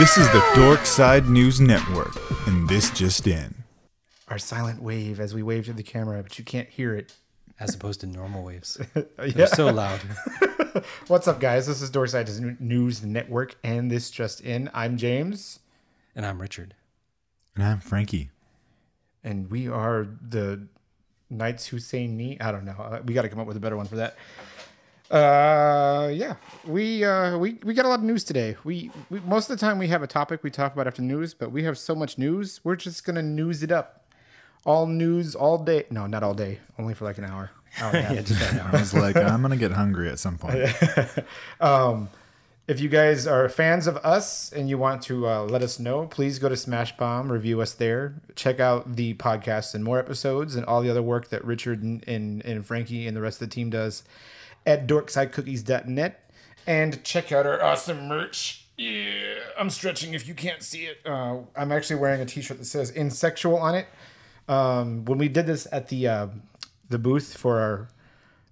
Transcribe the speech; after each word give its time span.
This 0.00 0.16
is 0.16 0.26
the 0.30 0.42
Dork 0.56 0.86
Side 0.86 1.28
News 1.28 1.60
Network, 1.60 2.16
and 2.48 2.66
this 2.66 2.90
just 2.90 3.26
in. 3.26 3.54
Our 4.28 4.38
silent 4.38 4.80
wave 4.80 5.20
as 5.20 5.34
we 5.34 5.42
wave 5.42 5.66
to 5.66 5.74
the 5.74 5.82
camera, 5.82 6.22
but 6.22 6.38
you 6.38 6.44
can't 6.44 6.68
hear 6.70 6.94
it. 6.94 7.12
as 7.60 7.74
opposed 7.74 8.00
to 8.00 8.06
normal 8.06 8.42
waves. 8.42 8.78
Yeah. 8.96 9.04
They're 9.34 9.46
so 9.46 9.66
loud. 9.70 10.00
What's 11.08 11.28
up, 11.28 11.38
guys? 11.40 11.66
This 11.66 11.82
is 11.82 11.90
Dorkside 11.90 12.58
News 12.60 13.04
Network, 13.04 13.56
and 13.62 13.90
this 13.90 14.10
just 14.10 14.40
in. 14.40 14.70
I'm 14.72 14.96
James, 14.96 15.58
And 16.16 16.24
I'm 16.24 16.40
Richard. 16.40 16.74
And 17.54 17.62
I'm 17.64 17.80
Frankie. 17.80 18.30
and 19.22 19.50
we 19.50 19.68
are 19.68 20.06
the 20.26 20.66
Knights 21.28 21.66
Who 21.66 21.78
Say 21.78 22.06
Ni. 22.06 22.40
I 22.40 22.50
don't 22.52 22.64
know. 22.64 22.72
Uh, 22.78 23.00
We 23.04 23.12
got 23.12 23.22
to 23.22 23.28
come 23.28 23.38
up 23.40 23.46
with 23.46 23.58
a 23.58 23.60
better 23.60 23.76
one 23.76 23.86
for 23.86 23.96
that. 23.96 24.16
Uh, 25.10 26.08
yeah, 26.14 26.36
we 26.64 27.02
uh 27.02 27.36
we 27.36 27.58
we 27.64 27.74
got 27.74 27.84
a 27.84 27.88
lot 27.88 27.98
of 27.98 28.04
news 28.04 28.22
today. 28.22 28.56
We, 28.62 28.92
we 29.10 29.18
most 29.20 29.50
of 29.50 29.58
the 29.58 29.66
time 29.66 29.78
we 29.78 29.88
have 29.88 30.02
a 30.04 30.06
topic 30.06 30.44
we 30.44 30.50
talk 30.50 30.72
about 30.72 30.86
after 30.86 31.02
news, 31.02 31.34
but 31.34 31.50
we 31.50 31.64
have 31.64 31.76
so 31.78 31.96
much 31.96 32.16
news. 32.16 32.60
We're 32.62 32.76
just 32.76 33.04
gonna 33.04 33.22
news 33.22 33.64
it 33.64 33.72
up. 33.72 34.04
All 34.64 34.86
news 34.86 35.34
all 35.34 35.58
day. 35.58 35.86
No, 35.90 36.06
not 36.06 36.22
all 36.22 36.34
day. 36.34 36.60
Only 36.78 36.94
for 36.94 37.06
like 37.06 37.18
an 37.18 37.24
hour. 37.24 37.50
hour 37.80 37.90
and 37.90 37.98
a 37.98 38.02
half. 38.02 38.12
Yeah, 38.14 38.22
just 38.22 38.40
right 38.40 38.54
now. 38.54 38.70
I 38.72 38.78
was 38.78 38.94
like, 38.94 39.16
I'm 39.16 39.42
gonna 39.42 39.56
get 39.56 39.72
hungry 39.72 40.08
at 40.08 40.18
some 40.18 40.38
point. 40.38 40.68
Um, 41.60 42.08
if 42.68 42.78
you 42.78 42.88
guys 42.88 43.26
are 43.26 43.48
fans 43.48 43.88
of 43.88 43.96
us 43.96 44.52
and 44.52 44.68
you 44.68 44.78
want 44.78 45.02
to 45.02 45.26
uh, 45.26 45.42
let 45.42 45.60
us 45.60 45.80
know, 45.80 46.06
please 46.06 46.38
go 46.38 46.48
to 46.48 46.56
Smash 46.56 46.96
Bomb, 46.96 47.32
review 47.32 47.60
us 47.60 47.72
there. 47.72 48.14
Check 48.36 48.60
out 48.60 48.94
the 48.94 49.14
podcast 49.14 49.74
and 49.74 49.82
more 49.82 49.98
episodes 49.98 50.54
and 50.54 50.64
all 50.66 50.80
the 50.80 50.88
other 50.88 51.02
work 51.02 51.30
that 51.30 51.44
Richard 51.44 51.82
and, 51.82 52.04
and, 52.06 52.44
and 52.44 52.64
Frankie 52.64 53.08
and 53.08 53.16
the 53.16 53.20
rest 53.20 53.42
of 53.42 53.48
the 53.48 53.52
team 53.52 53.70
does 53.70 54.04
at 54.66 54.86
dorksidecookies.net. 54.86 56.24
And 56.66 57.02
check 57.04 57.32
out 57.32 57.46
our 57.46 57.62
awesome 57.62 58.06
merch. 58.06 58.66
Yeah, 58.76 59.34
I'm 59.58 59.68
stretching 59.70 60.14
if 60.14 60.26
you 60.26 60.34
can't 60.34 60.62
see 60.62 60.84
it. 60.84 60.98
Uh, 61.04 61.38
I'm 61.54 61.70
actually 61.72 61.96
wearing 61.96 62.20
a 62.20 62.26
t 62.26 62.40
shirt 62.40 62.58
that 62.58 62.64
says 62.64 62.90
Insexual 62.90 63.56
on 63.56 63.74
it. 63.74 63.86
Um, 64.48 65.04
when 65.04 65.18
we 65.18 65.28
did 65.28 65.46
this 65.46 65.66
at 65.70 65.88
the 65.88 66.08
uh, 66.08 66.26
the 66.88 66.98
booth 66.98 67.36
for 67.36 67.60
our 67.60 67.88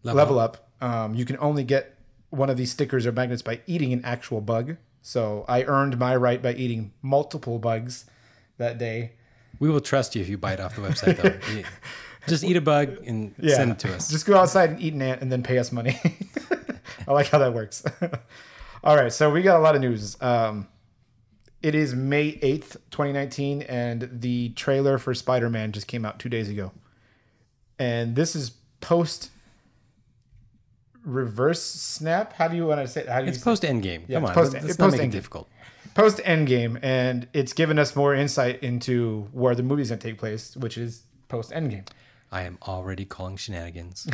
level, 0.03 0.39
up, 0.39 0.69
um, 0.81 1.15
you 1.15 1.25
can 1.25 1.39
only 1.39 1.65
get 1.65 1.97
one 2.31 2.51
of 2.51 2.57
these 2.57 2.71
stickers 2.71 3.07
or 3.07 3.13
magnets 3.13 3.43
by 3.43 3.61
eating 3.67 3.93
an 3.93 4.05
actual 4.05 4.41
bug. 4.41 4.77
So 5.01 5.45
I 5.49 5.65
earned 5.65 5.99
my 5.99 6.15
right 6.15 6.43
by 6.43 6.53
eating 6.53 6.93
multiple 7.01 7.59
bugs 7.59 8.05
that 8.59 8.77
day. 8.79 9.13
We 9.59 9.71
will 9.71 9.81
trust 9.81 10.15
you 10.15 10.23
if 10.23 10.29
you 10.29 10.37
bite 10.37 10.61
off 10.61 10.77
the 10.77 10.83
website, 10.83 11.17
though. 11.17 11.63
Just 12.29 12.45
eat 12.45 12.57
a 12.57 12.61
bug 12.61 12.99
and 13.07 13.35
send 13.47 13.73
it 13.73 13.79
to 13.81 13.95
us. 13.95 14.09
Just 14.11 14.27
go 14.27 14.37
outside 14.37 14.71
and 14.71 14.81
eat 14.81 14.95
an 14.95 15.03
ant 15.03 15.21
and 15.23 15.31
then 15.33 15.43
pay 15.43 15.59
us 15.59 15.73
money. 15.73 15.99
I 17.09 17.13
like 17.13 17.29
how 17.29 17.39
that 17.39 17.55
works. 17.55 17.83
All 18.85 18.97
right, 18.97 19.13
so 19.13 19.31
we 19.31 19.43
got 19.43 19.59
a 19.59 19.63
lot 19.63 19.75
of 19.75 19.81
news. 19.81 20.17
Um, 20.23 20.69
it 21.63 21.75
is 21.75 21.95
May 21.95 22.33
8th, 22.39 22.77
2019, 22.91 23.63
and 23.63 24.09
the 24.13 24.51
trailer 24.51 24.99
for 24.99 25.13
Spider 25.15 25.51
Man 25.51 25.73
just 25.73 25.87
came 25.89 26.05
out 26.05 26.19
two 26.19 26.29
days 26.29 26.49
ago. 26.49 26.71
And 27.79 28.15
this 28.15 28.37
is 28.37 28.51
post 28.81 29.31
reverse 31.05 31.63
snap. 31.63 32.35
How 32.35 32.49
do 32.49 32.57
you 32.57 32.67
want 32.67 32.81
to 32.81 32.89
say 32.89 33.03
it? 33.03 33.09
How 33.09 33.21
do 33.21 33.27
you 33.27 33.31
it's 33.33 33.39
post 33.43 33.63
endgame. 33.63 34.03
Yeah, 34.09 34.21
Come 34.21 34.25
it's 34.25 34.29
on. 34.31 34.35
post- 34.35 34.53
let's 34.53 34.65
it's 34.67 34.79
not 34.79 34.91
make 34.93 35.01
it 35.01 35.03
post-Endgame. 35.05 35.13
difficult. 35.13 35.49
post 35.95 36.19
Endgame, 36.19 36.79
and 36.83 37.27
it's 37.33 37.53
given 37.53 37.79
us 37.79 37.97
more 37.97 38.15
insight 38.15 38.63
into 38.63 39.29
where 39.33 39.55
the 39.55 39.63
movie's 39.63 39.89
gonna 39.91 40.01
take 40.01 40.19
place, 40.19 40.57
which 40.57 40.77
is 40.79 41.03
post 41.29 41.51
Endgame. 41.51 41.87
I 42.31 42.43
am 42.43 42.59
already 42.67 43.05
calling 43.05 43.37
shenanigans. 43.37 44.07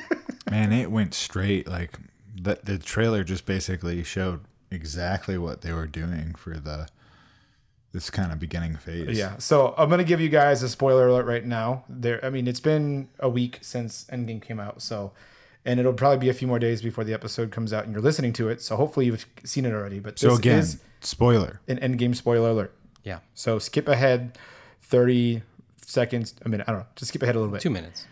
Man, 0.50 0.72
it 0.72 0.90
went 0.90 1.14
straight. 1.14 1.66
Like 1.68 1.98
the 2.40 2.58
the 2.62 2.78
trailer 2.78 3.24
just 3.24 3.46
basically 3.46 4.02
showed 4.04 4.40
exactly 4.70 5.38
what 5.38 5.62
they 5.62 5.72
were 5.72 5.86
doing 5.86 6.34
for 6.36 6.58
the 6.58 6.88
this 7.92 8.10
kind 8.10 8.30
of 8.32 8.38
beginning 8.38 8.76
phase. 8.76 9.16
Yeah. 9.18 9.38
So 9.38 9.74
I'm 9.76 9.88
gonna 9.88 10.04
give 10.04 10.20
you 10.20 10.28
guys 10.28 10.62
a 10.62 10.68
spoiler 10.68 11.08
alert 11.08 11.26
right 11.26 11.44
now. 11.44 11.84
There, 11.88 12.24
I 12.24 12.30
mean, 12.30 12.46
it's 12.46 12.60
been 12.60 13.08
a 13.18 13.28
week 13.28 13.58
since 13.62 14.04
Endgame 14.12 14.42
came 14.42 14.60
out, 14.60 14.82
so 14.82 15.12
and 15.64 15.80
it'll 15.80 15.92
probably 15.94 16.18
be 16.18 16.28
a 16.28 16.34
few 16.34 16.46
more 16.46 16.60
days 16.60 16.80
before 16.82 17.02
the 17.04 17.12
episode 17.14 17.50
comes 17.50 17.72
out 17.72 17.84
and 17.84 17.92
you're 17.92 18.02
listening 18.02 18.32
to 18.34 18.48
it. 18.48 18.62
So 18.62 18.76
hopefully 18.76 19.06
you've 19.06 19.26
seen 19.44 19.64
it 19.64 19.72
already. 19.72 19.98
But 19.98 20.14
this 20.16 20.30
So 20.30 20.36
again, 20.36 20.60
is 20.60 20.78
spoiler. 21.00 21.60
an 21.66 21.78
Endgame 21.78 22.14
spoiler 22.14 22.50
alert. 22.50 22.72
Yeah. 23.02 23.18
So 23.34 23.58
skip 23.58 23.88
ahead 23.88 24.38
30 24.82 25.42
seconds, 25.86 26.34
a 26.42 26.48
minute. 26.48 26.68
I 26.68 26.72
don't 26.72 26.80
know. 26.82 26.86
Just 26.96 27.08
skip 27.08 27.22
ahead 27.22 27.36
a 27.36 27.38
little 27.38 27.52
bit. 27.52 27.62
Two 27.62 27.70
minutes. 27.70 28.06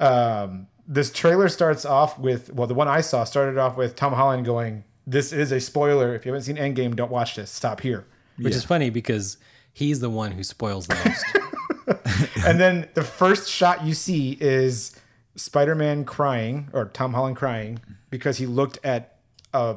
um, 0.00 0.68
this 0.88 1.10
trailer 1.10 1.48
starts 1.48 1.84
off 1.84 2.18
with 2.18 2.52
well, 2.52 2.66
the 2.66 2.74
one 2.74 2.88
I 2.88 3.00
saw 3.00 3.24
started 3.24 3.58
off 3.58 3.76
with 3.76 3.96
Tom 3.96 4.12
Holland 4.12 4.44
going, 4.46 4.84
"This 5.06 5.32
is 5.32 5.52
a 5.52 5.60
spoiler. 5.60 6.14
If 6.14 6.24
you 6.24 6.32
haven't 6.32 6.44
seen 6.44 6.56
Endgame, 6.56 6.94
don't 6.96 7.10
watch 7.10 7.34
this. 7.34 7.50
Stop 7.50 7.80
here." 7.80 8.06
Which 8.38 8.54
is 8.54 8.64
funny 8.64 8.90
because 8.90 9.38
he's 9.72 10.00
the 10.00 10.10
one 10.10 10.32
who 10.32 10.44
spoils 10.44 10.86
the 10.86 10.94
most. 10.94 12.36
and 12.46 12.60
then 12.60 12.88
the 12.94 13.02
first 13.02 13.50
shot 13.50 13.84
you 13.84 13.94
see 13.94 14.36
is 14.40 14.94
Spider-Man 15.36 16.04
crying 16.04 16.68
or 16.72 16.86
Tom 16.86 17.14
Holland 17.14 17.36
crying 17.36 17.80
because 18.10 18.36
he 18.36 18.46
looked 18.46 18.78
at 18.84 19.18
a 19.54 19.76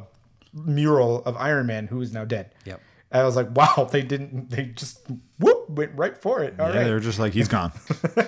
mural 0.53 1.23
of 1.23 1.37
Iron 1.37 1.67
Man 1.67 1.87
who 1.87 2.01
is 2.01 2.11
now 2.13 2.25
dead. 2.25 2.53
Yep. 2.65 2.81
And 3.11 3.21
I 3.21 3.25
was 3.25 3.35
like, 3.35 3.55
"Wow, 3.55 3.87
they 3.91 4.01
didn't. 4.03 4.49
They 4.51 4.65
just 4.65 4.99
whoop 5.39 5.58
went 5.69 5.91
right 5.95 6.17
for 6.17 6.43
it." 6.43 6.59
All 6.59 6.67
right. 6.67 6.75
yeah, 6.75 6.83
they're 6.83 6.99
just 6.99 7.19
like 7.19 7.33
he's 7.33 7.47
gone. 7.47 7.71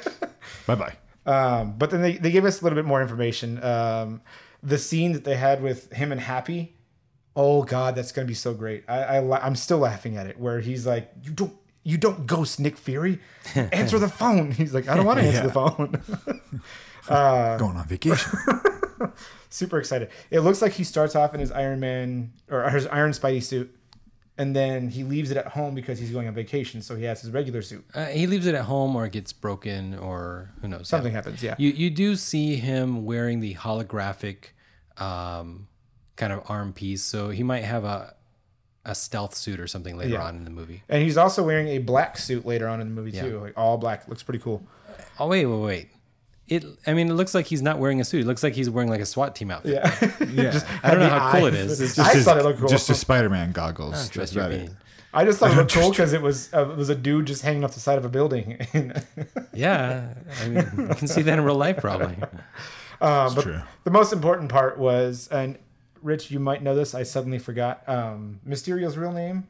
bye 0.68 0.76
bye. 0.76 0.96
Um, 1.26 1.76
but 1.78 1.92
then 1.92 2.02
they, 2.02 2.18
they 2.18 2.32
gave 2.32 2.46
us 2.46 2.62
a 2.62 2.64
little 2.64 2.76
bit 2.76 2.86
more 2.86 3.02
information. 3.02 3.64
Um, 3.64 4.22
the 4.64 4.78
scene 4.78 5.12
that 5.14 5.24
they 5.24 5.36
had 5.36 5.62
with 5.62 5.92
him 5.92 6.12
and 6.12 6.22
Happy, 6.22 6.76
oh 7.36 7.64
god, 7.64 7.96
that's 7.96 8.12
gonna 8.12 8.28
be 8.28 8.34
so 8.34 8.54
great. 8.54 8.84
I, 8.88 9.18
I 9.18 9.46
I'm 9.46 9.56
still 9.56 9.80
laughing 9.80 10.18
at 10.18 10.28
it. 10.28 10.40
Where 10.40 10.60
he's 10.60 10.86
like, 10.86 11.12
"You 11.24 11.32
don't 11.32 11.54
you 11.84 11.98
don't 11.98 12.26
ghost 12.28 12.60
Nick 12.60 12.78
Fury, 12.78 13.20
answer 13.56 14.00
the 14.00 14.10
phone." 14.10 14.52
He's 14.52 14.74
like, 14.74 14.88
"I 14.88 14.96
don't 14.96 15.06
want 15.06 15.20
to 15.20 15.26
answer 15.26 15.44
the 15.44 15.54
phone." 15.54 16.02
Going 17.08 17.78
on 17.78 17.88
vacation. 17.88 18.32
Super 19.50 19.80
excited. 19.80 20.10
It 20.30 20.42
looks 20.42 20.62
like 20.62 20.74
he 20.74 20.84
starts 20.84 21.16
off 21.16 21.34
in 21.34 21.40
his 21.40 21.52
Iron 21.52 21.80
Man 21.80 22.32
or 22.50 22.70
his 22.70 22.88
Iron 22.88 23.12
Spidey 23.12 23.44
suit, 23.44 23.76
and 24.38 24.56
then 24.56 24.90
he 24.90 25.04
leaves 25.04 25.30
it 25.32 25.38
at 25.38 25.48
home 25.48 25.76
because 25.76 26.00
he's 26.00 26.12
going 26.12 26.28
on 26.28 26.34
vacation. 26.34 26.82
So 26.82 26.96
he 26.96 27.04
has 27.04 27.22
his 27.22 27.32
regular 27.32 27.62
suit. 27.62 27.86
Uh, 27.94 28.06
he 28.06 28.28
leaves 28.28 28.48
it 28.48 28.56
at 28.56 28.66
home 28.66 28.96
or 28.96 29.06
it 29.06 29.12
gets 29.12 29.34
broken 29.34 29.98
or 29.98 30.52
who 30.62 30.68
knows. 30.68 30.88
Something 30.88 31.12
Yeah. 31.12 31.18
happens. 31.18 31.44
Yeah. 31.44 31.56
You 31.58 31.70
you 31.72 31.90
do 31.90 32.16
see 32.16 32.56
him 32.56 33.06
wearing 33.06 33.40
the 33.42 33.56
holographic 33.56 34.52
um, 34.98 35.68
kind 36.16 36.34
of 36.34 36.42
arm 36.50 36.74
piece, 36.74 37.04
so 37.04 37.30
he 37.30 37.44
might 37.44 37.64
have 37.64 37.84
a 37.84 38.16
a 38.84 38.96
stealth 38.96 39.36
suit 39.36 39.60
or 39.60 39.68
something 39.68 39.96
later 39.96 40.14
Yeah. 40.14 40.24
on 40.24 40.36
in 40.38 40.44
the 40.44 40.50
movie. 40.50 40.82
and 40.90 41.04
he's 41.04 41.16
also 41.18 41.44
wearing 41.44 41.68
a 41.68 41.78
black 41.78 42.18
suit 42.18 42.48
later 42.48 42.68
on 42.68 42.82
in 42.82 42.88
the 42.90 42.94
movie 43.00 43.12
Yeah. 43.12 43.22
too, 43.24 43.40
like 43.40 43.54
all 43.56 43.78
black. 43.78 44.08
Looks 44.08 44.24
pretty 44.24 44.40
cool. 44.40 44.64
Oh 45.20 45.28
wait, 45.28 45.46
wait, 45.46 45.60
wait. 45.60 45.90
It. 46.52 46.66
I 46.86 46.94
mean, 46.94 47.10
it 47.10 47.14
looks 47.14 47.34
like 47.34 47.46
he's 47.46 47.62
not 47.62 47.80
wearing 47.80 48.02
a 48.02 48.04
suit. 48.04 48.22
It 48.22 48.28
looks 48.28 48.44
like 48.44 48.54
he's 48.54 48.70
wearing 48.70 48.90
like 48.90 49.00
a 49.00 49.06
SWAT 49.06 49.36
team 49.36 49.52
outfit. 49.52 49.72
Yeah. 49.74 50.12
Yeah. 50.32 50.60
I 50.84 50.92
don't 50.92 51.00
know 51.00 51.06
the 51.06 51.20
how 51.20 51.32
cool 51.32 51.46
it 51.46 51.54
eyes. 51.54 51.80
is. 51.80 51.82
It's 51.92 51.98
I 52.00 52.04
just, 52.04 52.16
his, 52.16 52.26
thought 52.26 52.38
it 52.40 52.44
looked 52.44 52.60
cool. 52.60 52.68
Just 52.68 52.88
his 52.90 53.00
Spider-Man 53.00 53.54
goggles. 53.54 54.10
trust 54.10 54.14
That's 54.14 54.36
your 54.36 54.46
about 54.46 54.60
it. 54.60 54.72
I 55.14 55.24
just 55.26 55.40
thought 55.40 55.52
it 55.52 55.56
looked 55.56 55.74
cool 55.74 55.90
because 55.90 56.12
it 56.14 56.22
was 56.22 56.54
uh, 56.54 56.70
it 56.70 56.76
was 56.78 56.90
a 56.90 56.96
dude 56.96 57.28
just 57.28 57.42
hanging 57.42 57.64
off 57.64 57.74
the 57.74 57.80
side 57.80 57.98
of 57.98 58.06
a 58.06 58.10
building. 58.10 58.60
Yeah, 59.54 60.14
I 60.42 60.48
mean, 60.48 60.72
you 60.78 60.96
can 60.96 61.08
see 61.08 61.22
that 61.22 61.38
in 61.38 61.44
real 61.44 61.56
life 61.56 61.78
probably. 61.78 62.16
um, 63.02 63.36
but 63.36 63.42
true. 63.42 63.62
the 63.84 63.92
most 63.92 64.14
important 64.14 64.50
part 64.50 64.78
was, 64.78 65.28
and 65.30 65.58
Rich, 66.02 66.32
you 66.32 66.40
might 66.40 66.64
know 66.64 66.74
this. 66.76 66.96
I 66.96 67.04
suddenly 67.04 67.40
forgot 67.40 67.84
um, 67.88 68.40
Mysterio's 68.48 68.98
real 68.98 69.12
name, 69.12 69.48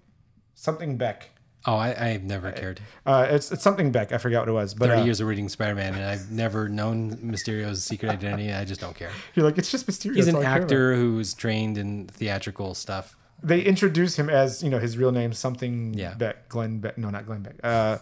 something 0.55 0.97
Beck. 0.97 1.29
Oh, 1.65 1.75
I, 1.75 2.09
I've 2.09 2.23
never 2.23 2.51
cared. 2.51 2.81
Uh, 3.05 3.27
it's 3.29 3.51
it's 3.51 3.61
something 3.63 3.91
Beck. 3.91 4.11
I 4.11 4.17
forgot 4.17 4.41
what 4.41 4.49
it 4.49 4.53
was, 4.53 4.73
but 4.73 4.87
Thirty 4.87 5.01
uh, 5.01 5.05
years 5.05 5.19
of 5.21 5.27
reading 5.27 5.47
Spider-Man, 5.47 5.93
and 5.93 6.03
I've 6.03 6.31
never 6.31 6.67
known 6.67 7.17
Mysterio's 7.17 7.83
secret 7.83 8.09
identity. 8.09 8.51
I 8.51 8.65
just 8.65 8.81
don't 8.81 8.95
care. 8.95 9.11
you're 9.35 9.45
like 9.45 9.57
it's 9.59 9.69
just 9.71 9.85
Mysterio. 9.87 10.15
He's 10.15 10.27
an 10.27 10.35
all 10.35 10.41
I 10.41 10.45
care 10.45 10.53
about." 10.57 10.63
actor 10.63 10.95
who's 10.95 11.33
trained 11.35 11.77
in 11.77 12.07
theatrical 12.07 12.73
stuff. 12.73 13.15
They 13.43 13.61
introduce 13.61 14.17
him 14.17 14.29
as 14.29 14.63
you 14.63 14.69
know 14.69 14.79
his 14.79 14.97
real 14.97 15.11
name, 15.11 15.33
something 15.33 15.93
Yeah. 15.93 16.13
Beck, 16.15 16.49
Glenn 16.49 16.79
Beck. 16.79 16.97
No, 16.97 17.09
not 17.09 17.25
Glenn 17.27 17.41
Beck. 17.43 17.55
Uh, 17.63 17.97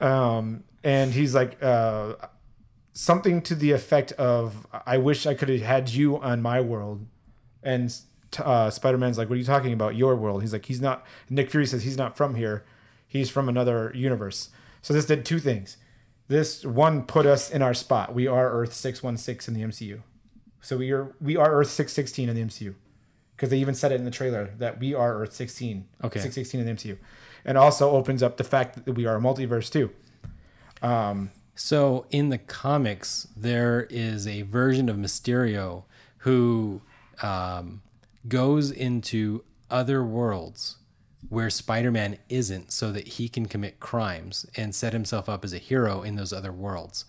um, 0.00 0.64
and 0.84 1.12
he's 1.12 1.34
like 1.34 1.62
uh, 1.62 2.14
something 2.92 3.40
to 3.42 3.54
the 3.54 3.72
effect 3.72 4.12
of, 4.12 4.66
"I 4.86 4.98
wish 4.98 5.26
I 5.26 5.34
could 5.34 5.48
have 5.48 5.62
had 5.62 5.88
you 5.88 6.18
on 6.18 6.42
my 6.42 6.60
world." 6.60 7.06
And 7.62 7.94
uh, 8.38 8.70
Spider 8.70 8.98
Man's 8.98 9.18
like, 9.18 9.28
"What 9.28 9.34
are 9.34 9.38
you 9.38 9.44
talking 9.44 9.72
about? 9.72 9.96
Your 9.96 10.16
world?" 10.16 10.42
He's 10.42 10.52
like, 10.52 10.66
"He's 10.66 10.80
not." 10.80 11.04
Nick 11.28 11.50
Fury 11.50 11.66
says 11.66 11.82
he's 11.84 11.96
not 11.96 12.16
from 12.16 12.34
here. 12.34 12.64
He's 13.06 13.30
from 13.30 13.48
another 13.48 13.92
universe. 13.94 14.50
So 14.82 14.92
this 14.92 15.06
did 15.06 15.24
two 15.24 15.38
things. 15.38 15.76
This 16.28 16.64
one 16.64 17.04
put 17.04 17.26
us 17.26 17.50
in 17.50 17.62
our 17.62 17.74
spot. 17.74 18.14
We 18.14 18.26
are 18.26 18.50
Earth 18.50 18.74
six 18.74 19.02
one 19.02 19.16
six 19.16 19.48
in 19.48 19.54
the 19.54 19.62
MCU. 19.62 20.02
So 20.60 20.76
we 20.76 20.90
are 20.92 21.14
we 21.20 21.36
are 21.36 21.52
Earth 21.52 21.70
six 21.70 21.92
sixteen 21.92 22.28
in 22.28 22.36
the 22.36 22.42
MCU 22.42 22.74
because 23.38 23.50
they 23.50 23.58
even 23.58 23.74
said 23.74 23.92
it 23.92 23.94
in 23.94 24.04
the 24.04 24.10
trailer 24.10 24.50
that 24.58 24.80
we 24.80 24.94
are 24.94 25.22
Earth 25.22 25.32
16. 25.32 25.86
Okay. 26.02 26.18
616 26.18 26.58
in 26.60 26.66
the 26.66 26.72
MCU. 26.72 26.98
And 27.44 27.56
also 27.56 27.92
opens 27.92 28.20
up 28.20 28.36
the 28.36 28.42
fact 28.42 28.84
that 28.84 28.92
we 28.92 29.06
are 29.06 29.16
a 29.16 29.20
multiverse 29.20 29.70
too. 29.70 29.90
Um. 30.82 31.30
So 31.54 32.06
in 32.10 32.28
the 32.28 32.38
comics, 32.38 33.26
there 33.36 33.88
is 33.90 34.28
a 34.28 34.42
version 34.42 34.88
of 34.88 34.96
Mysterio 34.96 35.84
who 36.18 36.82
um, 37.20 37.82
goes 38.26 38.70
into 38.70 39.44
other 39.70 40.02
worlds 40.02 40.76
where 41.28 41.50
Spider-Man 41.50 42.18
isn't 42.28 42.72
so 42.72 42.92
that 42.92 43.08
he 43.08 43.28
can 43.28 43.46
commit 43.46 43.80
crimes 43.80 44.46
and 44.56 44.74
set 44.74 44.92
himself 44.92 45.28
up 45.28 45.44
as 45.44 45.52
a 45.52 45.58
hero 45.58 46.02
in 46.02 46.16
those 46.16 46.32
other 46.32 46.52
worlds. 46.52 47.04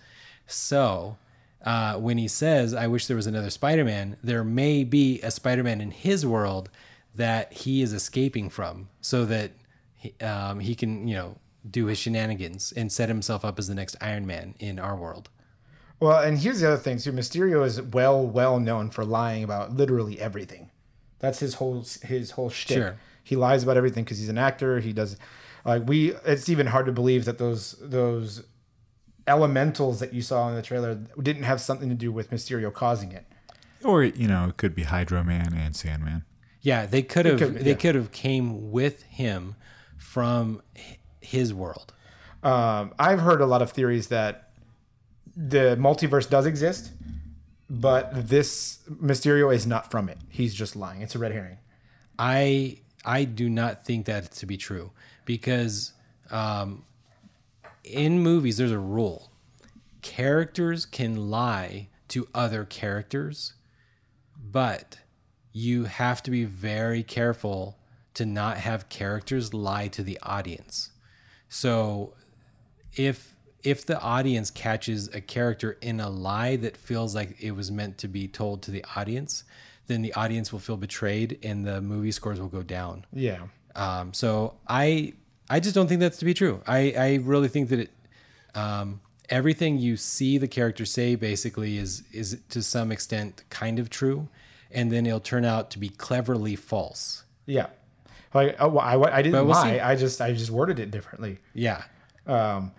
So, 0.48 1.18
uh, 1.64 1.96
when 1.96 2.18
he 2.18 2.28
says, 2.28 2.74
I 2.74 2.88
wish 2.88 3.08
there 3.08 3.18
was 3.18 3.28
another 3.28 3.50
Spider 3.50 3.86
Man, 3.86 4.18
there 4.24 4.44
may 4.44 4.84
be 4.84 5.22
a 5.22 5.32
Spider 5.32 5.64
Man 5.64 5.82
in 5.82 5.92
his 5.92 6.26
world 6.26 6.70
that 7.16 7.54
he 7.54 7.82
is 7.82 7.94
escaping 7.94 8.50
from 8.50 8.90
so 9.02 9.26
that 9.26 9.52
he, 9.96 10.14
um, 10.22 10.60
he 10.60 10.74
can, 10.76 11.08
you 11.08 11.16
know, 11.16 11.36
do 11.70 11.88
his 11.88 11.98
shenanigans 11.98 12.72
and 12.72 12.92
set 12.92 13.10
himself 13.10 13.44
up 13.44 13.60
as 13.60 13.68
the 13.68 13.76
next 13.76 13.96
Iron 14.00 14.26
Man 14.26 14.56
in 14.60 14.80
our 14.80 14.96
world. 14.96 15.30
Well, 16.00 16.22
and 16.22 16.40
here's 16.40 16.62
the 16.62 16.68
other 16.68 16.82
thing 16.82 16.98
too. 16.98 17.12
Mysterio 17.12 17.66
is 17.66 17.82
well, 17.82 18.26
well 18.26 18.60
known 18.60 18.90
for 18.90 19.04
lying 19.04 19.44
about 19.44 19.76
literally 19.76 20.20
everything. 20.20 20.69
That's 21.20 21.40
his 21.40 21.56
whole 21.56 21.86
his 22.04 22.32
whole 22.32 22.50
shtick. 22.50 22.78
Sure. 22.78 22.98
He 23.24 23.36
lies 23.36 23.64
about 23.64 23.78
everything 23.78 24.04
because 24.04 24.18
he's 24.20 24.30
an 24.30 24.38
actor. 24.38 24.80
He 24.80 24.94
does 24.94 25.18
like 25.66 25.88
we. 25.88 26.14
It's 26.26 26.50
even 26.50 26.68
hard 26.68 26.86
to 26.88 26.92
believe 26.92 27.26
that 27.26 27.38
those 27.38 27.76
those 27.82 28.44
elementals 29.28 30.00
that 30.00 30.14
you 30.14 30.22
saw 30.22 30.50
in 30.50 30.56
the 30.56 30.62
trailer 30.62 30.96
didn't 31.22 31.44
have 31.44 31.62
something 31.62 31.90
to 31.90 31.96
do 31.96 32.12
with 32.12 32.32
Mysterio 32.32 32.74
causing 32.74 33.12
it. 33.12 33.26
Or 33.84 34.04
you 34.04 34.28
know, 34.28 34.48
it 34.50 34.58
could 34.58 34.74
be 34.76 34.84
Hydro 34.84 35.24
Man 35.24 35.54
and 35.54 35.76
Sandman. 35.76 36.24
Yeah, 36.62 36.86
they 36.86 37.02
could 37.02 37.26
have 37.26 37.40
could- 37.40 37.60
they 37.60 37.72
yeah. 37.72 37.76
could 37.76 37.96
have 37.96 38.12
came 38.12 38.72
with 38.72 39.04
him 39.04 39.56
from 39.98 40.62
his 41.22 41.54
world. 41.54 41.94
Um, 42.42 42.94
I've 42.98 43.20
heard 43.20 43.42
a 43.42 43.46
lot 43.46 43.62
of 43.62 43.72
theories 43.72 44.08
that 44.08 44.52
the 45.36 45.78
multiverse 45.80 46.30
does 46.30 46.46
exist, 46.46 46.92
but 47.70 48.30
this 48.30 48.80
Mysterio 48.90 49.54
is 49.54 49.68
not 49.68 49.92
from 49.92 50.10
it. 50.10 50.18
He's 50.30 50.56
just 50.56 50.76
lying. 50.76 51.02
It's 51.02 51.16
a 51.16 51.20
red 51.20 51.32
herring. 51.32 51.58
I 52.18 52.80
I 53.06 53.26
do 53.26 53.50
not 53.50 53.86
think 53.86 54.06
that 54.08 54.32
to 54.34 54.46
be 54.46 54.58
true 54.58 54.92
because 55.26 55.94
um, 56.32 56.84
in 57.84 58.20
movies 58.20 58.58
there's 58.58 58.72
a 58.72 58.80
rule: 58.80 59.30
characters 60.02 60.86
can 60.86 61.30
lie 61.30 61.90
to 62.10 62.28
other 62.34 62.66
characters, 62.66 63.54
but 64.36 64.98
you 65.54 65.86
have 65.86 66.24
to 66.24 66.32
be 66.32 66.46
very 66.46 67.04
careful 67.04 67.78
to 68.16 68.26
not 68.26 68.58
have 68.58 68.90
characters 68.90 69.54
lie 69.54 69.88
to 69.88 70.04
the 70.04 70.20
audience. 70.24 70.92
So 71.48 72.14
if 72.94 73.36
if 73.64 73.86
the 73.86 74.00
audience 74.00 74.52
catches 74.52 75.08
a 75.14 75.22
character 75.22 75.78
in 75.82 76.00
a 76.00 76.10
lie 76.10 76.56
that 76.58 76.78
feels 76.78 77.14
like 77.16 77.36
it 77.42 77.52
was 77.52 77.72
meant 77.72 77.98
to 78.00 78.08
be 78.08 78.28
told 78.28 78.62
to 78.64 78.72
the 78.72 78.86
audience, 78.96 79.44
then 79.88 80.02
the 80.02 80.14
audience 80.14 80.52
will 80.52 80.60
feel 80.60 80.78
betrayed 80.78 81.40
and 81.44 81.66
the 81.66 81.82
movie 81.82 82.12
scores 82.12 82.40
will 82.40 82.48
go 82.48 82.64
down. 82.64 83.06
Yeah. 83.12 83.48
Um, 83.76 84.14
so 84.14 84.56
I 84.68 85.14
I 85.50 85.60
just 85.60 85.76
don't 85.76 85.88
think 85.88 86.00
that's 86.00 86.18
to 86.20 86.26
be 86.26 86.34
true. 86.34 86.62
I, 86.68 86.94
I 86.98 87.16
really 87.24 87.48
think 87.48 87.70
that 87.70 87.80
it, 87.80 87.90
um, 88.56 89.02
everything 89.30 89.80
you 89.80 89.98
see 89.98 90.38
the 90.38 90.48
character 90.48 90.86
say 90.86 91.16
basically 91.16 91.78
is 91.78 92.04
is 92.14 92.40
to 92.50 92.62
some 92.62 92.92
extent 92.92 93.44
kind 93.50 93.80
of 93.80 93.90
true, 93.90 94.28
and 94.72 94.92
then 94.92 95.06
it'll 95.06 95.20
turn 95.20 95.46
out 95.46 95.72
to 95.72 95.80
be 95.80 95.90
cleverly 95.90 96.56
false. 96.56 97.24
Yeah. 97.46 97.68
Like 98.34 98.56
oh, 98.60 98.70
well, 98.70 98.86
I, 98.86 98.96
I 99.12 99.22
didn't 99.22 99.34
we'll 99.34 99.56
lie. 99.56 99.74
see. 99.74 99.80
I 99.80 99.96
just 99.96 100.22
I 100.22 100.34
just 100.34 100.52
worded 100.52 100.80
it 100.80 100.92
differently. 100.92 101.40
Yeah. 101.54 101.84
Um, 102.28 102.72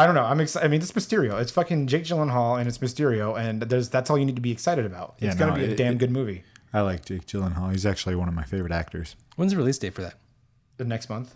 I 0.00 0.06
don't 0.06 0.14
know. 0.14 0.24
I'm 0.24 0.40
excited. 0.40 0.64
I 0.66 0.68
mean, 0.68 0.80
it's 0.80 0.92
Mysterio. 0.92 1.40
It's 1.40 1.50
fucking 1.52 1.86
Jake 1.86 2.04
Gyllenhaal 2.04 2.58
and 2.58 2.66
it's 2.68 2.78
Mysterio, 2.78 3.38
and 3.38 3.62
there's 3.62 3.88
that's 3.88 4.08
all 4.10 4.18
you 4.18 4.24
need 4.24 4.36
to 4.36 4.42
be 4.42 4.50
excited 4.52 4.84
about. 4.86 5.14
It's 5.18 5.34
Yeah, 5.34 5.38
gonna 5.38 5.54
be 5.58 5.64
a 5.64 5.70
it- 5.70 5.76
damn 5.76 5.92
it- 5.94 5.98
good 5.98 6.10
movie. 6.10 6.44
I 6.72 6.80
like 6.82 7.04
Jake 7.04 7.26
Gyllenhaal. 7.26 7.72
He's 7.72 7.84
actually 7.84 8.14
one 8.14 8.28
of 8.28 8.34
my 8.34 8.44
favorite 8.44 8.72
actors. 8.72 9.16
When's 9.36 9.52
the 9.52 9.58
release 9.58 9.78
date 9.78 9.94
for 9.94 10.02
that? 10.02 10.14
The 10.76 10.84
next 10.84 11.08
month. 11.10 11.34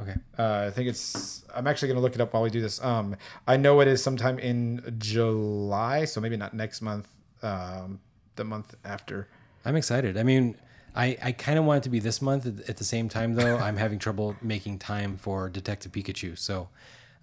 Okay. 0.00 0.14
Uh, 0.38 0.66
I 0.66 0.70
think 0.70 0.88
it's. 0.88 1.44
I'm 1.54 1.66
actually 1.66 1.88
gonna 1.88 2.00
look 2.00 2.14
it 2.14 2.20
up 2.20 2.32
while 2.34 2.42
we 2.42 2.50
do 2.50 2.60
this. 2.60 2.82
Um, 2.84 3.16
I 3.46 3.56
know 3.56 3.80
it 3.80 3.88
is 3.88 4.02
sometime 4.02 4.38
in 4.38 4.94
July, 4.98 6.04
so 6.04 6.20
maybe 6.20 6.36
not 6.36 6.52
next 6.54 6.82
month. 6.82 7.08
Um, 7.42 8.00
the 8.36 8.44
month 8.44 8.74
after. 8.84 9.28
I'm 9.64 9.76
excited. 9.76 10.16
I 10.18 10.22
mean, 10.22 10.56
I, 10.94 11.16
I 11.22 11.32
kind 11.32 11.58
of 11.58 11.64
want 11.64 11.78
it 11.78 11.82
to 11.84 11.90
be 11.90 11.98
this 11.98 12.20
month. 12.20 12.44
At 12.46 12.68
at 12.68 12.76
the 12.76 12.84
same 12.84 13.08
time, 13.08 13.34
though, 13.34 13.56
I'm 13.56 13.76
having 13.78 13.98
trouble 13.98 14.36
making 14.42 14.78
time 14.80 15.16
for 15.16 15.48
Detective 15.48 15.92
Pikachu. 15.92 16.36
So 16.38 16.68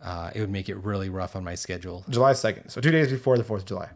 uh, 0.03 0.31
it 0.35 0.39
would 0.41 0.51
make 0.51 0.69
it 0.69 0.75
really 0.75 1.09
rough 1.09 1.35
on 1.35 1.43
my 1.43 1.55
schedule. 1.55 2.03
July 2.09 2.33
second, 2.33 2.69
so 2.69 2.81
two 2.81 2.91
days 2.91 3.09
before 3.09 3.37
the 3.37 3.43
Fourth 3.43 3.61
of 3.63 3.67
July. 3.67 3.89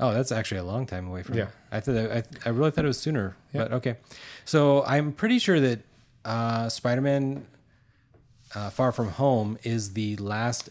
Oh, 0.00 0.12
that's 0.12 0.32
actually 0.32 0.58
a 0.58 0.64
long 0.64 0.86
time 0.86 1.06
away 1.06 1.22
from. 1.22 1.36
Yeah. 1.36 1.48
I 1.70 1.80
thought 1.80 1.96
I, 1.96 2.22
I 2.44 2.48
really 2.48 2.70
thought 2.72 2.84
it 2.84 2.88
was 2.88 2.98
sooner, 2.98 3.36
but 3.52 3.72
okay. 3.72 3.96
So 4.44 4.82
I'm 4.84 5.12
pretty 5.12 5.38
sure 5.38 5.60
that 5.60 5.80
uh, 6.24 6.68
Spider-Man: 6.68 7.46
uh, 8.54 8.70
Far 8.70 8.90
From 8.90 9.10
Home 9.10 9.58
is 9.62 9.92
the 9.92 10.16
last 10.16 10.70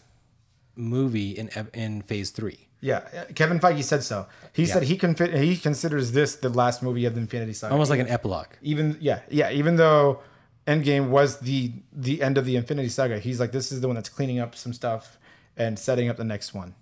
movie 0.76 1.30
in 1.30 1.48
in 1.72 2.02
Phase 2.02 2.30
Three. 2.30 2.68
Yeah, 2.80 2.96
uh, 3.16 3.32
Kevin 3.36 3.60
Feige 3.60 3.84
said 3.84 4.02
so. 4.02 4.26
He 4.52 4.66
said 4.66 4.82
he 4.82 4.96
can 4.96 5.14
fit, 5.14 5.32
he 5.34 5.56
considers 5.56 6.10
this 6.12 6.34
the 6.34 6.48
last 6.48 6.82
movie 6.82 7.04
of 7.06 7.14
the 7.14 7.20
Infinity 7.20 7.52
Saga. 7.52 7.72
Almost 7.72 7.90
like 7.90 8.00
an 8.00 8.08
epilogue. 8.08 8.48
even 8.60 8.98
yeah 9.00 9.20
yeah 9.30 9.50
even 9.52 9.76
though 9.76 10.20
Endgame 10.66 11.08
was 11.08 11.40
the 11.40 11.72
the 11.92 12.22
end 12.22 12.38
of 12.38 12.44
the 12.44 12.56
Infinity 12.56 12.88
Saga, 12.88 13.18
he's 13.18 13.40
like 13.40 13.52
this 13.52 13.72
is 13.72 13.80
the 13.80 13.88
one 13.88 13.94
that's 13.94 14.08
cleaning 14.08 14.38
up 14.38 14.54
some 14.54 14.72
stuff 14.72 15.18
and 15.56 15.78
setting 15.78 16.08
up 16.08 16.16
the 16.16 16.24
next 16.24 16.54
one. 16.54 16.74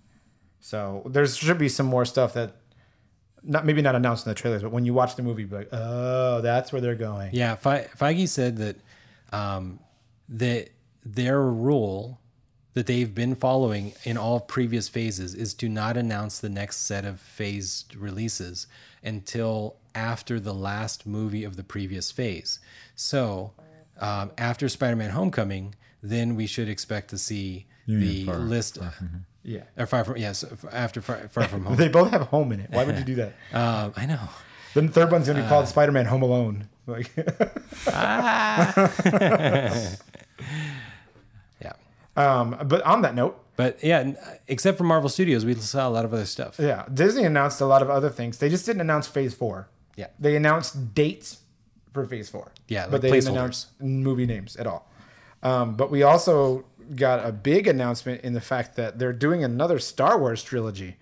So 0.59 1.01
there 1.05 1.25
should 1.25 1.57
be 1.57 1.69
some 1.69 1.87
more 1.87 2.05
stuff 2.05 2.33
that 2.35 2.55
not 3.43 3.65
maybe 3.65 3.81
not 3.81 3.95
announced 3.95 4.25
in 4.25 4.29
the 4.29 4.35
trailers, 4.35 4.61
but 4.61 4.71
when 4.71 4.85
you 4.85 4.93
watch 4.93 5.15
the 5.15 5.23
movie, 5.23 5.45
be 5.45 5.55
like, 5.55 5.69
oh, 5.71 6.41
that's 6.41 6.71
where 6.71 6.81
they're 6.81 6.95
going. 6.95 7.31
Yeah, 7.33 7.55
Fe- 7.55 7.87
Feige 7.97 8.27
said 8.27 8.57
that 8.57 8.75
um, 9.33 9.79
that 10.29 10.69
their 11.03 11.41
rule 11.41 12.19
that 12.73 12.85
they've 12.85 13.13
been 13.13 13.35
following 13.35 13.93
in 14.03 14.17
all 14.17 14.39
previous 14.39 14.87
phases 14.87 15.33
is 15.33 15.53
to 15.55 15.67
not 15.67 15.97
announce 15.97 16.39
the 16.39 16.49
next 16.49 16.77
set 16.77 17.03
of 17.03 17.19
phased 17.19 17.95
releases 17.95 18.67
until 19.03 19.75
after 19.93 20.39
the 20.39 20.53
last 20.53 21.05
movie 21.05 21.43
of 21.43 21.57
the 21.57 21.63
previous 21.63 22.11
phase. 22.11 22.59
So 22.95 23.51
um, 24.01 24.31
after 24.37 24.67
Spider-Man: 24.67 25.11
Homecoming, 25.11 25.75
then 26.03 26.35
we 26.35 26.47
should 26.47 26.67
expect 26.69 27.09
to 27.11 27.17
see 27.17 27.65
the 27.87 28.25
Far- 28.25 28.37
list. 28.39 28.77
Yeah, 29.43 29.61
or 29.77 29.87
far 29.87 30.03
from 30.03 30.17
yes, 30.17 30.43
after 30.71 31.01
far, 31.01 31.27
far 31.29 31.47
from 31.47 31.65
home. 31.67 31.75
they 31.75 31.87
both 31.87 32.11
have 32.11 32.21
home 32.23 32.51
in 32.51 32.59
it. 32.59 32.69
Why 32.71 32.83
would 32.83 32.97
you 32.97 33.03
do 33.05 33.15
that? 33.15 33.33
um, 33.53 33.93
I 33.97 34.05
know. 34.05 34.19
Then 34.73 34.85
the 34.87 34.91
third 34.93 35.11
one's 35.11 35.27
gonna 35.27 35.41
be 35.41 35.47
called 35.47 35.67
Spider-Man: 35.67 36.05
Home 36.05 36.21
Alone. 36.21 36.67
Like, 36.87 37.09
Yeah, 41.61 41.73
um, 42.15 42.57
but 42.65 42.81
on 42.83 43.01
that 43.03 43.13
note, 43.15 43.37
but 43.55 43.83
yeah, 43.83 44.13
except 44.47 44.77
for 44.77 44.83
Marvel 44.83 45.09
Studios, 45.09 45.45
we 45.45 45.53
saw 45.55 45.87
a 45.87 45.91
lot 45.91 46.05
of 46.05 46.13
other 46.13 46.25
stuff. 46.25 46.57
Yeah, 46.59 46.85
Disney 46.91 47.23
announced 47.23 47.61
a 47.61 47.65
lot 47.65 47.81
of 47.81 47.89
other 47.89 48.09
things. 48.09 48.37
They 48.39 48.49
just 48.49 48.65
didn't 48.65 48.81
announce 48.81 49.07
Phase 49.07 49.33
Four. 49.33 49.67
Yeah. 49.97 50.07
they 50.19 50.35
announced 50.37 50.95
dates 50.95 51.40
for 51.93 52.05
Phase 52.05 52.29
Four. 52.29 52.51
Yeah, 52.67 52.87
but 52.89 53.01
they 53.01 53.11
didn't 53.11 53.29
announce 53.31 53.67
movie 53.79 54.25
names 54.25 54.55
at 54.55 54.67
all. 54.67 54.89
Um, 55.43 55.75
but 55.75 55.89
we 55.91 56.03
also 56.03 56.65
got 56.95 57.25
a 57.25 57.31
big 57.31 57.67
announcement 57.67 58.21
in 58.21 58.33
the 58.33 58.41
fact 58.41 58.75
that 58.75 58.99
they're 58.99 59.13
doing 59.13 59.43
another 59.43 59.79
Star 59.79 60.19
Wars 60.19 60.43
trilogy, 60.43 60.97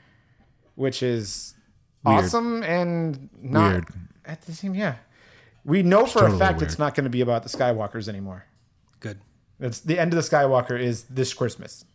which 0.76 1.02
is 1.04 1.56
Weird. 2.04 2.26
awesome 2.26 2.64
and 2.64 3.30
not 3.42 3.72
Weird. 3.72 3.86
at 4.26 4.42
the 4.44 4.54
same. 4.54 4.76
Yeah, 4.76 4.96
we 5.66 5.84
know 5.84 6.06
for 6.06 6.20
totally 6.20 6.36
a 6.36 6.40
fact 6.40 6.60
weird. 6.60 6.70
it's 6.70 6.80
not 6.80 6.96
going 6.96 7.04
to 7.04 7.10
be 7.10 7.22
about 7.22 7.44
the 7.44 7.50
Skywalkers 7.50 8.08
anymore. 8.08 8.46
Good, 9.02 9.20
It's 9.60 9.80
the 9.82 9.98
end 10.00 10.14
of 10.14 10.24
the 10.24 10.30
Skywalker 10.30 10.80
is 10.80 11.04
this 11.04 11.34
Christmas. 11.34 11.86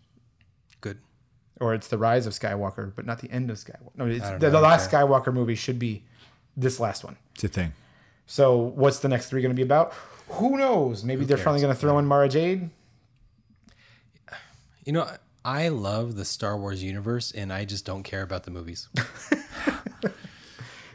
good. 0.80 0.98
or 1.60 1.72
it's 1.74 1.88
the 1.88 1.96
rise 1.98 2.26
of 2.26 2.32
Skywalker, 2.34 2.92
but 2.94 3.06
not 3.06 3.20
the 3.20 3.30
end 3.30 3.50
of 3.50 3.56
Skywalker. 3.56 3.90
No, 3.96 4.06
it's 4.06 4.28
the, 4.38 4.50
the 4.50 4.60
last. 4.60 4.90
Skywalker 4.90 5.32
movie 5.32 5.54
should 5.54 5.78
be 5.78 6.04
this 6.56 6.78
last 6.80 7.04
one. 7.04 7.16
It's 7.34 7.44
a 7.44 7.48
thing. 7.48 7.72
So 8.26 8.56
what's 8.56 9.00
the 9.00 9.08
next 9.08 9.28
three 9.28 9.42
going 9.42 9.50
to 9.50 9.56
be 9.56 9.62
about? 9.62 9.92
Who 10.28 10.56
knows? 10.56 11.04
Maybe 11.04 11.24
they're 11.24 11.36
finally 11.36 11.60
going 11.60 11.74
to 11.74 11.78
throw 11.78 11.98
in 11.98 12.06
Mara 12.06 12.28
Jade. 12.28 12.70
You 14.84 14.92
know, 14.92 15.08
I 15.44 15.68
love 15.68 16.16
the 16.16 16.24
Star 16.24 16.56
Wars 16.56 16.82
universe, 16.82 17.30
and 17.32 17.52
I 17.52 17.64
just 17.64 17.84
don't 17.84 18.02
care 18.02 18.22
about 18.22 18.44
the 18.44 18.50
movies. 18.50 18.88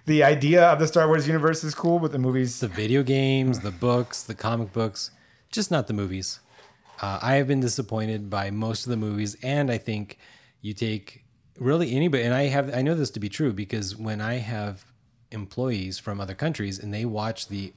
The 0.10 0.24
idea 0.24 0.64
of 0.64 0.80
the 0.80 0.88
Star 0.88 1.08
Wars 1.08 1.28
universe 1.28 1.64
is 1.64 1.76
cool, 1.76 2.00
but 2.00 2.12
the 2.12 2.18
movies. 2.18 2.62
the 2.62 2.68
video 2.68 3.04
games, 3.04 3.60
the 3.60 3.70
books, 3.70 4.24
the 4.24 4.34
comic 4.34 4.74
books, 4.74 5.12
just 5.52 5.70
not 5.70 5.86
the 5.86 5.94
movies. 5.94 6.40
Uh, 7.00 7.20
I 7.22 7.36
have 7.36 7.48
been 7.48 7.60
disappointed 7.60 8.28
by 8.28 8.50
most 8.50 8.88
of 8.88 8.90
the 8.90 8.98
movies, 8.98 9.38
and 9.44 9.70
I 9.70 9.78
think 9.78 10.18
you 10.62 10.74
take 10.74 11.26
really 11.60 11.96
anybody, 11.96 12.24
and 12.24 12.34
I 12.34 12.48
have 12.48 12.76
I 12.76 12.82
know 12.82 12.96
this 12.96 13.12
to 13.12 13.20
be 13.20 13.30
true 13.30 13.54
because 13.54 13.96
when 13.98 14.20
I 14.20 14.38
have 14.38 14.84
employees 15.32 16.00
from 16.00 16.20
other 16.20 16.36
countries 16.36 16.80
and 16.80 16.94
they 16.94 17.06
watch 17.06 17.48
the 17.48 17.74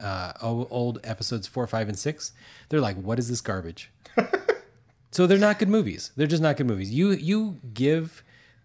uh, 0.00 0.32
old 0.40 1.00
episodes 1.04 1.46
four, 1.46 1.66
five, 1.66 1.88
and 1.88 1.98
six, 1.98 2.32
they're 2.68 2.80
like, 2.80 2.96
"What 2.96 3.18
is 3.18 3.28
this 3.28 3.40
garbage?" 3.40 3.90
so 5.10 5.26
they're 5.26 5.38
not 5.38 5.58
good 5.58 5.68
movies. 5.68 6.12
They're 6.16 6.26
just 6.26 6.42
not 6.42 6.56
good 6.56 6.66
movies. 6.66 6.92
You 6.92 7.10
you 7.10 7.60
give 7.74 8.22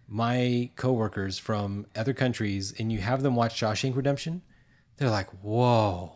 my 0.08 0.70
coworkers 0.76 1.38
from 1.38 1.86
other 1.96 2.12
countries 2.12 2.74
and 2.78 2.92
you 2.92 2.98
have 3.00 3.22
them 3.22 3.34
watch 3.34 3.58
Shawshank 3.58 3.96
Redemption, 3.96 4.42
they're 4.96 5.10
like, 5.10 5.28
"Whoa." 5.42 6.12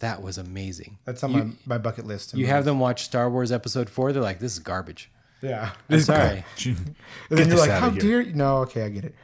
That 0.00 0.22
was 0.22 0.36
amazing. 0.36 0.98
That's 1.06 1.24
on 1.24 1.32
you, 1.32 1.38
my, 1.38 1.54
my 1.64 1.78
bucket 1.78 2.06
list. 2.06 2.34
you 2.34 2.46
have 2.46 2.66
them 2.66 2.78
watch 2.78 3.04
Star 3.04 3.30
Wars 3.30 3.50
Episode 3.50 3.88
Four. 3.88 4.12
They're 4.12 4.22
like, 4.22 4.38
"This 4.38 4.52
is 4.52 4.58
garbage." 4.58 5.10
yeah. 5.42 5.72
I'm 5.88 6.00
sorry. 6.00 6.44
And 6.64 6.96
then 7.30 7.48
you're 7.48 7.58
like, 7.58 7.70
how 7.70 7.90
dare 7.90 8.20
you? 8.22 8.32
No, 8.34 8.58
okay, 8.58 8.84
I 8.84 8.88
get 8.88 9.04
it. 9.04 9.14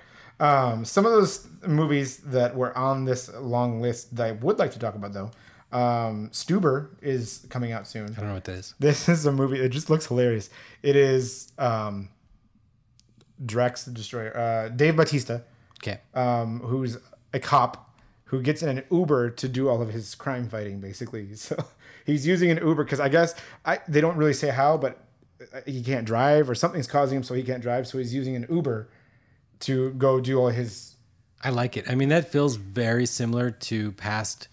Um, 0.40 0.84
some 0.84 1.06
of 1.06 1.12
those 1.12 1.46
movies 1.66 2.18
that 2.18 2.56
were 2.56 2.76
on 2.76 3.04
this 3.04 3.32
long 3.34 3.80
list 3.80 4.16
that 4.16 4.26
I 4.26 4.32
would 4.32 4.58
like 4.58 4.72
to 4.72 4.78
talk 4.78 4.94
about, 4.94 5.12
though, 5.12 5.30
um, 5.76 6.28
Stuber 6.30 6.88
is 7.00 7.46
coming 7.48 7.72
out 7.72 7.86
soon. 7.86 8.10
I 8.16 8.20
don't 8.20 8.28
know 8.28 8.34
what 8.34 8.44
that 8.44 8.56
is. 8.58 8.74
This 8.78 9.08
is 9.08 9.24
a 9.26 9.32
movie. 9.32 9.60
It 9.60 9.68
just 9.70 9.88
looks 9.88 10.06
hilarious. 10.06 10.50
It 10.82 10.96
is 10.96 11.52
um, 11.58 12.08
Drax 13.44 13.84
the 13.84 13.90
Destroyer, 13.92 14.36
uh, 14.36 14.68
Dave 14.68 14.96
Batista, 14.96 15.40
Okay. 15.82 16.00
um, 16.14 16.60
who's 16.60 16.98
a 17.32 17.40
cop 17.40 17.88
who 18.24 18.40
gets 18.40 18.62
in 18.62 18.68
an 18.78 18.84
Uber 18.90 19.30
to 19.30 19.48
do 19.48 19.68
all 19.68 19.82
of 19.82 19.90
his 19.90 20.14
crime 20.14 20.48
fighting, 20.48 20.80
basically. 20.80 21.28
So 21.36 21.56
he's 22.04 22.26
using 22.26 22.50
an 22.50 22.58
Uber 22.58 22.82
because 22.84 22.98
I 23.00 23.08
guess 23.08 23.34
I 23.64 23.78
they 23.86 24.00
don't 24.00 24.16
really 24.16 24.32
say 24.32 24.48
how, 24.48 24.76
but 24.76 24.98
uh, 25.54 25.60
he 25.66 25.82
can't 25.82 26.04
drive 26.04 26.50
or 26.50 26.54
something's 26.56 26.86
causing 26.88 27.18
him 27.18 27.22
so 27.22 27.34
he 27.34 27.42
can't 27.44 27.62
drive. 27.62 27.86
So 27.86 27.98
he's 27.98 28.12
using 28.14 28.34
an 28.34 28.46
Uber 28.50 28.88
to 29.62 29.90
go 29.94 30.20
do 30.20 30.38
all 30.38 30.48
his. 30.48 30.96
I 31.42 31.50
like 31.50 31.76
it. 31.76 31.90
I 31.90 31.94
mean, 31.96 32.10
that 32.10 32.30
feels 32.30 32.56
very 32.56 33.06
similar 33.06 33.50
to 33.50 33.92
past 33.92 34.48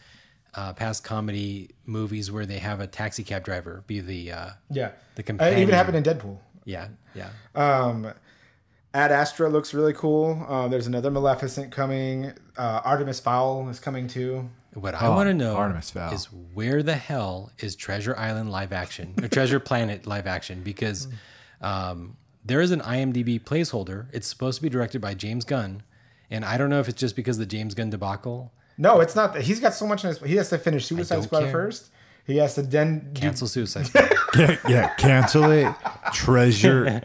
uh, 0.55 0.73
past 0.73 1.03
comedy 1.03 1.69
movies 1.85 2.31
where 2.31 2.45
they 2.45 2.57
have 2.57 2.79
a 2.79 2.87
taxi 2.87 3.23
cab 3.23 3.43
driver 3.45 3.83
be 3.85 3.99
the 3.99 4.31
uh, 4.31 4.49
Yeah, 4.71 4.91
the 5.15 5.23
Uh, 5.39 5.45
it 5.45 5.59
even 5.59 5.75
happened 5.75 5.97
in 5.97 6.03
Deadpool. 6.03 6.37
Yeah, 6.65 6.87
yeah. 7.13 7.29
Um, 7.53 8.11
Ad 8.93 9.11
Astra 9.11 9.49
looks 9.49 9.73
really 9.73 9.93
cool. 9.93 10.43
Uh, 10.49 10.67
there's 10.67 10.87
another 10.87 11.11
Maleficent 11.11 11.71
coming. 11.71 12.33
Uh, 12.57 12.81
Artemis 12.83 13.19
Fowl 13.19 13.69
is 13.69 13.79
coming 13.79 14.07
too. 14.07 14.49
What 14.73 14.95
I 14.95 15.05
Oh, 15.07 15.11
want 15.11 15.27
to 15.27 15.33
know 15.33 15.55
Artemis 15.55 15.91
Fowl. 15.91 16.11
is 16.13 16.25
where 16.53 16.81
the 16.81 16.95
hell 16.95 17.51
is 17.59 17.75
Treasure 17.75 18.15
Island 18.17 18.51
live 18.51 18.73
action 18.73 19.13
or 19.21 19.27
Treasure 19.27 19.59
Planet 19.59 20.07
live 20.07 20.25
action? 20.25 20.61
Because 20.63 21.07
um, 21.61 22.17
there 22.49 22.59
is 22.61 22.71
an 22.71 22.81
IMDb 22.81 23.41
placeholder. 23.41 24.07
It's 24.11 24.27
supposed 24.27 24.57
to 24.57 24.61
be 24.61 24.69
directed 24.69 24.99
by 25.01 25.13
James 25.13 25.45
Gunn, 25.45 25.83
and 26.29 26.43
I 26.43 26.57
don't 26.57 26.69
know 26.69 26.79
if 26.79 26.89
it's 26.89 26.99
just 26.99 27.15
because 27.15 27.37
of 27.37 27.39
the 27.39 27.45
James 27.45 27.73
Gunn 27.73 27.89
debacle. 27.89 28.51
No, 28.77 28.99
it's 28.99 29.15
not. 29.15 29.37
He's 29.41 29.59
got 29.59 29.73
so 29.73 29.85
much 29.87 30.03
in 30.03 30.09
his. 30.09 30.19
He 30.19 30.35
has 30.35 30.49
to 30.49 30.57
finish 30.57 30.85
Suicide 30.85 31.23
Squad 31.23 31.41
care. 31.41 31.51
first. 31.51 31.89
He 32.25 32.37
has 32.37 32.55
to 32.55 32.61
then 32.61 33.11
do 33.13 33.21
Cancel 33.21 33.47
Suicide 33.47 33.85
Squad. 33.87 34.11
Yeah, 34.37 34.57
yeah, 34.67 34.93
cancel 34.95 35.51
it. 35.51 35.73
Treasure 36.13 37.01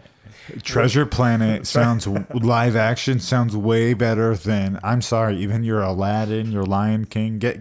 Treasure 0.63 1.07
Planet 1.07 1.67
sounds 1.77 2.07
live 2.07 2.77
action 2.77 3.19
sounds 3.19 3.57
way 3.57 3.95
better 3.95 4.37
than 4.37 4.79
I'm 4.83 5.01
sorry, 5.03 5.39
even 5.39 5.65
your 5.65 5.81
Aladdin, 5.83 6.53
your 6.53 6.65
Lion 6.65 7.07
King. 7.07 7.39
Get 7.39 7.61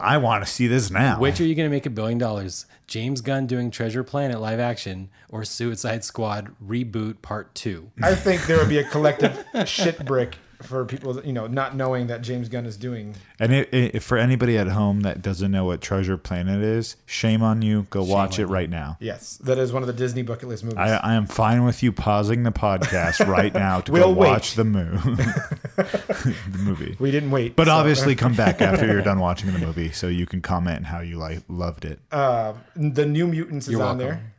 I 0.00 0.16
want 0.16 0.44
to 0.44 0.50
see 0.50 0.66
this 0.66 0.90
now. 0.90 1.18
Which 1.18 1.40
are 1.40 1.44
you 1.44 1.54
going 1.54 1.68
to 1.68 1.74
make 1.74 1.86
a 1.86 1.90
billion 1.90 2.18
dollars? 2.18 2.66
James 2.86 3.20
Gunn 3.20 3.46
doing 3.46 3.70
Treasure 3.70 4.02
Planet 4.02 4.40
live 4.40 4.60
action 4.60 5.10
or 5.28 5.44
Suicide 5.44 6.04
Squad 6.04 6.54
reboot 6.64 7.20
part 7.22 7.54
two? 7.54 7.90
I 8.02 8.14
think 8.14 8.46
there 8.46 8.58
would 8.58 8.68
be 8.68 8.78
a 8.78 8.84
collective 8.84 9.44
shit 9.66 10.04
brick 10.04 10.38
for 10.64 10.84
people, 10.84 11.20
you 11.24 11.32
know, 11.32 11.46
not 11.46 11.76
knowing 11.76 12.06
that 12.08 12.22
James 12.22 12.48
Gunn 12.48 12.66
is 12.66 12.76
doing. 12.76 13.14
And 13.38 13.52
it, 13.52 13.68
it, 13.72 14.00
for 14.02 14.16
anybody 14.18 14.56
at 14.58 14.68
home 14.68 15.00
that 15.00 15.22
doesn't 15.22 15.50
know 15.50 15.64
what 15.64 15.80
Treasure 15.80 16.16
Planet 16.16 16.62
is, 16.62 16.96
shame 17.06 17.42
on 17.42 17.62
you. 17.62 17.86
Go 17.90 18.02
watch 18.02 18.38
it 18.38 18.46
right 18.46 18.68
now. 18.70 18.96
Yes, 19.00 19.36
that 19.38 19.58
is 19.58 19.72
one 19.72 19.82
of 19.82 19.86
the 19.86 19.92
Disney 19.92 20.22
bucket 20.22 20.48
list 20.48 20.64
movies. 20.64 20.78
I, 20.78 20.96
I 20.96 21.14
am 21.14 21.26
fine 21.26 21.64
with 21.64 21.82
you 21.82 21.92
pausing 21.92 22.42
the 22.42 22.52
podcast 22.52 23.26
right 23.26 23.52
now 23.52 23.80
to 23.80 23.92
We'll 23.94 24.14
go 24.14 24.20
wait. 24.20 24.28
watch 24.28 24.54
the, 24.54 24.64
mo- 24.64 24.82
the 25.76 26.58
movie. 26.58 26.96
we 26.98 27.10
didn't 27.10 27.30
wait, 27.30 27.56
But 27.56 27.66
so- 27.66 27.72
obviously, 27.74 28.14
come 28.14 28.34
back 28.34 28.60
after 28.60 28.86
you're 28.86 29.02
done 29.02 29.20
watching 29.20 29.52
the 29.52 29.58
movie 29.58 29.90
so 29.92 30.08
you 30.08 30.26
can 30.26 30.40
comment 30.40 30.86
how 30.86 31.00
you 31.00 31.16
like 31.18 31.40
loved 31.48 31.84
it. 31.84 32.00
uh, 32.12 32.54
the 32.76 33.06
New 33.06 33.26
Mutants 33.26 33.66
is 33.66 33.72
You're 33.72 33.82
on 33.82 33.98
welcome. 33.98 34.16
there. 34.16 34.30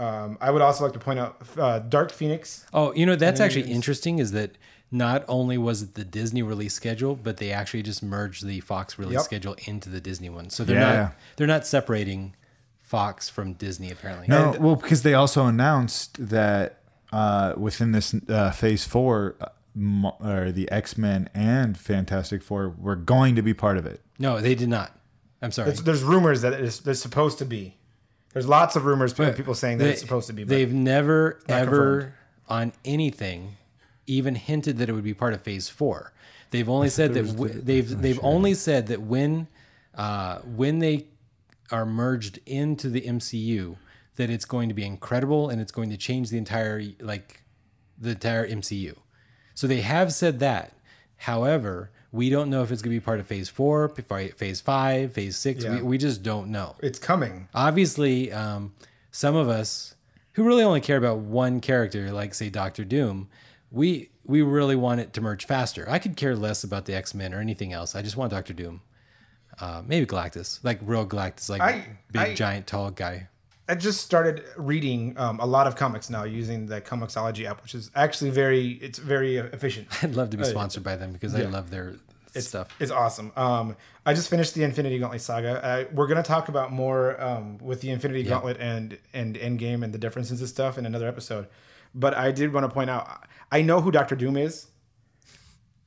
Um, 0.00 0.38
I 0.40 0.52
would 0.52 0.62
also 0.62 0.84
like 0.84 0.92
to 0.92 1.00
point 1.00 1.18
out 1.18 1.42
uh, 1.56 1.80
Dark 1.80 2.12
Phoenix. 2.12 2.64
Oh, 2.72 2.94
you 2.94 3.04
know 3.04 3.16
that's 3.16 3.40
actually 3.40 3.68
interesting. 3.70 4.20
Is 4.20 4.30
that 4.30 4.56
not 4.90 5.24
only 5.28 5.58
was 5.58 5.82
it 5.82 5.94
the 5.94 6.04
Disney 6.04 6.42
release 6.42 6.74
schedule, 6.74 7.14
but 7.14 7.36
they 7.36 7.50
actually 7.52 7.82
just 7.82 8.02
merged 8.02 8.46
the 8.46 8.60
Fox 8.60 8.98
release 8.98 9.14
Yep. 9.16 9.22
schedule 9.24 9.56
into 9.66 9.88
the 9.90 10.00
Disney 10.00 10.28
one. 10.30 10.48
So 10.50 10.64
they're 10.64 10.78
Yeah. 10.80 10.96
not 11.02 11.14
they're 11.36 11.46
not 11.46 11.66
separating 11.66 12.34
Fox 12.80 13.28
from 13.28 13.52
Disney 13.54 13.90
apparently. 13.90 14.26
No, 14.28 14.56
well, 14.58 14.76
because 14.76 15.02
they 15.02 15.12
also 15.14 15.46
announced 15.46 16.16
that 16.28 16.80
uh, 17.12 17.54
within 17.56 17.92
this 17.92 18.14
uh, 18.28 18.50
Phase 18.50 18.84
Four, 18.84 19.36
uh, 19.40 20.10
or 20.20 20.50
the 20.52 20.70
X 20.70 20.96
Men 20.98 21.28
and 21.34 21.76
Fantastic 21.78 22.42
Four 22.42 22.70
were 22.78 22.96
going 22.96 23.34
to 23.36 23.42
be 23.42 23.54
part 23.54 23.76
of 23.78 23.86
it. 23.86 24.00
No, 24.18 24.40
they 24.40 24.54
did 24.54 24.68
not. 24.68 24.92
I'm 25.40 25.52
sorry. 25.52 25.70
It's, 25.70 25.82
there's 25.82 26.02
rumors 26.02 26.40
that 26.42 26.54
it's, 26.54 26.78
there's 26.80 27.00
supposed 27.00 27.38
to 27.38 27.44
be. 27.44 27.76
There's 28.32 28.48
lots 28.48 28.74
of 28.76 28.84
rumors, 28.84 29.12
people 29.14 29.54
saying 29.54 29.78
that 29.78 29.84
They- 29.84 29.90
it's 29.92 30.00
supposed 30.00 30.26
to 30.28 30.32
be. 30.32 30.44
But 30.44 30.50
They've 30.50 30.72
never 30.72 31.40
ever 31.48 31.66
confirmed. 31.70 32.12
on 32.48 32.72
anything 32.84 33.56
even 34.08 34.34
hinted 34.34 34.78
that 34.78 34.88
it 34.88 34.92
would 34.92 35.04
be 35.04 35.14
part 35.14 35.34
of 35.34 35.42
Phase 35.42 35.68
Four. 35.68 36.12
They've 36.50 36.68
only 36.68 36.88
said 36.88 37.14
that 37.14 37.26
w- 37.26 37.52
they've 37.52 38.00
they've 38.02 38.20
only 38.22 38.54
said 38.54 38.86
that 38.88 39.02
when 39.02 39.46
uh, 39.94 40.38
when 40.40 40.78
they 40.78 41.06
are 41.70 41.84
merged 41.84 42.38
into 42.46 42.88
the 42.88 43.02
MCU, 43.02 43.76
that 44.16 44.30
it's 44.30 44.44
going 44.46 44.68
to 44.68 44.74
be 44.74 44.84
incredible 44.84 45.50
and 45.50 45.60
it's 45.60 45.72
going 45.72 45.90
to 45.90 45.96
change 45.96 46.30
the 46.30 46.38
entire 46.38 46.82
like 47.00 47.42
the 47.98 48.10
entire 48.10 48.48
MCU. 48.48 48.96
So 49.54 49.66
they 49.66 49.80
have 49.82 50.12
said 50.12 50.38
that. 50.40 50.72
However, 51.16 51.90
we 52.12 52.30
don't 52.30 52.48
know 52.48 52.62
if 52.62 52.70
it's 52.70 52.80
going 52.80 52.94
to 52.94 53.00
be 53.00 53.04
part 53.04 53.20
of 53.20 53.26
Phase 53.26 53.48
Four, 53.48 53.88
Phase 53.88 54.60
Five, 54.60 55.12
Phase 55.12 55.36
Six. 55.36 55.64
Yeah. 55.64 55.76
We, 55.76 55.82
we 55.82 55.98
just 55.98 56.22
don't 56.22 56.48
know 56.50 56.76
it's 56.80 56.98
coming. 56.98 57.48
obviously 57.54 58.32
um, 58.32 58.72
some 59.10 59.36
of 59.36 59.48
us 59.48 59.94
who 60.32 60.44
really 60.44 60.62
only 60.62 60.80
care 60.80 60.96
about 60.96 61.18
one 61.18 61.60
character 61.60 62.12
like 62.12 62.32
say 62.34 62.48
dr 62.48 62.84
doom 62.84 63.28
we 63.70 64.10
we 64.24 64.42
really 64.42 64.76
want 64.76 65.00
it 65.00 65.12
to 65.12 65.20
merge 65.20 65.44
faster 65.46 65.86
i 65.88 65.98
could 65.98 66.16
care 66.16 66.34
less 66.36 66.64
about 66.64 66.84
the 66.86 66.94
x-men 66.94 67.34
or 67.34 67.40
anything 67.40 67.72
else 67.72 67.94
i 67.94 68.02
just 68.02 68.16
want 68.16 68.30
dr 68.30 68.52
doom 68.54 68.80
uh, 69.60 69.82
maybe 69.86 70.06
galactus 70.06 70.62
like 70.62 70.78
real 70.82 71.06
galactus 71.06 71.48
like 71.48 71.60
I- 71.60 71.98
big 72.12 72.22
I- 72.22 72.34
giant 72.34 72.66
tall 72.66 72.90
guy 72.90 73.28
I 73.70 73.74
just 73.74 74.00
started 74.00 74.44
reading 74.56 75.14
um, 75.18 75.40
a 75.40 75.44
lot 75.44 75.66
of 75.66 75.76
comics 75.76 76.08
now 76.08 76.24
using 76.24 76.64
the 76.64 76.80
Comixology 76.80 77.44
app, 77.44 77.60
which 77.62 77.74
is 77.74 77.90
actually 77.94 78.30
very 78.30 78.70
it's 78.80 78.98
very 78.98 79.36
efficient. 79.36 79.88
i'd 80.02 80.14
love 80.14 80.30
to 80.30 80.38
be 80.38 80.44
sponsored 80.44 80.82
by 80.82 80.96
them 80.96 81.12
because 81.12 81.34
i 81.34 81.42
love 81.42 81.68
their 81.68 81.96
stuff 82.34 82.68
It's 82.80 82.90
awesome. 82.90 83.30
Um, 83.36 83.76
I 84.06 84.14
just 84.14 84.30
finished 84.30 84.54
the 84.54 84.62
Infinity 84.62 84.98
Gauntlet 84.98 85.20
saga. 85.20 85.60
I, 85.90 85.94
we're 85.94 86.06
gonna 86.06 86.22
talk 86.22 86.48
about 86.48 86.72
more 86.72 87.20
um, 87.20 87.58
with 87.58 87.82
the 87.82 87.90
Infinity 87.90 88.22
Gauntlet 88.22 88.56
and 88.58 88.96
and 89.12 89.36
Endgame 89.36 89.82
and 89.84 89.92
the 89.92 89.98
differences 89.98 90.40
and 90.40 90.48
stuff 90.48 90.78
in 90.78 90.86
another 90.86 91.06
episode. 91.08 91.46
But 91.98 92.14
I 92.14 92.30
did 92.32 92.52
want 92.52 92.64
to 92.64 92.70
point 92.72 92.88
out 92.90 93.26
I 93.50 93.60
know 93.62 93.80
who 93.80 93.90
Doctor 93.90 94.14
Doom 94.16 94.36
is. 94.36 94.66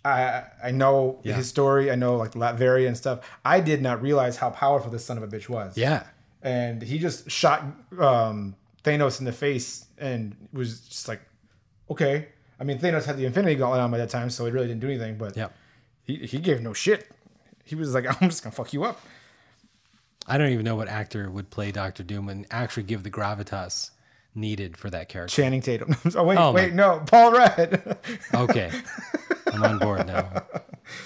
I 0.04 0.44
I 0.64 0.72
know 0.72 1.20
his 1.24 1.48
story. 1.48 1.92
I 1.92 1.96
know 1.96 2.16
like 2.18 2.32
the 2.32 2.40
Latveria 2.40 2.88
and 2.88 2.98
stuff. 2.98 3.20
I 3.46 3.60
did 3.60 3.82
not 3.82 4.02
realize 4.02 4.38
how 4.38 4.50
powerful 4.50 4.92
this 4.92 5.06
son 5.06 5.18
of 5.18 5.24
a 5.24 5.28
bitch 5.28 5.48
was. 5.50 5.78
yeah 5.78 6.04
and 6.44 6.82
he 6.82 6.98
just 6.98 7.30
shot 7.30 7.64
um, 8.00 8.56
Thanos 8.84 9.20
in 9.20 9.26
the 9.26 9.32
face 9.32 9.86
and 10.00 10.36
was 10.52 10.80
just 10.82 11.08
like, 11.08 11.22
okay. 11.88 12.30
I 12.60 12.64
mean, 12.64 12.80
Thanos 12.80 13.06
had 13.06 13.16
the 13.18 13.26
Infinity 13.28 13.54
Gauntlet 13.56 13.80
on 13.80 13.92
by 13.92 14.00
that 14.00 14.10
time, 14.10 14.32
so 14.32 14.44
he 14.46 14.52
really 14.52 14.66
didn't 14.68 14.82
do 14.82 14.88
anything. 14.88 15.18
But 15.20 15.38
yeah 15.38 15.50
he, 16.04 16.16
he 16.26 16.40
gave 16.40 16.62
no 16.62 16.74
shit. 16.74 17.10
He 17.64 17.76
was 17.76 17.94
like, 17.94 18.06
I'm 18.22 18.30
just 18.30 18.44
gonna 18.44 18.56
fuck 18.56 18.74
you 18.74 18.84
up. 18.84 19.00
i 20.28 20.38
don't 20.38 20.50
even 20.50 20.66
know 20.66 20.76
what 20.76 20.88
actor 20.88 21.30
would 21.30 21.50
play 21.50 21.72
dr 21.72 22.04
doom 22.04 22.30
and 22.30 22.46
actually 22.52 22.84
give 22.84 23.04
the 23.04 23.10
gravitas 23.12 23.92
needed 24.36 24.78
for 24.78 24.90
that 24.90 25.10
character 25.10 25.36
Channing 25.36 25.62
Tatum. 25.62 25.96
oh 26.16 26.24
wait, 26.24 26.38
Oh, 26.38 26.52
my- 26.52 26.62
wait, 26.62 26.74
no, 26.74 27.02
Paul 27.06 27.32
Rudd. 27.34 27.98
okay 28.34 28.72
i'm 29.54 29.64
on 29.64 29.78
board 29.80 30.08
now 30.08 30.44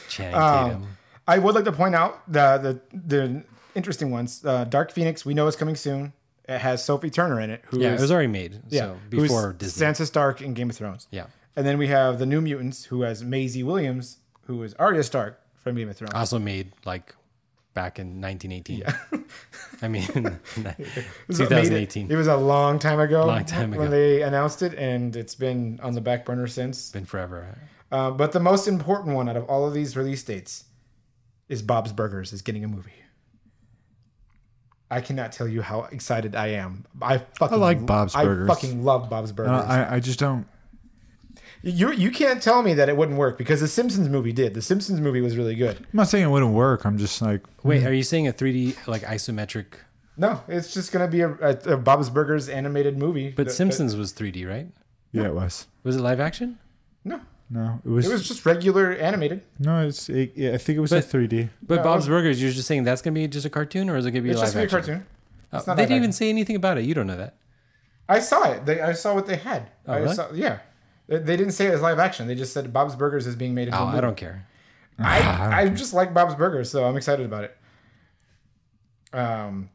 channing 0.10 0.36
Um, 0.36 0.66
tatum 0.70 0.88
I 1.28 1.40
would 1.40 1.56
like 1.56 1.66
to 1.66 1.72
point 1.72 1.96
out 1.96 2.22
the 2.32 2.58
the 2.92 2.98
the 2.98 3.44
interesting 3.74 4.12
ones. 4.12 4.46
Uh, 4.46 4.64
Dark 4.66 4.92
Phoenix, 4.92 5.26
we 5.26 5.34
know 5.34 5.48
is 5.48 5.56
coming 5.56 5.76
soon. 5.76 6.14
It 6.48 6.60
has 6.60 6.84
Sophie 6.84 7.10
Turner 7.10 7.42
in 7.42 7.50
it, 7.50 7.64
who 7.68 7.80
yeah 7.82 7.94
is- 7.94 8.02
it 8.02 8.04
was 8.04 8.12
already 8.12 8.28
made 8.28 8.62
yeah, 8.70 8.82
so 8.82 8.98
before 9.10 9.54
disney 9.54 9.86
Sansa 9.88 10.06
Stark 10.06 10.42
in 10.42 10.54
Game 10.54 10.70
of 10.70 10.76
Thrones. 10.76 11.08
yeah 11.10 11.26
And 11.56 11.66
then 11.66 11.80
we 11.80 11.88
have 11.88 12.20
the 12.20 12.28
New 12.28 12.42
Mutants, 12.42 12.86
who 12.86 13.02
has 13.02 13.24
Maisie 13.24 13.64
Williams, 13.64 14.18
who 14.46 14.62
is 14.62 14.76
Arya 14.76 15.02
Stark 15.04 15.42
from 15.56 15.76
Game 15.76 15.90
of 15.90 15.98
Thrones. 15.98 16.14
also 16.14 16.38
made 16.38 16.72
like 16.86 17.16
back 17.76 18.00
in 18.00 18.20
1918. 18.20 18.84
I 19.84 19.88
mean, 19.88 20.04
It 20.66 20.98
was- 21.28 21.40
it 21.40 21.50
2018. 21.50 22.10
It 22.12 22.16
was 22.16 22.26
a 22.28 22.36
long 22.38 22.80
time 22.80 23.00
ago. 23.00 23.28
Long 23.28 23.46
time 23.46 23.70
when 23.72 23.92
they 23.92 24.24
announced 24.24 24.64
it, 24.64 24.74
and 24.74 25.16
it's 25.16 25.36
been 25.36 25.80
on 25.84 25.94
the 25.94 26.02
back 26.02 26.26
burner 26.26 26.48
since. 26.48 26.90
Been 26.90 27.06
forever. 27.06 27.56
Uh, 27.92 28.10
but 28.10 28.32
the 28.32 28.40
most 28.40 28.68
important 28.68 29.14
one 29.16 29.30
out 29.30 29.38
of 29.38 29.44
all 29.46 29.68
of 29.68 29.74
these 29.76 29.96
release 29.96 30.24
dates 30.24 30.64
is 31.48 31.62
Bob's 31.62 31.94
Burgers 31.94 32.34
is 32.34 32.42
getting 32.42 32.64
a 32.64 32.68
movie. 32.68 32.92
I 34.90 35.02
cannot 35.02 35.32
tell 35.32 35.48
you 35.48 35.62
how 35.62 35.84
excited 35.92 36.36
I 36.36 36.48
am. 36.48 36.86
I 37.02 37.18
fucking 37.18 37.58
I 37.58 37.62
like 37.62 37.86
Bob's 37.86 38.14
Burgers. 38.14 38.50
I 38.50 38.54
fucking 38.54 38.84
love 38.84 39.10
Bob's 39.10 39.32
Burgers. 39.32 39.52
Uh, 39.52 39.66
I, 39.90 39.96
I 39.96 40.00
just 40.00 40.20
don't. 40.20 40.48
You 41.68 41.92
you 41.94 42.12
can't 42.12 42.44
tell 42.44 42.62
me 42.62 42.76
that 42.76 42.90
it 42.90 42.96
wouldn't 42.96 43.18
work 43.18 43.40
because 43.40 43.60
the 43.60 43.68
Simpsons 43.68 44.08
movie 44.08 44.32
did. 44.32 44.54
The 44.54 44.62
Simpsons 44.62 45.02
movie 45.02 45.20
was 45.22 45.36
really 45.36 45.56
good. 45.56 45.78
I'm 45.78 45.86
not 45.94 46.08
saying 46.08 46.24
it 46.24 46.30
wouldn't 46.30 46.54
work. 46.54 46.86
I'm 46.86 47.00
just 47.00 47.20
like, 47.24 47.42
Wait, 47.64 47.84
are 47.86 47.94
you 47.94 48.04
saying 48.04 48.28
a 48.28 48.34
3D 48.34 48.88
like 48.88 49.02
isometric? 49.02 49.66
No, 50.16 50.42
it's 50.48 50.74
just 50.76 50.92
gonna 50.92 51.08
be 51.08 51.22
a, 51.22 51.32
a, 51.42 51.74
a 51.74 51.78
Bob's 51.78 52.12
Burgers 52.12 52.50
animated 52.50 52.98
movie. 53.00 53.32
But 53.32 53.48
That- 53.48 53.52
Simpsons 53.54 53.96
was 53.96 54.14
3D, 54.14 54.48
right? 54.48 54.68
yeah, 55.12 55.24
it 55.26 55.34
was. 55.34 55.66
Was 55.84 55.96
it 55.96 56.02
live 56.02 56.20
action? 56.20 56.60
No, 57.04 57.20
No, 57.50 57.82
it 57.84 57.90
was. 57.90 58.08
it 58.08 58.12
was 58.12 58.28
just 58.28 58.46
regular 58.46 58.92
animated. 58.94 59.42
no, 59.58 59.88
it's. 59.88 60.08
It, 60.08 60.34
yeah, 60.36 60.52
I 60.54 60.58
think 60.60 60.78
it 60.78 60.82
was 60.82 60.92
But- 60.92 61.04
a 61.04 61.18
3D. 61.18 61.50
But 61.64 61.78
No, 61.78 61.84
Bob's 61.84 62.06
it 62.06 62.10
Burgers, 62.12 62.40
you're 62.42 62.52
just 62.52 62.68
saying 62.68 62.84
that's 62.84 63.02
gonna 63.02 63.16
be 63.16 63.28
just 63.28 63.46
a 63.48 63.50
cartoon, 63.50 63.90
or 63.90 63.98
is 63.98 64.06
it 64.06 64.12
gonna 64.12 64.22
be 64.22 64.30
It's 64.30 64.38
live 64.40 64.54
just 64.54 64.54
gonna 64.54 64.68
be 64.68 64.72
a 64.74 64.78
action? 64.78 64.94
cartoon. 64.94 65.08
Oh, 65.52 65.64
not 65.66 65.78
they 65.78 65.84
didn't 65.84 65.98
even 65.98 66.12
say 66.12 66.30
anything 66.30 66.56
about 66.56 66.78
it. 66.78 66.86
You 66.86 66.94
don't 66.94 67.08
know 67.08 67.18
that. 67.18 67.34
I 68.08 68.20
saw 68.20 68.52
it. 68.52 68.66
They, 68.68 68.82
I 68.82 68.94
saw 68.94 69.16
what 69.16 69.26
they 69.26 69.38
had. 69.38 69.72
Oh, 69.88 69.94
I 69.94 69.98
Oh, 69.98 70.02
really? 70.04 70.16
saw, 70.16 70.32
yeah. 70.32 70.60
They 71.08 71.18
they 71.20 71.38
didn't 71.38 71.54
say 71.54 71.68
it 71.68 71.72
was 71.72 71.82
live 71.82 72.00
action. 72.00 72.28
They 72.28 72.36
just 72.36 72.54
said 72.54 72.72
Bob's 72.74 72.96
Burgers 72.96 73.28
is 73.28 73.36
being 73.36 73.54
made 73.54 73.68
into 73.68 73.80
Oh, 73.80 73.84
a 73.84 73.86
movie. 73.88 73.98
I 73.98 74.02
don't 74.02 74.18
care. 74.18 74.48
I, 74.98 75.62
I 75.64 75.70
just 75.70 75.94
like 75.94 76.14
Bob's 76.14 76.36
Burgers, 76.36 76.70
so 76.72 76.86
I'm 76.86 76.98
excited 76.98 77.26
about 77.26 77.44
it. 77.46 77.58
Um, 79.14 79.70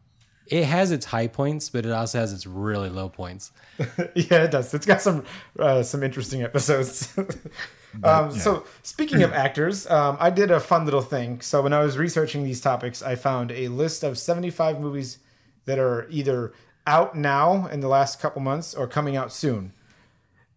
It 0.47 0.65
has 0.65 0.91
its 0.91 1.07
high 1.07 1.29
points, 1.29 1.69
but 1.71 1.87
it 1.87 1.93
also 1.93 2.19
has 2.19 2.33
its 2.33 2.47
really 2.47 2.89
low 2.89 3.09
points. 3.09 3.53
yeah, 4.15 4.45
it 4.45 4.51
does. 4.51 4.75
It's 4.75 4.87
got 4.87 5.01
some 5.01 5.25
uh, 5.59 5.83
some 5.83 6.03
interesting 6.03 6.43
episodes. 6.43 7.17
um, 8.05 8.33
So 8.33 8.65
speaking 8.83 9.23
of 9.23 9.33
actors, 9.33 9.87
um, 9.89 10.17
I 10.21 10.31
did 10.31 10.51
a 10.51 10.59
fun 10.61 10.85
little 10.85 11.03
thing. 11.03 11.41
So 11.41 11.63
when 11.63 11.73
I 11.73 11.81
was 11.81 11.97
researching 11.99 12.45
these 12.45 12.61
topics, 12.61 13.03
I 13.03 13.15
found 13.15 13.53
a 13.53 13.69
list 13.69 14.03
of 14.03 14.19
75 14.19 14.81
movies 14.81 15.19
that 15.67 15.79
are 15.79 16.07
either 16.11 16.53
out 16.87 17.15
now 17.17 17.67
in 17.67 17.81
the 17.81 17.89
last 17.89 18.21
couple 18.21 18.41
months 18.43 18.75
or 18.75 18.89
coming 18.89 19.17
out 19.17 19.33
soon, 19.33 19.73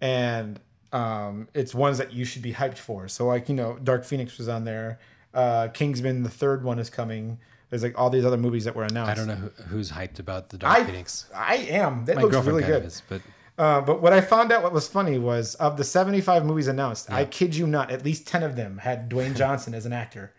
and 0.02 0.60
um, 0.94 1.48
it's 1.54 1.74
ones 1.74 1.98
that 1.98 2.14
you 2.14 2.24
should 2.24 2.42
be 2.42 2.54
hyped 2.54 2.78
for. 2.78 3.08
So 3.08 3.26
like 3.28 3.50
you 3.50 3.56
know, 3.56 3.78
Dark 3.84 4.06
Phoenix 4.06 4.38
was 4.38 4.48
on 4.48 4.64
there. 4.64 5.00
Uh, 5.34 5.68
Kingsman, 5.70 6.24
the 6.24 6.30
third 6.30 6.64
one 6.64 6.80
is 6.80 6.90
coming. 6.90 7.40
There's 7.70 7.82
like 7.82 7.98
all 7.98 8.12
these 8.12 8.24
other 8.24 8.38
movies 8.38 8.66
that 8.66 8.76
were 8.76 8.84
announced. 8.84 9.12
I 9.12 9.16
don't 9.16 9.28
know 9.28 9.36
who, 9.36 9.50
who's 9.64 9.92
hyped 9.92 10.20
about 10.20 10.50
the 10.50 10.60
Dark 10.60 10.78
I, 10.78 10.84
Phoenix. 10.84 11.26
I 11.34 11.56
am. 11.56 12.06
That 12.06 12.18
My 12.18 12.22
looks 12.22 12.46
really 12.46 12.62
good. 12.64 12.86
is, 12.86 13.02
but 13.10 13.22
Uh, 13.58 13.82
but 13.82 14.00
what 14.02 14.14
I 14.14 14.22
found 14.22 14.52
out 14.52 14.62
what 14.62 14.74
was 14.74 14.88
funny 14.88 15.18
was 15.18 15.56
of 15.56 15.78
the 15.78 15.84
75 15.84 16.46
movies 16.46 16.68
announced, 16.68 17.12
I 17.12 17.26
kid 17.26 17.56
you 17.56 17.66
not, 17.66 17.90
at 17.92 18.06
least 18.06 18.28
10 18.28 18.44
of 18.44 18.56
them 18.56 18.78
had 18.80 19.10
Dwayne 19.10 19.36
Johnson 19.36 19.74
as 19.74 19.86
an 19.88 19.94
actor. 19.94 20.34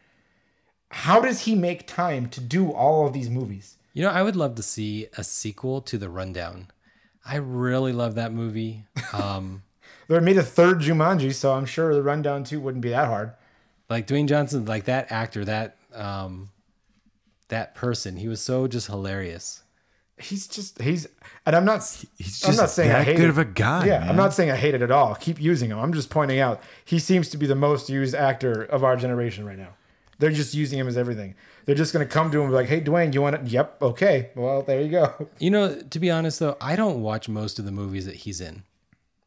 How 0.91 1.21
does 1.21 1.41
he 1.41 1.55
make 1.57 1.87
time 1.89 2.29
to 2.31 2.41
do 2.41 2.71
all 2.73 3.07
of 3.07 3.13
these 3.13 3.29
movies? 3.31 3.77
you 3.95 4.03
know, 4.03 4.11
I 4.11 4.23
would 4.23 4.35
love 4.37 4.55
to 4.57 4.63
see 4.63 5.07
a 5.17 5.23
sequel 5.25 5.81
to 5.83 5.99
The 5.99 6.09
Rundown. 6.09 6.69
I 7.25 7.37
really 7.37 7.93
love 7.93 8.15
that 8.17 8.33
movie. 8.33 8.85
Um, 9.13 9.63
They 10.09 10.21
made 10.21 10.37
a 10.39 10.43
third 10.43 10.81
Jumanji, 10.81 11.33
so 11.35 11.53
I'm 11.53 11.67
sure 11.67 11.95
the 11.95 12.03
Rundown 12.03 12.45
2 12.45 12.61
wouldn't 12.61 12.83
be 12.83 12.91
that 12.91 13.07
hard. 13.09 13.33
like 13.89 14.07
Dwayne 14.07 14.27
Johnson, 14.29 14.65
like 14.65 14.85
that 14.85 15.11
actor, 15.11 15.45
that 15.45 15.77
um, 15.95 16.51
that 17.49 17.75
person, 17.75 18.17
he 18.17 18.29
was 18.29 18.41
so 18.41 18.67
just 18.67 18.87
hilarious. 18.89 19.63
He's 20.17 20.47
just 20.47 20.81
he's 20.81 21.09
and 21.45 21.57
I'm 21.57 21.65
not 21.65 21.79
He's 22.17 22.43
I'm 22.45 22.51
just 22.51 22.59
not 22.59 22.71
saying 22.71 22.91
I 22.93 22.99
that 22.99 23.05
hate 23.07 23.17
good 23.17 23.25
it. 23.27 23.31
of 23.31 23.39
a 23.39 23.45
guy. 23.45 23.87
Yeah, 23.87 23.99
man. 24.01 24.11
I'm 24.11 24.17
not 24.17 24.33
saying 24.33 24.51
I 24.51 24.57
hate 24.57 24.75
it 24.75 24.81
at 24.83 24.93
all. 24.93 25.17
Keep 25.17 25.41
using 25.41 25.71
him. 25.71 25.79
I'm 25.79 25.93
just 25.93 26.09
pointing 26.09 26.39
out 26.39 26.63
he 26.85 27.01
seems 27.01 27.29
to 27.31 27.37
be 27.37 27.47
the 27.47 27.57
most 27.57 27.89
used 27.91 28.15
actor 28.15 28.63
of 28.63 28.85
our 28.85 28.97
generation 28.97 29.45
right 29.45 29.59
now. 29.59 29.71
They're 30.21 30.31
just 30.31 30.55
using 30.55 30.79
him 30.79 30.87
as 30.87 30.97
everything. 30.97 31.35
They're 31.65 31.75
just 31.75 31.93
gonna 31.93 32.07
come 32.07 32.31
to 32.31 32.39
him 32.39 32.45
and 32.45 32.53
be 32.53 32.55
like, 32.55 32.69
"Hey, 32.69 32.81
Dwayne, 32.81 33.13
you 33.13 33.23
want 33.23 33.35
it? 33.35 33.47
Yep, 33.49 33.83
okay. 33.83 34.31
Well, 34.37 34.63
there 34.63 34.81
you 34.81 34.89
go." 34.91 35.29
You 35.41 35.51
know, 35.51 35.81
to 35.81 35.99
be 35.99 36.13
honest 36.13 36.39
though, 36.39 36.57
I 36.61 36.77
don't 36.77 37.03
watch 37.03 37.29
most 37.29 37.59
of 37.59 37.65
the 37.65 37.73
movies 37.73 38.07
that 38.07 38.15
he's 38.15 38.41
in. 38.41 38.63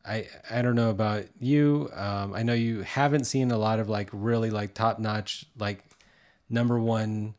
I 0.07 0.27
I 0.49 0.61
don't 0.61 0.75
know 0.75 0.89
about 0.89 1.25
you. 1.39 1.89
Um, 1.93 2.33
I 2.33 2.43
know 2.43 2.53
you 2.53 2.81
haven't 2.81 3.25
seen 3.25 3.51
a 3.51 3.57
lot 3.57 3.79
of 3.79 3.89
like 3.89 4.09
really 4.13 4.49
like 4.49 4.73
top 4.73 4.99
notch 4.99 5.45
like 5.57 5.83
number 6.49 6.79
one 6.79 7.35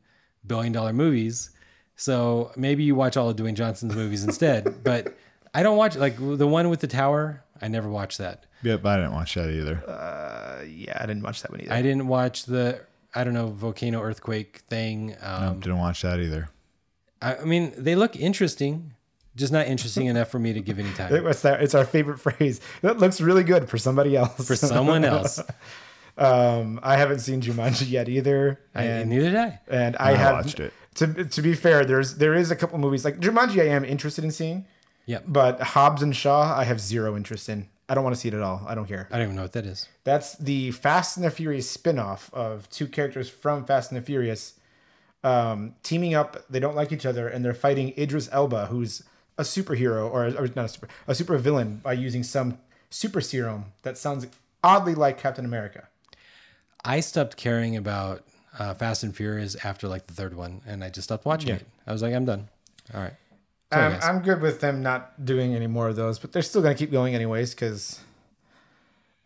billion 0.46 0.72
dollar 0.72 0.92
movies. 0.92 1.50
So 1.96 2.52
maybe 2.56 2.84
you 2.84 2.94
watch 2.94 3.16
all 3.16 3.28
of 3.28 3.36
Dwayne 3.36 3.54
Johnson's 3.54 3.94
movies 3.94 4.24
instead. 4.24 4.76
But 4.84 5.16
I 5.54 5.62
don't 5.62 5.76
watch 5.76 5.96
like 5.96 6.16
the 6.18 6.46
one 6.46 6.68
with 6.68 6.80
the 6.80 6.86
tower. 6.86 7.42
I 7.60 7.68
never 7.68 7.88
watched 7.88 8.18
that. 8.18 8.46
Yep, 8.62 8.84
I 8.84 8.96
didn't 8.96 9.12
watch 9.12 9.34
that 9.34 9.50
either. 9.50 9.82
Uh, 9.88 10.62
yeah, 10.64 10.96
I 11.00 11.06
didn't 11.06 11.22
watch 11.22 11.42
that 11.42 11.50
one 11.50 11.62
either. 11.62 11.72
I 11.72 11.82
didn't 11.82 12.06
watch 12.06 12.44
the 12.44 12.80
I 13.14 13.24
don't 13.24 13.34
know 13.34 13.48
volcano 13.48 14.02
earthquake 14.02 14.62
thing. 14.68 15.16
Um, 15.22 15.54
nope, 15.54 15.62
didn't 15.62 15.78
watch 15.78 16.02
that 16.02 16.20
either. 16.20 16.50
I, 17.22 17.36
I 17.36 17.44
mean, 17.44 17.72
they 17.76 17.96
look 17.96 18.14
interesting, 18.16 18.94
just 19.36 19.52
not 19.52 19.66
interesting 19.66 20.06
enough 20.06 20.28
for 20.30 20.38
me 20.38 20.52
to 20.52 20.60
give 20.60 20.78
any 20.78 20.92
time. 20.92 21.14
It's 21.26 21.44
our, 21.44 21.58
it's 21.58 21.74
our 21.74 21.84
favorite 21.84 22.18
phrase. 22.26 22.60
That 22.82 22.98
looks 22.98 23.20
really 23.20 23.44
good 23.44 23.68
for 23.68 23.78
somebody 23.78 24.16
else. 24.16 24.46
For 24.46 24.56
someone 24.56 25.04
else, 25.14 25.40
um, 26.16 26.80
I 26.82 26.96
haven't 26.96 27.20
seen 27.20 27.40
Jumanji 27.40 27.90
yet 27.90 28.08
either, 28.08 28.60
I, 28.74 29.04
neither 29.04 29.30
did 29.30 29.36
I. 29.36 29.60
and 29.68 29.96
I, 30.00 30.10
I 30.10 30.12
have 30.14 30.34
watched 30.34 30.60
it. 30.60 30.72
To 30.94 31.24
to 31.24 31.42
be 31.42 31.54
fair, 31.54 31.84
there's 31.84 32.16
there 32.16 32.34
is 32.34 32.50
a 32.50 32.56
couple 32.56 32.76
movies 32.78 33.04
like 33.04 33.20
Jumanji 33.20 33.60
I 33.62 33.66
am 33.68 33.84
interested 33.84 34.24
in 34.24 34.32
seeing, 34.32 34.66
Yep. 35.06 35.24
but 35.28 35.60
Hobbs 35.60 36.02
and 36.02 36.14
Shaw 36.16 36.56
I 36.58 36.64
have 36.64 36.80
zero 36.80 37.16
interest 37.16 37.48
in. 37.48 37.68
I 37.88 37.94
don't 37.94 38.02
want 38.04 38.16
to 38.16 38.20
see 38.20 38.28
it 38.28 38.34
at 38.34 38.42
all. 38.42 38.64
I 38.66 38.74
don't 38.74 38.86
care. 38.86 39.08
I 39.10 39.16
don't 39.16 39.24
even 39.26 39.36
know 39.36 39.42
what 39.42 39.52
that 39.52 39.64
is. 39.64 39.88
That's 40.04 40.36
the 40.36 40.72
Fast 40.72 41.16
and 41.16 41.24
the 41.24 41.30
Furious 41.30 41.70
spin-off 41.70 42.30
of 42.34 42.68
two 42.68 42.86
characters 42.86 43.30
from 43.30 43.64
Fast 43.64 43.90
and 43.92 43.98
the 43.98 44.04
Furious 44.04 44.54
um, 45.24 45.74
teaming 45.82 46.14
up. 46.14 46.36
They 46.50 46.60
don't 46.60 46.76
like 46.76 46.92
each 46.92 47.06
other, 47.06 47.28
and 47.28 47.42
they're 47.44 47.54
fighting 47.54 47.94
Idris 47.96 48.28
Elba, 48.30 48.66
who's 48.66 49.04
a 49.38 49.42
superhero 49.42 50.10
or, 50.10 50.26
or 50.36 50.48
not 50.54 50.64
a 50.64 50.68
super 50.68 50.88
a 51.06 51.14
super 51.14 51.38
villain 51.38 51.76
by 51.82 51.92
using 51.94 52.22
some 52.22 52.58
super 52.90 53.20
serum 53.20 53.66
that 53.82 53.96
sounds 53.96 54.26
oddly 54.62 54.94
like 54.94 55.18
Captain 55.18 55.44
America. 55.44 55.88
I 56.84 57.00
stopped 57.00 57.36
caring 57.36 57.76
about 57.76 58.24
uh, 58.58 58.74
Fast 58.74 59.02
and 59.02 59.14
Furious 59.16 59.56
after 59.64 59.88
like 59.88 60.06
the 60.06 60.14
third 60.14 60.34
one, 60.34 60.60
and 60.66 60.82
I 60.82 60.90
just 60.90 61.04
stopped 61.08 61.24
watching 61.24 61.50
it. 61.50 61.64
I 61.86 61.92
was 61.92 62.02
like, 62.02 62.14
I'm 62.14 62.24
done. 62.24 62.48
All 62.94 63.00
right. 63.00 63.14
Sorry, 63.72 63.94
Um. 63.94 64.00
I'm 64.02 64.22
good 64.22 64.40
with 64.40 64.60
them 64.60 64.82
not 64.82 65.24
doing 65.24 65.54
any 65.54 65.66
more 65.66 65.88
of 65.88 65.96
those, 65.96 66.18
but 66.18 66.32
they're 66.32 66.42
still 66.42 66.62
going 66.62 66.74
to 66.74 66.78
keep 66.78 66.90
going 66.90 67.14
anyways 67.14 67.54
because 67.54 68.00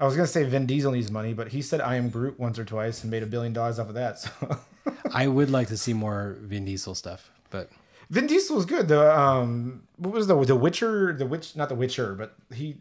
I 0.01 0.05
was 0.05 0.17
going 0.17 0.27
to 0.27 0.33
say 0.33 0.43
Vin 0.45 0.67
Diesel 0.67 0.93
needs 0.93 1.11
money, 1.11 1.33
but 1.33 1.49
he 1.49 1.63
said 1.63 1.81
I 1.81 1.95
am 1.97 2.11
Groot 2.11 2.41
once 2.41 2.59
or 2.59 2.65
twice 2.65 3.03
and 3.03 3.11
made 3.11 3.23
a 3.23 3.27
billion 3.27 3.53
dollars 3.53 3.79
off 3.79 3.89
of 3.89 3.95
that. 3.95 4.19
So 4.19 4.31
I 5.15 5.29
would 5.29 5.49
like 5.51 5.69
to 5.69 5.77
see 5.77 5.93
more 5.93 6.37
Vin 6.41 6.65
Diesel 6.65 6.95
stuff, 6.97 7.31
but 7.51 7.71
Vin 8.13 8.27
Diesel 8.27 8.57
was 8.57 8.67
good. 8.67 8.89
The 8.89 9.19
um, 9.19 9.85
what 9.97 10.13
was 10.13 10.27
the 10.27 10.39
the 10.45 10.55
Witcher? 10.55 11.15
The 11.15 11.25
witch, 11.25 11.57
not 11.57 11.71
the 11.71 11.75
Witcher, 11.75 12.15
but 12.15 12.37
he, 12.55 12.77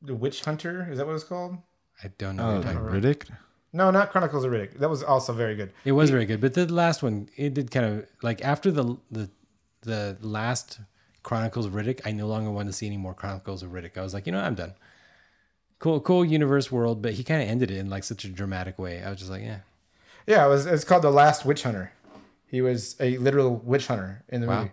the 0.00 0.14
Witch 0.14 0.44
Hunter. 0.44 0.86
Is 0.88 0.98
that 0.98 1.06
what 1.06 1.16
it's 1.16 1.24
called? 1.24 1.58
I 2.04 2.12
don't 2.16 2.36
know. 2.36 2.48
Oh, 2.48 2.56
what 2.58 2.66
like. 2.66 2.76
Riddick. 2.76 3.28
No, 3.72 3.90
not 3.90 4.12
Chronicles 4.12 4.44
of 4.44 4.52
Riddick. 4.52 4.78
That 4.78 4.88
was 4.88 5.02
also 5.02 5.32
very 5.32 5.56
good. 5.56 5.72
It 5.84 5.92
was 5.92 6.10
very 6.10 6.26
good, 6.26 6.40
but 6.40 6.54
the 6.54 6.72
last 6.72 7.02
one, 7.02 7.28
it 7.36 7.54
did 7.54 7.72
kind 7.72 7.86
of 7.86 8.06
like 8.22 8.40
after 8.44 8.70
the 8.70 8.96
the 9.10 9.28
the 9.80 10.16
last 10.20 10.78
Chronicles 11.24 11.66
of 11.66 11.72
Riddick, 11.72 12.00
I 12.04 12.12
no 12.12 12.28
longer 12.28 12.52
wanted 12.52 12.68
to 12.68 12.72
see 12.72 12.86
any 12.86 12.98
more 12.98 13.14
Chronicles 13.14 13.64
of 13.64 13.70
Riddick. 13.72 13.98
I 13.98 14.02
was 14.02 14.14
like, 14.14 14.26
you 14.26 14.32
know, 14.32 14.40
I'm 14.40 14.54
done. 14.54 14.74
Cool, 15.80 16.00
cool 16.00 16.24
universe 16.24 16.70
world, 16.70 17.02
but 17.02 17.14
he 17.14 17.24
kind 17.24 17.42
of 17.42 17.48
ended 17.48 17.72
it 17.72 17.78
in 17.78 17.90
like 17.90 18.04
such 18.04 18.24
a 18.24 18.28
dramatic 18.28 18.78
way. 18.78 19.02
I 19.02 19.10
was 19.10 19.18
just 19.18 19.30
like, 19.32 19.42
yeah, 19.42 19.58
Yeah, 20.24 20.46
it 20.46 20.48
was. 20.48 20.66
It's 20.66 20.84
called 20.84 21.02
the 21.02 21.10
Last 21.10 21.44
Witch 21.44 21.64
Hunter. 21.64 21.90
He 22.52 22.60
was 22.60 22.94
a 23.00 23.16
literal 23.16 23.56
witch 23.56 23.88
hunter 23.88 24.22
in 24.28 24.40
the 24.42 24.46
Wow. 24.46 24.68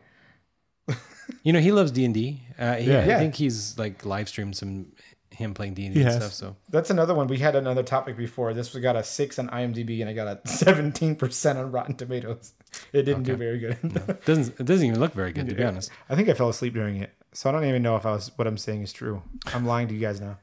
movie. 0.87 0.99
you 1.43 1.53
know, 1.53 1.59
he 1.59 1.71
loves 1.71 1.91
D 1.91 2.05
and 2.05 2.13
D. 2.13 2.43
Uh, 2.59 2.77
Yeah. 2.79 2.99
I 3.15 3.17
think 3.19 3.33
he's 3.35 3.79
like 3.79 4.05
live 4.05 4.27
streamed 4.29 4.55
some 4.57 4.91
him 5.31 5.53
playing 5.53 5.75
D 5.75 5.85
and 5.85 5.93
D 5.95 6.01
He 6.01 6.05
and 6.05 6.13
has. 6.13 6.21
stuff. 6.21 6.33
So 6.33 6.55
That's 6.69 6.89
another 6.89 7.15
one. 7.15 7.27
We 7.27 7.37
had 7.37 7.55
another 7.55 7.81
topic 7.81 8.17
before. 8.17 8.53
This 8.53 8.75
got 8.75 8.97
a 8.97 9.03
six 9.03 9.39
on 9.39 9.47
IMDb, 9.49 10.01
and 10.01 10.09
I 10.09 10.13
got 10.13 10.27
a 10.27 10.47
seventeen 10.47 11.15
percent 11.15 11.57
on 11.57 11.71
Rotten 11.71 11.95
Tomatoes. 11.95 12.51
It 12.91 13.03
didn't 13.03 13.23
do 13.23 13.35
very 13.37 13.59
good. 13.59 13.77
doesn't 14.25 14.59
it 14.59 14.65
doesn't 14.65 14.85
even 14.85 14.99
look 14.99 15.13
very 15.13 15.31
good 15.31 15.47
to 15.47 15.55
be 15.55 15.63
honest. 15.63 15.89
I 16.09 16.15
think 16.15 16.27
I 16.27 16.33
fell 16.33 16.49
asleep 16.49 16.73
during 16.73 16.97
it, 16.97 17.11
so 17.31 17.49
I 17.49 17.53
don't 17.53 17.63
even 17.65 17.81
know 17.81 17.95
if 17.95 18.05
I 18.05 18.11
was 18.11 18.29
what 18.35 18.45
I'm 18.45 18.57
saying 18.57 18.81
is 18.81 18.91
true. 18.91 19.21
I'm 19.53 19.65
lying 19.65 19.87
to 19.87 19.93
you 19.93 20.01
guys 20.01 20.19
now. 20.19 20.37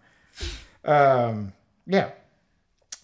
Um, 0.85 1.53
yeah. 1.87 2.13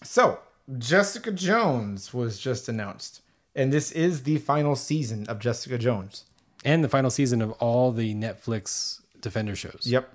So 0.03 0.39
Jessica 0.77 1.31
Jones 1.31 2.13
was 2.13 2.39
just 2.39 2.67
announced, 2.67 3.21
and 3.55 3.71
this 3.71 3.91
is 3.91 4.23
the 4.23 4.37
final 4.37 4.75
season 4.75 5.27
of 5.27 5.39
Jessica 5.39 5.77
Jones. 5.77 6.25
And 6.65 6.83
the 6.83 6.89
final 6.89 7.11
season 7.11 7.41
of 7.41 7.51
all 7.53 7.91
the 7.91 8.13
Netflix 8.15 9.01
Defender 9.19 9.55
shows. 9.55 9.83
Yep. 9.85 10.09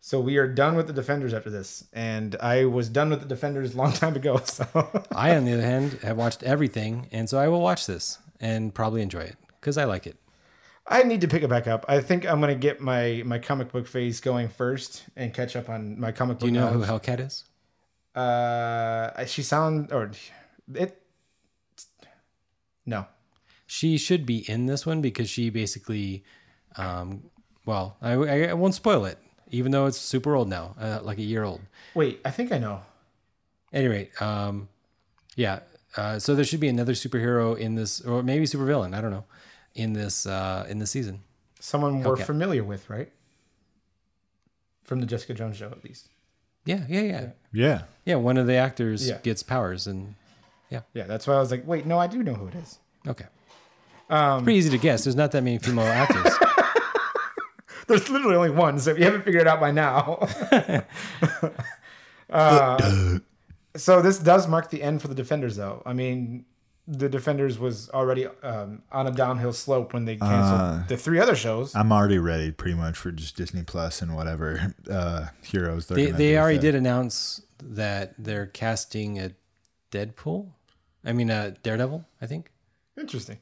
So 0.00 0.20
we 0.20 0.36
are 0.36 0.46
done 0.46 0.76
with 0.76 0.86
the 0.86 0.92
Defenders 0.92 1.34
after 1.34 1.50
this, 1.50 1.84
and 1.92 2.36
I 2.36 2.66
was 2.66 2.88
done 2.88 3.10
with 3.10 3.20
the 3.20 3.26
Defenders 3.26 3.74
a 3.74 3.76
long 3.76 3.92
time 4.04 4.14
ago. 4.14 4.40
So 4.44 4.66
I, 5.12 5.34
on 5.34 5.44
the 5.44 5.54
other 5.54 5.62
hand, 5.62 5.98
have 6.02 6.16
watched 6.16 6.42
everything, 6.42 7.08
and 7.10 7.28
so 7.28 7.38
I 7.38 7.48
will 7.48 7.60
watch 7.60 7.86
this 7.86 8.18
and 8.40 8.72
probably 8.74 9.02
enjoy 9.02 9.20
it 9.20 9.36
because 9.60 9.76
I 9.76 9.84
like 9.84 10.06
it. 10.06 10.16
I 10.86 11.02
need 11.02 11.22
to 11.22 11.28
pick 11.28 11.42
it 11.42 11.48
back 11.48 11.66
up. 11.66 11.84
I 11.88 12.00
think 12.00 12.24
I'm 12.24 12.40
gonna 12.40 12.54
get 12.54 12.80
my 12.80 13.22
my 13.26 13.40
comic 13.40 13.72
book 13.72 13.88
phase 13.88 14.20
going 14.20 14.48
first 14.48 15.02
and 15.16 15.34
catch 15.34 15.56
up 15.56 15.68
on 15.68 15.98
my 15.98 16.12
comic 16.12 16.38
book. 16.38 16.48
Do 16.48 16.54
you 16.54 16.60
know 16.60 16.68
who. 16.68 16.84
Hellcat 16.84 17.18
is? 17.18 17.44
Uh, 18.14 19.24
she 19.24 19.42
sound 19.42 19.92
or 19.92 20.12
it. 20.72 21.02
No, 22.86 23.06
She 23.66 23.98
should 23.98 24.24
be 24.24 24.48
in 24.48 24.66
this 24.66 24.86
one 24.86 25.00
because 25.02 25.28
she 25.28 25.50
basically, 25.50 26.22
um, 26.76 27.24
well, 27.64 27.96
I, 28.00 28.12
I, 28.12 28.42
I 28.50 28.52
won't 28.54 28.74
spoil 28.74 29.04
it, 29.06 29.18
even 29.50 29.72
though 29.72 29.86
it's 29.86 29.98
super 29.98 30.36
old 30.36 30.48
now, 30.48 30.76
uh, 30.80 31.00
like 31.02 31.18
a 31.18 31.22
year 31.22 31.42
old. 31.42 31.60
Wait, 31.94 32.20
I 32.24 32.30
think 32.30 32.52
I 32.52 32.58
know. 32.58 32.82
At 33.72 33.80
any 33.80 33.88
rate, 33.88 34.22
um, 34.22 34.68
yeah. 35.34 35.60
Uh, 35.96 36.18
so 36.18 36.34
there 36.34 36.44
should 36.44 36.60
be 36.60 36.68
another 36.68 36.92
superhero 36.92 37.58
in 37.58 37.74
this, 37.74 38.00
or 38.02 38.22
maybe 38.22 38.44
supervillain. 38.44 38.94
I 38.94 39.00
don't 39.00 39.10
know, 39.10 39.24
in 39.74 39.92
this 39.94 40.26
uh, 40.26 40.64
in 40.68 40.78
this 40.78 40.90
season. 40.92 41.22
Someone 41.58 42.02
we're 42.02 42.12
Okay. 42.12 42.22
familiar 42.24 42.62
with, 42.62 42.88
right? 42.88 43.10
From 44.84 45.00
the 45.00 45.06
Jessica 45.06 45.34
Jones 45.34 45.56
show, 45.56 45.66
at 45.70 45.82
least. 45.82 46.08
Yeah, 46.64 46.84
yeah, 46.88 47.00
yeah, 47.00 47.26
Yeah. 47.52 47.82
yeah. 48.04 48.14
One 48.16 48.36
of 48.36 48.46
the 48.46 48.54
actors 48.54 49.08
Yeah. 49.08 49.18
gets 49.22 49.42
powers, 49.42 49.86
and 49.86 50.14
Yeah, 50.70 50.80
Yeah, 50.94 51.04
that's 51.04 51.26
why 51.26 51.34
I 51.34 51.38
was 51.38 51.50
like, 51.50 51.66
wait, 51.66 51.86
no, 51.86 51.98
I 51.98 52.06
do 52.08 52.22
know 52.22 52.34
who 52.34 52.48
it 52.48 52.54
is. 52.56 52.78
okay, 53.06 53.26
Um, 54.10 54.38
it's 54.38 54.44
pretty 54.44 54.58
easy 54.58 54.70
to 54.70 54.78
guess. 54.78 55.04
There's 55.04 55.14
not 55.16 55.30
that 55.32 55.42
many 55.42 55.58
female 55.58 55.86
actors. 55.86 56.32
There's 57.88 58.08
literally 58.10 58.34
only 58.34 58.50
one, 58.50 58.80
so 58.80 58.90
if 58.90 58.98
you 58.98 59.04
haven't 59.04 59.22
figured 59.24 59.42
it 59.42 59.48
out 59.48 59.60
by 59.60 59.70
now. 59.70 60.26
Uh, 62.28 63.18
so 63.76 64.02
this 64.02 64.18
does 64.18 64.48
mark 64.48 64.70
the 64.70 64.82
end 64.82 65.00
for 65.00 65.06
the 65.08 65.14
Defenders, 65.14 65.54
though. 65.56 65.80
I 65.86 65.92
mean, 65.92 66.44
the 66.88 67.08
Defenders 67.08 67.58
was 67.58 67.88
already 67.90 68.26
um, 68.42 68.82
on 68.90 69.06
a 69.06 69.12
downhill 69.12 69.52
slope 69.52 69.92
when 69.92 70.04
they 70.06 70.16
canceled 70.16 70.60
Uh, 70.60 70.82
the 70.88 70.96
three 70.96 71.20
other 71.20 71.36
shows. 71.36 71.74
I'm 71.76 71.92
already 71.92 72.18
ready 72.18 72.50
pretty 72.50 72.74
much 72.76 72.96
for 72.96 73.12
just 73.12 73.36
Disney 73.36 73.62
Plus 73.62 74.02
and 74.02 74.16
whatever 74.16 74.74
uh, 74.90 75.26
heroes 75.42 75.86
they're 75.86 75.96
they 75.96 76.10
they 76.10 76.38
already 76.38 76.58
did 76.58 76.74
announce 76.74 77.42
that 77.62 78.14
they're 78.18 78.46
casting 78.46 79.18
a 79.20 79.30
Deadpool. 79.92 80.50
I 81.06 81.12
mean, 81.12 81.30
a 81.30 81.52
Daredevil. 81.62 82.04
I 82.20 82.26
think. 82.26 82.50
Interesting. 82.98 83.38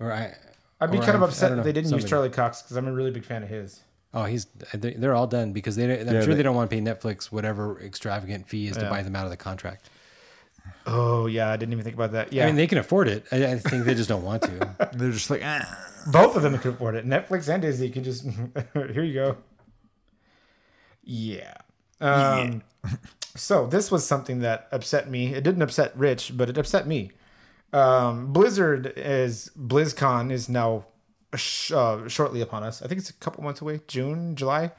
Or 0.00 0.12
I. 0.12 0.34
I'd 0.80 0.92
be 0.92 0.98
kind 0.98 1.10
of 1.10 1.14
I'm- 1.16 1.24
I 1.24 1.26
upset 1.26 1.48
don't 1.48 1.58
know, 1.58 1.64
they 1.64 1.72
didn't 1.72 1.90
use. 1.92 2.04
Charlie 2.04 2.30
Cox 2.30 2.62
because 2.62 2.76
I'm 2.76 2.86
a 2.86 2.92
really 2.92 3.10
big 3.10 3.24
fan 3.24 3.42
of 3.42 3.48
his. 3.48 3.80
Oh, 4.14 4.24
he's 4.24 4.46
they- 4.72 4.94
they're 4.94 5.14
all 5.14 5.26
done 5.26 5.52
because 5.52 5.76
they. 5.76 5.84
I'm 5.84 6.06
Yeah, 6.06 6.20
sure 6.20 6.26
they- 6.28 6.34
they 6.36 6.42
don't 6.42 6.54
want 6.56 6.70
to 6.70 6.74
pay 6.76 6.80
Netflix 6.80 7.26
whatever 7.32 7.80
extravagant 7.80 8.48
fee 8.48 8.68
is 8.68 8.76
to 8.76 8.88
buy 8.88 9.02
them 9.02 9.16
out 9.16 9.24
of 9.24 9.30
the 9.30 9.36
contract. 9.36 9.90
Oh 10.86 11.26
yeah, 11.26 11.50
I 11.50 11.56
didn't 11.56 11.72
even 11.72 11.84
think 11.84 11.96
about 11.96 12.12
that. 12.12 12.32
Yeah, 12.32 12.44
I 12.44 12.46
mean, 12.46 12.56
they 12.56 12.66
can 12.66 12.78
afford 12.78 13.08
it. 13.08 13.24
I, 13.32 13.44
I 13.52 13.58
think 13.58 13.84
they 13.84 13.94
just 13.94 14.08
don't 14.08 14.22
want 14.22 14.42
to. 14.42 14.90
They're 14.94 15.10
just 15.12 15.30
like, 15.30 15.40
ah. 15.44 15.64
both 16.12 16.36
of 16.36 16.42
them 16.42 16.58
can 16.58 16.72
afford 16.72 16.94
it. 16.94 17.06
Netflix 17.06 17.48
and 17.52 17.60
Disney 17.62 17.88
can 17.90 18.04
just 18.04 18.24
here 18.74 19.02
you 19.02 19.14
go. 19.14 19.36
Yeah. 21.02 21.54
Um, 22.00 22.62
so 23.36 23.66
this 23.66 23.90
was 23.90 24.06
something 24.06 24.40
that 24.40 24.68
upset 24.72 25.10
me. 25.10 25.34
It 25.34 25.44
didn't 25.44 25.62
upset 25.62 25.96
Rich, 25.96 26.36
but 26.36 26.48
it 26.48 26.58
upset 26.58 26.86
me. 26.86 27.12
Um, 27.72 28.32
Blizzard 28.32 28.92
is 28.96 29.50
BlizzCon 29.58 30.32
is 30.32 30.48
now 30.48 30.86
sh- 31.34 31.72
uh, 31.72 32.08
shortly 32.08 32.40
upon 32.40 32.62
us. 32.62 32.82
I 32.82 32.88
think 32.88 33.00
it's 33.00 33.10
a 33.10 33.14
couple 33.14 33.44
months 33.44 33.60
away, 33.60 33.80
June, 33.86 34.36
July. 34.36 34.72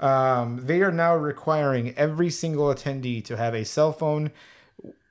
Um, 0.00 0.64
they 0.64 0.80
are 0.80 0.92
now 0.92 1.14
requiring 1.14 1.94
every 1.96 2.30
single 2.30 2.66
attendee 2.74 3.22
to 3.26 3.36
have 3.36 3.54
a 3.54 3.64
cell 3.64 3.92
phone 3.92 4.30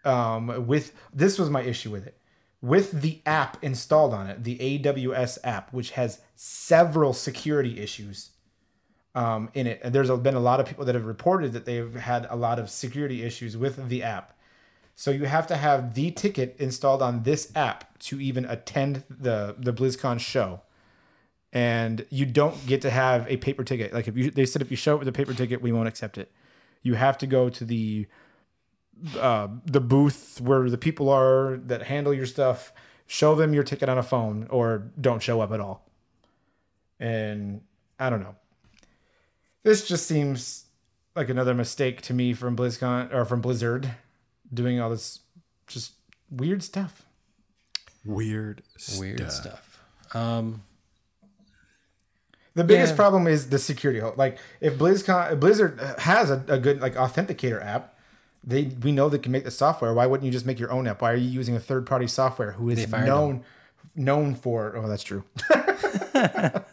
um, 0.04 0.65
with 0.67 0.93
this 1.13 1.38
was 1.38 1.50
my 1.50 1.62
issue 1.62 1.91
with 1.91 2.08
it 2.08 2.17
with 2.62 3.02
the 3.02 3.22
app 3.26 3.62
installed 3.63 4.13
on 4.13 4.28
it 4.28 4.43
the 4.43 4.58
aws 4.58 5.38
app 5.43 5.72
which 5.72 5.91
has 5.91 6.22
several 6.36 7.13
security 7.13 7.80
issues 7.80 8.32
um, 9.15 9.50
in 9.54 9.67
it. 9.67 9.82
And 9.84 9.93
there's 9.93 10.10
been 10.10 10.36
a 10.36 10.39
lot 10.39 10.60
of 10.60 10.65
people 10.65 10.86
that 10.86 10.95
have 10.95 11.06
reported 11.06 11.54
that 11.54 11.65
they've 11.65 11.93
had 11.95 12.28
a 12.30 12.36
lot 12.36 12.60
of 12.60 12.69
security 12.69 13.24
issues 13.24 13.58
with 13.58 13.89
the 13.89 14.04
app. 14.04 14.38
So 14.95 15.12
you 15.12 15.26
have 15.26 15.48
to 15.48 15.56
have 15.56 15.93
the 15.93 16.12
ticket 16.12 16.56
installed 16.60 17.02
on 17.02 17.24
this 17.24 17.52
app 17.56 17.98
to 18.00 18.19
even 18.19 18.45
attend 18.45 19.04
the 19.10 19.56
the 19.58 19.72
blizzcon 19.72 20.19
show. 20.19 20.62
And 21.52 22.06
you 22.10 22.26
don't 22.26 22.67
get 22.67 22.82
to 22.82 22.89
have 22.89 23.26
a 23.28 23.38
paper 23.38 23.63
ticket. 23.63 23.93
Like 23.93 24.08
if 24.08 24.17
you 24.17 24.30
they 24.30 24.45
said 24.45 24.62
if 24.62 24.69
you 24.69 24.78
show 24.78 24.95
up 24.95 25.00
with 25.00 25.08
a 25.08 25.13
paper 25.13 25.34
ticket 25.34 25.62
we 25.62 25.72
won't 25.72 25.88
accept 25.88 26.17
it. 26.17 26.32
You 26.82 26.95
have 26.95 27.17
to 27.19 27.28
go 27.28 27.50
to 27.50 27.65
the 27.65 28.08
uh, 29.17 29.48
the 29.65 29.80
booth 29.80 30.41
where 30.41 30.69
the 30.69 30.78
people 30.78 31.10
are 31.10 31.58
that 31.65 31.84
handle 31.84 32.13
your 32.13 32.26
stuff, 32.26 32.74
show 33.08 33.36
them 33.36 33.54
your 33.54 33.63
ticket 33.63 33.88
on 33.88 33.98
a 33.98 34.04
phone 34.04 34.48
or 34.50 34.91
don't 35.00 35.24
show 35.24 35.39
up 35.39 35.52
at 35.52 35.62
all. 35.62 35.89
And 37.00 37.62
I 37.98 38.10
don't 38.10 38.22
know. 38.22 38.36
This 39.63 39.88
just 39.88 40.08
seems 40.08 40.65
like 41.15 41.30
another 41.30 41.54
mistake 41.54 42.02
to 42.04 42.13
me 42.13 42.34
from 42.34 42.56
BlizzCon 42.56 43.13
or 43.13 43.26
from 43.26 43.41
Blizzard 43.41 43.91
doing 44.54 44.80
all 44.80 44.89
this 44.89 45.19
just 45.67 45.93
weird 46.32 46.63
stuff. 46.63 47.06
Weird, 48.06 48.63
Weird 48.98 49.32
stuff. 49.32 49.80
stuff. 50.12 50.15
Um, 50.15 50.63
The 52.56 52.63
biggest 52.63 52.93
Yeah. 52.93 52.98
problem 52.98 53.28
is 53.28 53.50
the 53.50 53.60
security. 53.60 54.00
hole. 54.00 54.13
Like 54.17 54.38
if 54.60 54.74
BlizzCon, 54.78 55.39
Blizzard 55.39 55.80
has 56.00 56.30
a, 56.32 56.43
a 56.48 56.58
good 56.58 56.82
like 56.82 56.95
authenticator 56.95 57.63
app, 57.63 57.95
they 58.43 58.63
we 58.82 58.91
know 58.91 59.08
they 59.10 59.17
can 59.19 59.32
make 59.32 59.43
the 59.43 59.52
software. 59.52 59.93
Why 59.93 60.06
wouldn't 60.08 60.26
you 60.26 60.32
just 60.32 60.45
make 60.45 60.60
your 60.60 60.72
own 60.72 60.88
app? 60.88 61.02
Why 61.02 61.12
are 61.12 61.15
you 61.15 61.30
using 61.30 61.56
a 61.56 61.60
third 61.60 61.86
party 61.86 62.08
software 62.08 62.54
who 62.54 62.69
is 62.69 62.86
fired 62.86 63.06
known 63.06 63.43
known 63.95 64.34
for? 64.36 64.76
Oh, 64.76 64.88
that's 64.88 65.04
true. 65.04 65.24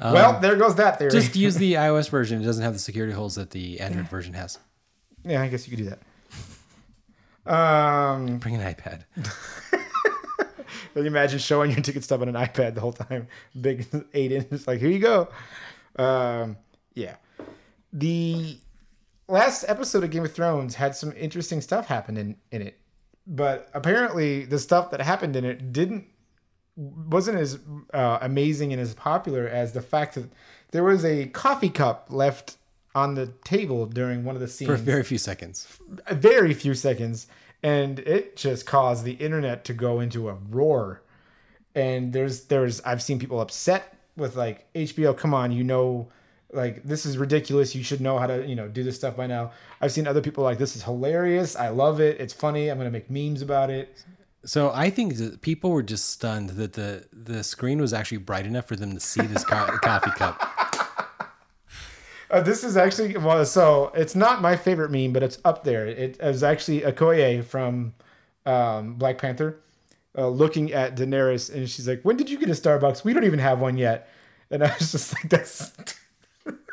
well, 0.00 0.40
there 0.40 0.56
goes 0.56 0.74
that 0.76 0.98
theory. 0.98 1.10
just 1.10 1.36
use 1.36 1.56
the 1.56 1.74
iOS 1.88 2.08
version. 2.10 2.40
It 2.40 2.44
doesn't 2.44 2.62
have 2.62 2.72
the 2.72 2.78
security 2.78 3.12
holes 3.12 3.34
that 3.36 3.50
the 3.50 3.80
Android 3.80 4.08
version 4.08 4.34
has. 4.34 4.58
yeah, 5.24 5.42
I 5.42 5.48
guess 5.48 5.66
you 5.68 5.76
could 5.76 5.84
do 5.84 5.90
that. 5.90 7.52
Um, 7.52 8.38
Bring 8.38 8.56
an 8.56 8.74
iPad. 8.74 9.04
Can 9.70 11.02
you 11.04 11.10
imagine 11.10 11.38
showing 11.38 11.70
your 11.70 11.80
ticket 11.80 12.02
stub 12.04 12.22
on 12.22 12.28
an 12.28 12.34
iPad 12.34 12.74
the 12.74 12.80
whole 12.80 12.92
time? 12.92 13.28
Big 13.60 13.86
eight 14.14 14.32
inches, 14.32 14.66
like 14.66 14.80
here 14.80 14.88
you 14.90 14.98
go. 14.98 15.28
Um, 15.96 16.56
yeah. 16.94 17.16
The 17.92 18.58
last 19.28 19.64
episode 19.68 20.04
of 20.04 20.10
Game 20.10 20.24
of 20.24 20.32
Thrones 20.32 20.74
had 20.74 20.96
some 20.96 21.12
interesting 21.16 21.60
stuff 21.60 21.86
happen 21.86 22.16
in, 22.16 22.36
in 22.50 22.62
it, 22.62 22.80
but 23.26 23.68
apparently 23.74 24.44
the 24.46 24.58
stuff 24.58 24.90
that 24.90 25.00
happened 25.00 25.36
in 25.36 25.44
it 25.44 25.72
didn't 25.72 26.06
wasn't 26.76 27.38
as 27.38 27.58
uh, 27.94 28.18
amazing 28.20 28.72
and 28.72 28.80
as 28.80 28.94
popular 28.94 29.48
as 29.48 29.72
the 29.72 29.82
fact 29.82 30.14
that 30.14 30.30
there 30.72 30.84
was 30.84 31.04
a 31.04 31.26
coffee 31.26 31.70
cup 31.70 32.06
left 32.10 32.56
on 32.94 33.14
the 33.14 33.26
table 33.44 33.86
during 33.86 34.24
one 34.24 34.34
of 34.34 34.40
the 34.40 34.48
scenes 34.48 34.70
For 34.70 34.76
very 34.76 35.02
few 35.02 35.18
seconds. 35.18 35.78
very 36.10 36.54
few 36.54 36.74
seconds. 36.74 37.26
And 37.62 37.98
it 38.00 38.36
just 38.36 38.66
caused 38.66 39.04
the 39.04 39.12
internet 39.12 39.64
to 39.64 39.72
go 39.72 40.00
into 40.00 40.28
a 40.28 40.34
roar. 40.34 41.02
And 41.74 42.12
there's 42.12 42.44
there's 42.44 42.80
i've 42.82 43.02
seen 43.02 43.18
people 43.18 43.40
upset 43.40 43.96
with 44.16 44.34
like 44.34 44.72
hbo 44.72 45.14
come 45.14 45.34
on 45.34 45.52
you 45.52 45.62
know 45.62 46.08
like 46.52 46.84
this 46.84 47.04
is 47.04 47.18
ridiculous. 47.18 47.74
You 47.74 47.82
should 47.82 48.00
know 48.00 48.18
how 48.18 48.26
to 48.28 48.46
you 48.46 48.54
know 48.54 48.68
do 48.68 48.82
this 48.82 48.96
stuff 48.96 49.16
by 49.16 49.26
now. 49.26 49.50
I've 49.80 49.92
seen 49.92 50.06
other 50.06 50.22
people 50.22 50.44
like 50.44 50.58
this 50.58 50.76
is 50.76 50.84
hilarious. 50.84 51.56
I 51.56 51.68
love 51.68 52.00
it. 52.00 52.20
It's 52.20 52.32
funny. 52.32 52.68
I'm 52.68 52.78
gonna 52.78 52.90
make 52.90 53.10
memes 53.10 53.42
about 53.42 53.68
it 53.68 54.04
So 54.44 54.70
I 54.72 54.90
think 54.90 55.16
that 55.16 55.40
people 55.40 55.70
were 55.70 55.82
just 55.82 56.10
stunned 56.10 56.50
that 56.50 56.74
the 56.74 57.06
the 57.12 57.42
screen 57.42 57.80
was 57.80 57.92
actually 57.92 58.18
bright 58.18 58.46
enough 58.46 58.66
for 58.66 58.76
them 58.76 58.92
to 58.94 59.00
see 59.00 59.22
this 59.22 59.44
co- 59.44 59.66
coffee 59.82 60.10
cup. 60.10 60.40
Uh, 62.30 62.40
this 62.40 62.64
is 62.64 62.76
actually 62.76 63.16
well, 63.16 63.44
so 63.44 63.90
it's 63.94 64.14
not 64.14 64.42
my 64.42 64.56
favorite 64.56 64.90
meme, 64.90 65.12
but 65.12 65.22
it's 65.22 65.38
up 65.44 65.64
there. 65.64 65.86
It 65.86 66.20
was 66.20 66.42
actually 66.42 66.80
Okoye 66.80 67.44
from 67.44 67.94
um, 68.44 68.94
Black 68.94 69.18
Panther 69.18 69.60
uh, 70.16 70.28
looking 70.28 70.72
at 70.72 70.96
Daenerys, 70.96 71.52
and 71.52 71.68
she's 71.68 71.86
like, 71.86 72.02
"When 72.02 72.16
did 72.16 72.30
you 72.30 72.38
get 72.38 72.48
a 72.48 72.52
Starbucks? 72.52 73.04
We 73.04 73.12
don't 73.12 73.24
even 73.24 73.38
have 73.38 73.60
one 73.60 73.76
yet." 73.76 74.08
And 74.50 74.64
I 74.64 74.74
was 74.78 74.92
just 74.92 75.14
like, 75.14 75.28
"That's." 75.28 75.72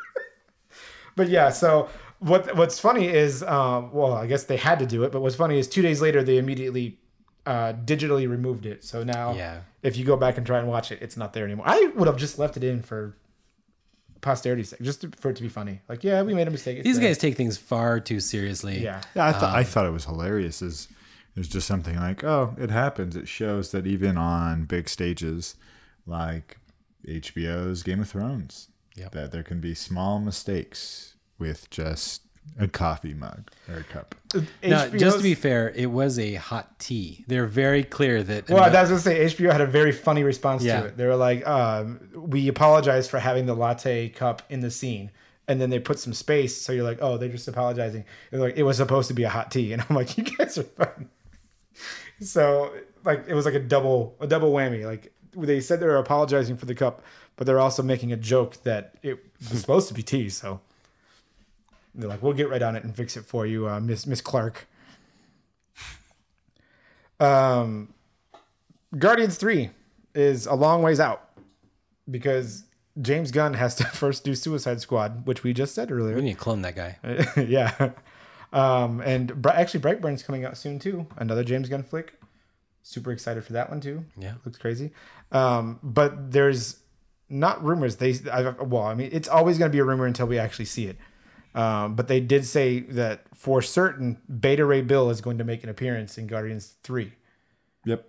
but 1.16 1.28
yeah, 1.28 1.50
so 1.50 1.88
what? 2.18 2.56
What's 2.56 2.78
funny 2.78 3.08
is, 3.08 3.42
um, 3.42 3.92
well, 3.92 4.12
I 4.12 4.26
guess 4.26 4.44
they 4.44 4.56
had 4.56 4.78
to 4.80 4.86
do 4.86 5.04
it, 5.04 5.12
but 5.12 5.20
what's 5.20 5.36
funny 5.36 5.58
is 5.58 5.68
two 5.68 5.82
days 5.82 6.00
later 6.00 6.22
they 6.22 6.38
immediately 6.38 6.98
uh, 7.46 7.72
digitally 7.84 8.28
removed 8.28 8.66
it. 8.66 8.84
So 8.84 9.04
now, 9.04 9.34
Yeah. 9.34 9.60
if 9.82 9.96
you 9.96 10.04
go 10.04 10.16
back 10.16 10.36
and 10.38 10.46
try 10.46 10.58
and 10.58 10.68
watch 10.68 10.90
it, 10.92 11.00
it's 11.02 11.16
not 11.16 11.32
there 11.32 11.44
anymore. 11.44 11.66
I 11.68 11.90
would 11.94 12.06
have 12.08 12.16
just 12.16 12.38
left 12.38 12.56
it 12.56 12.64
in 12.64 12.82
for 12.82 13.16
posterity's 14.20 14.70
sake, 14.70 14.80
just 14.80 15.02
to, 15.02 15.10
for 15.18 15.30
it 15.30 15.36
to 15.36 15.42
be 15.42 15.48
funny. 15.48 15.80
Like, 15.88 16.02
yeah, 16.02 16.22
we 16.22 16.32
made 16.34 16.48
a 16.48 16.50
mistake. 16.50 16.78
It's 16.78 16.84
These 16.84 16.98
there. 16.98 17.08
guys 17.10 17.18
take 17.18 17.36
things 17.36 17.58
far 17.58 18.00
too 18.00 18.20
seriously. 18.20 18.82
yeah. 18.82 19.02
Yeah, 19.14 19.26
I 19.26 19.32
thought 19.32 19.54
I 19.54 19.64
thought 19.64 19.86
it 19.86 19.90
was 19.92 20.04
hilarious. 20.06 20.62
Is 20.62 20.88
it's 21.36 21.48
just 21.48 21.66
something 21.66 21.96
like, 21.96 22.24
oh, 22.24 22.54
it 22.58 22.70
happens. 22.70 23.16
It 23.16 23.28
shows 23.28 23.72
that 23.72 23.86
even 23.86 24.16
on 24.16 24.64
big 24.64 24.88
stages, 24.88 25.56
like 26.06 26.58
HBO's 27.06 27.82
Game 27.82 28.00
of 28.00 28.08
Thrones, 28.08 28.68
Yep. 28.96 29.12
that 29.12 29.32
there 29.32 29.42
can 29.42 29.60
be 29.60 29.74
small 29.74 30.20
mistakes 30.20 31.14
with 31.38 31.68
just 31.68 32.22
a 32.58 32.68
coffee 32.68 33.14
mug 33.14 33.50
or 33.68 33.76
a 33.78 33.84
cup. 33.84 34.14
Now, 34.62 34.86
just 34.88 35.16
to 35.18 35.22
be 35.22 35.34
fair, 35.34 35.70
it 35.74 35.86
was 35.90 36.18
a 36.18 36.34
hot 36.34 36.78
tea. 36.78 37.24
They're 37.26 37.46
very 37.46 37.82
clear 37.84 38.22
that. 38.22 38.48
Well, 38.48 38.62
I 38.62 38.80
was 38.80 38.90
gonna 38.90 39.00
say 39.00 39.24
HBO 39.24 39.50
had 39.52 39.60
a 39.60 39.66
very 39.66 39.92
funny 39.92 40.22
response 40.22 40.62
Yeah. 40.62 40.80
to 40.80 40.86
it. 40.88 40.96
They 40.96 41.06
were 41.06 41.16
like, 41.16 41.46
um, 41.46 42.00
"We 42.14 42.48
apologize 42.48 43.08
for 43.08 43.18
having 43.18 43.46
the 43.46 43.54
latte 43.54 44.08
cup 44.08 44.42
in 44.48 44.60
the 44.60 44.70
scene," 44.70 45.10
and 45.48 45.60
then 45.60 45.70
they 45.70 45.78
put 45.78 45.98
some 45.98 46.12
space, 46.14 46.60
so 46.60 46.72
you're 46.72 46.84
like, 46.84 46.98
"Oh, 47.00 47.16
they're 47.18 47.28
just 47.28 47.48
apologizing." 47.48 48.04
They're 48.30 48.40
like, 48.40 48.56
"It 48.56 48.62
was 48.64 48.76
supposed 48.76 49.08
to 49.08 49.14
be 49.14 49.24
a 49.24 49.28
hot 49.30 49.50
tea," 49.50 49.72
and 49.74 49.84
I'm 49.88 49.96
like, 49.96 50.16
"You 50.16 50.24
guys 50.24 50.56
are 50.58 50.62
fun." 50.64 51.08
so, 52.20 52.72
like, 53.04 53.24
it 53.28 53.34
was 53.34 53.44
like 53.44 53.54
a 53.54 53.60
double 53.60 54.16
a 54.20 54.26
double 54.26 54.52
whammy. 54.52 54.84
Like, 54.84 55.12
they 55.36 55.60
said 55.60 55.80
they 55.80 55.86
were 55.86 55.96
apologizing 55.96 56.56
for 56.56 56.66
the 56.66 56.74
cup, 56.74 57.02
but 57.36 57.46
they're 57.46 57.60
also 57.60 57.82
making 57.82 58.12
a 58.12 58.16
joke 58.16 58.62
that 58.64 58.94
it 59.02 59.18
was 59.50 59.60
supposed 59.60 59.88
to 59.88 59.94
be 59.94 60.02
tea. 60.02 60.28
So 60.28 60.60
they're 61.94 62.08
like, 62.08 62.22
"We'll 62.22 62.32
get 62.32 62.48
right 62.50 62.62
on 62.62 62.76
it 62.76 62.84
and 62.84 62.94
fix 62.94 63.16
it 63.16 63.24
for 63.24 63.46
you, 63.46 63.68
uh, 63.68 63.80
Miss 63.80 64.06
Miss 64.06 64.20
Clark." 64.20 64.66
Um, 67.20 67.94
Guardians 68.98 69.36
Three 69.36 69.70
is 70.14 70.46
a 70.46 70.54
long 70.54 70.82
ways 70.82 71.00
out 71.00 71.30
because 72.10 72.64
James 73.00 73.30
Gunn 73.30 73.54
has 73.54 73.74
to 73.76 73.84
first 73.92 74.24
do 74.24 74.34
Suicide 74.34 74.80
Squad, 74.80 75.26
which 75.26 75.42
we 75.42 75.52
just 75.52 75.74
said 75.74 75.90
earlier. 75.90 76.16
We 76.16 76.22
need 76.22 76.34
to 76.34 76.38
clone 76.38 76.62
that 76.62 76.76
guy. 76.76 76.98
yeah. 77.36 77.92
Um, 78.52 79.00
and 79.00 79.40
Bri- 79.42 79.52
actually, 79.52 79.80
Brightburn's 79.80 80.22
coming 80.22 80.44
out 80.44 80.56
soon 80.56 80.78
too. 80.78 81.06
Another 81.16 81.42
James 81.44 81.68
Gunn 81.68 81.82
flick. 81.82 82.14
Super 82.82 83.10
excited 83.10 83.44
for 83.44 83.54
that 83.54 83.70
one 83.70 83.80
too. 83.80 84.04
Yeah. 84.16 84.34
looks 84.44 84.58
crazy. 84.58 84.92
Um, 85.32 85.80
but 85.82 86.30
there's 86.32 86.80
not 87.28 87.64
rumors. 87.64 87.96
They 87.96 88.14
I, 88.30 88.50
well, 88.50 88.82
I 88.82 88.94
mean, 88.94 89.08
it's 89.12 89.28
always 89.28 89.58
going 89.58 89.70
to 89.70 89.74
be 89.74 89.80
a 89.80 89.84
rumor 89.84 90.06
until 90.06 90.26
we 90.26 90.38
actually 90.38 90.66
see 90.66 90.86
it. 90.86 90.98
Um, 91.54 91.94
but 91.94 92.08
they 92.08 92.18
did 92.20 92.44
say 92.44 92.80
that 92.80 93.24
for 93.34 93.62
certain, 93.62 94.20
Beta 94.40 94.64
Ray 94.64 94.80
Bill 94.82 95.08
is 95.10 95.20
going 95.20 95.38
to 95.38 95.44
make 95.44 95.62
an 95.62 95.68
appearance 95.68 96.18
in 96.18 96.26
Guardians 96.26 96.74
Three, 96.82 97.12
Yep. 97.84 98.04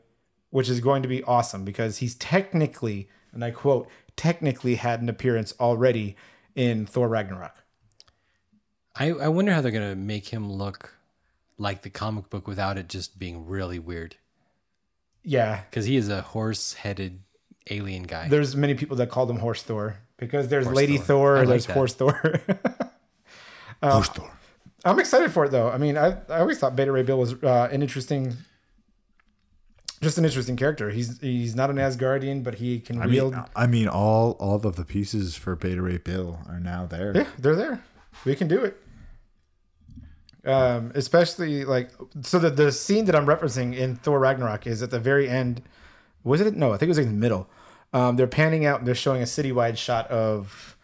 which 0.50 0.68
is 0.70 0.80
going 0.80 1.04
to 1.04 1.08
be 1.08 1.24
awesome 1.24 1.64
because 1.64 2.00
he's 2.00 2.16
technically, 2.16 3.08
and 3.32 3.44
I 3.46 3.52
quote, 3.52 3.88
technically 4.16 4.76
had 4.76 5.02
an 5.02 5.10
appearance 5.10 5.54
already 5.60 6.16
in 6.56 6.86
Thor 6.88 7.08
Ragnarok. 7.08 7.64
I, 8.96 9.10
I 9.12 9.28
wonder 9.28 9.52
how 9.54 9.62
they're 9.62 9.72
gonna 9.72 9.96
make 9.96 10.30
him 10.30 10.52
look 10.52 10.96
like 11.58 11.82
the 11.82 11.90
comic 11.90 12.30
book 12.30 12.48
without 12.48 12.78
it 12.78 12.88
just 12.88 13.20
being 13.20 13.46
really 13.46 13.78
weird. 13.78 14.16
Yeah, 15.24 15.62
Because 15.70 15.86
he 15.86 15.98
is 15.98 16.08
a 16.10 16.22
horse-headed 16.22 17.20
alien 17.70 18.04
guy. 18.04 18.28
there's 18.30 18.56
many 18.56 18.74
people 18.76 18.96
that 18.98 19.10
call 19.10 19.30
him 19.30 19.38
Horse 19.40 19.64
Thor 19.64 19.98
because 20.18 20.48
there's 20.48 20.66
Horse 20.66 20.78
Lady 20.78 20.98
Thor. 20.98 21.06
Thor, 21.06 21.38
like 21.40 21.48
there's 21.50 21.66
that. 21.66 21.74
Horse 21.74 21.94
Thor. 21.96 22.42
Thor. 23.82 24.32
I'm 24.84 25.00
excited 25.00 25.32
for 25.32 25.46
it 25.46 25.52
though. 25.52 25.70
I 25.70 25.78
mean, 25.78 25.98
I, 25.98 26.18
I 26.30 26.40
always 26.40 26.60
thought 26.60 26.76
Beta 26.76 26.92
Ray 26.92 27.04
Bill 27.04 27.18
was 27.18 27.34
uh, 27.44 27.70
an 27.72 27.82
interesting, 27.82 28.36
just 30.02 30.18
an 30.18 30.26
interesting 30.26 30.56
character. 30.56 30.90
He's 30.92 31.20
he's 31.20 31.56
not 31.56 31.70
an 31.70 31.78
Asgardian, 31.78 32.44
but 32.44 32.56
he 32.56 32.80
can 32.80 33.02
I 33.02 33.08
wield. 33.08 33.34
mean, 33.34 33.46
I 33.56 33.68
mean, 33.68 33.88
all 33.88 34.32
all 34.40 34.56
of 34.66 34.76
the 34.76 34.86
pieces 34.86 35.36
for 35.36 35.56
Beta 35.56 35.82
Ray 35.82 35.98
Bill 35.98 36.40
are 36.48 36.60
now 36.60 36.86
there. 36.86 37.14
yeah, 37.16 37.28
they're 37.40 37.56
there. 37.56 37.84
We 38.26 38.36
can 38.36 38.48
do 38.48 38.64
it. 38.64 38.78
Um, 40.46 40.92
especially 40.94 41.66
like 41.66 41.90
so 42.22 42.38
that 42.38 42.56
the 42.56 42.72
scene 42.72 43.06
that 43.06 43.16
I'm 43.16 43.26
referencing 43.26 43.76
in 43.76 43.96
Thor 43.96 44.20
Ragnarok 44.20 44.68
is 44.68 44.84
at 44.84 44.92
the 44.92 45.00
very 45.00 45.28
end. 45.28 45.64
Was 46.24 46.40
it? 46.42 46.56
No, 46.56 46.72
I 46.74 46.78
think 46.78 46.84
it 46.84 46.90
was 46.90 46.98
like 47.00 47.08
in 47.08 47.14
the 47.14 47.20
middle. 47.20 47.50
Um, 47.94 48.16
they're 48.18 48.28
panning 48.28 48.66
out 48.66 48.80
and 48.80 48.88
they're 48.88 48.94
showing 48.94 49.22
a 49.22 49.26
citywide 49.26 49.78
shot 49.78 50.08
of 50.12 50.75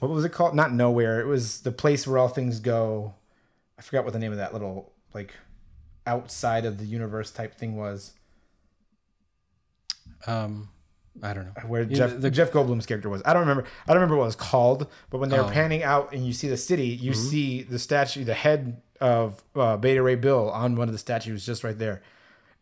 what 0.00 0.10
was 0.10 0.24
it 0.24 0.32
called? 0.32 0.54
Not 0.54 0.72
nowhere. 0.72 1.20
It 1.20 1.26
was 1.26 1.60
the 1.60 1.72
place 1.72 2.06
where 2.06 2.18
all 2.18 2.28
things 2.28 2.58
go. 2.60 3.14
I 3.78 3.82
forgot 3.82 4.04
what 4.04 4.12
the 4.12 4.18
name 4.18 4.32
of 4.32 4.38
that 4.38 4.52
little 4.52 4.92
like 5.14 5.34
outside 6.06 6.64
of 6.64 6.78
the 6.78 6.84
universe 6.84 7.30
type 7.30 7.54
thing 7.54 7.76
was. 7.76 8.12
um, 10.26 10.68
I 11.22 11.32
don't 11.32 11.46
know. 11.46 11.52
Where 11.66 11.84
Jeff 11.84 12.10
the- 12.12 12.18
the- 12.18 12.30
Jeff 12.30 12.52
Goldblum's 12.52 12.86
character 12.86 13.08
was. 13.08 13.22
I 13.24 13.32
don't 13.32 13.40
remember. 13.40 13.64
I 13.86 13.92
don't 13.92 13.96
remember 14.02 14.16
what 14.16 14.24
it 14.24 14.26
was 14.26 14.36
called. 14.36 14.86
But 15.10 15.18
when 15.18 15.28
they 15.30 15.38
were 15.38 15.44
Oh. 15.44 15.50
panning 15.50 15.82
out 15.82 16.12
and 16.12 16.26
you 16.26 16.32
see 16.32 16.48
the 16.48 16.56
city, 16.56 16.86
you 16.88 17.12
Mm-hmm. 17.12 17.28
see 17.28 17.62
the 17.62 17.78
statue, 17.78 18.24
the 18.24 18.34
head 18.34 18.80
of 19.00 19.42
uh, 19.56 19.76
Beta 19.78 20.02
Ray 20.02 20.14
Bill 20.14 20.50
on 20.50 20.76
one 20.76 20.88
of 20.88 20.92
the 20.92 20.98
statues 20.98 21.44
just 21.46 21.64
right 21.64 21.78
there. 21.78 22.02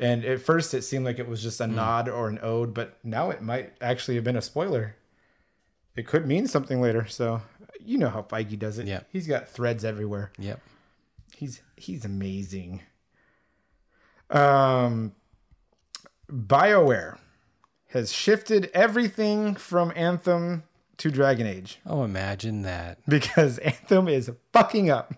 And 0.00 0.24
at 0.24 0.40
first, 0.40 0.72
it 0.72 0.82
seemed 0.82 1.04
like 1.04 1.18
it 1.18 1.26
was 1.28 1.42
just 1.42 1.60
a 1.60 1.66
Hmm. 1.66 1.74
nod 1.74 2.08
or 2.08 2.28
an 2.28 2.38
ode, 2.42 2.72
but 2.74 2.96
now 3.04 3.30
it 3.30 3.42
might 3.42 3.72
actually 3.80 4.14
have 4.14 4.24
been 4.24 4.36
a 4.36 4.42
spoiler. 4.42 4.94
It 5.98 6.06
could 6.06 6.26
mean 6.26 6.46
something 6.46 6.80
later. 6.80 7.06
So 7.08 7.42
you 7.84 7.98
know 7.98 8.08
how 8.08 8.22
Feige 8.22 8.56
does 8.58 8.78
it. 8.78 8.86
Yeah. 8.86 9.00
he's 9.10 9.26
got 9.26 9.48
threads 9.48 9.84
everywhere. 9.84 10.30
Yep. 10.38 10.60
He's 11.36 11.60
he's 11.76 12.04
amazing. 12.04 12.82
Um, 14.30 15.12
BioWare 16.30 17.18
has 17.88 18.12
shifted 18.12 18.70
everything 18.74 19.54
from 19.54 19.92
Anthem 19.96 20.62
to 20.98 21.10
Dragon 21.10 21.46
Age 21.46 21.78
Oh, 21.86 22.02
imagine 22.04 22.62
that. 22.62 22.98
because 23.08 23.58
Anthem 23.58 24.08
is 24.08 24.30
fucking 24.52 24.90
up. 24.90 25.14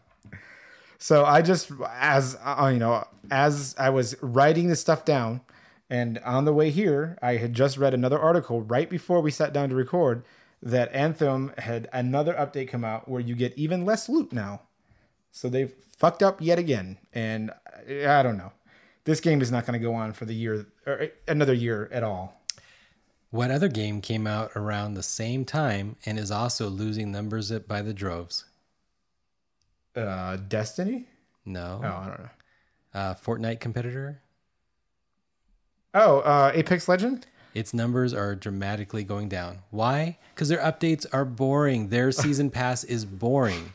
So 0.99 1.25
I 1.25 1.43
just 1.43 1.71
as 1.91 2.39
uh, 2.43 2.71
you 2.73 2.79
know, 2.79 3.07
as 3.31 3.75
I 3.79 3.91
was 3.91 4.15
writing 4.23 4.69
this 4.69 4.81
stuff 4.81 5.05
down 5.05 5.41
and 5.89 6.19
on 6.21 6.45
the 6.45 6.53
way 6.53 6.71
here, 6.71 7.19
I 7.23 7.37
had 7.37 7.53
just 7.55 7.77
read 7.79 7.95
another 7.95 8.19
article 8.19 8.63
right 8.63 8.89
before 8.89 9.21
we 9.21 9.31
sat 9.31 9.53
down 9.53 9.69
to 9.71 9.75
record 9.75 10.25
that 10.63 10.93
Anthem 10.93 11.53
had 11.59 11.89
another 11.93 12.35
update 12.35 12.69
come 12.69 12.85
out 12.85 13.09
where 13.09 13.21
you 13.21 13.35
get 13.35 13.57
even 13.57 13.85
less 13.85 14.09
loot 14.09 14.33
now. 14.33 14.63
So 15.33 15.49
they've 15.49 15.73
fucked 15.97 16.23
up 16.23 16.41
yet 16.41 16.59
again 16.59 16.99
and 17.13 17.51
I 17.89 18.23
don't 18.23 18.37
know. 18.37 18.53
This 19.05 19.21
game 19.21 19.41
is 19.41 19.51
not 19.51 19.67
going 19.67 19.81
to 19.81 19.85
go 19.85 19.95
on 19.95 20.13
for 20.13 20.27
the 20.27 20.35
year 20.35 20.67
or 20.87 21.09
another 21.27 21.55
year 21.55 21.89
at 21.93 22.03
all. 22.03 22.43
What 23.31 23.51
other 23.51 23.69
game 23.69 24.01
came 24.01 24.27
out 24.27 24.51
around 24.57 24.95
the 24.95 25.03
same 25.03 25.45
time 25.45 25.97
and 26.05 26.19
is 26.19 26.31
also 26.31 26.69
losing 26.69 27.11
numbers 27.13 27.51
by 27.61 27.81
the 27.81 27.95
droves? 27.95 28.45
Uh 29.97 30.37
Destiny? 30.37 31.07
No. 31.45 31.81
Oh, 31.83 31.87
I 31.87 32.07
don't 32.07 32.21
know. 32.21 32.31
Uh, 32.93 33.15
Fortnite 33.15 33.61
competitor. 33.61 34.21
Oh, 35.95 36.21
uh 36.21 36.51
Apex 36.55 36.89
Legend? 36.89 37.27
Its 37.55 37.75
numbers 37.75 38.15
are 38.15 38.35
dramatically 38.35 39.03
going 39.05 39.29
down. 39.29 39.61
Why? 39.71 40.19
Because 40.35 40.49
their 40.49 40.61
updates 40.61 41.07
are 41.13 41.25
boring. 41.25 41.89
Their 41.89 42.13
season 42.13 42.51
pass 42.51 42.85
is 42.85 43.05
boring. 43.05 43.73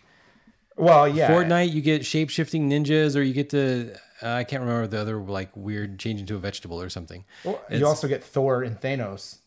Well, 0.78 1.08
yeah. 1.08 1.30
Fortnite, 1.30 1.72
you 1.74 1.82
get 1.82 2.06
shape 2.06 2.30
shifting 2.30 2.70
ninjas, 2.70 3.16
or 3.16 3.22
you 3.22 3.34
get 3.34 3.50
to 3.52 3.96
uh, 4.22 4.30
I 4.30 4.44
can't 4.44 4.62
remember 4.62 4.88
the 4.88 5.00
other 5.00 5.18
like 5.18 5.56
weird 5.56 6.00
change 6.00 6.20
into 6.20 6.36
a 6.36 6.40
vegetable 6.40 6.82
or 6.82 6.90
something. 6.90 7.26
Well, 7.44 7.62
you 7.70 7.86
also 7.86 8.08
get 8.08 8.24
Thor 8.24 8.64
and 8.64 8.80
Thanos. 8.80 9.38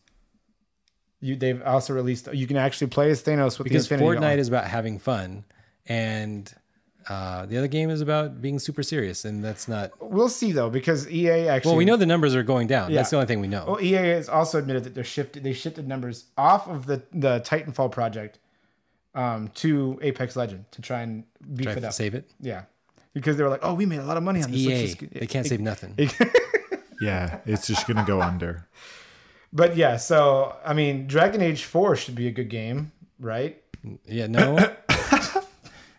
You 1.21 1.35
they've 1.35 1.61
also 1.63 1.93
released 1.93 2.33
you 2.33 2.47
can 2.47 2.57
actually 2.57 2.87
play 2.87 3.09
as 3.09 3.21
Thanos 3.23 3.57
with 3.57 3.65
Because 3.65 3.87
Fortnite 3.87 3.99
Gauntlet. 3.99 4.39
is 4.39 4.47
about 4.47 4.65
having 4.65 4.99
fun, 4.99 5.43
and 5.85 6.51
uh, 7.09 7.45
the 7.47 7.57
other 7.57 7.67
game 7.67 7.89
is 7.89 8.01
about 8.01 8.41
being 8.41 8.59
super 8.59 8.83
serious, 8.83 9.25
and 9.25 9.43
that's 9.43 9.67
not. 9.67 9.91
We'll 9.99 10.29
see 10.29 10.51
though 10.51 10.69
because 10.69 11.09
EA 11.09 11.47
actually 11.49 11.69
Well, 11.71 11.77
we 11.77 11.85
know 11.85 11.97
the 11.97 12.05
numbers 12.05 12.35
are 12.35 12.43
going 12.43 12.67
down. 12.67 12.91
Yeah. 12.91 12.97
That's 12.97 13.09
the 13.09 13.15
only 13.17 13.25
thing 13.27 13.41
we 13.41 13.47
know. 13.47 13.65
Well, 13.67 13.81
EA 13.81 13.93
has 14.09 14.29
also 14.29 14.59
admitted 14.59 14.83
that 14.85 14.93
they're 14.95 15.03
shifted 15.03 15.43
they 15.43 15.53
shifted 15.53 15.87
numbers 15.87 16.25
off 16.37 16.67
of 16.69 16.85
the 16.85 17.01
the 17.11 17.39
Titanfall 17.41 17.91
project 17.91 18.39
um 19.15 19.47
to 19.55 19.97
Apex 20.03 20.35
Legend 20.35 20.65
to 20.71 20.81
try 20.81 21.01
and 21.01 21.23
beef 21.55 21.65
Try 21.65 21.73
it 21.73 21.81
to 21.81 21.87
up. 21.87 21.93
save 21.93 22.13
it. 22.13 22.29
Yeah. 22.39 22.63
Because 23.13 23.37
they 23.37 23.43
were 23.43 23.49
like, 23.49 23.61
"Oh, 23.63 23.73
we 23.73 23.87
made 23.87 23.99
a 23.99 24.05
lot 24.05 24.17
of 24.17 24.23
money 24.23 24.43
on 24.43 24.51
this. 24.51 24.63
Let's 24.65 24.79
EA, 24.81 24.87
just- 24.87 25.13
they 25.13 25.27
can't 25.27 25.47
save 25.47 25.59
nothing. 25.61 25.95
Yeah, 27.01 27.39
it's 27.45 27.65
just 27.65 27.87
gonna 27.87 28.05
go 28.05 28.21
under. 28.21 28.67
But 29.53 29.77
yeah, 29.77 29.95
so 29.97 30.55
I 30.65 30.73
mean, 30.73 31.07
Dragon 31.07 31.41
Age 31.41 31.63
4 31.63 31.95
should 31.95 32.13
be 32.15 32.27
a 32.27 32.31
good 32.31 32.49
game, 32.49 32.91
right? 33.19 33.61
Yeah, 34.05 34.27
no. 34.27 34.57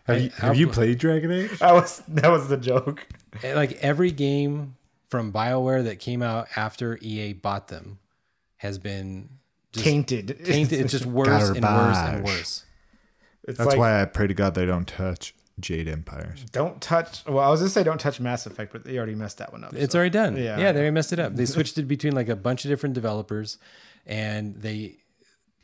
Have 0.05 0.21
you, 0.21 0.29
have 0.31 0.55
you 0.55 0.67
played 0.67 0.97
Dragon 0.97 1.31
Age? 1.31 1.59
That 1.59 1.73
was 1.73 2.01
that 2.07 2.29
was 2.29 2.47
the 2.47 2.57
joke. 2.57 3.07
Eh, 3.43 3.53
like 3.53 3.73
every 3.81 4.11
game 4.11 4.75
from 5.09 5.31
BioWare 5.31 5.83
that 5.83 5.99
came 5.99 6.21
out 6.21 6.47
after 6.55 6.97
EA 7.01 7.33
bought 7.33 7.67
them 7.67 7.99
has 8.57 8.77
been 8.77 9.29
just 9.71 9.85
Tainted. 9.85 10.45
tainted. 10.45 10.81
It's 10.81 10.91
just 10.91 11.05
worse 11.07 11.49
and 11.49 11.63
worse 11.63 11.97
and 11.97 12.23
worse. 12.23 12.65
It's 13.47 13.57
That's 13.57 13.69
like, 13.69 13.77
why 13.77 14.01
I 14.01 14.05
pray 14.05 14.27
to 14.27 14.33
God 14.33 14.53
they 14.53 14.65
don't 14.65 14.87
touch 14.87 15.33
Jade 15.59 15.87
Empires. 15.87 16.45
Don't 16.51 16.81
touch. 16.81 17.25
Well, 17.25 17.39
I 17.39 17.49
was 17.49 17.59
gonna 17.59 17.69
say 17.69 17.83
don't 17.83 17.99
touch 17.99 18.19
Mass 18.19 18.45
Effect, 18.45 18.71
but 18.71 18.83
they 18.83 18.97
already 18.97 19.15
messed 19.15 19.37
that 19.37 19.51
one 19.51 19.63
up. 19.63 19.73
It's 19.73 19.93
so. 19.93 19.99
already 19.99 20.11
done. 20.11 20.35
Yeah. 20.35 20.59
Yeah, 20.59 20.71
they 20.71 20.79
already 20.79 20.91
messed 20.93 21.13
it 21.13 21.19
up. 21.19 21.35
They 21.35 21.45
switched 21.45 21.77
it 21.77 21.83
between 21.83 22.13
like 22.13 22.29
a 22.29 22.35
bunch 22.35 22.65
of 22.65 22.69
different 22.69 22.95
developers, 22.95 23.57
and 24.05 24.55
they 24.55 24.97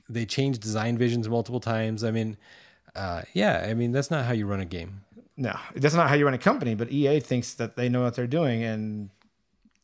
they 0.10 0.26
changed 0.26 0.62
design 0.62 0.98
visions 0.98 1.28
multiple 1.28 1.60
times. 1.60 2.04
I 2.04 2.12
mean, 2.12 2.38
uh, 2.98 3.22
yeah, 3.34 3.66
I 3.70 3.74
mean 3.74 3.92
that's 3.92 4.12
not 4.12 4.26
how 4.26 4.34
you 4.34 4.46
run 4.48 4.60
a 4.60 4.66
game. 4.66 5.02
no, 5.38 5.56
that's 5.76 5.96
not 5.96 6.10
how 6.10 6.16
you 6.16 6.26
run 6.26 6.34
a 6.34 6.40
company. 6.40 6.76
But 6.76 6.92
EA 6.92 7.20
thinks 7.20 7.54
that 7.56 7.76
they 7.76 7.90
know 7.90 8.04
what 8.04 8.16
they're 8.16 8.28
doing, 8.28 8.64
and 8.64 9.10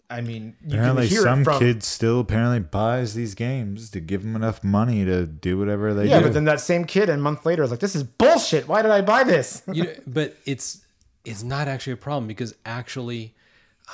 I 0.10 0.21
mean, 0.21 0.56
you 0.67 0.78
Apparently, 0.78 1.08
can 1.08 1.15
hear 1.15 1.23
some 1.23 1.41
it 1.41 1.43
from. 1.45 1.60
kid 1.60 1.84
still 1.84 2.19
apparently 2.19 2.60
buys 2.60 3.13
these 3.15 3.34
games 3.36 3.89
to 3.91 3.99
give 3.99 4.21
them 4.23 4.36
enough 4.36 4.63
money 4.63 5.06
to 5.06 5.26
do 5.26 5.58
whatever 5.58 5.93
they 5.93 6.04
yeah, 6.04 6.10
do. 6.10 6.15
Yeah, 6.15 6.21
but 6.28 6.34
then 6.34 6.45
that 6.45 6.60
same 6.60 6.86
kid 6.86 7.10
a 7.10 7.17
month 7.17 7.45
later 7.45 7.63
is 7.63 7.71
like, 7.71 7.80
"This 7.80 7.95
is 7.95 8.04
bullshit. 8.04 8.67
Why 8.67 8.82
did 8.82 8.91
I 8.91 9.02
buy 9.02 9.23
this?" 9.23 9.63
You 9.73 9.84
know, 9.86 9.93
but 10.06 10.36
it's 10.45 10.82
it's 11.26 11.43
not 11.43 11.67
actually 11.67 11.93
a 11.93 11.97
problem 11.97 12.28
because 12.28 12.54
actually, 12.65 13.34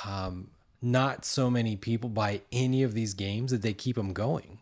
um, 0.04 0.48
not 0.82 1.24
so 1.24 1.50
many 1.50 1.76
people 1.76 2.10
buy 2.10 2.40
any 2.52 2.82
of 2.82 2.92
these 2.94 3.14
games 3.14 3.50
that 3.52 3.62
they 3.62 3.72
keep 3.72 3.96
them 3.96 4.12
going. 4.12 4.58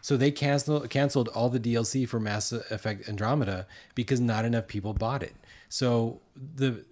So 0.00 0.16
they 0.16 0.30
canceled 0.30 0.88
canceled 0.90 1.28
all 1.28 1.48
the 1.48 1.60
DLC 1.60 2.08
for 2.08 2.20
Mass 2.20 2.52
Effect 2.52 3.08
Andromeda 3.08 3.66
because 3.94 4.20
not 4.20 4.44
enough 4.44 4.66
people 4.68 4.94
bought 4.94 5.22
it. 5.22 5.34
So 5.68 6.20
the 6.36 6.84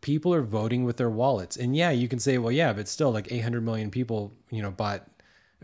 people 0.00 0.32
are 0.34 0.42
voting 0.42 0.84
with 0.84 0.96
their 0.96 1.10
wallets. 1.10 1.56
And 1.56 1.76
yeah, 1.76 1.90
you 1.90 2.08
can 2.08 2.18
say, 2.18 2.38
well, 2.38 2.52
yeah, 2.52 2.72
but 2.72 2.88
still 2.88 3.10
like 3.10 3.30
800 3.32 3.62
million 3.62 3.90
people, 3.90 4.32
you 4.50 4.62
know, 4.62 4.70
bought 4.70 5.06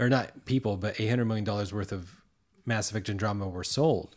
or 0.01 0.09
not 0.09 0.45
people, 0.47 0.77
but 0.77 0.99
eight 0.99 1.09
hundred 1.09 1.27
million 1.27 1.45
dollars 1.45 1.73
worth 1.73 1.93
of 1.93 2.23
Mass 2.65 2.91
Effect 2.91 3.09
Andromeda 3.11 3.51
were 3.51 3.63
sold, 3.63 4.17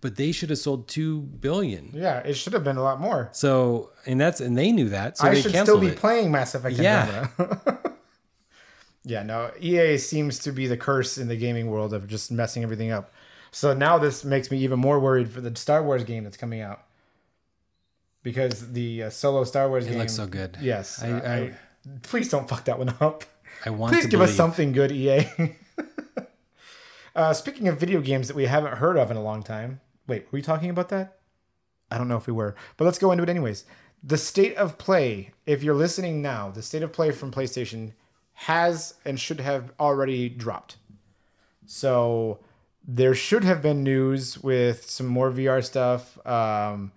but 0.00 0.16
they 0.16 0.32
should 0.32 0.50
have 0.50 0.58
sold 0.58 0.88
two 0.88 1.20
billion. 1.20 1.90
Yeah, 1.92 2.18
it 2.20 2.34
should 2.34 2.52
have 2.52 2.64
been 2.64 2.76
a 2.76 2.82
lot 2.82 3.00
more. 3.00 3.28
So, 3.32 3.90
and 4.06 4.20
that's 4.20 4.40
and 4.40 4.56
they 4.56 4.70
knew 4.72 4.88
that, 4.90 5.18
so 5.18 5.26
I 5.26 5.34
they 5.34 5.42
should 5.42 5.56
still 5.56 5.80
be 5.80 5.88
it. 5.88 5.96
playing 5.96 6.30
Mass 6.30 6.54
Effect 6.54 6.76
Yeah. 6.76 7.28
Yeah, 9.08 9.22
no, 9.22 9.52
EA 9.60 9.98
seems 9.98 10.40
to 10.40 10.50
be 10.50 10.66
the 10.66 10.76
curse 10.76 11.16
in 11.16 11.28
the 11.28 11.36
gaming 11.36 11.70
world 11.70 11.94
of 11.94 12.08
just 12.08 12.32
messing 12.32 12.64
everything 12.64 12.90
up. 12.90 13.12
So 13.52 13.72
now 13.72 13.98
this 13.98 14.24
makes 14.24 14.50
me 14.50 14.58
even 14.58 14.80
more 14.80 14.98
worried 14.98 15.30
for 15.30 15.40
the 15.40 15.54
Star 15.54 15.80
Wars 15.82 16.02
game 16.02 16.24
that's 16.24 16.36
coming 16.36 16.60
out. 16.60 16.82
Because 18.24 18.72
the 18.72 19.04
uh, 19.04 19.10
solo 19.10 19.44
Star 19.44 19.68
Wars 19.68 19.86
It 19.86 19.90
game 19.90 19.98
looks 20.00 20.12
so 20.14 20.26
good. 20.26 20.58
Yes. 20.60 21.00
I- 21.00 21.08
I, 21.20 21.36
I- 21.36 21.52
please 22.02 22.28
don't 22.28 22.48
fuck 22.48 22.64
that 22.64 22.78
one 22.80 22.94
up. 23.00 23.24
I 23.64 23.70
want 23.70 23.92
Please 23.92 24.04
to 24.06 24.10
give 24.10 24.20
us 24.20 24.34
something 24.34 24.72
good, 24.72 24.90
EA. 24.90 25.24
uh, 27.14 27.32
speaking 27.32 27.68
of 27.68 27.78
video 27.78 28.00
games 28.00 28.26
that 28.26 28.36
we 28.36 28.46
haven't 28.46 28.78
heard 28.78 28.96
of 28.98 29.10
in 29.12 29.16
a 29.16 29.22
long 29.22 29.42
time. 29.44 29.80
Wait, 30.08 30.24
were 30.24 30.36
we 30.38 30.42
talking 30.42 30.68
about 30.68 30.88
that? 30.88 31.16
I 31.90 31.96
don't 31.98 32.08
know 32.08 32.16
if 32.16 32.26
we 32.26 32.32
were, 32.32 32.56
but 32.76 32.84
let's 32.84 32.98
go 32.98 33.12
into 33.12 33.22
it 33.22 33.28
anyways. 33.30 33.64
The 34.02 34.18
state 34.18 34.56
of 34.56 34.78
play, 34.78 35.30
if 35.46 35.62
you're 35.62 35.74
listening 35.76 36.20
now, 36.20 36.50
the 36.50 36.62
state 36.62 36.82
of 36.82 36.92
play 36.92 37.12
from 37.12 37.30
PlayStation 37.30 37.92
has 38.40 38.94
and 39.04 39.18
should 39.18 39.40
have 39.40 39.72
already 39.80 40.28
dropped. 40.28 40.76
So 41.66 42.38
there 42.86 43.14
should 43.14 43.42
have 43.44 43.60
been 43.62 43.82
news 43.82 44.38
with 44.38 44.88
some 44.88 45.06
more 45.06 45.30
VR 45.30 45.64
stuff. 45.64 46.18
Um, 46.26 46.92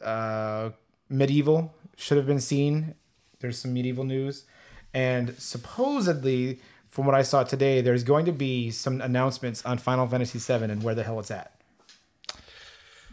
uh, 0.00 0.70
MediEvil 1.10 1.70
should 1.96 2.16
have 2.16 2.26
been 2.26 2.40
seen. 2.40 2.94
There's 3.40 3.58
some 3.58 3.74
MediEvil 3.74 4.06
news, 4.06 4.44
and 4.92 5.34
supposedly, 5.38 6.60
from 6.88 7.06
what 7.06 7.14
I 7.14 7.22
saw 7.22 7.42
today, 7.42 7.80
there's 7.80 8.04
going 8.04 8.26
to 8.26 8.32
be 8.32 8.70
some 8.70 9.00
announcements 9.00 9.64
on 9.64 9.78
Final 9.78 10.06
Fantasy 10.06 10.38
VII 10.38 10.64
and 10.70 10.82
where 10.82 10.94
the 10.94 11.02
hell 11.02 11.18
it's 11.18 11.30
at. 11.30 11.52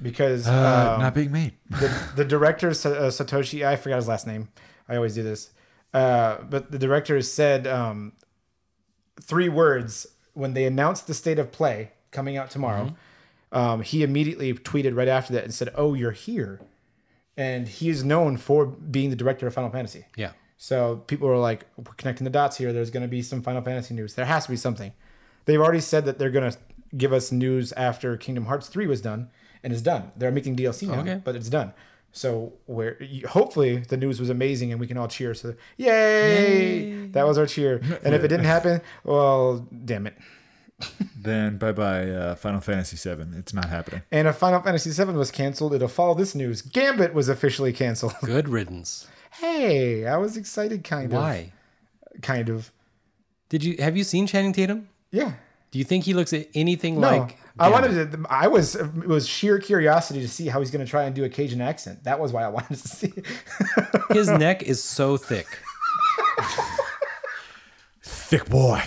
Because 0.01 0.47
Uh, 0.47 0.93
um, 0.95 1.01
not 1.01 1.15
being 1.15 1.31
made. 1.31 1.53
the, 1.69 2.11
the 2.17 2.25
director 2.25 2.69
uh, 2.69 2.73
Satoshi, 3.09 3.65
I 3.65 3.77
forgot 3.77 3.95
his 3.95 4.07
last 4.07 4.27
name. 4.27 4.49
I 4.89 4.95
always 4.97 5.15
do 5.15 5.23
this. 5.23 5.51
Uh, 5.97 6.43
but 6.49 6.71
the 6.71 6.77
director 6.77 7.21
said 7.21 7.65
um, 7.65 8.13
three 9.21 9.49
words 9.49 10.07
when 10.33 10.53
they 10.53 10.65
announced 10.65 11.07
the 11.07 11.13
state 11.13 11.39
of 11.39 11.51
play 11.51 11.91
coming 12.11 12.37
out 12.37 12.49
tomorrow. 12.51 12.95
Um, 13.51 13.81
he 13.81 14.03
immediately 14.03 14.53
tweeted 14.53 14.95
right 14.95 15.07
after 15.07 15.33
that 15.33 15.43
and 15.43 15.53
said, 15.53 15.69
"Oh, 15.75 15.93
you're 15.93 16.11
here," 16.11 16.59
and 17.35 17.67
he 17.67 17.89
is 17.89 18.03
known 18.03 18.37
for 18.37 18.65
being 18.65 19.09
the 19.09 19.15
director 19.15 19.47
of 19.47 19.53
Final 19.53 19.69
Fantasy. 19.71 20.05
Yeah. 20.15 20.31
So 20.57 20.97
people 21.07 21.27
are 21.29 21.37
like, 21.37 21.65
we're 21.77 21.93
connecting 21.97 22.25
the 22.25 22.31
dots 22.31 22.57
here. 22.57 22.73
There's 22.73 22.89
going 22.89 23.03
to 23.03 23.07
be 23.07 23.21
some 23.21 23.41
Final 23.43 23.61
Fantasy 23.61 23.93
news. 23.93 24.15
There 24.15 24.25
has 24.25 24.45
to 24.45 24.49
be 24.51 24.57
something. 24.57 24.91
They've 25.45 25.61
already 25.61 25.79
said 25.81 26.05
that 26.05 26.17
they're 26.17 26.31
going 26.31 26.51
to 26.51 26.57
give 26.97 27.13
us 27.13 27.31
news 27.31 27.71
after 27.73 28.17
Kingdom 28.17 28.45
Hearts 28.47 28.67
3 28.67 28.87
was 28.87 28.99
done 29.01 29.29
and 29.63 29.71
is 29.71 29.83
done. 29.83 30.11
They're 30.17 30.31
making 30.31 30.55
DLC 30.55 30.87
now, 30.87 31.01
Okay. 31.01 31.21
but 31.23 31.35
it's 31.35 31.47
done. 31.49 31.73
So 32.17 32.53
where 32.65 32.97
hopefully 33.29 33.77
the 33.77 33.95
news 33.97 34.19
was 34.19 34.29
amazing 34.31 34.71
and 34.71 34.79
we 34.79 34.87
can 34.87 34.97
all 34.97 35.07
cheer. 35.07 35.33
So 35.35 35.53
yay! 35.77 37.07
That 37.07 37.27
was 37.27 37.37
our 37.37 37.45
cheer. 37.45 37.77
And 38.03 38.15
if 38.15 38.23
it 38.23 38.27
didn't 38.29 38.45
happen, 38.55 38.81
well, 39.03 39.67
damn 39.85 40.07
it. 40.07 40.15
Then 41.19 41.57
bye 41.57 41.71
bye 41.73 42.09
uh, 42.09 42.35
Final 42.35 42.61
Fantasy 42.61 42.95
VII. 42.97 43.25
It's 43.37 43.53
not 43.53 43.65
happening. 43.65 44.03
And 44.11 44.27
if 44.27 44.35
Final 44.37 44.61
Fantasy 44.61 44.91
VII 44.91 45.11
was 45.13 45.31
canceled, 45.31 45.73
it'll 45.73 45.87
follow 45.87 46.13
this 46.13 46.35
news. 46.35 46.61
Gambit 46.61 47.13
was 47.13 47.27
officially 47.29 47.73
canceled. 47.73 48.13
Good 48.23 48.47
riddance. 48.47 49.07
hey, 49.31 50.05
I 50.05 50.17
was 50.17 50.37
excited, 50.37 50.83
kind 50.83 51.11
Why? 51.11 51.17
of. 51.19 51.23
Why? 51.45 51.51
Kind 52.21 52.49
of. 52.49 52.71
Did 53.49 53.63
you 53.63 53.75
have 53.79 53.97
you 53.97 54.03
seen 54.03 54.25
Channing 54.27 54.53
Tatum? 54.53 54.87
Yeah. 55.11 55.33
Do 55.71 55.79
you 55.79 55.85
think 55.85 56.05
he 56.05 56.13
looks 56.13 56.31
at 56.33 56.47
anything 56.53 56.99
No, 57.01 57.09
like? 57.17 57.37
I 57.59 57.69
wanted 57.69 58.11
to. 58.11 58.25
I 58.29 58.47
was 58.47 58.75
it 58.75 59.07
was 59.07 59.27
sheer 59.27 59.59
curiosity 59.59 60.21
to 60.21 60.27
see 60.27 60.47
how 60.47 60.59
he's 60.59 60.71
going 60.71 60.85
to 60.85 60.89
try 60.89 61.03
and 61.03 61.15
do 61.15 61.23
a 61.23 61.29
Cajun 61.29 61.61
accent. 61.61 62.03
That 62.03 62.19
was 62.19 62.31
why 62.31 62.43
I 62.43 62.47
wanted 62.57 62.77
to 62.77 62.87
see. 62.87 63.13
His 64.11 64.29
neck 64.29 64.63
is 64.63 64.83
so 64.83 65.17
thick. 65.17 65.47
Thick 68.03 68.49
boy. 68.49 68.83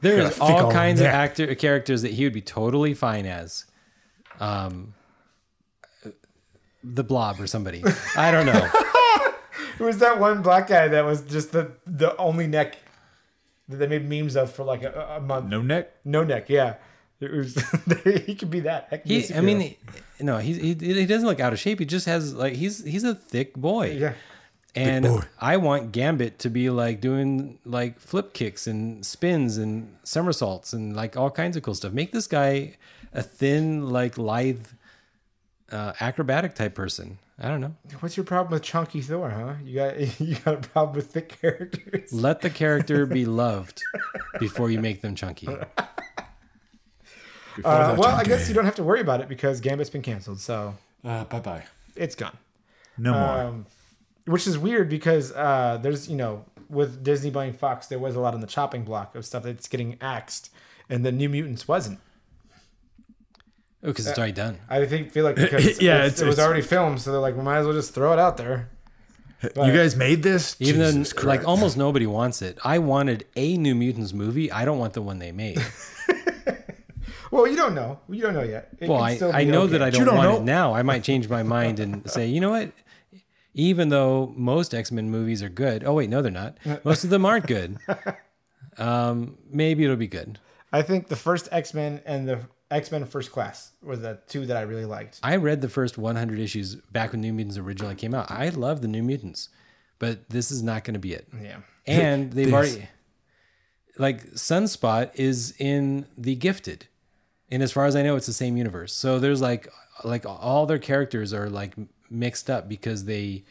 There's 0.00 0.38
all 0.38 0.64
old 0.64 0.72
kinds 0.72 1.00
of 1.00 1.06
actor 1.06 1.54
characters 1.54 2.02
that 2.02 2.12
he 2.12 2.24
would 2.24 2.32
be 2.32 2.40
totally 2.40 2.94
fine 2.94 3.26
as. 3.26 3.66
Um, 4.40 4.94
the 6.82 7.04
Blob 7.04 7.40
or 7.40 7.46
somebody. 7.46 7.82
I 8.16 8.30
don't 8.30 8.46
know. 8.46 8.52
Who 9.78 9.84
was 9.84 9.98
that 9.98 10.20
one 10.20 10.42
black 10.42 10.68
guy 10.68 10.88
that 10.88 11.04
was 11.04 11.22
just 11.22 11.52
the 11.52 11.72
the 11.86 12.16
only 12.16 12.46
neck 12.46 12.78
that 13.68 13.76
they 13.76 13.86
made 13.86 14.08
memes 14.08 14.36
of 14.36 14.52
for 14.52 14.64
like 14.64 14.82
a, 14.82 15.16
a 15.16 15.20
month? 15.20 15.46
No 15.46 15.62
neck. 15.62 15.92
No 16.04 16.22
neck. 16.22 16.48
Yeah, 16.48 16.70
it 16.70 16.78
was. 17.20 17.54
he 18.26 18.34
could 18.34 18.50
be 18.50 18.60
that. 18.60 18.90
That 18.90 19.02
could 19.02 19.08
be 19.08 19.20
He, 19.20 19.34
I 19.34 19.40
mean, 19.40 19.60
he- 19.60 19.78
no, 20.20 20.38
he, 20.38 20.54
he 20.54 20.74
he 20.74 21.06
doesn't 21.06 21.26
look 21.26 21.40
out 21.40 21.52
of 21.52 21.58
shape. 21.58 21.78
He 21.78 21.84
just 21.86 22.06
has 22.06 22.34
like 22.34 22.54
he's 22.54 22.84
he's 22.84 23.04
a 23.04 23.14
thick 23.14 23.54
boy. 23.54 23.92
yeah. 23.92 24.12
And 24.76 25.04
boy. 25.04 25.20
I 25.40 25.56
want 25.58 25.92
Gambit 25.92 26.40
to 26.40 26.50
be 26.50 26.68
like 26.68 27.00
doing 27.00 27.58
like 27.64 28.00
flip 28.00 28.32
kicks 28.34 28.66
and 28.66 29.06
spins 29.06 29.56
and 29.56 29.96
somersaults 30.02 30.72
and 30.72 30.96
like 30.96 31.16
all 31.16 31.30
kinds 31.30 31.56
of 31.56 31.62
cool 31.62 31.74
stuff. 31.74 31.92
Make 31.92 32.10
this 32.10 32.26
guy 32.26 32.76
a 33.12 33.22
thin, 33.22 33.88
like 33.90 34.18
lithe, 34.18 34.66
uh, 35.70 35.92
acrobatic 36.00 36.56
type 36.56 36.74
person. 36.74 37.18
I 37.38 37.48
don't 37.48 37.60
know. 37.60 37.74
What's 38.00 38.16
your 38.16 38.24
problem 38.24 38.52
with 38.52 38.62
Chunky 38.62 39.00
Thor? 39.00 39.30
Huh? 39.30 39.54
You 39.64 39.74
got 39.76 40.20
you 40.20 40.34
got 40.44 40.54
a 40.54 40.68
problem 40.68 40.96
with 40.96 41.12
thick 41.12 41.40
characters? 41.40 42.12
Let 42.12 42.40
the 42.40 42.50
character 42.50 43.06
be 43.06 43.24
loved 43.44 43.80
before 44.40 44.70
you 44.70 44.80
make 44.80 45.02
them 45.02 45.14
chunky. 45.14 45.48
Uh, 47.62 47.94
well, 47.98 48.14
I 48.16 48.24
guess 48.24 48.48
you 48.48 48.54
don't 48.54 48.64
have 48.64 48.74
to 48.76 48.82
worry 48.84 49.00
about 49.00 49.20
it 49.20 49.28
because 49.28 49.60
Gambit's 49.60 49.90
been 49.90 50.02
canceled, 50.02 50.40
so 50.40 50.74
Uh, 51.04 51.24
bye 51.24 51.40
bye. 51.40 51.64
it's 51.96 52.14
gone. 52.14 52.36
No 52.96 53.12
more. 53.12 53.22
Um, 53.44 53.66
which 54.26 54.46
is 54.46 54.56
weird 54.56 54.88
because 54.88 55.32
uh, 55.32 55.78
there's 55.82 56.08
you 56.08 56.16
know 56.16 56.44
with 56.70 57.04
Disney 57.04 57.30
buying 57.30 57.52
Fox, 57.52 57.86
there 57.88 57.98
was 57.98 58.16
a 58.16 58.20
lot 58.20 58.34
on 58.34 58.40
the 58.40 58.46
chopping 58.46 58.82
block 58.84 59.14
of 59.14 59.24
stuff 59.26 59.42
that's 59.42 59.68
getting 59.68 59.98
axed, 60.00 60.50
and 60.88 61.04
the 61.04 61.12
New 61.12 61.28
Mutants 61.28 61.68
wasn't. 61.68 61.98
Oh, 63.82 63.88
because 63.88 64.06
it's 64.06 64.16
already 64.18 64.32
done. 64.32 64.58
I 64.68 64.86
think 64.86 65.10
feel 65.12 65.24
like 65.24 65.36
because 65.36 65.64
Yeah, 65.80 65.96
it's- 65.96 66.06
it's- 66.14 66.20
it 66.22 66.24
was 66.26 66.34
it's- 66.36 66.46
already 66.46 66.62
filmed, 66.62 67.00
so 67.02 67.12
they're 67.12 67.20
like, 67.20 67.36
we 67.36 67.42
might 67.42 67.58
as 67.58 67.66
well 67.66 67.74
just 67.74 67.92
throw 67.94 68.12
it 68.14 68.18
out 68.18 68.36
there. 68.38 68.70
you 69.42 69.50
guys 69.72 69.94
made 69.94 70.22
this? 70.22 70.56
Even 70.58 70.80
Jesus 70.94 71.12
though 71.12 71.28
like 71.28 71.46
almost 71.46 71.76
nobody 71.76 72.06
wants 72.06 72.40
it. 72.40 72.56
I 72.64 72.78
wanted 72.78 73.26
a 73.36 73.58
New 73.58 73.74
Mutants 73.74 74.14
movie. 74.14 74.50
I 74.50 74.64
don't 74.64 74.78
want 74.78 74.94
the 74.94 75.02
one 75.02 75.18
they 75.18 75.32
made. 75.32 75.60
Well, 77.34 77.48
you 77.48 77.56
don't 77.56 77.74
know. 77.74 77.98
You 78.08 78.22
don't 78.22 78.34
know 78.34 78.44
yet. 78.44 78.68
It 78.78 78.88
Well, 78.88 79.02
I, 79.02 79.18
I 79.32 79.42
know 79.42 79.62
okay. 79.62 79.72
that 79.72 79.82
I 79.82 79.90
don't, 79.90 80.06
don't 80.06 80.16
want 80.16 80.30
know. 80.30 80.36
it 80.36 80.44
now. 80.44 80.72
I 80.72 80.82
might 80.82 81.02
change 81.02 81.28
my 81.28 81.42
mind 81.42 81.80
and 81.80 82.08
say, 82.10 82.28
you 82.28 82.40
know 82.40 82.50
what? 82.50 82.70
Even 83.54 83.88
though 83.88 84.32
most 84.36 84.72
X 84.72 84.92
Men 84.92 85.10
movies 85.10 85.42
are 85.42 85.48
good, 85.48 85.82
oh 85.82 85.94
wait, 85.94 86.08
no, 86.08 86.22
they're 86.22 86.30
not. 86.30 86.56
Most 86.84 87.02
of 87.02 87.10
them 87.10 87.26
aren't 87.26 87.48
good. 87.48 87.78
Um, 88.78 89.36
maybe 89.50 89.82
it'll 89.84 89.96
be 89.96 90.06
good. 90.06 90.38
I 90.72 90.82
think 90.82 91.08
the 91.08 91.16
first 91.16 91.48
X 91.50 91.74
Men 91.74 92.02
and 92.06 92.28
the 92.28 92.40
X 92.70 92.92
Men 92.92 93.04
First 93.04 93.32
Class 93.32 93.72
were 93.82 93.96
the 93.96 94.20
two 94.28 94.46
that 94.46 94.56
I 94.56 94.62
really 94.62 94.84
liked. 94.84 95.18
I 95.22 95.36
read 95.36 95.60
the 95.60 95.68
first 95.68 95.98
100 95.98 96.38
issues 96.38 96.76
back 96.76 97.12
when 97.12 97.20
New 97.20 97.32
Mutants 97.32 97.58
originally 97.58 97.96
came 97.96 98.14
out. 98.14 98.30
I 98.30 98.48
love 98.50 98.80
the 98.80 98.88
New 98.88 99.02
Mutants, 99.02 99.48
but 99.98 100.30
this 100.30 100.52
is 100.52 100.62
not 100.62 100.84
going 100.84 100.94
to 100.94 101.00
be 101.00 101.14
it. 101.14 101.28
Yeah. 101.40 101.58
And 101.86 102.32
they've 102.32 102.54
already 102.54 102.88
like 103.98 104.24
Sunspot 104.34 105.10
is 105.14 105.54
in 105.58 106.06
The 106.16 106.34
Gifted, 106.36 106.88
and 107.50 107.62
as 107.62 107.72
far 107.72 107.86
as 107.86 107.96
I 107.96 108.02
know, 108.02 108.16
it's 108.16 108.26
the 108.26 108.32
same 108.32 108.56
universe. 108.56 108.92
So 108.92 109.18
there's 109.18 109.40
like 109.40 109.68
like 110.02 110.26
all 110.26 110.66
their 110.66 110.78
characters 110.78 111.32
are 111.32 111.48
like 111.48 111.74
mixed 112.10 112.50
up 112.50 112.68
because 112.68 113.04
they 113.04 113.44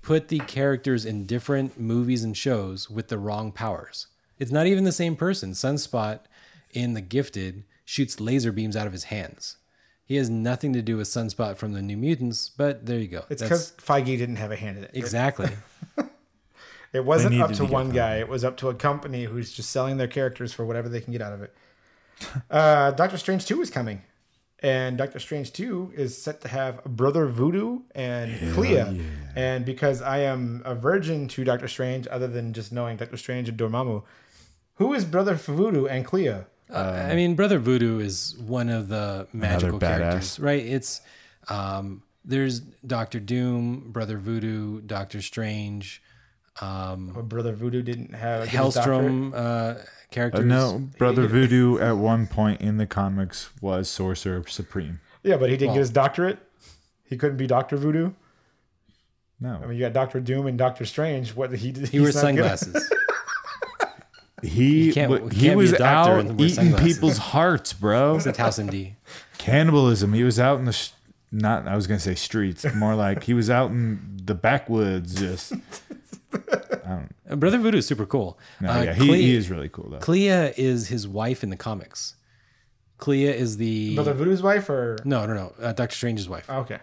put 0.00 0.28
the 0.28 0.38
characters 0.40 1.04
in 1.04 1.26
different 1.26 1.78
movies 1.78 2.24
and 2.24 2.36
shows 2.36 2.90
with 2.90 3.08
the 3.08 3.18
wrong 3.18 3.52
powers. 3.52 4.08
It's 4.38 4.50
not 4.50 4.66
even 4.66 4.84
the 4.84 4.92
same 4.92 5.16
person. 5.16 5.52
Sunspot 5.52 6.20
in 6.72 6.94
The 6.94 7.00
Gifted 7.00 7.64
shoots 7.84 8.20
laser 8.20 8.52
beams 8.52 8.76
out 8.76 8.86
of 8.86 8.92
his 8.92 9.04
hands. 9.04 9.58
He 10.04 10.16
has 10.16 10.28
nothing 10.28 10.72
to 10.72 10.82
do 10.82 10.96
with 10.96 11.06
Sunspot 11.06 11.56
from 11.56 11.72
the 11.72 11.82
New 11.82 11.96
Mutants, 11.96 12.48
but 12.48 12.86
there 12.86 12.98
you 12.98 13.06
go. 13.06 13.24
It's 13.30 13.42
because 13.42 13.72
Feige 13.78 14.04
didn't 14.18 14.36
have 14.36 14.50
a 14.50 14.56
hand 14.56 14.78
in 14.78 14.84
it. 14.84 14.90
exactly. 14.94 15.50
It 16.92 17.06
wasn't 17.06 17.40
up 17.40 17.50
to 17.50 17.56
to 17.56 17.64
one 17.64 17.90
guy. 17.90 18.16
It 18.16 18.28
was 18.28 18.44
up 18.44 18.58
to 18.58 18.68
a 18.68 18.74
company 18.74 19.24
who's 19.24 19.52
just 19.52 19.70
selling 19.70 19.96
their 19.96 20.08
characters 20.08 20.52
for 20.52 20.66
whatever 20.66 20.90
they 20.90 21.00
can 21.00 21.12
get 21.12 21.22
out 21.22 21.32
of 21.32 21.40
it. 21.40 21.54
Uh, 22.50 22.90
Doctor 22.92 23.18
Strange 23.18 23.46
2 23.46 23.62
is 23.62 23.70
coming. 23.70 24.02
And 24.60 24.96
Doctor 24.96 25.18
Strange 25.18 25.52
2 25.52 25.92
is 25.96 26.16
set 26.16 26.40
to 26.42 26.48
have 26.48 26.84
Brother 26.84 27.26
Voodoo 27.26 27.80
and 27.94 28.54
Clea. 28.54 29.00
And 29.34 29.64
because 29.64 30.00
I 30.02 30.18
am 30.18 30.62
a 30.64 30.74
virgin 30.74 31.26
to 31.28 31.42
Doctor 31.44 31.66
Strange, 31.66 32.06
other 32.08 32.28
than 32.28 32.52
just 32.52 32.70
knowing 32.72 32.96
Doctor 32.96 33.16
Strange 33.16 33.48
and 33.48 33.58
Dormammu, 33.58 34.04
who 34.74 34.94
is 34.94 35.04
Brother 35.04 35.34
Voodoo 35.34 35.86
and 35.86 36.04
Clea? 36.04 36.34
I 37.10 37.14
mean, 37.16 37.34
Brother 37.34 37.58
Voodoo 37.58 37.98
is 37.98 38.36
one 38.38 38.68
of 38.68 38.88
the 38.88 39.26
magical 39.32 39.78
characters, 39.80 40.38
right? 40.38 40.64
It's 40.64 41.00
um, 41.48 42.02
there's 42.24 42.60
Doctor 42.60 43.18
Doom, 43.20 43.90
Brother 43.90 44.16
Voodoo, 44.16 44.80
Doctor 44.80 45.20
Strange, 45.22 46.00
Um, 46.60 47.12
But 47.14 47.28
Brother 47.28 47.52
Voodoo 47.52 47.82
didn't 47.82 48.14
have 48.14 48.50
get 48.50 48.64
his 48.64 48.74
doctorate? 48.74 49.10
Hellstrom 49.10 49.34
uh, 49.34 50.36
Uh, 50.36 50.40
no, 50.40 50.88
Brother 50.98 51.26
Voodoo 51.26 51.78
at 51.78 51.96
one 51.96 52.26
point 52.26 52.60
in 52.60 52.76
the 52.76 52.86
comics 52.86 53.48
was 53.62 53.88
Sorcerer 53.88 54.44
Supreme. 54.46 55.00
Yeah, 55.22 55.36
but 55.38 55.48
he 55.48 55.56
didn't 55.56 55.68
Well- 55.68 55.76
get 55.76 55.80
his 55.80 55.90
doctorate. 55.90 56.38
He 57.04 57.16
couldn't 57.16 57.36
be 57.38 57.46
Doctor 57.46 57.76
Voodoo. 57.76 58.12
No, 59.40 59.60
I 59.62 59.66
mean, 59.66 59.76
you 59.76 59.80
got 59.80 59.92
Doctor 59.92 60.20
Doom 60.20 60.46
and 60.46 60.56
Doctor 60.58 60.84
Strange. 60.84 61.34
What 61.34 61.52
he 61.52 61.72
did? 61.72 61.88
He 61.88 61.98
wears 62.00 62.18
sunglasses. 62.20 62.88
he 64.42 64.84
You 64.86 64.92
can't- 64.92 65.32
he 65.32 65.46
can't 65.48 65.56
was 65.56 65.72
a 65.72 65.78
doctor 65.78 66.12
out 66.12 66.20
and 66.20 66.40
eating 66.40 66.54
sunglasses. 66.54 66.94
people's 66.94 67.18
hearts, 67.18 67.72
bro. 67.72 68.16
It's 68.16 68.26
a 68.26 68.36
House 68.36 68.58
MD. 68.58 68.94
Cannibalism. 69.38 70.12
He 70.12 70.22
was 70.24 70.38
out 70.38 70.58
in 70.58 70.64
the 70.66 70.72
sh- 70.72 70.90
not. 71.32 71.66
I 71.66 71.74
was 71.76 71.86
gonna 71.86 72.00
say 72.00 72.14
streets. 72.14 72.64
More 72.74 72.94
like 72.94 73.24
he 73.24 73.34
was 73.34 73.50
out 73.50 73.70
in 73.70 74.20
the 74.24 74.34
backwoods. 74.34 75.14
Just 75.14 75.54
Brother 77.36 77.58
Voodoo 77.58 77.78
is 77.78 77.86
super 77.86 78.06
cool. 78.06 78.38
no, 78.60 78.70
uh, 78.70 78.82
yeah, 78.82 78.94
he, 78.94 79.06
Clea, 79.06 79.22
he 79.22 79.36
is 79.36 79.50
really 79.50 79.68
cool 79.68 79.88
though. 79.90 79.98
Clea 79.98 80.28
is 80.56 80.88
his 80.88 81.08
wife 81.08 81.42
in 81.42 81.50
the 81.50 81.56
comics. 81.56 82.14
Clea 82.98 83.26
is 83.26 83.56
the 83.56 83.94
Brother 83.94 84.12
Voodoo's 84.12 84.42
wife, 84.42 84.68
or 84.68 84.98
no, 85.04 85.26
no, 85.26 85.34
no. 85.34 85.52
Uh, 85.60 85.72
Doctor 85.72 85.94
Strange's 85.96 86.28
wife. 86.28 86.48
okay, 86.48 86.78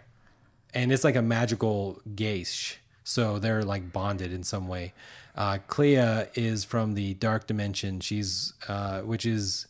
and 0.73 0.91
it's 0.91 1.03
like 1.03 1.15
a 1.15 1.21
magical 1.21 2.01
geish. 2.15 2.75
So 3.03 3.39
they're 3.39 3.63
like 3.63 3.91
bonded 3.91 4.31
in 4.31 4.43
some 4.43 4.67
way. 4.67 4.93
Uh, 5.35 5.57
Clea 5.67 5.95
is 6.35 6.63
from 6.63 6.93
the 6.93 7.13
dark 7.15 7.47
dimension. 7.47 8.01
She's, 8.01 8.53
uh, 8.67 9.01
which 9.01 9.25
is, 9.25 9.67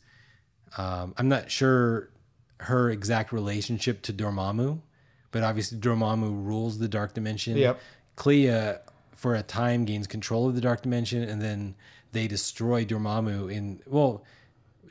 um, 0.78 1.14
I'm 1.18 1.30
not 1.30 1.52
sure 1.52 2.10
her 2.62 2.90
exact 2.90 3.32
relationship 3.32 4.02
to 4.04 4.14
Dormammu, 4.14 4.82
but 5.32 5.44
obviously 5.44 5.78
Dormammu 5.78 6.46
rules 6.46 6.80
the 6.80 6.88
dark 6.88 7.14
dimension. 7.14 7.56
Yep. 7.56 7.80
Clea, 8.16 8.76
for 9.20 9.36
a 9.36 9.44
time, 9.44 9.84
gains 9.84 10.08
control 10.08 10.48
of 10.48 10.56
the 10.56 10.62
dark 10.62 10.82
dimension, 10.82 11.24
and 11.24 11.42
then 11.42 11.76
they 12.14 12.26
destroy 12.26 12.86
Dormammu 12.86 13.52
in 13.52 13.82
well 13.86 14.24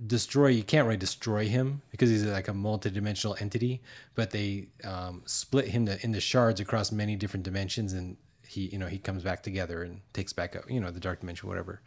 destroy 0.07 0.47
you 0.47 0.63
can't 0.63 0.87
really 0.87 0.97
destroy 0.97 1.49
him 1.49 1.83
because 1.91 2.09
he's 2.09 2.25
like 2.25 2.47
a 2.47 2.55
multi-dimensional 2.55 3.37
entity 3.41 3.83
but 4.15 4.31
they 4.31 4.69
um, 4.85 5.23
split 5.27 5.67
him 5.67 5.87
to, 5.87 5.99
into 6.05 6.21
shards 6.21 6.61
across 6.61 6.93
many 6.93 7.17
different 7.17 7.43
dimensions 7.43 7.93
and 7.93 8.17
he 8.47 8.67
you 8.69 8.79
know 8.79 8.87
he 8.87 8.99
comes 8.99 9.25
back 9.25 9.43
together 9.43 9.83
and 9.83 10.01
takes 10.13 10.33
back 10.33 10.55
you 10.69 10.79
know 10.79 10.93
the 10.93 11.01
dark 11.01 11.21
dimension 11.21 11.49
whatever. 11.49 11.81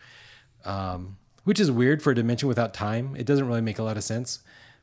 Um, 0.65 1.17
which 1.43 1.59
is 1.59 1.71
weird 1.71 2.03
for 2.03 2.11
a 2.11 2.15
dimension 2.15 2.47
without 2.47 2.71
time. 2.73 3.15
It 3.15 3.25
doesn't 3.25 3.47
really 3.47 3.61
make 3.61 3.79
a 3.79 3.83
lot 3.83 3.97
of 3.97 4.03
sense 4.03 4.39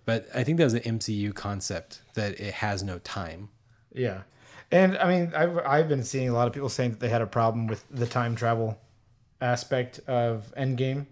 but 0.06 0.26
i 0.34 0.42
think 0.42 0.56
that 0.56 0.64
was 0.64 0.72
an 0.72 0.80
mcu 0.98 1.34
concept 1.34 2.00
that 2.14 2.40
it 2.40 2.54
has 2.54 2.82
no 2.82 2.98
time. 3.00 3.50
Yeah. 3.92 4.22
And 4.70 4.98
I 4.98 5.08
mean, 5.08 5.32
I've 5.34 5.58
I've 5.58 5.88
been 5.88 6.02
seeing 6.02 6.28
a 6.28 6.32
lot 6.32 6.46
of 6.46 6.52
people 6.52 6.68
saying 6.68 6.90
that 6.90 7.00
they 7.00 7.08
had 7.08 7.22
a 7.22 7.26
problem 7.26 7.66
with 7.66 7.84
the 7.90 8.06
time 8.06 8.36
travel 8.36 8.78
aspect 9.40 10.00
of 10.06 10.52
Endgame 10.56 11.06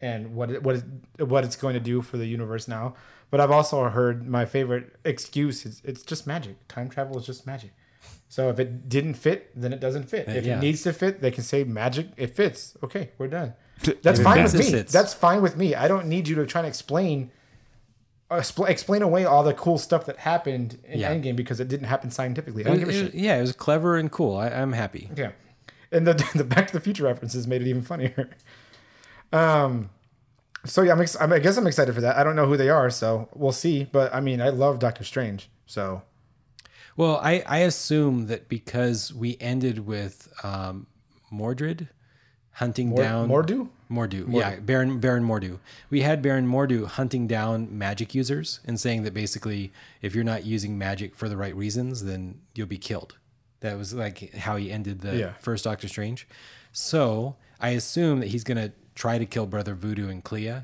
and 0.00 0.34
what 0.34 0.50
it, 0.50 0.62
what 0.62 0.76
it, 0.76 1.24
what 1.24 1.44
it's 1.44 1.56
going 1.56 1.74
to 1.74 1.80
do 1.80 2.02
for 2.02 2.16
the 2.16 2.26
universe 2.26 2.68
now. 2.68 2.94
But 3.30 3.40
I've 3.40 3.50
also 3.50 3.88
heard 3.88 4.28
my 4.28 4.44
favorite 4.44 4.94
excuse 5.04 5.66
is 5.66 5.82
it's 5.84 6.02
just 6.02 6.26
magic. 6.26 6.68
Time 6.68 6.88
travel 6.88 7.18
is 7.18 7.26
just 7.26 7.46
magic. 7.46 7.72
So 8.28 8.48
if 8.48 8.58
it 8.58 8.88
didn't 8.88 9.14
fit, 9.14 9.50
then 9.54 9.72
it 9.72 9.80
doesn't 9.80 10.10
fit. 10.10 10.28
If 10.28 10.44
yeah. 10.44 10.58
it 10.58 10.60
needs 10.60 10.82
to 10.82 10.92
fit, 10.92 11.20
they 11.20 11.30
can 11.30 11.42
say 11.42 11.64
magic. 11.64 12.08
It 12.16 12.36
fits. 12.36 12.76
Okay, 12.82 13.10
we're 13.18 13.28
done. 13.28 13.54
That's 14.02 14.20
fine 14.20 14.42
with 14.42 14.54
me. 14.54 14.70
fits. 14.70 14.92
That's 14.92 15.14
fine 15.14 15.42
with 15.42 15.56
me. 15.56 15.74
I 15.74 15.88
don't 15.88 16.06
need 16.06 16.28
you 16.28 16.36
to 16.36 16.46
try 16.46 16.60
and 16.60 16.68
explain 16.68 17.30
uh, 17.30 17.30
expl- 17.30 17.43
explain 18.30 19.02
away 19.02 19.24
all 19.24 19.42
the 19.44 19.54
cool 19.54 19.78
stuff 19.78 20.06
that 20.06 20.18
happened 20.18 20.78
in 20.88 20.98
Yeah. 21.00 21.14
Endgame 21.14 21.36
because 21.36 21.60
it 21.60 21.68
didn't 21.68 21.86
happen 21.86 22.10
scientifically. 22.10 22.64
I 22.64 22.68
don't 22.68 22.78
give 22.78 22.88
a 22.88 22.92
It- 22.92 22.94
shit. 22.94 23.14
yeah 23.14 23.36
it 23.36 23.40
was 23.42 23.52
clever 23.52 23.96
and 23.96 24.10
cool 24.10 24.36
I, 24.36 24.48
i'm 24.48 24.72
happy 24.72 25.10
Yeah, 25.16 25.32
and 25.92 26.06
the 26.06 26.14
the 26.34 26.44
Back 26.44 26.66
to 26.68 26.72
the 26.72 26.80
Future 26.80 27.04
references 27.04 27.46
made 27.46 27.62
it 27.62 27.68
even 27.68 27.82
funnier. 27.82 28.30
Um, 29.32 29.90
so 30.64 30.82
yeah, 30.82 30.92
I'm, 30.92 31.00
ex- 31.00 31.16
I'm 31.20 31.32
I 31.32 31.38
guess 31.38 31.56
I'm 31.56 31.66
excited 31.66 31.94
for 31.94 32.00
that. 32.00 32.16
I 32.16 32.24
don't 32.24 32.36
know 32.36 32.46
who 32.46 32.56
they 32.56 32.70
are, 32.70 32.88
so 32.90 33.28
we'll 33.34 33.52
see. 33.52 33.84
But 33.84 34.14
I 34.14 34.20
mean, 34.20 34.40
I 34.40 34.48
love 34.50 34.78
Doctor 34.78 35.04
Strange, 35.04 35.50
so 35.66 36.02
Well, 36.96 37.18
I, 37.22 37.42
I 37.46 37.58
assume 37.58 38.26
that 38.28 38.48
because 38.48 39.12
we 39.12 39.36
ended 39.40 39.80
with 39.86 40.32
um, 40.42 40.86
Mordred 41.30 41.88
hunting 42.54 42.94
down 42.94 43.28
Mordo. 43.28 43.68
Mordo, 43.90 44.26
yeah, 44.32 44.56
Baron 44.56 44.98
Baron 44.98 45.24
Mordo. 45.24 45.58
We 45.90 46.00
had 46.00 46.22
Baron 46.22 46.46
Mordo 46.48 46.86
hunting 46.86 47.26
down 47.26 47.76
magic 47.76 48.14
users 48.14 48.60
and 48.64 48.80
saying 48.80 49.02
that 49.04 49.14
basically, 49.14 49.72
if 50.02 50.14
you're 50.14 50.24
not 50.24 50.44
using 50.44 50.76
magic 50.78 51.14
for 51.14 51.28
the 51.28 51.36
right 51.36 51.54
reasons, 51.54 52.04
then 52.04 52.40
you'll 52.54 52.66
be 52.66 52.78
killed. 52.78 53.16
That 53.60 53.76
was 53.78 53.92
like 53.94 54.34
how 54.34 54.56
he 54.56 54.70
ended 54.72 55.00
the 55.02 55.16
Yeah. 55.16 55.32
first 55.40 55.64
Doctor 55.64 55.86
Strange. 55.88 56.26
So 56.72 57.36
I 57.60 57.70
assume 57.70 58.20
that 58.20 58.28
he's 58.28 58.44
gonna 58.44 58.72
try 58.94 59.18
to 59.18 59.26
kill 59.26 59.46
Brother 59.46 59.74
Voodoo 59.74 60.08
and 60.08 60.24
Clea, 60.24 60.62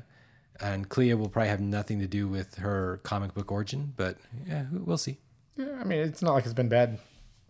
and 0.59 0.89
Clea 0.89 1.13
will 1.13 1.29
probably 1.29 1.49
have 1.49 1.61
nothing 1.61 1.99
to 1.99 2.07
do 2.07 2.27
with 2.27 2.55
her 2.55 2.99
comic 3.03 3.33
book 3.33 3.51
origin. 3.51 3.93
But 3.97 4.17
yeah, 4.47 4.65
we'll 4.71 4.97
see. 4.97 5.17
Yeah, 5.57 5.77
I 5.79 5.83
mean, 5.83 5.99
it's 5.99 6.21
not 6.21 6.33
like 6.33 6.45
it's 6.45 6.53
been 6.53 6.69
bad 6.69 6.99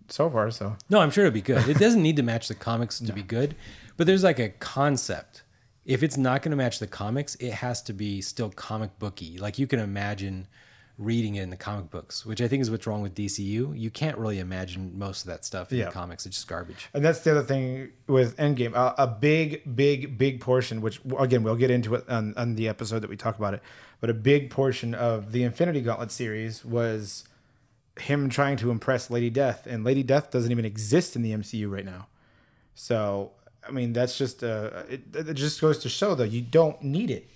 so 0.10 0.30
far. 0.30 0.52
So 0.52 0.76
No, 0.90 1.00
I'm 1.00 1.12
sure 1.12 1.26
it'll 1.26 1.34
be 1.34 1.42
good. 1.42 1.68
It 1.70 1.78
doesn't 1.80 2.02
need 2.02 2.16
to 2.18 2.24
match 2.24 2.48
the 2.48 2.56
comics 2.56 3.00
to 3.00 3.14
be 3.14 3.22
good, 3.38 3.56
but 4.02 4.08
there's 4.08 4.24
like 4.24 4.40
a 4.40 4.50
concept. 4.50 5.44
If 5.86 6.02
it's 6.02 6.18
not 6.18 6.42
going 6.42 6.50
to 6.50 6.58
match 6.58 6.80
the 6.80 6.88
comics, 6.88 7.36
it 7.36 7.52
has 7.54 7.84
to 7.84 7.94
be 7.94 8.20
still 8.20 8.50
comic 8.50 8.98
booky. 8.98 9.38
Like 9.38 9.60
you 9.60 9.68
can 9.68 9.80
imagine 9.80 10.48
reading 10.98 11.36
it 11.36 11.44
in 11.44 11.52
the 11.52 11.56
comic 11.56 11.92
books, 11.92 12.26
which 12.26 12.42
I 12.42 12.48
think 12.48 12.62
is 12.62 12.72
what's 12.72 12.88
wrong 12.88 13.04
with 13.04 13.14
DCU. 13.14 13.80
You 13.80 13.92
can't 13.92 14.18
really 14.18 14.40
imagine 14.40 14.98
most 14.98 15.22
of 15.22 15.28
that 15.28 15.46
stuff 15.46 15.72
in 15.72 15.78
Yeah. 15.78 15.86
the 15.86 15.92
comics. 15.92 16.26
It's 16.26 16.38
just 16.38 16.48
garbage. 16.48 16.90
And 16.96 17.06
that's 17.06 17.20
the 17.20 17.30
other 17.30 17.44
thing 17.44 17.92
with 18.08 18.36
Endgame. 18.38 18.74
Uh, 18.76 18.96
a 18.98 19.06
big, 19.06 19.76
big, 19.76 20.18
big 20.18 20.42
portion, 20.42 20.82
which 20.82 21.00
again 21.20 21.44
we'll 21.44 21.56
get 21.56 21.70
into 21.70 21.94
it 21.94 22.10
on, 22.10 22.34
on 22.38 22.56
the 22.56 22.68
episode 22.68 23.02
that 23.02 23.10
we 23.12 23.18
talk 23.18 23.38
about 23.38 23.54
it, 23.54 23.62
but 24.00 24.10
a 24.10 24.16
big 24.16 24.50
portion 24.50 24.96
of 24.96 25.32
the 25.32 25.44
Infinity 25.44 25.82
Gauntlet 25.82 26.10
series 26.10 26.66
was 26.66 27.24
him 28.00 28.30
trying 28.30 28.58
to 28.58 28.72
impress 28.72 29.12
Lady 29.12 29.30
Death, 29.30 29.68
and 29.68 29.84
Lady 29.84 30.02
Death 30.02 30.32
doesn't 30.32 30.52
even 30.52 30.66
exist 30.66 31.16
in 31.16 31.22
the 31.22 31.34
MCU 31.34 31.70
right 31.72 31.86
now. 31.86 32.08
So 32.74 33.34
I 33.68 33.72
mean, 33.72 33.94
that's 33.94 34.18
just 34.18 34.44
uh, 34.44 34.84
it, 34.90 35.02
it 35.14 35.34
just 35.36 35.62
goes 35.62 35.78
to 35.80 35.90
show 35.90 36.16
though 36.16 36.24
you 36.24 36.42
don't 36.42 36.82
need 36.82 37.12
it. 37.12 37.30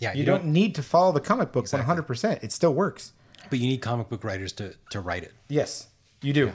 Yeah, 0.00 0.14
You, 0.14 0.24
don't, 0.24 0.44
need 0.44 0.76
to 0.76 0.82
follow 0.82 1.10
the 1.10 1.20
comic 1.20 1.50
book 1.50 1.70
one 1.72 1.82
hundred 1.82 2.04
percent. 2.06 2.42
It 2.44 2.52
still 2.52 2.72
works. 2.72 3.12
but 3.50 3.58
you 3.58 3.66
need 3.66 3.78
comic 3.82 4.08
book 4.08 4.22
writers 4.24 4.52
to 4.54 4.74
to 4.90 5.00
write 5.00 5.24
it. 5.24 5.32
Yes, 5.48 5.88
you 6.22 6.32
do. 6.32 6.52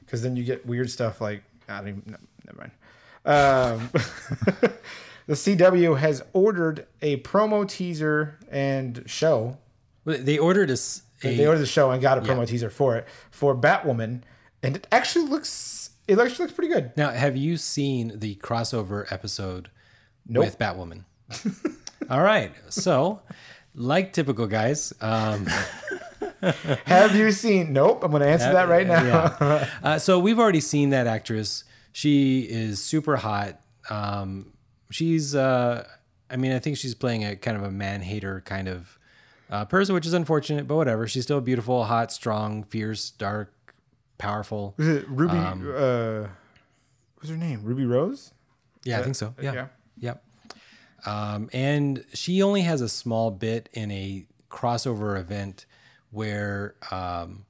Because 0.00 0.22
then 0.22 0.36
you 0.36 0.44
get 0.44 0.66
weird 0.66 0.90
stuff 0.90 1.20
like 1.20 1.42
I 1.68 1.78
don't 1.78 1.88
even. 1.88 2.02
No, 2.06 2.16
never 2.46 2.58
mind. 2.58 2.72
Um, 3.24 3.90
the 5.26 5.34
CW 5.34 5.98
has 5.98 6.22
ordered 6.32 6.86
a 7.02 7.16
promo 7.22 7.68
teaser 7.68 8.38
and 8.50 9.02
show. 9.06 9.56
They 10.04 10.38
ordered 10.38 10.70
us 10.70 11.02
a, 11.24 11.36
They 11.36 11.46
ordered 11.46 11.60
the 11.62 11.66
show 11.66 11.90
and 11.90 12.00
got 12.00 12.18
a 12.18 12.20
promo 12.20 12.40
Yeah. 12.40 12.44
teaser 12.44 12.70
for 12.70 12.96
it 12.96 13.08
for 13.30 13.56
Batwoman, 13.56 14.22
and 14.62 14.76
it 14.76 14.86
actually 14.92 15.26
looks. 15.26 15.85
It 16.08 16.18
actually 16.18 16.44
looks 16.44 16.52
pretty 16.52 16.72
good. 16.72 16.92
Now, 16.96 17.10
have 17.10 17.36
you 17.36 17.56
seen 17.56 18.18
the 18.20 18.36
crossover 18.36 19.10
episode 19.12 19.70
Nope. 20.26 20.44
with 20.44 20.58
Batwoman? 20.58 21.04
All 22.10 22.22
right. 22.22 22.52
So, 22.68 23.22
like 23.74 24.12
typical 24.12 24.46
guys, 24.46 24.92
um, 25.00 25.46
Have 26.84 27.14
you 27.16 27.32
seen? 27.32 27.72
Nope. 27.72 28.04
I'm 28.04 28.10
going 28.10 28.22
to 28.22 28.28
answer 28.28 28.52
that 28.52 28.68
right 28.68 28.86
now. 28.86 29.02
yeah. 29.02 29.68
Uh, 29.82 29.98
so 29.98 30.18
we've 30.18 30.38
already 30.38 30.60
seen 30.60 30.90
that 30.90 31.06
actress. 31.06 31.64
She 31.92 32.40
is 32.42 32.82
super 32.82 33.16
hot. 33.16 33.60
Um, 33.90 34.52
she's, 34.90 35.34
uh, 35.34 35.86
I 36.30 36.36
mean, 36.36 36.52
I 36.52 36.58
think 36.58 36.76
she's 36.76 36.94
playing 36.94 37.24
a 37.24 37.36
kind 37.36 37.56
of 37.56 37.62
a 37.64 37.70
man 37.70 38.00
hater 38.02 38.42
kind 38.44 38.68
of 38.68 38.98
uh, 39.50 39.64
person, 39.64 39.94
which 39.94 40.06
is 40.06 40.12
unfortunate, 40.12 40.68
but 40.68 40.76
whatever. 40.76 41.06
She's 41.08 41.24
still 41.24 41.40
beautiful, 41.40 41.84
hot, 41.84 42.12
strong, 42.12 42.64
fierce, 42.64 43.10
dark, 43.10 43.52
powerful. 44.18 44.74
Was 44.76 44.88
it 44.88 45.08
Ruby? 45.08 45.36
Um, 45.36 45.72
uh, 45.74 46.28
what's 47.16 47.30
her 47.30 47.36
name? 47.36 47.62
Ruby 47.62 47.84
Rose. 47.84 48.32
Yeah, 48.84 49.00
I 49.00 49.02
think 49.02 49.16
so. 49.16 49.34
Yeah. 49.40 49.52
yeah. 49.52 49.66
Yep. 49.98 50.24
Um, 51.06 51.50
and 51.52 52.04
she 52.14 52.42
only 52.42 52.62
has 52.62 52.80
a 52.80 52.88
small 52.88 53.30
bit 53.30 53.68
in 53.72 53.90
a 53.90 54.26
crossover 54.50 55.18
event 55.18 55.66
where, 56.10 56.74
um, 56.90 57.44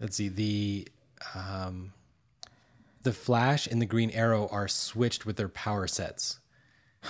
let's 0.00 0.16
see, 0.16 0.28
the 0.28 0.88
um, 1.34 1.92
the 3.02 3.12
Flash 3.12 3.66
and 3.66 3.80
the 3.80 3.86
Green 3.86 4.10
Arrow 4.10 4.48
are 4.50 4.68
switched 4.68 5.26
with 5.26 5.36
their 5.36 5.48
power 5.48 5.86
sets. 5.86 6.38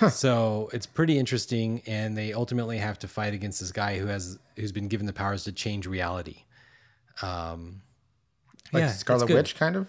So 0.09 0.71
it's 0.73 0.87
pretty 0.87 1.19
interesting, 1.19 1.83
and 1.85 2.17
they 2.17 2.33
ultimately 2.33 2.79
have 2.79 2.97
to 2.99 3.07
fight 3.07 3.35
against 3.35 3.59
this 3.59 3.71
guy 3.71 3.99
who 3.99 4.07
has 4.07 4.39
who's 4.55 4.71
been 4.71 4.87
given 4.87 5.05
the 5.05 5.13
powers 5.13 5.43
to 5.43 5.51
change 5.51 5.85
reality. 5.85 6.45
Um, 7.21 7.81
Like 8.71 8.81
yeah, 8.81 8.87
Scarlet. 8.91 9.29
Witch, 9.29 9.55
kind 9.55 9.75
of. 9.75 9.87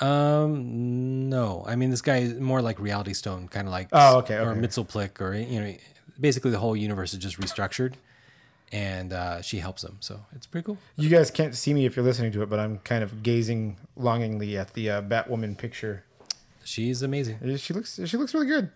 Um, 0.00 1.28
no. 1.28 1.64
I 1.66 1.76
mean, 1.76 1.90
this 1.90 2.02
guy 2.02 2.18
is 2.18 2.34
more 2.40 2.62
like 2.62 2.80
Reality 2.80 3.12
Stone, 3.12 3.48
kind 3.48 3.66
of 3.68 3.72
like 3.72 3.88
Oh, 3.92 4.18
okay, 4.18 4.36
or 4.36 4.50
okay. 4.50 4.60
Mxyzptlk, 4.60 5.20
or 5.20 5.34
you 5.34 5.60
know, 5.60 5.74
basically 6.18 6.50
the 6.50 6.58
whole 6.58 6.76
universe 6.76 7.12
is 7.12 7.18
just 7.18 7.38
restructured, 7.40 7.94
and 8.72 9.12
uh, 9.12 9.42
she 9.42 9.58
helps 9.58 9.84
him. 9.84 9.98
So 10.00 10.20
it's 10.34 10.46
pretty 10.46 10.64
cool. 10.64 10.78
You 10.96 11.08
guys 11.08 11.30
can't 11.30 11.54
see 11.54 11.72
me 11.74 11.86
if 11.86 11.94
you're 11.94 12.04
listening 12.04 12.32
to 12.32 12.42
it, 12.42 12.48
but 12.50 12.58
I'm 12.58 12.78
kind 12.78 13.04
of 13.04 13.22
gazing 13.22 13.76
longingly 13.96 14.56
at 14.58 14.72
the 14.74 14.90
uh, 14.90 15.02
Batwoman 15.02 15.56
picture. 15.56 16.04
She's 16.64 17.02
amazing. 17.02 17.56
She 17.58 17.74
looks 17.74 18.00
she 18.04 18.16
looks 18.16 18.34
really 18.34 18.46
good. 18.46 18.70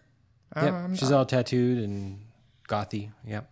Yep. 0.55 0.73
Um, 0.75 0.95
She's 0.97 1.11
all 1.11 1.25
tattooed 1.27 1.79
and 1.83 2.21
gothy. 2.69 3.11
Yep. 3.27 3.51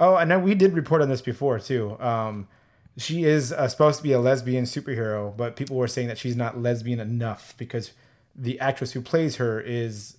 Oh, 0.00 0.16
and 0.16 0.30
then 0.30 0.42
we 0.42 0.54
did 0.54 0.72
report 0.72 1.02
on 1.02 1.08
this 1.08 1.20
before 1.20 1.58
too. 1.60 1.96
Um, 2.00 2.48
she 2.96 3.24
is 3.24 3.52
uh, 3.52 3.68
supposed 3.68 3.98
to 3.98 4.02
be 4.02 4.12
a 4.12 4.18
lesbian 4.18 4.64
superhero, 4.64 5.34
but 5.36 5.56
people 5.56 5.76
were 5.76 5.88
saying 5.88 6.08
that 6.08 6.18
she's 6.18 6.36
not 6.36 6.60
lesbian 6.60 7.00
enough 7.00 7.54
because 7.56 7.92
the 8.34 8.58
actress 8.60 8.92
who 8.92 9.00
plays 9.00 9.36
her 9.36 9.60
is 9.60 10.16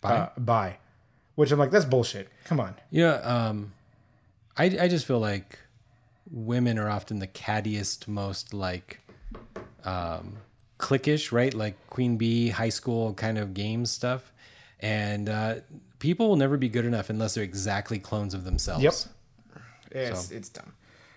Bi? 0.00 0.10
uh, 0.10 0.28
bi. 0.38 0.78
Which 1.34 1.50
I'm 1.50 1.58
like, 1.58 1.70
that's 1.70 1.84
bullshit. 1.84 2.28
Come 2.44 2.60
on. 2.60 2.74
Yeah. 2.90 3.14
Um, 3.14 3.72
I 4.56 4.64
I 4.80 4.88
just 4.88 5.04
feel 5.06 5.18
like 5.18 5.58
women 6.30 6.78
are 6.78 6.88
often 6.88 7.18
the 7.18 7.26
cattiest, 7.26 8.06
most 8.06 8.54
like 8.54 9.00
um, 9.84 10.36
cliquish, 10.78 11.32
right? 11.32 11.52
Like 11.52 11.74
Queen 11.88 12.16
Bee, 12.16 12.50
high 12.50 12.68
school 12.68 13.14
kind 13.14 13.36
of 13.36 13.52
game 13.52 13.84
stuff, 13.84 14.32
and 14.80 15.28
uh, 15.28 15.56
people 15.98 16.28
will 16.28 16.36
never 16.36 16.56
be 16.56 16.68
good 16.68 16.84
enough 16.84 17.10
unless 17.10 17.34
they're 17.34 17.44
exactly 17.44 17.98
clones 17.98 18.32
of 18.32 18.44
themselves. 18.44 18.82
Yep. 18.84 18.94
It's 19.90 20.30
it's 20.30 20.48
dumb. 20.48 20.72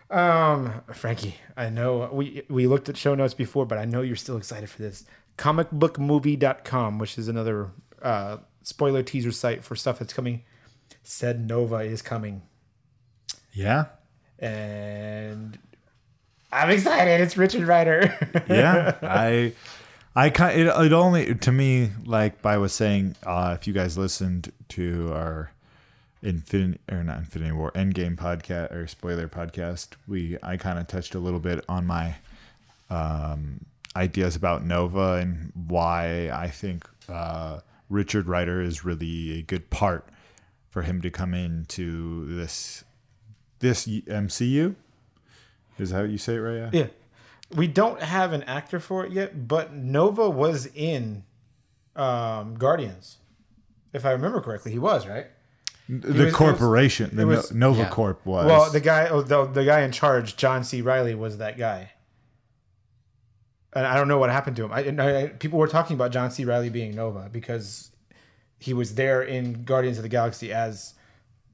Um, 0.10 0.82
Frankie, 0.94 1.36
I 1.58 1.70
know 1.70 2.10
we 2.14 2.44
we 2.50 2.66
looked 2.68 2.88
at 2.90 2.96
show 2.98 3.14
notes 3.16 3.34
before, 3.34 3.66
but 3.66 3.78
I 3.78 3.86
know 3.86 4.02
you're 4.02 4.16
still 4.16 4.38
excited 4.38 4.70
for 4.70 4.82
this. 4.82 5.04
Comicbookmovie.com, 5.38 6.98
which 7.00 7.18
is 7.18 7.28
another 7.28 7.72
uh, 8.02 8.38
spoiler 8.64 9.04
teaser 9.04 9.32
site 9.32 9.64
for 9.64 9.76
stuff 9.76 10.00
that's 10.00 10.14
coming, 10.14 10.44
said 11.04 11.48
Nova 11.48 11.78
is 11.78 12.02
coming, 12.02 12.42
Yeah. 13.54 13.86
and 14.40 15.58
I'm 16.52 16.70
excited. 16.70 17.20
It's 17.22 17.38
Richard 17.38 17.68
Rider. 17.68 18.16
yeah 18.50 18.96
i 19.02 19.52
i 20.16 20.30
kind 20.30 20.60
it, 20.60 20.68
it 20.68 20.94
only 20.94 21.36
to 21.36 21.52
me 21.52 21.90
like 22.06 22.44
i 22.46 22.58
was 22.58 22.74
saying 22.74 23.16
uh 23.24 23.56
if 23.60 23.68
you 23.68 23.74
guys 23.74 23.98
listened 23.98 24.52
to 24.70 25.12
our 25.14 25.52
infinity 26.22 26.80
or 26.92 27.04
not 27.04 27.20
infinity 27.20 27.52
war 27.52 27.72
endgame 27.74 28.16
podcast 28.16 28.72
or 28.74 28.88
spoiler 28.88 29.28
podcast 29.28 29.90
we 30.08 30.38
i 30.42 30.58
kind 30.58 30.80
of 30.80 30.88
touched 30.88 31.16
a 31.16 31.20
little 31.20 31.40
bit 31.40 31.64
on 31.70 31.86
my 31.86 32.16
um 32.90 33.60
ideas 33.96 34.36
about 34.36 34.66
nova 34.66 35.14
and 35.14 35.52
why 35.68 36.30
i 36.32 36.48
think 36.48 36.88
uh 37.10 37.60
richard 37.90 38.28
Rider 38.28 38.62
is 38.62 38.84
really 38.84 39.40
a 39.40 39.42
good 39.44 39.70
part 39.70 40.08
for 40.70 40.82
him 40.82 41.02
to 41.02 41.10
come 41.10 41.34
into 41.34 42.26
this 42.36 42.84
this 43.60 43.88
mcu 43.88 44.76
is 45.78 45.92
that 45.92 45.98
how 45.98 46.04
you 46.04 46.18
say 46.18 46.36
it 46.36 46.40
right 46.40 46.58
yeah 46.58 46.70
yeah, 46.72 46.88
we 47.56 47.68
don't 47.68 48.02
have 48.02 48.34
an 48.34 48.44
actor 48.44 48.80
for 48.80 49.06
it 49.06 49.12
yet, 49.12 49.48
but 49.48 49.74
Nova 49.74 50.30
was 50.30 50.68
in 50.76 51.24
um, 51.96 52.56
Guardians, 52.56 53.18
if 53.94 54.06
I 54.06 54.12
remember 54.12 54.42
correctly. 54.42 54.72
He 54.72 54.80
was 54.80 55.08
right. 55.08 55.28
The 55.90 56.08
was- 56.08 56.20
it 56.20 56.26
was- 56.26 56.34
corporation, 56.34 57.16
the 57.16 57.26
was- 57.26 57.52
Nova 57.54 57.82
yeah. 57.84 57.90
Corp 57.90 58.26
was. 58.26 58.46
Well, 58.46 58.70
the 58.72 58.80
guy, 58.82 59.08
oh, 59.10 59.22
the, 59.22 59.46
the 59.46 59.64
guy 59.66 59.82
in 59.82 59.92
charge, 59.92 60.36
John 60.36 60.64
C. 60.64 60.82
Reilly, 60.82 61.16
was 61.16 61.38
that 61.38 61.58
guy. 61.58 61.92
And 63.74 63.86
I 63.86 63.96
don't 63.96 64.08
know 64.08 64.18
what 64.18 64.30
happened 64.30 64.56
to 64.58 64.64
him. 64.66 64.72
I, 64.72 64.82
and 64.82 65.02
I, 65.02 65.28
people 65.28 65.60
were 65.60 65.68
talking 65.68 65.96
about 65.96 66.12
John 66.12 66.32
C. 66.32 66.46
Reilly 66.46 66.70
being 66.70 66.96
Nova 66.96 67.30
because 67.32 67.92
he 68.60 68.74
was 68.74 68.96
there 68.96 69.22
in 69.22 69.64
Guardians 69.66 69.98
of 69.98 70.04
the 70.04 70.10
Galaxy 70.10 70.52
as 70.52 70.96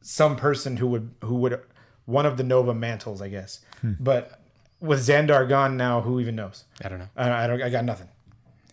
some 0.02 0.36
person 0.36 0.78
who 0.78 0.88
would 0.88 1.14
who 1.24 1.36
would 1.36 1.60
one 2.06 2.26
of 2.26 2.38
the 2.38 2.44
Nova 2.44 2.74
mantles, 2.74 3.22
I 3.22 3.30
guess. 3.30 3.60
Hmm. 3.82 3.94
But 4.00 4.40
with 4.80 5.00
Xandar 5.06 5.48
gone 5.50 5.76
now, 5.76 6.02
who 6.02 6.20
even 6.20 6.36
knows? 6.36 6.66
I 6.84 6.90
don't 6.90 7.00
know. 7.00 7.10
I, 7.16 7.44
I 7.44 7.48
don't. 7.48 7.62
I 7.62 7.70
got 7.70 7.84
nothing. 7.84 8.08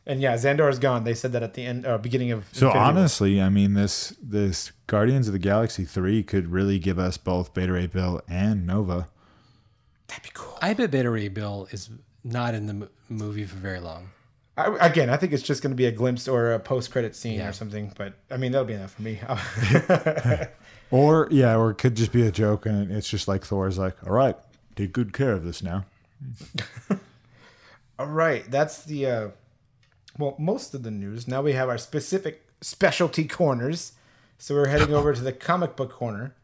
And 0.07 0.21
yeah, 0.21 0.35
Xandar 0.35 0.71
is 0.71 0.79
gone. 0.79 1.05
They 1.05 1.15
said 1.15 1.33
that 1.33 1.43
at 1.43 1.55
the 1.55 1.65
end, 1.65 1.87
uh, 1.87 1.99
beginning 1.99 2.33
of. 2.33 2.45
so 2.53 2.67
Infinity 2.69 2.79
War. 2.79 2.87
honestly, 2.89 3.41
I 3.43 3.49
mean 3.49 3.75
this 3.75 4.15
this 4.23 4.73
Guardians 4.87 5.27
of 5.29 5.33
the 5.33 5.39
Galaxy 5.39 5.85
three 5.85 6.23
could 6.23 6.49
really 6.51 6.79
give 6.79 6.99
us 6.99 7.17
both 7.17 7.53
Beta 7.55 7.73
Ray 7.73 7.87
Bill 7.87 8.21
and 8.29 8.67
Nova. 8.67 9.09
that'd 10.09 10.25
be 10.25 10.31
cool. 10.35 10.59
I 10.63 10.75
bet 10.75 10.91
Beta 10.91 11.11
Ray 11.11 11.29
Bill 11.29 11.69
is 11.71 11.91
not 12.25 12.55
in 12.55 12.67
the 12.67 12.73
m- 12.73 12.89
movie 13.09 13.45
for 13.45 13.57
very 13.57 13.79
long. 13.81 14.09
I, 14.57 14.75
again, 14.89 15.09
I 15.11 15.17
think 15.17 15.33
it's 15.33 15.43
just 15.43 15.63
going 15.63 15.71
to 15.71 15.77
be 15.77 15.87
a 15.87 15.93
glimpse 15.93 16.27
or 16.29 16.53
a 16.53 16.59
post-credit 16.59 17.15
scene 17.17 17.39
Yeah. 17.39 17.49
or 17.49 17.53
something. 17.53 17.93
But 17.97 18.15
I 18.31 18.37
mean, 18.37 18.53
that'll 18.53 18.67
be 18.67 18.75
enough 18.75 18.93
for 18.95 19.03
me. 19.03 19.21
Or 20.93 21.29
yeah, 21.31 21.55
or 21.57 21.71
it 21.71 21.79
could 21.79 21.95
just 21.95 22.11
be 22.11 22.27
a 22.27 22.33
joke, 22.33 22.67
and 22.67 22.91
it's 22.91 23.09
just 23.09 23.29
like 23.29 23.45
Thor's 23.45 23.79
like, 23.79 23.95
all 24.05 24.13
right, 24.13 24.37
take 24.75 24.93
good 24.93 25.13
care 25.13 25.33
of 25.35 25.45
this 25.45 25.63
now. 25.63 25.85
All 27.99 28.07
right, 28.07 28.51
that's 28.51 28.83
the 28.85 29.07
uh, 29.07 29.29
well, 30.21 30.37
most 30.39 30.75
of 30.75 30.83
the 30.83 30.91
news. 30.91 31.27
Now 31.27 31.43
we 31.43 31.53
have 31.55 31.69
our 31.69 31.79
specific 31.79 32.47
specialty 32.61 33.27
corners. 33.27 33.93
So 34.39 34.55
we're 34.55 34.69
heading 34.69 34.95
over 34.95 35.13
to 35.13 35.21
the 35.21 35.33
comic 35.33 35.77
book 35.77 35.91
corner, 35.93 36.35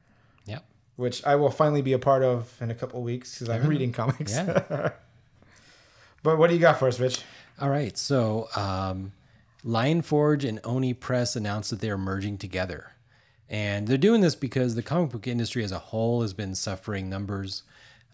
Yep. 0.46 0.64
which 0.96 1.24
I 1.24 1.36
will 1.36 1.50
finally 1.50 1.80
be 1.82 1.92
a 1.94 1.98
part 1.98 2.22
of 2.22 2.54
in 2.60 2.70
a 2.70 2.74
couple 2.74 2.98
of 2.98 3.04
weeks 3.04 3.34
because 3.34 3.48
I'm 3.48 3.66
reading 3.66 3.92
comics. 3.92 4.32
Yeah. 4.32 4.90
but 6.22 6.38
what 6.38 6.48
do 6.48 6.54
you 6.54 6.60
got 6.60 6.78
for 6.78 6.88
us, 6.88 7.00
Rich? 7.00 7.22
All 7.60 7.70
right. 7.70 7.96
So, 7.96 8.48
um, 8.54 9.12
Lion 9.64 10.02
Forge 10.02 10.44
and 10.44 10.60
Oni 10.62 10.92
Press 10.94 11.36
announced 11.36 11.70
that 11.70 11.80
they're 11.80 11.98
merging 11.98 12.38
together. 12.38 12.92
And 13.48 13.86
they're 13.86 13.96
doing 13.96 14.20
this 14.20 14.34
because 14.34 14.74
the 14.74 14.82
comic 14.82 15.10
book 15.10 15.26
industry 15.26 15.64
as 15.64 15.72
a 15.72 15.78
whole 15.78 16.22
has 16.22 16.32
been 16.32 16.54
suffering 16.54 17.08
numbers 17.08 17.62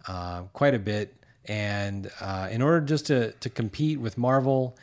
uh, 0.07 0.43
quite 0.53 0.73
a 0.75 0.79
bit. 0.79 1.13
And 1.45 2.09
uh, 2.21 2.47
in 2.51 2.61
order 2.61 2.81
just 2.81 3.07
to, 3.07 3.33
to 3.33 3.49
compete 3.49 3.99
with 3.99 4.17
Marvel, 4.17 4.77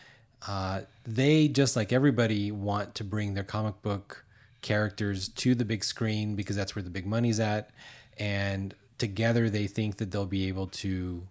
uh, 0.46 0.82
they, 1.04 1.48
just 1.48 1.76
like 1.76 1.92
everybody, 1.92 2.50
want 2.50 2.94
to 2.96 3.04
bring 3.04 3.34
their 3.34 3.44
comic 3.44 3.80
book 3.82 4.24
characters 4.62 5.28
to 5.28 5.54
the 5.54 5.64
big 5.64 5.84
screen 5.84 6.34
because 6.34 6.56
that's 6.56 6.74
where 6.74 6.82
the 6.82 6.90
big 6.90 7.06
money's 7.06 7.40
at. 7.40 7.70
And 8.18 8.74
together 8.98 9.48
they 9.48 9.66
think 9.66 9.96
that 9.96 10.10
they'll 10.10 10.26
be 10.26 10.48
able 10.48 10.66
to 10.66 11.26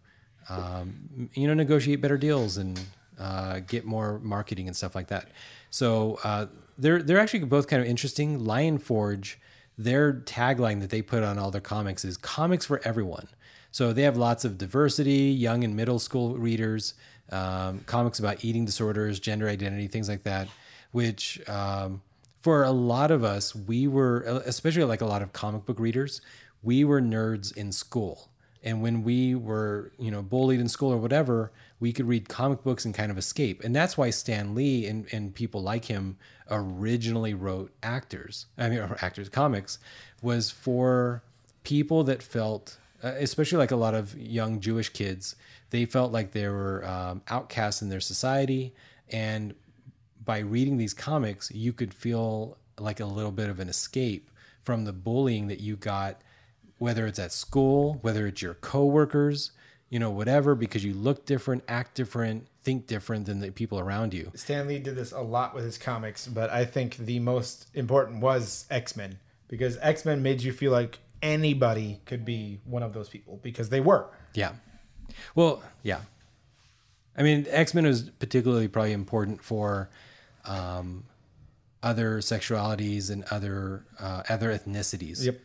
um, 0.50 1.30
you 1.34 1.48
know, 1.48 1.54
negotiate 1.54 2.02
better 2.02 2.18
deals 2.18 2.58
and 2.58 2.80
uh, 3.20 3.60
get 3.60 3.86
more 3.86 4.20
marketing 4.20 4.68
and 4.68 4.76
stuff 4.76 4.96
like 4.96 5.08
that. 5.08 5.30
So 5.70 6.20
uh, 6.24 6.48
they're 6.78 7.02
they're 7.04 7.20
actually 7.20 7.42
both 7.42 7.68
kind 7.68 7.82
of 7.82 7.88
interesting. 7.88 8.44
Lion 8.44 8.80
Forge, 8.80 9.40
their 9.78 10.14
tagline 10.14 10.82
that 10.82 10.90
they 10.90 11.02
put 11.02 11.24
on 11.24 11.38
all 11.38 11.52
their 11.52 11.62
comics 11.62 12.04
is 12.04 12.18
"comics 12.18 12.66
for 12.66 12.82
everyone." 12.84 13.28
So 13.72 13.94
they 13.94 14.02
have 14.02 14.18
lots 14.18 14.46
of 14.46 14.58
diversity, 14.58 15.30
young 15.30 15.64
and 15.64 15.76
middle 15.76 16.00
school 16.00 16.36
readers, 16.38 16.96
um, 17.32 17.82
comics 17.86 18.20
about 18.20 18.44
eating 18.44 18.66
disorders, 18.66 19.20
gender 19.20 19.48
identity, 19.48 19.88
things 19.88 20.10
like 20.10 20.24
that. 20.24 20.48
Which 20.92 21.48
um, 21.48 22.02
for 22.42 22.64
a 22.64 22.72
lot 22.72 23.12
of 23.12 23.24
us, 23.24 23.56
we 23.56 23.88
were, 23.88 24.22
especially 24.46 24.84
like 24.84 25.02
a 25.02 25.06
lot 25.06 25.22
of 25.22 25.34
comic 25.34 25.66
book 25.66 25.80
readers, 25.80 26.22
we 26.64 26.84
were 26.84 27.02
nerds 27.02 27.56
in 27.56 27.72
school. 27.72 28.30
And 28.64 28.82
when 28.82 29.04
we 29.04 29.36
were, 29.36 29.94
you 29.98 30.12
know, 30.12 30.22
bullied 30.22 30.60
in 30.60 30.68
school 30.68 30.92
or 30.92 30.98
whatever, 30.98 31.52
we 31.80 31.94
could 31.94 32.08
read 32.08 32.28
comic 32.28 32.64
books 32.64 32.84
and 32.84 32.94
kind 32.94 33.12
of 33.12 33.18
escape. 33.18 33.64
And 33.64 33.74
that's 33.74 33.98
why 33.98 34.10
Stan 34.10 34.54
Lee 34.54 34.86
and, 34.86 35.06
and 35.14 35.34
people 35.34 35.62
like 35.62 35.86
him 35.86 36.18
originally 36.52 37.34
wrote 37.34 37.72
actors, 37.82 38.48
I 38.58 38.70
mean, 38.70 38.80
or 38.80 38.98
actors, 39.02 39.30
comics, 39.30 39.80
was 40.22 40.52
for 40.52 41.24
people 41.64 42.04
that 42.06 42.22
felt, 42.22 42.78
uh, 43.04 43.14
especially 43.18 43.60
like 43.60 43.72
a 43.72 43.78
lot 43.78 43.94
of 43.94 44.18
young 44.18 44.60
Jewish 44.60 44.90
kids, 44.90 45.36
they 45.70 45.86
felt 45.86 46.12
like 46.12 46.32
they 46.32 46.48
were 46.48 46.86
um, 46.86 47.22
outcasts 47.28 47.82
in 47.82 47.90
their 47.90 48.00
society. 48.00 48.74
And 49.12 49.54
by 50.24 50.40
reading 50.40 50.78
these 50.78 50.94
comics, 50.94 51.52
you 51.52 51.74
could 51.74 51.94
feel 51.94 52.58
like 52.78 53.00
a 53.00 53.06
little 53.06 53.32
bit 53.32 53.50
of 53.50 53.60
an 53.60 53.70
escape 53.70 54.30
from 54.64 54.86
the 54.86 54.94
bullying 54.94 55.48
that 55.48 55.60
you 55.60 55.76
got 55.76 56.22
whether 56.80 57.06
it's 57.06 57.20
at 57.20 57.32
school, 57.32 58.00
whether 58.02 58.26
it's 58.26 58.42
your 58.42 58.56
coworkers, 58.56 59.52
you 59.90 60.00
know, 60.00 60.10
whatever, 60.10 60.56
because 60.56 60.84
you 60.84 60.94
look 60.94 61.26
different, 61.26 61.64
act 61.68 61.94
different, 61.94 62.48
think 62.64 62.88
different 62.88 63.26
than 63.26 63.40
the 63.40 63.52
people 63.52 63.80
around 63.80 64.14
you. 64.14 64.32
Stan 64.34 64.68
Lee 64.68 64.80
did 64.80 64.96
this 64.96 65.12
a 65.12 65.22
lot 65.22 65.54
with 65.54 65.66
his 65.66 65.78
comics, 65.78 66.28
but 66.28 66.50
I 66.50 66.66
think 66.66 66.98
the 66.98 67.20
most 67.20 67.68
important 67.74 68.22
was 68.22 68.66
X 68.72 68.96
Men 68.96 69.20
because 69.48 69.78
X 69.82 70.06
Men 70.06 70.24
made 70.24 70.42
you 70.42 70.54
feel 70.54 70.72
like 70.72 71.00
anybody 71.22 72.00
could 72.06 72.24
be 72.24 72.60
one 72.64 72.82
of 72.82 72.94
those 72.94 73.10
people 73.10 73.40
because 73.44 73.70
they 73.70 73.82
were. 73.82 74.08
Yeah. 74.34 74.54
Well, 75.36 75.62
yeah. 75.84 76.02
I 77.18 77.24
mean, 77.24 77.46
X 77.50 77.74
Men 77.74 77.86
was 77.86 78.04
particularly 78.04 78.68
probably 78.68 78.94
important 78.94 79.44
for 79.44 79.90
um, 80.46 81.04
other 81.84 82.20
sexualities 82.20 83.10
and 83.10 83.24
other 83.32 83.86
uh, 84.00 84.24
other 84.30 84.54
ethnicities. 84.54 85.26
Yep. 85.26 85.40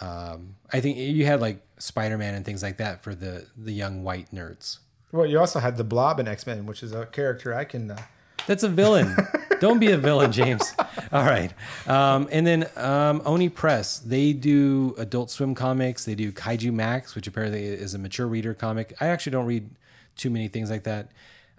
Um, 0.00 0.54
I 0.72 0.80
think 0.80 0.96
you 0.96 1.26
had 1.26 1.40
like 1.40 1.60
Spider 1.78 2.18
Man 2.18 2.34
and 2.34 2.44
things 2.44 2.62
like 2.62 2.76
that 2.76 3.02
for 3.02 3.14
the 3.14 3.46
the 3.56 3.72
young 3.72 4.04
white 4.04 4.30
nerds. 4.30 4.78
Well, 5.10 5.26
you 5.26 5.38
also 5.38 5.58
had 5.58 5.76
the 5.76 5.84
Blob 5.84 6.20
in 6.20 6.28
X 6.28 6.46
Men, 6.46 6.66
which 6.66 6.82
is 6.82 6.92
a 6.92 7.06
character 7.06 7.54
I 7.54 7.64
can. 7.64 7.90
Uh, 7.90 8.02
That's 8.46 8.62
a 8.62 8.68
villain. 8.68 9.16
Don't 9.60 9.78
be 9.78 9.90
a 9.92 9.96
villain, 9.98 10.32
James. 10.32 10.74
All 11.12 11.24
right. 11.24 11.52
Um, 11.86 12.28
and 12.30 12.46
then 12.46 12.68
um, 12.76 13.22
Oni 13.24 13.48
Press, 13.48 13.98
they 13.98 14.32
do 14.32 14.94
Adult 14.98 15.30
Swim 15.30 15.54
comics. 15.54 16.04
They 16.04 16.14
do 16.14 16.32
Kaiju 16.32 16.72
Max, 16.72 17.14
which 17.14 17.26
apparently 17.26 17.64
is 17.64 17.94
a 17.94 17.98
mature 17.98 18.26
reader 18.26 18.54
comic. 18.54 18.94
I 19.00 19.08
actually 19.08 19.32
don't 19.32 19.46
read 19.46 19.68
too 20.16 20.30
many 20.30 20.48
things 20.48 20.70
like 20.70 20.84
that. 20.84 21.10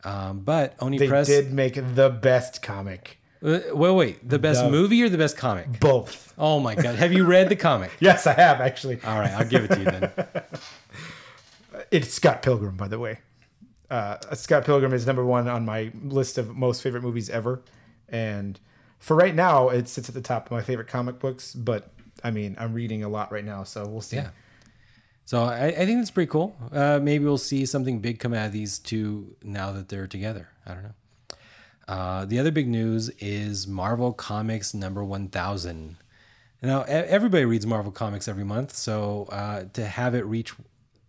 Um, 0.03 0.39
but 0.39 0.75
Oni 0.79 0.97
They 0.97 1.07
Press. 1.07 1.27
did 1.27 1.51
make 1.51 1.75
the 1.95 2.09
best 2.09 2.61
comic. 2.61 3.17
Uh, 3.43 3.59
well, 3.73 3.95
wait. 3.95 4.27
The 4.27 4.39
best 4.39 4.63
The- 4.63 4.69
movie 4.71 5.01
or 5.03 5.09
the 5.09 5.17
best 5.17 5.37
comic? 5.37 5.79
Both. 5.79 6.33
Oh 6.37 6.59
my 6.59 6.75
God. 6.75 6.95
Have 6.95 7.11
you 7.13 7.25
read 7.25 7.49
the 7.49 7.55
comic? 7.55 7.91
Yes, 7.99 8.27
I 8.27 8.33
have 8.33 8.61
actually. 8.61 8.99
All 9.03 9.17
right. 9.19 9.31
I'll 9.31 9.45
give 9.47 9.63
it 9.65 9.67
to 9.71 9.79
you 9.79 9.85
then. 9.85 10.11
It's 11.91 12.13
Scott 12.13 12.41
Pilgrim, 12.41 12.75
by 12.75 12.87
the 12.87 12.99
way. 12.99 13.19
Uh, 13.89 14.17
Scott 14.33 14.65
Pilgrim 14.65 14.93
is 14.93 15.07
number 15.07 15.25
one 15.25 15.47
on 15.47 15.65
my 15.65 15.91
list 16.03 16.37
of 16.37 16.55
most 16.55 16.81
favorite 16.83 17.01
movies 17.01 17.29
ever, 17.29 17.61
and 18.11 18.59
for 18.99 19.15
right 19.15 19.33
now, 19.33 19.69
it 19.69 19.87
sits 19.87 20.09
at 20.09 20.15
the 20.15 20.21
top 20.21 20.45
of 20.45 20.51
my 20.51 20.61
favorite 20.61 20.87
comic 20.87 21.19
books. 21.19 21.53
But 21.53 21.91
I 22.23 22.31
mean, 22.31 22.55
I'm 22.59 22.73
reading 22.73 23.03
a 23.03 23.09
lot 23.09 23.31
right 23.31 23.45
now, 23.45 23.63
so 23.63 23.87
we'll 23.87 24.01
see. 24.01 24.17
Yeah. 24.17 24.29
So 25.25 25.43
I, 25.43 25.67
I 25.67 25.85
think 25.85 25.99
that's 25.99 26.11
pretty 26.11 26.29
cool. 26.29 26.55
Uh, 26.71 26.99
maybe 27.01 27.23
we'll 27.23 27.37
see 27.37 27.65
something 27.65 27.99
big 27.99 28.19
come 28.19 28.33
out 28.33 28.47
of 28.47 28.51
these 28.51 28.79
two 28.79 29.35
now 29.43 29.71
that 29.71 29.87
they're 29.89 30.07
together. 30.07 30.49
I 30.65 30.73
don't 30.73 30.83
know. 30.83 30.93
Uh, 31.87 32.25
the 32.25 32.39
other 32.39 32.51
big 32.51 32.67
news 32.67 33.09
is 33.19 33.67
Marvel 33.67 34.13
Comics 34.13 34.73
number 34.73 35.03
1000. 35.03 35.97
Now, 36.61 36.81
everybody 36.81 37.45
reads 37.45 37.65
Marvel 37.65 37.91
Comics 37.91 38.27
every 38.27 38.43
month, 38.43 38.75
so 38.75 39.27
uh, 39.31 39.63
to 39.73 39.85
have 39.85 40.13
it 40.13 40.25
reach 40.25 40.53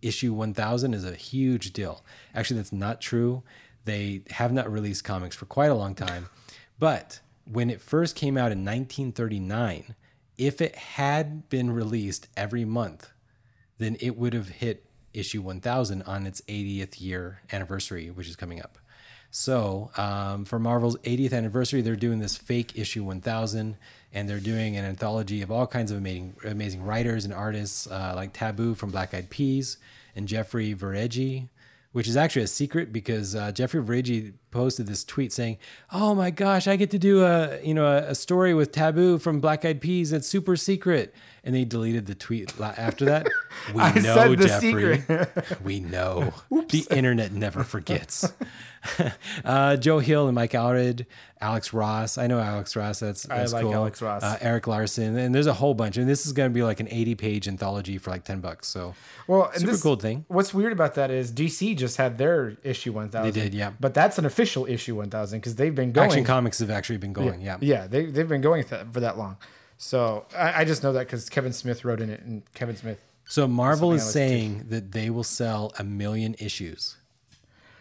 issue 0.01 0.33
1000 0.33 0.93
is 0.93 1.05
a 1.05 1.13
huge 1.15 1.73
deal. 1.73 2.03
Actually, 2.33 2.57
that's 2.57 2.71
not 2.71 3.01
true. 3.01 3.43
They 3.85 4.23
have 4.31 4.53
not 4.53 4.71
released 4.71 5.03
comics 5.03 5.35
for 5.35 5.45
quite 5.45 5.71
a 5.71 5.75
long 5.75 5.95
time. 5.95 6.29
But 6.81 7.19
when 7.45 7.69
it 7.69 7.79
first 7.79 8.15
came 8.15 8.37
out 8.37 8.51
in 8.51 8.65
1939, 8.65 9.93
if 10.39 10.59
it 10.61 10.75
had 10.75 11.47
been 11.47 11.69
released 11.69 12.27
every 12.35 12.65
month, 12.65 13.11
then 13.77 13.97
it 13.99 14.17
would 14.17 14.33
have 14.33 14.49
hit 14.49 14.83
issue 15.13 15.43
1000 15.43 16.01
on 16.01 16.25
its 16.25 16.41
80th 16.41 16.99
year 16.99 17.41
anniversary, 17.51 18.09
which 18.09 18.27
is 18.27 18.35
coming 18.35 18.59
up. 18.59 18.79
So, 19.29 19.91
um, 19.95 20.43
for 20.43 20.57
Marvel's 20.57 20.97
80th 20.97 21.33
anniversary, 21.33 21.83
they're 21.83 21.95
doing 21.95 22.17
this 22.17 22.35
fake 22.35 22.75
issue 22.75 23.03
1000, 23.03 23.77
and 24.11 24.27
they're 24.27 24.39
doing 24.39 24.75
an 24.75 24.83
anthology 24.83 25.43
of 25.43 25.51
all 25.51 25.67
kinds 25.67 25.91
of 25.91 25.99
amazing, 25.99 26.35
amazing 26.43 26.81
writers 26.81 27.25
and 27.25 27.33
artists, 27.33 27.85
uh, 27.85 28.13
like 28.15 28.33
Taboo 28.33 28.73
from 28.73 28.89
Black 28.89 29.13
Eyed 29.13 29.29
Peas 29.29 29.77
and 30.15 30.27
Jeffrey 30.27 30.73
Veregge, 30.73 31.47
which 31.91 32.07
is 32.07 32.17
actually 32.17 32.41
a 32.41 32.47
secret 32.47 32.91
because 32.91 33.35
uh, 33.35 33.51
Jeffrey 33.51 33.83
Veregge 33.83 34.33
posted 34.51 34.85
this 34.87 35.03
tweet 35.03 35.31
saying, 35.33 35.57
"Oh 35.91 36.13
my 36.13 36.29
gosh, 36.29 36.67
I 36.67 36.75
get 36.75 36.91
to 36.91 36.99
do 36.99 37.23
a 37.23 37.59
you 37.63 37.73
know 37.73 37.85
a, 37.85 38.09
a 38.09 38.15
story 38.15 38.53
with 38.53 38.71
Taboo 38.71 39.17
from 39.17 39.39
Black 39.39 39.65
Eyed 39.65 39.81
Peas. 39.81 40.11
It's 40.11 40.27
super 40.27 40.55
secret." 40.55 41.13
And 41.43 41.55
they 41.55 41.65
deleted 41.65 42.05
the 42.05 42.13
tweet 42.13 42.53
after 42.61 43.05
that. 43.05 43.27
We 43.73 43.81
I 43.81 43.93
know, 43.99 44.35
Jeffrey. 44.35 45.03
we 45.63 45.79
know. 45.79 46.33
The 46.69 46.85
internet 46.91 47.31
never 47.33 47.63
forgets. 47.63 48.31
uh, 49.43 49.77
Joe 49.77 49.99
Hill 49.99 50.27
and 50.27 50.35
Mike 50.35 50.51
Allred, 50.51 51.05
Alex 51.39 51.73
Ross. 51.73 52.17
I 52.17 52.27
know 52.27 52.39
Alex 52.39 52.75
Ross. 52.75 52.99
That's, 52.99 53.23
that's 53.23 53.53
like 53.53 53.63
cool. 53.63 53.73
Alex 53.73 54.01
Ross. 54.01 54.23
Uh, 54.23 54.37
Erik 54.41 54.67
Larsen, 54.67 55.17
and 55.17 55.33
there's 55.33 55.47
a 55.47 55.53
whole 55.53 55.73
bunch. 55.73 55.97
And 55.97 56.07
this 56.07 56.25
is 56.25 56.33
going 56.33 56.49
to 56.49 56.53
be 56.53 56.63
like 56.63 56.79
an 56.79 56.87
80 56.89 57.15
page 57.15 57.47
anthology 57.47 57.97
for 57.97 58.09
like 58.11 58.23
10 58.23 58.39
bucks. 58.39 58.67
So 58.67 58.93
Well, 59.27 59.45
and 59.51 59.59
super 59.59 59.71
this- 59.73 59.83
cool 59.83 59.95
thing. 59.95 60.25
What's 60.27 60.53
weird 60.53 60.71
about 60.71 60.95
that 60.95 61.11
is 61.11 61.31
DC 61.31 61.75
just 61.77 61.97
had 61.97 62.17
their 62.17 62.57
issue 62.63 62.91
1000. 62.93 63.31
They 63.31 63.39
did, 63.41 63.53
yeah. 63.53 63.71
But 63.79 63.93
that's 63.93 64.17
an 64.17 64.25
official 64.25 64.40
issue 64.41 64.95
1000 64.95 65.39
because 65.39 65.55
they've 65.55 65.73
been 65.73 65.91
going. 65.91 66.09
Action 66.09 66.23
Comics 66.23 66.59
have 66.59 66.69
actually 66.69 66.97
been 66.97 67.13
going. 67.13 67.41
Yeah. 67.41 67.57
Yeah, 67.61 67.87
they 67.87 68.05
they've 68.05 68.27
been 68.27 68.41
going 68.41 68.63
for 68.63 68.77
that, 68.77 68.93
for 68.93 68.99
that 68.99 69.17
long. 69.17 69.37
So 69.77 70.25
I, 70.37 70.61
I 70.61 70.65
just 70.65 70.83
know 70.83 70.93
that 70.93 71.07
because 71.07 71.29
Kevin 71.29 71.53
Smith 71.53 71.83
wrote 71.83 72.01
in 72.01 72.09
it, 72.09 72.21
and 72.21 72.43
Kevin 72.53 72.75
Smith. 72.75 72.99
So 73.25 73.47
Marvel 73.47 73.93
is 73.93 74.07
saying 74.07 74.65
that 74.69 74.91
they 74.91 75.09
will 75.09 75.23
sell 75.23 75.71
a 75.79 75.83
million 75.83 76.35
issues 76.37 76.97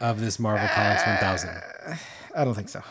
of 0.00 0.20
this 0.20 0.38
Marvel 0.38 0.68
Comics 0.68 1.04
1000. 1.04 1.50
Uh, 1.50 1.96
I 2.34 2.44
don't 2.44 2.54
think 2.54 2.68
so. 2.68 2.82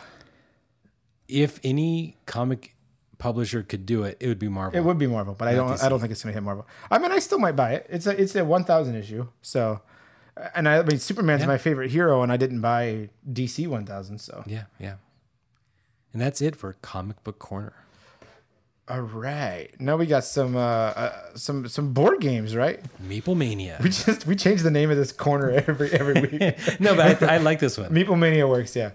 If 1.28 1.60
any 1.64 2.18
comic 2.26 2.76
publisher 3.18 3.64
could 3.64 3.86
do 3.86 4.04
it, 4.04 4.18
it 4.20 4.28
would 4.28 4.40
be 4.40 4.50
Marvel. 4.50 4.78
It 4.78 4.84
would 4.84 4.98
be 4.98 5.08
Marvel, 5.08 5.36
but 5.38 5.48
I 5.48 5.54
don't. 5.54 5.70
DC. 5.70 5.84
I 5.84 5.90
don't 5.90 6.00
think 6.00 6.12
it's 6.12 6.24
gonna 6.24 6.34
hit 6.34 6.44
Marvel. 6.44 6.68
I 6.90 6.98
mean, 6.98 7.12
I 7.12 7.20
still 7.20 7.40
might 7.40 7.56
buy 7.56 7.74
it. 7.74 7.88
It's 7.90 8.08
a 8.08 8.20
it's 8.20 8.36
a 8.36 8.44
one 8.44 8.64
thousand 8.64 8.96
issue. 8.96 9.28
So, 9.42 9.82
and 10.56 10.68
I, 10.70 10.80
I 10.80 10.84
mean, 10.84 11.00
Superman's 11.00 11.46
my 11.46 11.58
favorite 11.58 11.92
hero, 11.92 12.22
and 12.24 12.32
I 12.32 12.38
didn't 12.38 12.62
buy 12.62 13.10
DC 13.32 13.68
one 13.68 13.86
thousand. 13.86 14.20
So, 14.20 14.44
yeah, 14.48 14.64
yeah. 14.80 14.96
And 16.14 16.22
that's 16.22 16.42
it 16.42 16.56
for 16.56 16.74
Comic 16.82 17.24
Book 17.24 17.38
Corner. 17.40 17.74
all 18.88 19.02
right. 19.02 19.70
Now 19.80 19.96
we 19.98 20.06
got 20.08 20.24
some 20.24 20.56
uh, 20.56 20.60
uh 20.60 21.14
some 21.36 21.68
some 21.68 21.94
board 21.94 22.20
games, 22.22 22.56
right? 22.56 22.80
Meeple 23.04 23.38
Mania. 23.38 23.80
We 23.84 23.90
just 23.90 24.26
we 24.26 24.36
change 24.36 24.62
the 24.64 24.72
name 24.72 24.90
of 24.90 24.98
this 24.98 25.12
corner 25.12 25.50
every 25.68 25.92
every 25.92 26.22
week. 26.22 26.42
no, 26.80 26.96
but 26.96 27.22
I, 27.22 27.36
I 27.36 27.38
like 27.38 27.60
this 27.60 27.78
one. 27.78 27.92
Meeple 27.92 28.18
Mania 28.18 28.48
works, 28.48 28.76
yeah. 28.76 28.92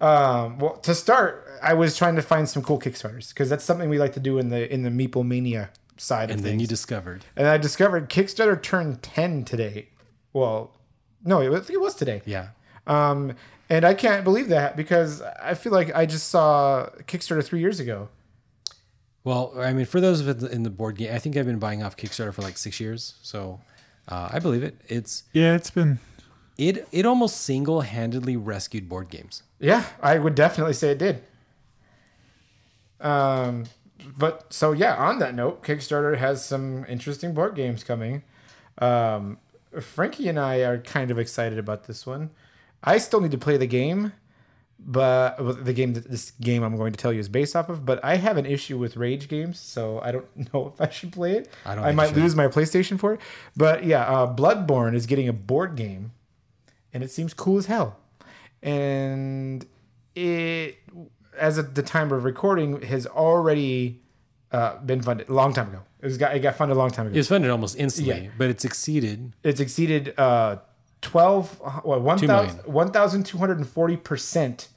Um, 0.00 0.58
well, 0.58 0.76
to 0.78 0.94
start, 0.94 1.46
I 1.62 1.72
was 1.74 1.96
trying 1.96 2.16
to 2.16 2.22
find 2.22 2.46
some 2.48 2.62
cool 2.62 2.78
Kickstarters 2.78 3.30
because 3.30 3.48
that's 3.48 3.64
something 3.64 3.88
we 3.88 3.98
like 3.98 4.12
to 4.14 4.20
do 4.20 4.38
in 4.38 4.48
the 4.50 4.70
in 4.72 4.82
the 4.82 4.90
Meeple 4.90 5.24
Mania 5.26 5.70
side 5.96 6.30
And 6.30 6.40
of 6.40 6.42
then 6.44 6.52
things. 6.52 6.62
you 6.62 6.68
discovered. 6.68 7.24
and 7.36 7.46
I 7.46 7.56
discovered 7.56 8.10
Kickstarter 8.10 8.60
turned 8.60 9.02
ten 9.02 9.44
today. 9.44 9.88
Well, 10.36 10.70
no, 11.24 11.40
it 11.40 11.48
was, 11.48 11.70
it 11.70 11.80
was 11.80 11.94
today. 11.94 12.20
Yeah. 12.26 12.48
Um, 12.86 13.34
and 13.70 13.84
I 13.84 13.94
can't 13.94 14.22
believe 14.22 14.48
that 14.48 14.76
because 14.76 15.22
I 15.22 15.54
feel 15.54 15.72
like 15.72 15.94
I 15.96 16.04
just 16.06 16.28
saw 16.28 16.88
Kickstarter 17.06 17.42
three 17.42 17.60
years 17.60 17.80
ago. 17.80 18.08
Well, 19.24 19.54
I 19.58 19.72
mean, 19.72 19.86
for 19.86 20.00
those 20.00 20.20
of 20.20 20.28
it 20.28 20.52
in 20.52 20.62
the 20.62 20.70
board 20.70 20.96
game, 20.98 21.12
I 21.12 21.18
think 21.18 21.36
I've 21.36 21.46
been 21.46 21.58
buying 21.58 21.82
off 21.82 21.96
Kickstarter 21.96 22.32
for 22.34 22.42
like 22.42 22.58
six 22.58 22.78
years, 22.78 23.14
so 23.22 23.60
uh, 24.08 24.28
I 24.30 24.38
believe 24.38 24.62
it. 24.62 24.76
It's 24.88 25.24
Yeah, 25.32 25.54
it's 25.56 25.70
been. 25.70 25.98
it 26.58 26.86
it 26.92 27.06
almost 27.06 27.38
single 27.40 27.80
handedly 27.80 28.36
rescued 28.36 28.88
board 28.88 29.08
games. 29.08 29.42
Yeah, 29.58 29.84
I 30.02 30.18
would 30.18 30.34
definitely 30.36 30.74
say 30.74 30.90
it 30.90 30.98
did. 30.98 31.22
Um, 33.00 33.64
but 34.16 34.52
so 34.52 34.72
yeah, 34.72 34.94
on 34.96 35.18
that 35.18 35.34
note, 35.34 35.64
Kickstarter 35.64 36.18
has 36.18 36.44
some 36.44 36.84
interesting 36.88 37.34
board 37.34 37.54
games 37.56 37.82
coming. 37.82 38.22
Um, 38.78 39.38
Frankie 39.80 40.28
and 40.28 40.38
I 40.38 40.58
are 40.58 40.78
kind 40.78 41.10
of 41.10 41.18
excited 41.18 41.58
about 41.58 41.84
this 41.84 42.06
one. 42.06 42.30
I 42.82 42.98
still 42.98 43.20
need 43.20 43.30
to 43.32 43.38
play 43.38 43.56
the 43.56 43.66
game, 43.66 44.12
but 44.78 45.42
well, 45.42 45.54
the 45.54 45.72
game 45.72 45.94
that 45.94 46.10
this 46.10 46.32
game 46.32 46.62
I'm 46.62 46.76
going 46.76 46.92
to 46.92 46.98
tell 46.98 47.12
you 47.12 47.20
is 47.20 47.28
based 47.28 47.56
off 47.56 47.68
of. 47.68 47.84
But 47.84 48.04
I 48.04 48.16
have 48.16 48.36
an 48.36 48.46
issue 48.46 48.78
with 48.78 48.96
rage 48.96 49.28
games, 49.28 49.58
so 49.58 50.00
I 50.00 50.12
don't 50.12 50.26
know 50.54 50.72
if 50.74 50.80
I 50.80 50.88
should 50.90 51.12
play 51.12 51.32
it. 51.32 51.50
I 51.64 51.74
don't 51.74 51.84
I 51.84 51.92
might 51.92 52.14
lose 52.14 52.34
my 52.34 52.48
PlayStation 52.48 52.98
for 52.98 53.14
it. 53.14 53.20
But 53.56 53.84
yeah, 53.84 54.04
uh, 54.04 54.34
Bloodborne 54.34 54.94
is 54.94 55.06
getting 55.06 55.28
a 55.28 55.32
board 55.32 55.76
game, 55.76 56.12
and 56.92 57.02
it 57.02 57.10
seems 57.10 57.34
cool 57.34 57.58
as 57.58 57.66
hell. 57.66 57.98
And 58.62 59.66
it, 60.14 60.78
as 61.38 61.58
of 61.58 61.74
the 61.74 61.82
time 61.82 62.12
of 62.12 62.24
recording, 62.24 62.82
has 62.82 63.06
already 63.06 64.02
uh, 64.52 64.78
been 64.78 65.02
funded 65.02 65.28
a 65.28 65.32
long 65.34 65.52
time 65.52 65.68
ago. 65.68 65.82
It 66.00 66.06
was 66.06 66.18
got 66.18 66.36
it 66.36 66.40
got 66.40 66.56
funded 66.56 66.76
a 66.76 66.78
long 66.78 66.90
time 66.90 67.06
ago. 67.06 67.14
It 67.14 67.18
was 67.18 67.28
funded 67.28 67.50
almost 67.50 67.76
instantly, 67.78 68.24
Yeah. 68.24 68.30
but 68.38 68.48
it's 68.50 68.64
exceeded. 68.64 69.32
It's 69.42 69.60
exceeded 69.60 70.14
uh, 70.18 70.58
twelve, 71.02 71.60
well, 71.84 72.00
one 72.00 72.18
thousand 72.18 72.56
million. 72.56 72.72
one 72.72 72.90
thousand 72.92 73.24
two 73.26 73.38
hundred 73.38 73.58
and 73.58 73.68
forty 73.68 73.96
percent 73.96 74.68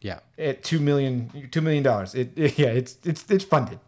Yeah. 0.00 0.20
at 0.38 0.62
two 0.62 0.78
million 0.80 1.48
two 1.50 1.60
million 1.60 1.82
dollars. 1.82 2.14
It, 2.14 2.32
it- 2.36 2.58
yeah, 2.58 2.68
it's 2.68 2.98
it's 3.04 3.24
it's 3.30 3.44
funded. 3.44 3.78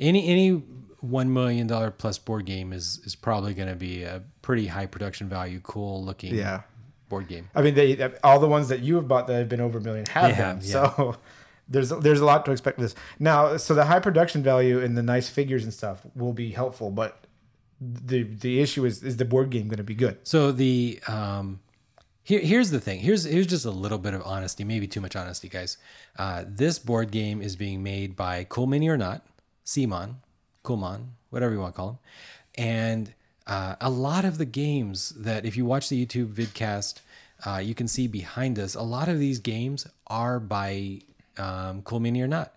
Any 0.00 0.26
any 0.28 0.62
one 1.00 1.32
million 1.32 1.66
dollar 1.66 1.90
plus 1.90 2.18
board 2.18 2.44
game 2.46 2.72
is 2.72 3.00
is 3.04 3.14
probably 3.14 3.54
going 3.54 3.68
to 3.68 3.76
be 3.76 4.02
a 4.02 4.22
pretty 4.42 4.66
high 4.68 4.86
production 4.86 5.28
value, 5.28 5.60
cool 5.62 6.04
looking 6.04 6.34
Yeah. 6.34 6.62
board 7.08 7.28
game. 7.28 7.48
I 7.54 7.62
mean, 7.62 7.74
they 7.74 8.10
all 8.24 8.40
the 8.40 8.48
ones 8.48 8.68
that 8.68 8.80
you 8.80 8.96
have 8.96 9.06
bought 9.06 9.26
that 9.28 9.34
have 9.34 9.48
been 9.48 9.60
over 9.60 9.78
a 9.78 9.80
million 9.80 10.06
have 10.10 10.30
yeah. 10.36 10.58
So 10.60 11.16
there's 11.68 11.90
there's 11.90 12.20
a 12.20 12.24
lot 12.24 12.44
to 12.46 12.52
expect 12.52 12.78
with 12.78 12.92
this. 12.92 13.02
Now, 13.18 13.56
so 13.56 13.74
the 13.74 13.84
high 13.84 14.00
production 14.00 14.42
value 14.42 14.80
and 14.80 14.96
the 14.96 15.02
nice 15.02 15.28
figures 15.28 15.64
and 15.64 15.72
stuff 15.72 16.06
will 16.14 16.32
be 16.32 16.50
helpful, 16.50 16.90
but 16.90 17.24
the 17.80 18.22
the 18.22 18.60
issue 18.60 18.84
is 18.84 19.02
is 19.02 19.16
the 19.16 19.24
board 19.24 19.50
game 19.50 19.68
going 19.68 19.78
to 19.78 19.84
be 19.84 19.94
good? 19.94 20.18
So 20.22 20.50
the 20.50 21.00
um, 21.06 21.60
here 22.22 22.40
here's 22.40 22.70
the 22.70 22.80
thing. 22.80 23.00
Here's 23.00 23.24
here's 23.24 23.46
just 23.46 23.64
a 23.64 23.70
little 23.70 23.98
bit 23.98 24.14
of 24.14 24.22
honesty, 24.24 24.64
maybe 24.64 24.86
too 24.86 25.00
much 25.00 25.14
honesty, 25.14 25.48
guys. 25.48 25.76
Uh, 26.18 26.44
this 26.46 26.78
board 26.78 27.10
game 27.10 27.42
is 27.42 27.56
being 27.56 27.82
made 27.82 28.16
by 28.16 28.44
Cool 28.48 28.66
Mini 28.66 28.88
or 28.88 28.96
not, 28.96 29.26
Simon, 29.64 30.16
Coolmon, 30.64 31.08
whatever 31.30 31.52
you 31.52 31.60
want 31.60 31.74
to 31.74 31.76
call 31.76 31.90
him, 31.90 31.98
and 32.56 33.14
uh, 33.46 33.76
a 33.80 33.90
lot 33.90 34.24
of 34.24 34.38
the 34.38 34.44
games 34.44 35.10
that 35.10 35.44
if 35.44 35.56
you 35.56 35.64
watch 35.64 35.88
the 35.88 36.04
YouTube 36.04 36.34
vidcast, 36.34 37.00
uh, 37.46 37.58
you 37.58 37.74
can 37.74 37.88
see 37.88 38.06
behind 38.06 38.58
us. 38.58 38.74
A 38.74 38.82
lot 38.82 39.08
of 39.08 39.18
these 39.18 39.38
games 39.38 39.86
are 40.06 40.38
by 40.40 41.00
um, 41.38 41.82
Cool 41.82 42.00
Mini 42.00 42.20
or 42.20 42.28
not. 42.28 42.54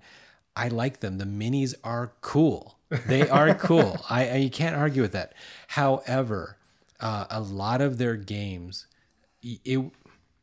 I 0.55 0.67
like 0.67 0.99
them. 0.99 1.17
The 1.17 1.25
minis 1.25 1.75
are 1.83 2.13
cool. 2.21 2.77
They 3.07 3.27
are 3.29 3.53
cool. 3.55 3.97
I, 4.09 4.29
I 4.29 4.35
you 4.35 4.49
can't 4.49 4.75
argue 4.75 5.01
with 5.01 5.13
that. 5.13 5.33
However, 5.69 6.57
uh, 6.99 7.25
a 7.29 7.39
lot 7.39 7.81
of 7.81 7.97
their 7.97 8.15
games, 8.15 8.87
it 9.41 9.91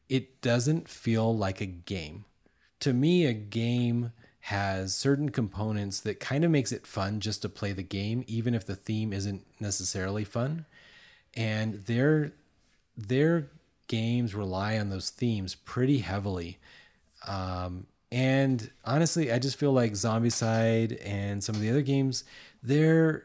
it 0.09 0.41
doesn't 0.41 0.89
feel 0.89 1.36
like 1.36 1.61
a 1.61 1.66
game. 1.66 2.24
To 2.80 2.93
me, 2.93 3.26
a 3.26 3.34
game 3.34 4.12
has 4.41 4.95
certain 4.95 5.28
components 5.28 6.01
that 6.01 6.20
kind 6.20 6.43
of 6.45 6.51
makes 6.51 6.72
it 6.72 6.86
fun 6.86 7.20
just 7.20 7.43
to 7.43 7.49
play 7.49 7.72
the 7.72 7.82
game, 7.82 8.24
even 8.26 8.55
if 8.55 8.64
the 8.64 8.76
theme 8.76 9.12
isn't 9.12 9.45
necessarily 9.61 10.24
fun. 10.24 10.64
And 11.36 11.84
their 11.84 12.32
their 12.97 13.51
games 13.89 14.34
rely 14.34 14.78
on 14.78 14.89
those 14.89 15.11
themes 15.11 15.55
pretty 15.55 15.99
heavily. 15.99 16.59
Um, 17.26 17.86
and 18.11 18.70
honestly, 18.84 19.30
I 19.30 19.38
just 19.38 19.59
feel 19.59 19.72
like 19.72 19.92
Zombicide 19.92 21.00
and 21.04 21.44
some 21.44 21.54
of 21.54 21.61
the 21.61 21.70
other 21.70 21.82
games, 21.82 22.24
they're 22.62 23.24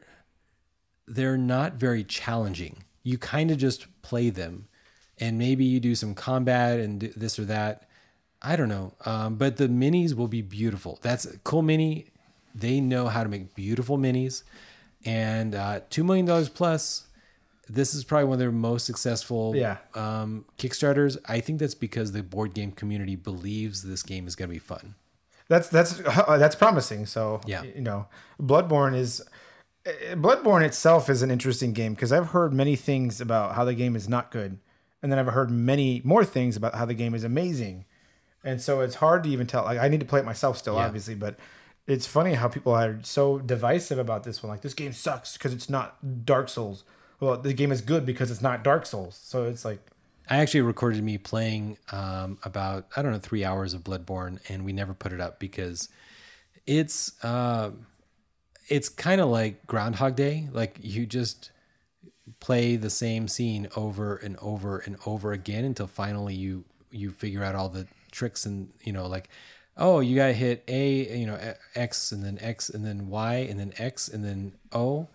they're 1.08 1.38
not 1.38 1.74
very 1.74 2.04
challenging. 2.04 2.84
You 3.04 3.18
kind 3.18 3.52
of 3.52 3.58
just 3.58 3.88
play 4.02 4.30
them, 4.30 4.68
and 5.20 5.38
maybe 5.38 5.64
you 5.66 5.80
do 5.80 5.96
some 5.96 6.14
combat 6.14 6.80
and 6.80 7.02
this 7.16 7.40
or 7.40 7.46
that. 7.46 7.88
I 8.42 8.58
don't 8.58 8.68
know, 8.68 8.94
um, 9.06 9.36
but 9.36 9.56
the 9.56 9.70
minis 9.70 10.16
will 10.16 10.28
be 10.28 10.42
beautiful. 10.42 11.00
That's 11.02 11.26
cool 11.46 11.62
mini. 11.62 12.08
They 12.54 12.82
know 12.82 13.08
how 13.08 13.24
to 13.24 13.30
make 13.30 13.56
beautiful 13.56 13.98
minis, 13.98 14.44
and 15.06 15.56
uh, 15.56 15.80
two 15.90 16.04
million 16.04 16.26
dollars 16.26 16.50
plus. 16.50 17.08
This 17.70 17.94
is 17.94 18.04
probably 18.04 18.26
one 18.26 18.34
of 18.34 18.40
their 18.40 18.52
most 18.52 18.86
successful 18.86 19.56
Yeah. 19.56 19.78
um, 19.96 20.46
Kickstarters. 20.58 21.18
I 21.26 21.40
think 21.40 21.60
that's 21.60 21.76
because 21.76 22.12
the 22.12 22.22
board 22.22 22.54
game 22.54 22.72
community 22.72 23.16
believes 23.16 23.84
this 23.84 24.04
game 24.04 24.28
is 24.28 24.36
going 24.36 24.50
to 24.50 24.54
be 24.54 24.60
fun. 24.60 24.96
That's 25.48 25.70
that's 25.70 26.00
uh, 26.02 26.38
that's 26.38 26.56
promising. 26.56 27.06
So 27.06 27.42
Yeah. 27.46 27.64
you 27.64 27.82
know, 27.82 28.08
Bloodborne 28.42 28.96
is 28.96 29.22
uh, 29.86 30.16
Bloodborne 30.16 30.64
itself 30.66 31.10
is 31.10 31.22
an 31.22 31.32
interesting 31.32 31.74
game 31.74 31.94
because 31.94 32.12
I've 32.12 32.28
heard 32.30 32.54
many 32.54 32.76
things 32.76 33.22
about 33.22 33.56
how 33.56 33.64
the 33.66 33.74
game 33.74 33.96
is 33.96 34.08
not 34.10 34.32
good, 34.32 34.58
and 35.02 35.12
then 35.12 35.20
I've 35.20 35.28
heard 35.34 35.50
many 35.52 36.02
more 36.04 36.24
things 36.26 36.56
about 36.58 36.76
how 36.76 36.86
the 36.86 36.94
game 36.94 37.14
is 37.14 37.24
amazing, 37.26 37.86
and 38.44 38.62
so 38.62 38.80
it's 38.82 38.96
hard 38.96 39.24
to 39.24 39.30
even 39.30 39.46
tell. 39.48 39.64
Like 39.64 39.80
I 39.80 39.88
need 39.90 40.00
to 40.00 40.06
play 40.06 40.20
it 40.22 40.26
myself 40.26 40.58
still, 40.58 40.76
Yeah. 40.76 40.86
obviously, 40.86 41.16
but 41.16 41.38
it's 41.88 42.08
funny 42.08 42.34
how 42.36 42.48
people 42.48 42.74
are 42.74 43.00
so 43.04 43.40
divisive 43.40 44.00
about 44.00 44.24
this 44.24 44.42
one. 44.42 44.50
Like 44.50 44.62
this 44.62 44.74
game 44.74 44.94
sucks 44.94 45.34
because 45.34 45.54
it's 45.54 45.70
not 45.70 46.26
Dark 46.26 46.48
Souls. 46.50 46.84
Well, 47.24 47.38
the 47.38 47.54
game 47.54 47.72
is 47.72 47.80
good 47.80 48.06
because 48.06 48.32
it's 48.32 48.42
not 48.42 48.66
Dark 48.66 48.86
Souls. 48.86 49.18
So 49.24 49.46
it's 49.46 49.64
like 49.64 49.80
I 50.30 50.38
actually 50.38 50.62
recorded 50.62 51.02
me 51.04 51.18
playing 51.18 51.78
um, 51.94 52.38
about 52.44 52.88
I 52.98 53.02
don't 53.02 53.14
know 53.14 53.20
three 53.20 53.46
hours 53.46 53.74
of 53.74 53.82
Bloodborne, 53.82 54.40
and 54.50 54.66
we 54.66 54.74
never 54.74 54.94
put 54.94 55.14
it 55.14 55.22
up 55.22 55.40
because 55.40 55.88
it's 56.66 57.24
uh, 57.24 57.72
it's 58.68 58.90
kind 58.90 59.22
of 59.22 59.30
like 59.30 59.66
Groundhog 59.68 60.18
Day. 60.18 60.50
Like 60.52 60.78
you 60.82 61.06
just 61.06 61.52
play 62.42 62.76
the 62.76 62.90
same 62.90 63.30
scene 63.30 63.70
over 63.78 64.18
and 64.18 64.36
over 64.42 64.80
and 64.80 64.98
over 65.06 65.32
again 65.32 65.64
until 65.64 65.88
finally 65.88 66.36
you 66.36 66.66
you 66.92 67.12
figure 67.12 67.44
out 67.44 67.56
all 67.56 67.70
the 67.70 67.88
tricks 68.12 68.46
and 68.46 68.70
you 68.84 68.92
know 68.92 69.08
like 69.08 69.30
oh 69.78 70.02
you 70.02 70.16
got 70.16 70.28
to 70.28 70.34
hit 70.34 70.64
a 70.68 71.18
you 71.18 71.26
know 71.26 71.38
x 71.76 72.12
and 72.12 72.24
then 72.24 72.38
x 72.42 72.70
and 72.70 72.86
then 72.86 73.10
y 73.10 73.36
and 73.36 73.60
then 73.60 73.74
x 73.78 74.08
and 74.08 74.24
then 74.24 74.54
o 74.72 75.08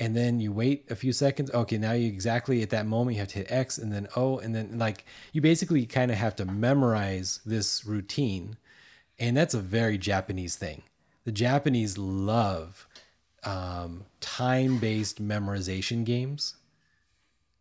and 0.00 0.16
then 0.16 0.40
you 0.40 0.50
wait 0.50 0.90
a 0.90 0.96
few 0.96 1.12
seconds. 1.12 1.50
Okay, 1.52 1.76
now 1.78 1.92
you 1.92 2.08
exactly 2.08 2.62
at 2.62 2.70
that 2.70 2.86
moment 2.86 3.14
you 3.14 3.20
have 3.20 3.28
to 3.28 3.38
hit 3.38 3.52
X 3.52 3.76
and 3.78 3.92
then 3.92 4.08
O 4.16 4.38
and 4.38 4.54
then 4.54 4.78
like 4.78 5.04
you 5.32 5.40
basically 5.42 5.84
kind 5.86 6.10
of 6.10 6.16
have 6.16 6.34
to 6.36 6.46
memorize 6.46 7.40
this 7.44 7.84
routine, 7.84 8.56
and 9.18 9.36
that's 9.36 9.54
a 9.54 9.60
very 9.60 9.98
Japanese 9.98 10.56
thing. 10.56 10.82
The 11.24 11.32
Japanese 11.32 11.98
love 11.98 12.88
um, 13.44 14.06
time-based 14.20 15.22
memorization 15.22 16.04
games, 16.04 16.56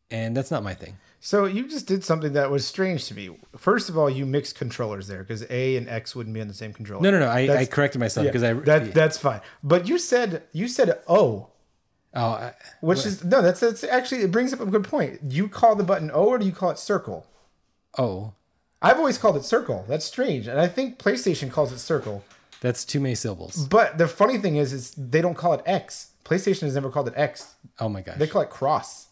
and 0.09 0.35
that's 0.35 0.49
not 0.49 0.63
my 0.63 0.73
thing. 0.73 0.97
So 1.19 1.43
you 1.43 1.67
just 1.67 1.85
did 1.85 2.05
something 2.05 2.31
that 2.33 2.49
was 2.49 2.65
strange 2.65 3.05
to 3.07 3.13
me. 3.13 3.37
First 3.57 3.89
of 3.89 3.97
all, 3.97 4.09
you 4.09 4.25
mixed 4.25 4.57
controllers 4.57 5.07
there 5.07 5.19
because 5.19 5.45
A 5.49 5.75
and 5.75 5.89
X 5.89 6.15
wouldn't 6.15 6.33
be 6.33 6.39
on 6.39 6.47
the 6.47 6.53
same 6.53 6.71
controller. 6.71 7.03
No, 7.03 7.11
no, 7.11 7.19
no. 7.19 7.27
I, 7.27 7.59
I 7.59 7.65
corrected 7.65 7.99
myself 7.99 8.23
Yeah, 8.23 8.31
because 8.31 8.43
I 8.43 8.53
that 8.53 8.93
that's 8.93 9.17
fine. 9.17 9.41
But 9.61 9.89
you 9.89 9.97
said 9.97 10.43
you 10.53 10.69
said 10.69 10.97
O, 11.07 11.49
oh 12.13 12.29
I, 12.31 12.53
which 12.81 13.05
is 13.05 13.23
no. 13.23 13.41
That's 13.41 13.59
that's 13.59 13.83
actually 13.83 14.21
it 14.21 14.31
brings 14.31 14.53
up 14.53 14.59
a 14.59 14.65
good 14.65 14.83
point. 14.83 15.19
You 15.29 15.47
call 15.47 15.75
the 15.75 15.83
button 15.83 16.09
O 16.13 16.25
or 16.25 16.37
do 16.39 16.45
you 16.45 16.51
call 16.51 16.69
it 16.71 16.79
circle? 16.79 17.25
oh 17.97 18.33
I've 18.81 18.97
always 18.97 19.17
called 19.17 19.35
it 19.35 19.43
circle. 19.43 19.83
That's 19.89 20.05
strange, 20.05 20.47
and 20.47 20.59
I 20.59 20.67
think 20.67 20.97
PlayStation 20.99 21.51
calls 21.51 21.73
it 21.73 21.79
circle. 21.79 22.23
that's 22.61 22.85
too 22.85 23.01
many 23.01 23.13
syllables. 23.15 23.67
But 23.67 23.97
the 23.97 24.07
funny 24.07 24.37
thing 24.37 24.55
is, 24.55 24.71
is 24.71 24.91
they 24.91 25.21
don't 25.21 25.35
call 25.35 25.53
it 25.53 25.61
X. 25.65 26.11
PlayStation 26.23 26.61
has 26.61 26.75
never 26.75 26.89
called 26.89 27.09
it 27.09 27.13
X. 27.17 27.55
Oh 27.79 27.89
my 27.89 27.99
gosh. 28.01 28.17
They 28.17 28.27
call 28.27 28.41
it 28.41 28.49
cross. 28.49 29.08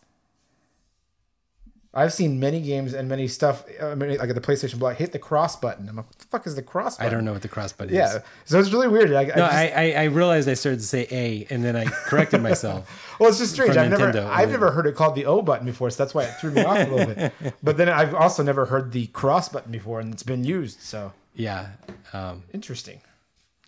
I've 1.98 2.14
seen 2.14 2.40
many 2.40 2.62
games 2.62 2.94
and 2.94 3.10
many 3.10 3.28
stuff, 3.28 3.66
uh, 3.82 3.96
many, 3.96 4.18
like 4.20 4.30
at 4.30 4.36
the 4.36 4.42
PlayStation 4.42 4.78
block, 4.78 4.98
hit 4.98 5.12
the 5.14 5.20
cross 5.20 5.56
button. 5.56 5.90
I'm 5.90 5.96
like, 5.96 6.06
what 6.06 6.20
the 6.20 6.26
fuck 6.26 6.46
is 6.46 6.56
the 6.56 6.62
cross 6.62 6.96
button? 6.98 7.08
I 7.12 7.14
don't 7.14 7.26
know 7.26 7.34
what 7.34 7.42
the 7.42 7.48
cross 7.48 7.74
button 7.74 7.92
is. 7.94 7.98
Yeah, 7.98 8.20
so 8.46 8.60
it's 8.60 8.72
really 8.72 8.88
weird. 8.88 9.12
I, 9.12 9.22
I 9.22 9.24
No, 9.26 9.34
just- 9.36 9.54
I, 9.54 9.68
I, 9.76 9.92
I 9.92 10.04
realized 10.06 10.48
I 10.48 10.54
started 10.54 10.80
to 10.80 10.86
say 10.86 11.08
A 11.10 11.48
and 11.50 11.64
then 11.64 11.76
I 11.76 11.86
corrected 11.86 12.44
myself. 12.44 13.16
well, 13.20 13.30
it's 13.30 13.40
just 13.40 13.54
strange. 13.54 13.76
I've 13.76 13.90
never, 13.90 14.16
I've 14.30 14.52
never 14.52 14.70
heard 14.72 14.86
it 14.86 14.96
called 14.96 15.16
the 15.16 15.26
O 15.26 15.42
button 15.42 15.66
before, 15.66 15.90
so 15.90 16.04
that's 16.04 16.14
why 16.14 16.26
it 16.26 16.34
threw 16.40 16.52
me 16.52 16.64
off 16.64 16.78
a 16.88 16.92
little 16.92 17.16
bit. 17.16 17.34
But 17.64 17.78
then 17.78 17.90
I've 17.90 18.14
also 18.14 18.44
never 18.44 18.68
heard 18.68 18.92
the 18.92 19.08
cross 19.08 19.50
button 19.50 19.72
before, 19.72 20.00
and 20.00 20.14
it's 20.14 20.24
been 20.24 20.44
used. 20.44 20.82
So 20.82 21.14
Yeah. 21.34 21.70
Um, 22.14 22.44
interesting. 22.54 23.02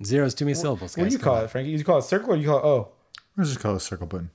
zero 0.04 0.26
is 0.28 0.36
too 0.36 0.46
many 0.46 0.54
syllables. 0.56 0.96
What 0.96 1.08
do 1.10 1.12
you 1.14 1.20
call 1.20 1.36
on. 1.38 1.46
it, 1.46 1.50
Frankie? 1.50 1.72
You 1.72 1.84
call 1.84 1.98
it 1.98 2.04
circle 2.04 2.34
or 2.34 2.36
you 2.38 2.48
call 2.48 2.60
it 2.60 2.64
O? 2.66 2.90
Let's 3.36 3.50
just 3.50 3.60
call 3.60 3.74
it 3.74 3.78
a 3.78 3.80
circle 3.80 4.06
button. 4.06 4.30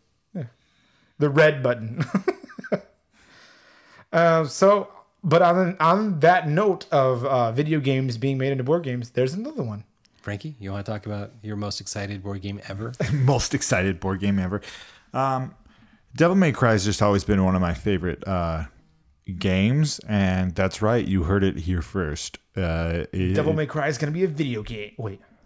the 1.21 1.31
red 1.31 1.63
button. 1.63 2.05
uh, 4.15 4.45
so, 4.47 4.89
but 5.23 5.43
on 5.43 5.77
on 5.81 6.21
that 6.21 6.49
note 6.49 6.87
of 6.91 7.25
uh, 7.25 7.53
video 7.53 7.81
games 7.81 8.17
being 8.17 8.39
made 8.39 8.53
into 8.53 8.65
board 8.65 8.83
games, 8.85 9.11
there's 9.11 9.35
another 9.35 9.63
one. 9.63 9.85
Frankie, 10.23 10.55
you 10.59 10.71
want 10.73 10.87
to 10.87 10.91
talk 10.91 11.05
about 11.05 11.33
your 11.43 11.57
most 11.57 11.83
excited 11.83 12.23
board 12.23 12.41
game 12.41 12.59
ever? 12.69 12.93
Most 13.13 13.53
excited 13.53 14.01
board 14.01 14.21
game 14.21 14.39
ever. 14.39 14.63
Um, 15.13 15.55
Devil 16.17 16.35
May 16.37 16.51
Cry 16.53 16.73
has 16.73 16.85
just 16.87 17.03
always 17.03 17.25
been 17.25 17.45
one 17.45 17.55
of 17.55 17.61
my 17.61 17.75
favorite 17.75 18.27
uh, 18.27 18.65
games, 19.39 20.01
and 20.09 20.55
that's 20.55 20.81
right. 20.81 21.05
You 21.07 21.25
heard 21.25 21.45
it 21.45 21.57
here 21.59 21.83
first. 21.83 22.39
Uh, 22.57 23.05
it- 23.13 23.35
Devil 23.35 23.53
May 23.53 23.67
Cry 23.67 23.89
is 23.89 23.99
going 23.99 24.11
to 24.13 24.19
be 24.19 24.25
a 24.25 24.29
video 24.29 24.63
game. 24.63 24.93
Wait, 24.97 25.21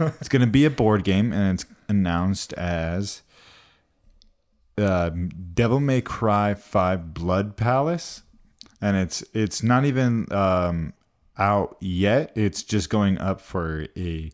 It's 0.00 0.28
going 0.28 0.40
to 0.40 0.46
be 0.46 0.64
a 0.64 0.70
board 0.70 1.04
game, 1.04 1.32
and 1.34 1.58
it's 1.60 1.66
announced 1.88 2.52
as 2.54 3.20
uh, 4.78 5.10
Devil 5.54 5.80
May 5.80 6.00
Cry 6.00 6.54
Five 6.54 7.14
Blood 7.14 7.56
Palace, 7.56 8.22
and 8.80 8.96
it's 8.96 9.22
it's 9.32 9.62
not 9.62 9.84
even 9.84 10.26
um, 10.32 10.92
out 11.38 11.76
yet. 11.80 12.32
It's 12.34 12.62
just 12.62 12.90
going 12.90 13.18
up 13.18 13.40
for 13.40 13.86
a 13.96 14.30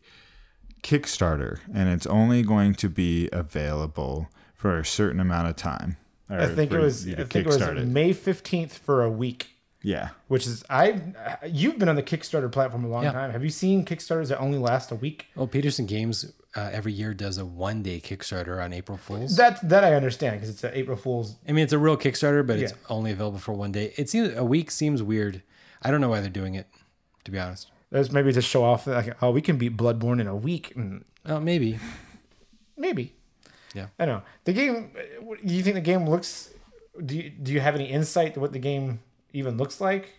Kickstarter, 0.81 1.59
and 1.73 1.89
it's 1.89 2.05
only 2.05 2.43
going 2.43 2.75
to 2.75 2.89
be 2.89 3.29
available 3.31 4.29
for 4.53 4.77
a 4.77 4.85
certain 4.85 5.19
amount 5.19 5.47
of 5.47 5.55
time. 5.55 5.97
I 6.29 6.35
or 6.45 6.47
think 6.55 6.71
it 6.71 6.79
was. 6.79 7.05
you 7.05 7.13
I 7.13 7.23
think 7.23 7.47
it 7.47 7.47
was 7.47 7.85
May 7.85 8.13
fifteenth 8.13 8.77
for 8.77 9.03
a 9.03 9.09
week. 9.09 9.49
Yeah. 9.81 10.09
Which 10.29 10.47
is 10.47 10.63
I. 10.69 11.01
You've 11.45 11.77
been 11.77 11.89
on 11.89 11.95
the 11.95 12.03
Kickstarter 12.03 12.51
platform 12.51 12.85
a 12.85 12.87
long 12.87 13.03
Yeah. 13.03 13.11
time. 13.11 13.31
Have 13.31 13.43
you 13.43 13.49
seen 13.49 13.83
Kickstarters 13.85 14.29
that 14.29 14.39
only 14.39 14.57
last 14.57 14.91
a 14.91 14.95
week? 14.95 15.27
Well, 15.35 15.47
Petersen 15.47 15.85
Games 15.85 16.31
uh, 16.55 16.69
every 16.71 16.91
year 16.93 17.13
does 17.13 17.37
a 17.37 17.45
one 17.45 17.81
day 17.83 17.99
Kickstarter 17.99 18.63
on 18.63 18.73
April 18.73 18.97
Fools. 18.97 19.35
That 19.37 19.67
that 19.69 19.83
I 19.83 19.93
understand 19.95 20.35
because 20.35 20.49
it's 20.49 20.63
an 20.63 20.71
April 20.73 20.97
Fool's. 20.97 21.35
I 21.47 21.51
mean, 21.51 21.63
it's 21.63 21.73
a 21.73 21.79
real 21.79 21.97
Kickstarter, 21.97 22.45
but 22.45 22.59
it's 22.59 22.73
only 22.89 23.11
available 23.11 23.39
for 23.39 23.53
one 23.53 23.71
day. 23.71 23.93
It 23.97 24.09
seems 24.09 24.35
a 24.37 24.43
week 24.43 24.69
seems 24.71 25.01
weird. 25.01 25.41
I 25.81 25.91
don't 25.91 25.99
know 26.01 26.09
why 26.09 26.21
they're 26.21 26.29
doing 26.29 26.55
it, 26.55 26.67
to 27.25 27.31
be 27.31 27.39
honest. 27.39 27.69
There's 27.89 28.11
maybe 28.11 28.31
to 28.33 28.41
show 28.41 28.63
off 28.63 28.87
like 28.87 29.15
oh 29.23 29.31
we 29.31 29.41
can 29.41 29.57
beat 29.57 29.77
Bloodborne 29.77 30.19
in 30.21 30.27
a 30.27 30.35
week. 30.35 30.73
Mm, 30.75 31.03
Oh, 31.25 31.39
maybe. 31.39 31.79
Maybe. 32.77 33.13
Yeah. 33.73 33.87
I 33.99 34.05
don't 34.05 34.17
know. 34.19 34.23
The 34.43 34.53
game. 34.53 34.91
Do 35.45 35.53
you 35.53 35.63
think 35.63 35.75
the 35.75 35.81
game 35.81 36.07
looks? 36.09 36.49
Do 37.03 37.15
you, 37.17 37.29
do 37.29 37.51
you 37.51 37.59
have 37.59 37.75
any 37.75 37.85
insight 37.89 38.33
to 38.35 38.39
what 38.39 38.51
the 38.53 38.59
game 38.59 38.99
even 39.33 39.57
looks 39.57 39.79
like? 39.81 40.09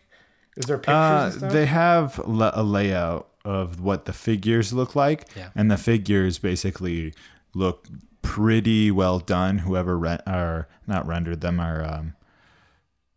Is 0.57 0.67
there 0.67 0.79
pictures 0.79 0.95
Uh, 0.95 1.23
and 1.31 1.35
stuff? 1.35 1.53
they 1.53 1.67
have 1.67 2.19
la- 2.27 2.53
a 2.55 2.63
layout 2.63 3.29
of 3.45 3.81
what 3.81 4.07
the 4.07 4.13
figures 4.13 4.73
look 4.73 4.97
like, 4.97 5.27
Yeah. 5.37 5.51
and 5.55 5.71
the 5.71 5.77
figures 5.77 6.39
basically 6.39 7.13
look 7.55 7.87
pretty 8.23 8.91
well 8.91 9.19
done. 9.19 9.59
Whoever 9.59 9.99
re- 9.99 10.19
are 10.27 10.67
not 10.87 11.07
rendered 11.07 11.41
them 11.43 11.61
are 11.61 11.85
um, 11.85 12.15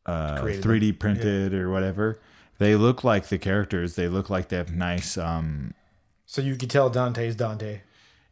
uh, 0.06 0.38
3D 0.42 1.00
printed 1.00 1.54
or 1.54 1.70
whatever. 1.70 2.20
They 2.60 2.76
look 2.76 3.04
like 3.04 3.28
the 3.28 3.38
characters. 3.38 3.96
They 3.96 4.08
look 4.08 4.30
like 4.30 4.50
they 4.50 4.58
have 4.58 4.74
nice. 4.74 5.18
Um, 5.18 5.74
so 6.26 6.42
you 6.42 6.56
could 6.56 6.70
tell 6.70 6.90
Dante's 6.90 7.36
Dante. 7.36 7.82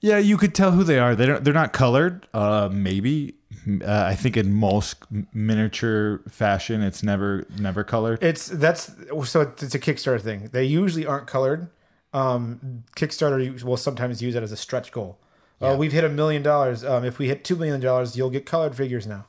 yeah, 0.02 0.18
you 0.18 0.38
could 0.38 0.54
tell 0.54 0.72
who 0.72 0.84
they 0.84 1.00
are. 1.00 1.16
They 1.16 1.26
don't. 1.28 1.44
They're 1.44 1.54
not 1.54 1.74
colored. 1.74 2.28
Uh, 2.34 2.70
maybe. 2.72 3.36
Uh, 3.82 4.04
I 4.04 4.16
think 4.16 4.36
in 4.36 4.54
most 4.54 4.98
miniature 5.34 6.22
fashion, 6.30 6.82
it's 6.82 7.04
never 7.04 7.46
never 7.58 7.84
colored. 7.84 8.22
It's 8.22 8.48
that's 8.48 8.92
so 9.26 9.42
it's 9.42 9.74
a 9.76 9.80
Kickstarter 9.80 10.20
thing. 10.22 10.50
They 10.52 10.66
usually 10.66 11.06
aren't 11.06 11.28
colored. 11.28 11.70
Um, 12.16 12.84
Kickstarter 12.96 13.62
will 13.64 13.76
sometimes 13.78 14.22
use 14.22 14.34
that 14.36 14.44
as 14.44 14.54
a 14.54 14.58
stretch 14.58 14.92
goal. 14.92 15.20
Oh, 15.62 15.76
we've 15.76 15.92
hit 15.92 16.04
a 16.04 16.10
million 16.10 16.44
dollars. 16.44 16.84
Um, 16.84 17.04
if 17.04 17.18
we 17.18 17.28
hit 17.28 17.44
two 17.44 17.56
million 17.56 17.80
dollars, 17.82 18.16
you'll 18.16 18.30
get 18.30 18.46
colored 18.46 18.76
figures 18.76 19.06
now. 19.06 19.26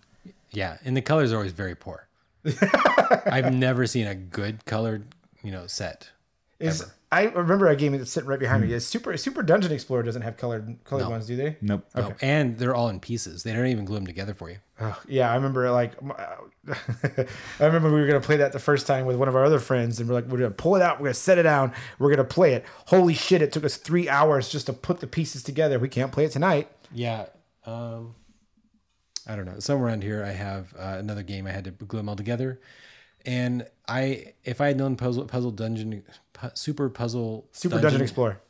Yeah, 0.52 0.78
and 0.84 0.96
the 0.96 1.02
colors 1.02 1.32
are 1.32 1.36
always 1.36 1.52
very 1.52 1.74
poor. 1.74 2.06
I've 3.26 3.52
never 3.52 3.86
seen 3.86 4.06
a 4.06 4.14
good 4.14 4.64
colored, 4.64 5.06
you 5.42 5.50
know, 5.50 5.66
set. 5.66 6.10
Is 6.60 6.86
I 7.12 7.24
remember 7.26 7.68
a 7.68 7.76
game 7.76 7.96
that's 7.96 8.10
sitting 8.10 8.28
right 8.28 8.38
behind 8.38 8.62
me. 8.62 8.72
It's 8.72 8.84
Super 8.84 9.16
Super 9.16 9.42
Dungeon 9.42 9.70
Explorer 9.70 10.02
doesn't 10.02 10.22
have 10.22 10.36
colored 10.36 10.76
colored 10.84 11.08
ones, 11.08 11.26
do 11.26 11.36
they? 11.36 11.56
Nope. 11.60 11.86
No, 11.94 12.14
and 12.20 12.58
they're 12.58 12.74
all 12.74 12.88
in 12.88 12.98
pieces. 12.98 13.44
They 13.44 13.52
don't 13.52 13.66
even 13.66 13.84
glue 13.84 13.96
them 13.96 14.06
together 14.06 14.34
for 14.34 14.50
you. 14.50 14.56
Oh, 14.80 15.00
yeah, 15.06 15.30
I 15.30 15.36
remember 15.36 15.70
like 15.70 15.92
I 16.68 17.64
remember 17.64 17.92
we 17.92 18.00
were 18.00 18.06
gonna 18.06 18.20
play 18.20 18.38
that 18.38 18.52
the 18.52 18.58
first 18.58 18.88
time 18.88 19.06
with 19.06 19.16
one 19.16 19.28
of 19.28 19.36
our 19.36 19.44
other 19.44 19.60
friends, 19.60 20.00
and 20.00 20.08
we're 20.08 20.16
like, 20.16 20.26
we're 20.26 20.38
gonna 20.38 20.50
pull 20.50 20.74
it 20.74 20.82
out, 20.82 20.98
we're 20.98 21.06
gonna 21.06 21.14
set 21.14 21.38
it 21.38 21.44
down, 21.44 21.72
we're 22.00 22.10
gonna 22.10 22.24
play 22.24 22.54
it. 22.54 22.64
Holy 22.86 23.14
shit! 23.14 23.40
It 23.40 23.52
took 23.52 23.64
us 23.64 23.76
three 23.76 24.08
hours 24.08 24.48
just 24.48 24.66
to 24.66 24.72
put 24.72 24.98
the 24.98 25.06
pieces 25.06 25.44
together. 25.44 25.78
We 25.78 25.88
can't 25.88 26.10
play 26.10 26.24
it 26.24 26.32
tonight. 26.32 26.68
Yeah. 26.92 27.26
Um, 27.64 28.16
I 29.28 29.36
don't 29.36 29.44
know. 29.44 29.60
Somewhere 29.60 29.88
around 29.88 30.02
here, 30.02 30.24
I 30.24 30.32
have 30.32 30.74
uh, 30.76 30.96
another 30.98 31.22
game. 31.22 31.46
I 31.46 31.52
had 31.52 31.64
to 31.64 31.70
glue 31.70 31.98
them 31.98 32.08
all 32.08 32.16
together, 32.16 32.60
and 33.24 33.66
I, 33.88 34.34
if 34.44 34.60
I 34.60 34.68
had 34.68 34.76
known 34.76 34.96
puzzle 34.96 35.24
puzzle 35.24 35.52
dungeon, 35.52 36.02
pu- 36.36 36.50
super 36.54 36.88
puzzle, 36.88 37.48
Super 37.52 37.80
Dungeon, 37.80 38.02
Explorer, 38.02 38.40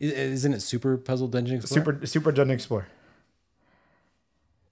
isn't 0.00 0.52
it 0.52 0.60
super 0.60 0.96
puzzle 0.96 1.28
dungeon 1.28 1.56
explorer? 1.56 1.84
Super 1.84 2.06
Super 2.06 2.32
Dungeon 2.32 2.54
Explorer. 2.54 2.86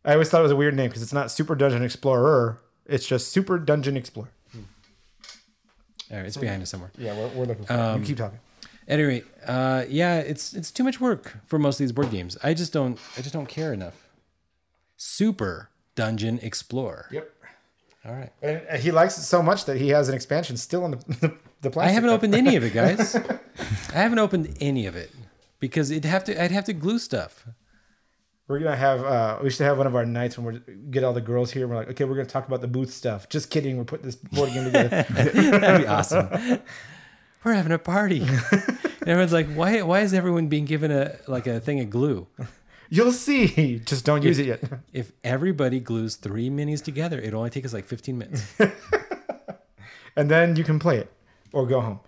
I 0.05 0.13
always 0.13 0.29
thought 0.31 0.41
it 0.41 0.45
was 0.45 0.53
a 0.53 0.57
weird 0.57 0.75
name 0.75 0.89
because 0.89 1.03
it's 1.03 1.13
not 1.13 1.31
Super 1.31 1.55
Dungeon 1.55 1.83
Explorer. 1.83 2.61
It's 2.87 3.07
just 3.07 3.29
Super 3.33 3.59
Dungeon 3.59 3.97
Explorer. 3.97 4.31
All 6.11 6.19
right, 6.19 6.27
it's 6.27 6.37
behind 6.37 6.63
us 6.63 6.71
somewhere. 6.71 6.91
Yeah, 6.99 7.17
we're, 7.17 7.29
we're 7.29 7.45
looking 7.47 7.65
for 7.65 7.73
it. 7.73 7.99
You 7.99 8.05
keep 8.05 8.19
talking. 8.19 8.39
Anyway, 8.89 9.23
uh, 9.47 9.85
yeah, 9.89 10.19
it's 10.19 10.53
it's 10.55 10.71
too 10.71 10.83
much 10.85 11.01
work 11.01 11.39
for 11.47 11.59
most 11.59 11.77
of 11.77 11.85
these 11.85 11.93
board 11.93 12.11
games. 12.11 12.37
I 12.43 12.53
just 12.53 12.73
don't 12.73 12.99
I 13.17 13.23
just 13.23 13.33
don't 13.33 13.49
care 13.49 13.73
enough. 13.73 14.09
Super 14.97 15.71
Dungeon 15.95 16.39
Explorer. 16.43 17.07
Yep. 17.11 17.31
All 18.05 18.13
right. 18.13 18.33
And 18.43 18.83
he 18.83 18.91
likes 18.91 19.17
it 19.17 19.23
so 19.23 19.43
much 19.43 19.65
that 19.67 19.77
he 19.77 19.91
has 19.91 20.09
an 20.09 20.15
expansion 20.15 20.57
still 20.57 20.85
in 20.85 20.91
the 20.91 20.97
the, 21.21 21.35
the 21.63 21.71
plastic. 21.71 21.91
I 21.91 21.95
haven't 21.95 22.11
opened 22.11 22.35
any 22.35 22.57
of 22.57 22.65
it, 22.65 22.73
guys. 22.75 23.15
I 23.95 23.99
haven't 23.99 24.19
opened 24.19 24.57
any 24.61 24.87
of 24.87 24.97
it 24.97 25.11
because 25.61 25.91
it'd 25.91 26.05
have 26.05 26.25
to 26.25 26.43
I'd 26.43 26.51
have 26.51 26.65
to 26.67 26.73
glue 26.73 26.99
stuff. 26.99 27.47
We're 28.49 28.59
gonna 28.59 28.77
have 28.77 29.03
uh 29.03 29.39
we 29.43 29.51
should 29.51 29.65
have 29.65 29.79
one 29.79 29.87
of 29.87 29.95
our 29.95 30.05
nights 30.05 30.37
when 30.37 30.63
we 30.67 30.75
get 30.91 31.05
all 31.05 31.13
the 31.13 31.21
girls 31.21 31.53
here 31.53 31.67
we're 31.67 31.77
like, 31.77 31.89
okay, 31.91 32.05
we're 32.05 32.17
gonna 32.17 32.27
talk 32.27 32.47
about 32.47 32.61
the 32.61 32.69
booth 32.69 32.93
stuff. 32.93 33.29
Just 33.29 33.49
kidding, 33.49 33.79
we're 33.79 33.85
putting 33.85 34.07
this 34.07 34.17
board 34.17 34.53
game 34.53 34.65
together. 34.65 35.07
That'd 35.11 35.83
be 35.83 35.87
awesome. 35.87 36.29
We're 37.45 37.55
having 37.55 37.73
a 37.73 37.79
party. 37.79 38.21
And 38.23 38.63
everyone's 39.07 39.33
like, 39.33 39.49
why 39.55 39.83
why 39.83 40.01
is 40.01 40.13
everyone 40.13 40.49
being 40.49 40.65
given 40.65 40.91
a 40.91 41.17
like 41.29 41.47
a 41.47 41.61
thing 41.61 41.81
of 41.81 41.91
glue? 41.91 42.27
You'll 42.91 43.13
see. 43.13 43.79
Just 43.87 44.05
don't 44.05 44.23
use 44.23 44.39
it 44.39 44.47
yet. 44.47 44.63
If 44.93 45.13
everybody 45.25 45.81
glues 45.81 46.17
three 46.17 46.51
minis 46.51 46.85
together, 46.85 47.19
it'll 47.19 47.39
only 47.39 47.49
takes 47.49 47.69
us 47.69 47.73
like 47.73 47.87
15 47.87 48.19
minutes. 48.19 48.55
And 50.15 50.31
then 50.31 50.57
you 50.57 50.65
can 50.65 50.79
play 50.79 50.99
it 50.99 51.11
or 51.53 51.67
go 51.67 51.81
home. 51.81 52.01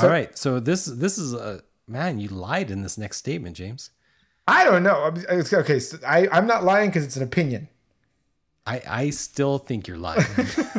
All 0.00 0.08
right. 0.08 0.36
So 0.36 0.60
this 0.60 0.84
this 0.86 1.18
is 1.18 1.32
a 1.32 1.62
man, 1.86 2.18
you 2.18 2.28
lied 2.28 2.70
in 2.70 2.82
this 2.82 2.98
next 2.98 3.18
statement, 3.18 3.56
James. 3.56 3.90
I 4.48 4.64
don't 4.64 4.82
know. 4.82 5.06
It's- 5.08 5.52
Okay, 5.52 5.78
so 5.80 5.98
I, 6.06 6.28
I'm 6.30 6.46
not 6.46 6.64
lying 6.64 6.90
because 6.90 7.04
it's 7.04 7.16
an 7.16 7.22
opinion. 7.22 7.68
I, 8.66 8.82
I 8.88 9.10
still 9.10 9.58
think 9.58 9.86
you're 9.86 9.96
lying. 9.98 10.24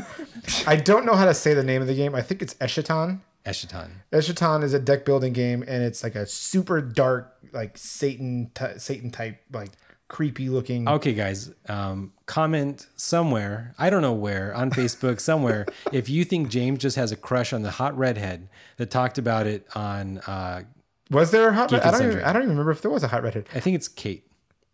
I 0.67 0.75
don't 0.75 1.05
know 1.05 1.15
how 1.15 1.25
to 1.25 1.33
say 1.33 1.53
the 1.53 1.63
name 1.63 1.81
of 1.81 1.87
the 1.87 1.95
game. 1.95 2.15
I 2.15 2.21
think 2.21 2.41
it's 2.41 2.53
Eschaton. 2.55 3.21
Eschaton. 3.45 3.89
Eschaton 4.11 4.63
is 4.63 4.73
a 4.73 4.79
deck 4.79 5.05
building 5.05 5.31
game, 5.31 5.63
and 5.65 5.83
it's 5.83 6.03
like 6.03 6.15
a 6.15 6.25
super 6.25 6.81
dark, 6.81 7.33
like 7.53 7.77
Satan, 7.77 8.51
ty- 8.53 8.75
Satan 8.77 9.09
type, 9.09 9.39
like 9.53 9.69
creepy 10.07 10.49
looking. 10.49 10.87
Okay, 10.87 11.13
guys, 11.13 11.51
um, 11.67 12.13
comment 12.25 12.87
somewhere. 12.95 13.73
I 13.77 13.89
don't 13.89 14.01
know 14.01 14.13
where 14.13 14.53
on 14.55 14.71
Facebook 14.71 15.19
somewhere 15.19 15.65
if 15.91 16.09
you 16.09 16.23
think 16.23 16.49
James 16.49 16.79
just 16.79 16.95
has 16.95 17.11
a 17.11 17.15
crush 17.15 17.53
on 17.53 17.61
the 17.61 17.71
hot 17.71 17.97
redhead 17.97 18.49
that 18.77 18.89
talked 18.89 19.17
about 19.17 19.47
it 19.47 19.67
on. 19.75 20.19
Uh, 20.19 20.63
Was 21.11 21.31
there 21.31 21.49
a 21.49 21.53
hot? 21.53 21.69
Geek 21.69 21.85
I 21.85 21.91
don't. 21.91 22.05
Even, 22.05 22.23
I 22.23 22.33
don't 22.33 22.43
even 22.43 22.51
remember 22.51 22.71
if 22.71 22.81
there 22.81 22.91
was 22.91 23.03
a 23.03 23.07
hot 23.07 23.23
redhead. 23.23 23.47
I 23.53 23.59
think 23.59 23.75
it's 23.75 23.87
Kate. 23.87 24.23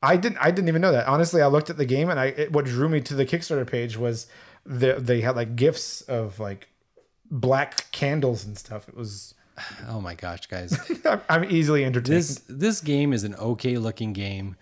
I 0.01 0.17
didn't. 0.17 0.37
I 0.39 0.51
didn't 0.51 0.67
even 0.67 0.81
know 0.81 0.91
that. 0.91 1.07
Honestly, 1.07 1.41
I 1.41 1.47
looked 1.47 1.69
at 1.69 1.77
the 1.77 1.85
game, 1.85 2.09
and 2.09 2.19
I 2.19 2.25
it, 2.27 2.51
what 2.51 2.65
drew 2.65 2.89
me 2.89 3.01
to 3.01 3.15
the 3.15 3.25
Kickstarter 3.25 3.65
page 3.69 3.97
was 3.97 4.27
the, 4.65 4.95
they 4.99 5.21
had 5.21 5.35
like 5.35 5.55
gifts 5.55 6.01
of 6.01 6.39
like 6.39 6.69
black 7.31 7.91
candles 7.91 8.45
and 8.45 8.57
stuff. 8.57 8.87
It 8.87 8.95
was. 8.95 9.33
Oh 9.87 10.01
my 10.01 10.15
gosh, 10.15 10.47
guys, 10.47 10.75
I'm, 11.05 11.21
I'm 11.29 11.43
easily 11.45 11.85
entertained. 11.85 12.17
this 12.17 12.41
this 12.47 12.81
game 12.81 13.13
is 13.13 13.23
an 13.23 13.35
okay 13.35 13.77
looking 13.77 14.11
game. 14.11 14.55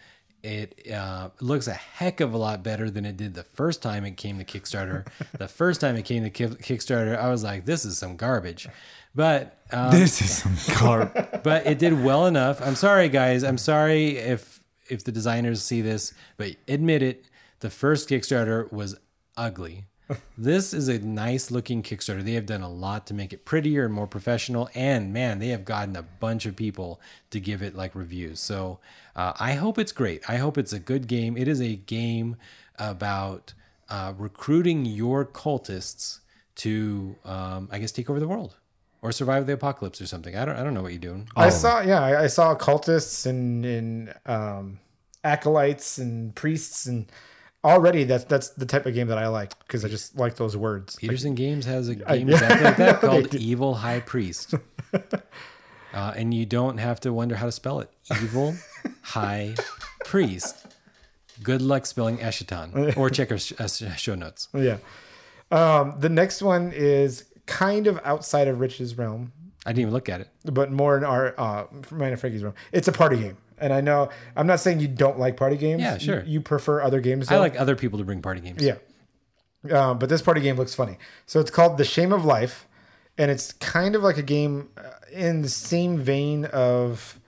It 0.44 0.92
uh, 0.92 1.30
looks 1.40 1.68
a 1.68 1.74
heck 1.74 2.20
of 2.20 2.34
a 2.34 2.38
lot 2.38 2.64
better 2.64 2.90
than 2.90 3.06
it 3.06 3.16
did 3.18 3.36
the 3.36 3.44
first 3.44 3.82
time 3.82 4.06
it 4.06 4.18
came 4.18 4.40
to 4.40 4.46
Kickstarter. 4.46 5.08
the 5.38 5.48
first 5.48 5.82
time 5.82 5.96
it 5.96 6.04
came 6.04 6.24
to 6.24 6.30
Ki- 6.30 6.46
Kickstarter, 6.48 7.18
I 7.18 7.30
was 7.30 7.44
like, 7.44 7.66
"This 7.66 7.86
is 7.86 7.98
some 7.98 8.18
garbage," 8.18 8.68
but 9.14 9.60
um, 9.72 9.92
This 9.92 10.22
is 10.22 10.38
some 10.38 10.56
carp. 10.76 11.44
but 11.44 11.68
it 11.68 11.78
did 11.78 12.04
well 12.04 12.26
enough. 12.26 12.62
I'm 12.62 12.76
sorry, 12.76 13.10
guys. 13.10 13.44
I'm 13.44 13.58
sorry 13.58 14.18
if 14.18 14.62
if 14.90 15.04
the 15.04 15.12
designers 15.12 15.62
see 15.62 15.82
this, 15.82 16.14
but 16.38 16.56
admit 16.68 17.04
it. 17.04 17.26
The 17.60 17.70
first 17.70 18.10
Kickstarter 18.10 18.72
was 18.72 18.98
ugly. 19.38 19.86
This 20.38 20.74
is 20.74 20.88
a 20.88 21.00
nice 21.00 21.52
looking 21.52 21.84
Kickstarter. 21.84 22.24
They 22.24 22.34
have 22.34 22.46
done 22.46 22.62
a 22.62 22.70
lot 22.70 23.08
to 23.08 23.14
make 23.14 23.34
it 23.34 23.46
prettier 23.46 23.86
and 23.86 23.94
more 23.94 24.08
professional. 24.08 24.70
And 24.74 25.14
man, 25.14 25.40
they 25.40 25.50
have 25.50 25.66
gotten 25.66 25.96
a 25.96 26.04
bunch 26.04 26.46
of 26.46 26.56
people 26.56 27.00
to 27.30 27.40
give 27.40 27.62
it 27.62 27.76
like 27.76 27.96
reviews. 27.96 28.40
So 28.40 28.80
uh, 29.16 29.34
I 29.40 29.54
hope 29.54 29.78
it's 29.78 29.92
great. 29.92 30.30
I 30.30 30.38
hope 30.38 30.58
it's 30.58 30.74
a 30.74 30.80
good 30.80 31.08
game. 31.08 31.38
It 31.38 31.48
is 31.48 31.62
a 31.62 31.76
game 31.76 32.36
about 32.78 33.54
uh, 33.90 34.14
recruiting 34.18 34.86
your 34.86 35.26
cultists 35.26 36.20
to, 36.56 37.16
um, 37.26 37.70
I 37.72 37.80
guess, 37.80 37.92
take 37.92 38.10
over 38.10 38.20
the 38.20 38.28
world 38.28 38.58
or 39.02 39.12
survive 39.12 39.48
the 39.48 39.54
apocalypse 39.54 40.02
or 40.02 40.08
something. 40.08 40.36
I 40.36 40.46
don't. 40.46 40.56
I 40.56 40.64
don't 40.64 40.74
know 40.74 40.82
what 40.82 40.92
you're 40.92 41.00
doing. 41.00 41.28
I 41.36 41.50
saw, 41.50 41.82
yeah, 41.82 42.02
I, 42.02 42.24
I 42.24 42.28
saw 42.28 42.56
cultists 42.56 43.26
and 43.26 43.66
and 43.66 44.14
um, 44.26 44.80
acolytes 45.24 45.98
and 45.98 46.36
priests, 46.36 46.86
and 46.86 47.12
already 47.64 48.04
that's 48.06 48.24
that's 48.26 48.50
the 48.50 48.66
type 48.66 48.86
of 48.86 48.94
game 48.94 49.08
that 49.08 49.18
I 49.18 49.28
like 49.28 49.58
because 49.60 49.86
I 49.86 49.88
just 49.88 50.18
like 50.18 50.36
those 50.36 50.56
words. 50.58 50.96
Petersen 50.96 51.36
Games 51.36 51.66
has 51.66 51.90
a 51.90 51.96
game 51.96 52.30
exactly 52.30 52.64
like 52.64 52.78
that 52.78 53.02
called 53.02 53.34
Evil 53.36 53.76
High 53.76 54.00
Priest. 54.02 54.56
Uh, 55.94 56.14
and 56.16 56.34
you 56.34 56.46
don't 56.46 56.78
have 56.78 57.02
to 57.02 57.12
wonder 57.12 57.36
how 57.36 57.46
to 57.46 57.52
spell 57.52 57.82
it. 57.82 57.92
Evil 58.22 58.56
High 59.02 59.56
Priest. 60.06 60.66
Good 61.44 61.62
luck 61.62 61.86
spelling 61.86 62.18
Eschaton. 62.20 62.96
Or 62.96 63.10
check 63.10 63.30
our 63.30 63.38
sh- 63.38 63.52
uh, 63.60 63.68
show 63.68 64.16
notes. 64.16 64.48
Yeah. 64.54 64.78
Um, 65.52 65.96
the 66.00 66.08
next 66.08 66.42
one 66.42 66.72
is 66.74 67.26
kind 67.46 67.88
of 67.88 68.00
outside 68.06 68.48
of 68.48 68.62
Rich's 68.62 68.98
realm, 68.98 69.34
I 69.66 69.72
didn't 69.72 69.82
even 69.82 69.94
look 69.94 70.08
at 70.08 70.22
it. 70.22 70.30
but 70.46 70.72
more 70.72 70.98
in 70.98 71.04
our 71.04 71.36
uh, 71.38 71.66
mine 71.92 72.12
and 72.12 72.20
Frankie's 72.20 72.42
realm. 72.42 72.56
It's 72.72 72.88
a 72.88 72.94
party 72.94 73.18
game, 73.18 73.38
and 73.62 73.72
I 73.72 73.82
know 73.82 74.10
I'm 74.36 74.48
not 74.48 74.60
saying 74.60 74.80
you 74.80 74.88
don't 74.88 75.20
like 75.20 75.38
party 75.38 75.58
games. 75.58 75.82
Yeah, 75.82 75.98
sure. 75.98 76.24
You, 76.24 76.34
you 76.34 76.42
prefer 76.42 76.82
other 76.82 77.00
games. 77.00 77.30
I 77.30 77.36
though. 77.36 77.42
like 77.42 77.60
other 77.60 77.76
people 77.76 78.00
to 78.00 78.06
bring 78.06 78.22
party 78.22 78.42
games. 78.42 78.62
Yeah. 78.62 78.76
Um, 79.72 80.00
but 80.00 80.10
this 80.10 80.22
party 80.22 80.42
game 80.42 80.58
looks 80.58 80.74
funny. 80.74 80.98
So 81.28 81.40
it's 81.40 81.52
called 81.52 81.78
The 81.78 81.86
Shame 81.86 82.12
of 82.12 82.26
Life, 82.26 82.68
and 83.18 83.30
it's 83.30 83.54
kind 83.54 83.96
of 83.96 84.02
like 84.02 84.18
a 84.18 84.24
game 84.24 84.70
uh, 84.76 84.82
in 85.12 85.44
the 85.44 85.50
same 85.50 86.00
vein 86.00 86.46
of 86.46 87.20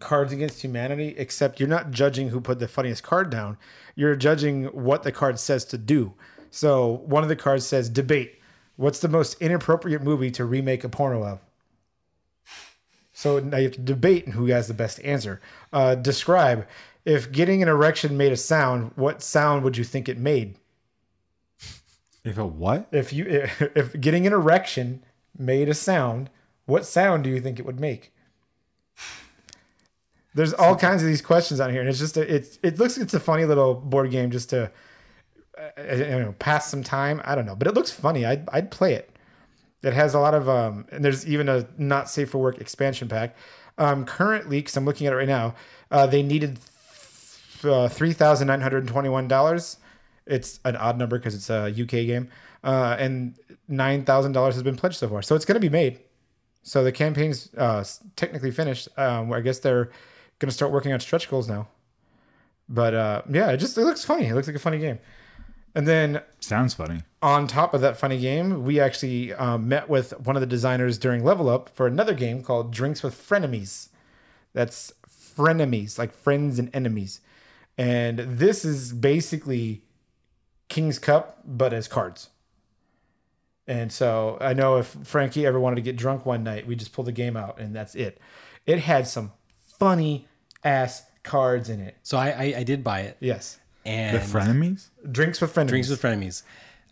Cards 0.00 0.32
Against 0.32 0.62
Humanity, 0.62 1.14
except 1.16 1.60
you're 1.60 1.68
not 1.68 1.90
judging 1.90 2.30
who 2.30 2.40
put 2.40 2.58
the 2.58 2.68
funniest 2.68 3.02
card 3.02 3.30
down. 3.30 3.56
You're 3.94 4.16
judging 4.16 4.64
what 4.66 5.04
the 5.04 5.12
card 5.12 5.38
says 5.38 5.64
to 5.66 5.78
do. 5.78 6.14
So 6.50 7.02
one 7.06 7.22
of 7.22 7.28
the 7.28 7.36
cards 7.36 7.66
says 7.66 7.88
debate. 7.88 8.40
What's 8.76 9.00
the 9.00 9.08
most 9.08 9.40
inappropriate 9.40 10.02
movie 10.02 10.30
to 10.32 10.44
remake 10.44 10.84
a 10.84 10.88
porno 10.88 11.24
of? 11.24 11.40
So 13.20 13.38
now 13.38 13.58
you 13.58 13.64
have 13.64 13.72
to 13.72 13.80
debate 13.82 14.30
who 14.30 14.46
has 14.46 14.66
the 14.66 14.72
best 14.72 14.98
answer. 15.04 15.42
Uh, 15.74 15.94
describe 15.94 16.66
if 17.04 17.30
getting 17.30 17.62
an 17.62 17.68
erection 17.68 18.16
made 18.16 18.32
a 18.32 18.36
sound. 18.36 18.92
What 18.94 19.22
sound 19.22 19.62
would 19.62 19.76
you 19.76 19.84
think 19.84 20.08
it 20.08 20.16
made? 20.16 20.56
If 22.24 22.38
a 22.38 22.46
what? 22.46 22.88
If 22.92 23.12
you 23.12 23.26
if 23.74 24.00
getting 24.00 24.26
an 24.26 24.32
erection 24.32 25.04
made 25.36 25.68
a 25.68 25.74
sound, 25.74 26.30
what 26.64 26.86
sound 26.86 27.22
do 27.24 27.28
you 27.28 27.42
think 27.42 27.58
it 27.58 27.66
would 27.66 27.78
make? 27.78 28.10
There's 30.34 30.54
all 30.54 30.74
kinds 30.74 31.02
of 31.02 31.08
these 31.08 31.20
questions 31.20 31.60
on 31.60 31.70
here, 31.70 31.80
and 31.80 31.90
it's 31.90 31.98
just 31.98 32.16
a, 32.16 32.34
it's 32.34 32.58
it 32.62 32.78
looks 32.78 32.96
it's 32.96 33.12
a 33.12 33.20
funny 33.20 33.44
little 33.44 33.74
board 33.74 34.10
game 34.10 34.30
just 34.30 34.48
to 34.48 34.70
uh, 35.58 35.68
I 35.76 35.96
don't 35.96 36.22
know 36.22 36.34
pass 36.38 36.70
some 36.70 36.82
time. 36.82 37.20
I 37.26 37.34
don't 37.34 37.44
know, 37.44 37.54
but 37.54 37.68
it 37.68 37.74
looks 37.74 37.90
funny. 37.90 38.24
I'd 38.24 38.48
I'd 38.50 38.70
play 38.70 38.94
it. 38.94 39.10
It 39.82 39.92
has 39.94 40.14
a 40.14 40.20
lot 40.20 40.34
of 40.34 40.48
um, 40.48 40.86
and 40.92 41.04
there's 41.04 41.26
even 41.26 41.48
a 41.48 41.66
not 41.78 42.10
safe 42.10 42.30
for 42.30 42.38
work 42.38 42.58
expansion 42.60 43.08
pack. 43.08 43.36
Um, 43.78 44.04
currently, 44.04 44.58
because 44.58 44.76
I'm 44.76 44.84
looking 44.84 45.06
at 45.06 45.12
it 45.12 45.16
right 45.16 45.28
now, 45.28 45.54
uh, 45.90 46.06
they 46.06 46.22
needed 46.22 46.58
uh, 47.64 47.88
three 47.88 48.12
thousand 48.12 48.48
nine 48.48 48.60
hundred 48.60 48.86
twenty-one 48.86 49.26
dollars. 49.28 49.78
It's 50.26 50.60
an 50.64 50.76
odd 50.76 50.98
number 50.98 51.18
because 51.18 51.34
it's 51.34 51.48
a 51.50 51.68
UK 51.70 52.06
game, 52.06 52.28
uh, 52.62 52.96
and 52.98 53.34
nine 53.68 54.04
thousand 54.04 54.32
dollars 54.32 54.54
has 54.54 54.62
been 54.62 54.76
pledged 54.76 54.96
so 54.96 55.08
far. 55.08 55.22
So 55.22 55.34
it's 55.34 55.44
going 55.44 55.54
to 55.54 55.60
be 55.60 55.70
made. 55.70 56.00
So 56.62 56.84
the 56.84 56.92
campaign's 56.92 57.52
uh, 57.56 57.82
technically 58.16 58.50
finished. 58.50 58.88
Um, 58.98 59.32
I 59.32 59.40
guess 59.40 59.60
they're 59.60 59.86
going 60.40 60.48
to 60.48 60.52
start 60.52 60.72
working 60.72 60.92
on 60.92 61.00
stretch 61.00 61.30
goals 61.30 61.48
now. 61.48 61.68
But 62.68 62.94
uh, 62.94 63.22
yeah, 63.30 63.50
it 63.50 63.56
just 63.56 63.78
it 63.78 63.84
looks 63.84 64.04
funny. 64.04 64.26
It 64.26 64.34
looks 64.34 64.46
like 64.46 64.56
a 64.56 64.60
funny 64.60 64.78
game. 64.78 64.98
And 65.74 65.86
then 65.86 66.22
Sounds 66.40 66.74
funny. 66.74 67.02
on 67.22 67.46
top 67.46 67.74
of 67.74 67.80
that 67.82 67.96
funny 67.96 68.18
game, 68.18 68.64
we 68.64 68.80
actually 68.80 69.32
um, 69.34 69.68
met 69.68 69.88
with 69.88 70.18
one 70.20 70.36
of 70.36 70.40
the 70.40 70.46
designers 70.46 70.98
during 70.98 71.22
Level 71.24 71.48
Up 71.48 71.68
for 71.68 71.86
another 71.86 72.14
game 72.14 72.42
called 72.42 72.72
Drinks 72.72 73.02
with 73.02 73.14
Frenemies. 73.14 73.88
That's 74.52 74.92
frenemies, 75.08 75.98
like 75.98 76.12
friends 76.12 76.58
and 76.58 76.70
enemies. 76.74 77.20
And 77.78 78.18
this 78.18 78.64
is 78.64 78.92
basically 78.92 79.84
King's 80.68 80.98
Cup, 80.98 81.40
but 81.44 81.72
as 81.72 81.86
cards. 81.86 82.30
And 83.66 83.92
so 83.92 84.36
I 84.40 84.52
know 84.52 84.78
if 84.78 84.88
Frankie 85.04 85.46
ever 85.46 85.60
wanted 85.60 85.76
to 85.76 85.82
get 85.82 85.94
drunk 85.96 86.26
one 86.26 86.42
night, 86.42 86.66
we 86.66 86.74
just 86.74 86.92
pulled 86.92 87.06
the 87.06 87.12
game 87.12 87.36
out 87.36 87.60
and 87.60 87.74
that's 87.74 87.94
it. 87.94 88.18
It 88.66 88.80
had 88.80 89.06
some 89.06 89.32
funny 89.78 90.26
ass 90.64 91.04
cards 91.22 91.68
in 91.70 91.78
it. 91.80 91.96
So 92.02 92.18
I, 92.18 92.28
I, 92.30 92.54
I 92.58 92.62
did 92.64 92.82
buy 92.82 93.02
it, 93.02 93.16
Yes. 93.20 93.58
And 93.90 94.16
The 94.16 94.20
frenemies? 94.20 94.88
Drinks 95.10 95.40
with 95.40 95.54
Frenemies. 95.54 95.68
drinks 95.68 95.88
with 95.90 96.02
frenemies. 96.02 96.42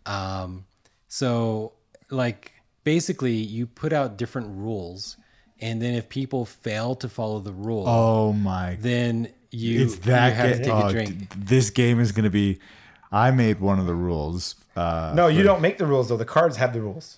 Um, 0.05 0.65
so 1.07 1.73
like 2.09 2.51
basically, 2.83 3.33
you 3.33 3.67
put 3.67 3.93
out 3.93 4.17
different 4.17 4.47
rules, 4.57 5.17
and 5.59 5.81
then 5.81 5.93
if 5.95 6.09
people 6.09 6.45
fail 6.45 6.95
to 6.95 7.09
follow 7.09 7.39
the 7.39 7.51
rule, 7.53 7.85
Oh 7.87 8.33
my 8.33 8.77
then 8.79 9.29
you 9.51 9.81
It's 9.83 9.95
that 9.99 10.29
you 10.29 10.33
have 10.35 10.57
to 10.57 10.63
take 10.63 10.73
oh, 10.73 10.87
a 10.87 10.91
drink. 10.91 11.09
d- 11.19 11.27
This 11.37 11.69
game 11.69 11.99
is 11.99 12.11
going 12.11 12.25
to 12.25 12.29
be. 12.29 12.59
I 13.11 13.31
made 13.31 13.59
one 13.59 13.79
of 13.79 13.87
the 13.87 13.95
rules. 13.95 14.55
Uh, 14.75 15.13
no, 15.15 15.27
you 15.27 15.41
don't 15.43 15.61
make 15.61 15.77
the 15.79 15.85
rules 15.87 16.09
though. 16.09 16.17
The 16.17 16.25
cards 16.25 16.57
have 16.57 16.73
the 16.73 16.81
rules. 16.81 17.17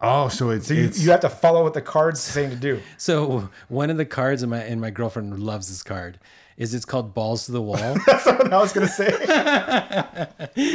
oh, 0.00 0.28
so 0.28 0.50
it's, 0.50 0.68
So 0.68 0.74
you, 0.74 0.84
it's 0.84 1.00
you 1.02 1.10
have 1.10 1.20
to 1.20 1.28
follow 1.28 1.62
what 1.64 1.74
the 1.74 1.82
card's 1.82 2.20
saying 2.20 2.50
to 2.50 2.56
do. 2.56 2.80
So 2.96 3.48
one 3.68 3.90
of 3.90 3.96
the 3.96 4.04
cards, 4.04 4.42
and 4.42 4.50
my 4.50 4.58
and 4.60 4.80
my 4.80 4.90
girlfriend 4.90 5.38
loves 5.40 5.68
this 5.68 5.82
card. 5.82 6.18
Is 6.56 6.72
it's 6.72 6.84
called 6.84 7.14
balls 7.14 7.46
to 7.46 7.52
the 7.52 7.60
wall. 7.62 7.96
That's 8.06 8.26
what 8.26 8.52
I 8.52 8.58
was 8.58 8.72
gonna 8.72 8.86
say. 8.86 9.10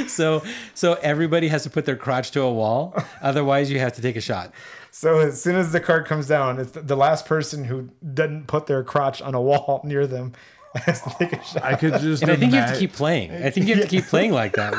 so 0.08 0.44
so 0.74 0.94
everybody 1.02 1.48
has 1.48 1.64
to 1.64 1.70
put 1.70 1.86
their 1.86 1.96
crotch 1.96 2.32
to 2.32 2.42
a 2.42 2.52
wall. 2.54 2.94
Otherwise, 3.22 3.72
you 3.72 3.80
have 3.80 3.94
to 3.94 4.02
take 4.02 4.16
a 4.18 4.22
shot. 4.22 4.52
So 4.92 5.20
as 5.20 5.42
soon 5.42 5.56
as 5.56 5.72
the 5.72 5.80
card 5.80 6.06
comes 6.06 6.28
down, 6.28 6.60
it's 6.60 6.72
the- 6.72 6.82
the 6.82 6.96
last 6.98 7.26
person 7.26 7.64
who 7.66 7.90
doesn't 8.14 8.48
put 8.48 8.66
their 8.68 8.84
crotch 8.84 9.22
on 9.22 9.36
a 9.36 9.42
wall 9.42 9.82
near 9.86 10.06
them 10.08 10.34
has 10.76 11.02
to 11.02 11.10
take 11.18 11.34
a 11.34 11.44
shot. 11.44 11.64
I 11.64 11.76
could 11.76 11.94
just. 12.02 12.22
And 12.24 12.32
I 12.32 12.36
think 12.36 12.52
you 12.52 12.60
have 12.60 12.74
to 12.74 12.80
keep 12.80 12.94
playing. 12.94 13.32
I 13.32 13.50
think 13.50 13.68
you 13.68 13.76
have 13.76 13.84
to 13.86 13.90
keep 13.90 14.06
playing 14.06 14.32
like 14.34 14.54
that 14.54 14.74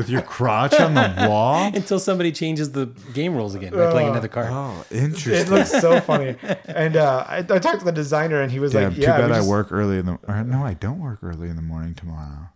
with 0.00 0.08
your 0.08 0.22
crotch 0.22 0.72
on 0.80 0.94
the 0.94 1.26
wall. 1.28 1.70
until 1.74 1.98
somebody 1.98 2.32
changes 2.32 2.72
the 2.72 2.86
game 3.12 3.34
rules 3.34 3.54
again 3.54 3.70
by 3.72 3.90
playing 3.90 4.08
another 4.08 4.28
card. 4.28 4.48
Oh, 4.50 4.82
interesting! 4.90 5.34
It 5.34 5.50
looks 5.50 5.70
so 5.70 6.00
funny. 6.00 6.36
And 6.64 6.96
uh, 6.96 7.24
I, 7.28 7.38
I 7.38 7.42
talked 7.58 7.80
to 7.80 7.84
the 7.84 7.92
designer, 7.92 8.40
and 8.40 8.50
he 8.50 8.58
was 8.58 8.72
Damn, 8.72 8.84
like, 8.92 8.94
too 8.96 9.02
bad 9.06 9.30
I 9.30 9.36
just- 9.36 9.48
work 9.48 9.70
early 9.70 9.98
in 9.98 10.06
the. 10.06 10.18
Or, 10.26 10.42
no, 10.42 10.64
I 10.64 10.72
don't 10.72 11.00
work 11.00 11.18
early 11.22 11.50
in 11.50 11.56
the 11.56 11.62
morning 11.62 11.94
tomorrow. 11.94 12.48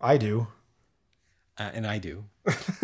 I 0.00 0.16
do." 0.16 0.46
Uh, 1.58 1.70
and 1.74 1.86
I 1.86 1.98
do. 1.98 2.24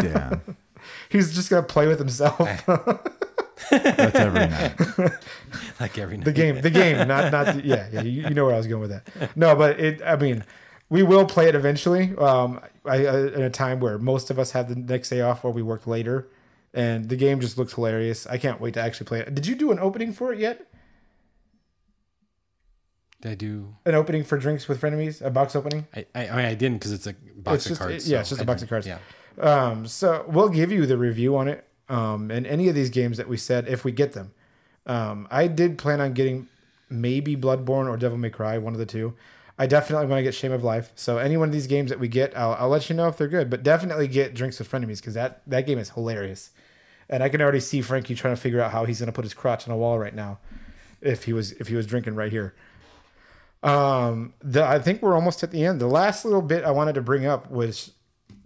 Damn, 0.01 0.57
He's 1.09 1.33
just 1.35 1.49
gonna 1.49 1.63
play 1.63 1.87
with 1.87 1.99
himself. 2.01 2.39
that's 3.71 4.17
every 4.17 4.49
night. 4.49 4.73
Like 5.79 5.97
every 5.99 6.17
night. 6.17 6.25
the 6.25 6.33
game, 6.33 6.61
the 6.61 6.71
game, 6.71 7.07
not 7.07 7.31
not. 7.31 7.55
The, 7.55 7.63
yeah, 7.65 7.89
yeah. 7.93 8.03
You, 8.03 8.23
you 8.23 8.31
know 8.31 8.45
where 8.47 8.55
I 8.55 8.59
was 8.59 8.67
going 8.67 8.81
with 8.83 8.91
that. 8.91 9.37
No, 9.37 9.55
but 9.55 9.79
it. 9.79 10.03
I 10.03 10.17
mean, 10.17 10.45
we 10.93 11.03
will 11.03 11.25
play 11.25 11.49
it 11.49 11.55
eventually. 11.55 12.15
Um, 12.19 12.61
I, 12.85 13.07
I 13.07 13.19
in 13.29 13.43
a 13.43 13.51
time 13.51 13.81
where 13.81 13.97
most 13.99 14.31
of 14.31 14.39
us 14.39 14.51
have 14.53 14.69
the 14.69 14.77
next 14.77 15.09
day 15.09 15.23
off, 15.23 15.43
where 15.43 15.53
we 15.53 15.63
work 15.63 15.87
later, 15.87 16.29
and 16.75 17.09
the 17.09 17.17
game 17.17 17.41
just 17.41 17.57
looks 17.57 17.73
hilarious. 17.73 18.27
I 18.27 18.37
can't 18.37 18.61
wait 18.61 18.75
to 18.75 18.81
actually 18.81 19.07
play 19.07 19.21
it. 19.21 19.35
Did 19.35 19.47
you 19.47 19.55
do 19.55 19.73
an 19.73 19.79
opening 19.79 20.13
for 20.13 20.33
it 20.33 20.39
yet? 20.39 20.67
Did 23.23 23.33
I 23.33 23.35
do. 23.37 23.75
An 23.87 23.95
opening 23.95 24.25
for 24.25 24.37
drinks 24.37 24.69
with 24.69 24.81
frenemies, 24.81 25.23
a 25.25 25.31
box 25.31 25.55
opening. 25.57 25.87
I, 25.95 26.07
I, 26.15 26.29
I 26.29 26.37
mean, 26.37 26.45
I 26.47 26.55
didn't 26.55 26.79
because 26.79 26.93
it's 26.93 27.07
a 27.07 27.15
box 27.37 27.57
It's 27.57 27.67
of 27.67 27.71
just- 27.71 27.81
cards. 27.81 28.11
yeah, 28.11 28.19
so 28.19 28.21
it's 28.21 28.29
just 28.31 28.41
a 28.43 28.45
box 28.45 28.63
of 28.63 28.69
cards. 28.69 28.87
Yeah. 28.87 28.99
Um, 29.41 29.87
so 29.87 30.25
we'll 30.29 30.49
give 30.51 30.71
you 30.73 30.85
the 30.87 30.99
review 30.99 31.37
on 31.37 31.49
it. 31.49 31.65
Um, 31.89 32.31
and 32.31 32.47
any 32.47 32.69
of 32.69 32.75
these 32.75 32.91
games 32.91 33.17
that 33.17 33.29
we 33.29 33.37
said, 33.37 33.69
if 33.69 33.85
we 33.85 33.93
get 33.93 34.13
them, 34.13 34.33
um, 34.87 35.27
I 35.31 35.47
did 35.47 35.79
plan 35.79 36.01
on 36.01 36.13
getting 36.13 36.49
maybe 36.91 37.37
Bloodborne 37.37 37.89
or 37.89 37.97
Devil 37.97 38.19
May 38.19 38.31
Cry, 38.31 38.59
one 38.59 38.73
of 38.73 38.79
the 38.79 38.87
two. 38.87 39.15
I 39.59 39.67
definitely 39.67 40.07
want 40.07 40.19
to 40.19 40.23
get 40.23 40.35
Shame 40.35 40.53
of 40.53 40.65
Life. 40.65 40.93
So 40.95 41.19
any 41.19 41.37
one 41.37 41.49
of 41.49 41.53
these 41.53 41.67
games 41.67 41.91
that 41.91 42.01
we 42.01 42.09
get, 42.09 42.37
I'll, 42.37 42.55
I'll 42.55 42.69
let 42.69 42.89
you 42.89 42.97
know 42.97 43.09
if 43.09 43.17
they're 43.17 43.29
good. 43.29 43.51
But 43.51 43.63
definitely 43.63 44.09
get 44.09 44.35
Drinks 44.35 44.59
with 44.59 44.71
Frenemies 44.71 44.99
because 44.99 45.15
that 45.15 45.43
that 45.47 45.67
game 45.67 45.79
is 45.79 45.91
hilarious. 45.91 46.51
And 47.09 47.23
I 47.23 47.29
can 47.29 47.43
already 47.43 47.61
see 47.61 47.83
Frankie 47.83 48.15
trying 48.15 48.35
to 48.35 48.41
figure 48.41 48.61
out 48.61 48.73
how 48.73 48.85
he's 48.85 49.01
going 49.01 49.07
to 49.07 49.13
put 49.13 49.25
his 49.25 49.35
crotch 49.35 49.69
on 49.69 49.75
a 49.75 49.77
wall 49.77 49.99
right 49.99 50.15
now, 50.15 50.39
if 51.01 51.25
he 51.25 51.33
was 51.33 51.53
if 51.53 51.69
he 51.69 51.75
was 51.75 51.87
drinking 51.87 52.15
right 52.15 52.33
here. 52.33 52.55
Um, 53.63 54.35
the, 54.41 54.65
I 54.65 54.79
think 54.79 55.03
we're 55.03 55.15
almost 55.15 55.43
at 55.43 55.51
the 55.51 55.65
end. 55.65 55.81
The 55.81 55.87
last 55.87 56.25
little 56.25 56.43
bit 56.43 56.65
I 56.65 56.71
wanted 56.71 56.95
to 56.95 57.03
bring 57.03 57.27
up 57.27 57.51
was 57.51 57.93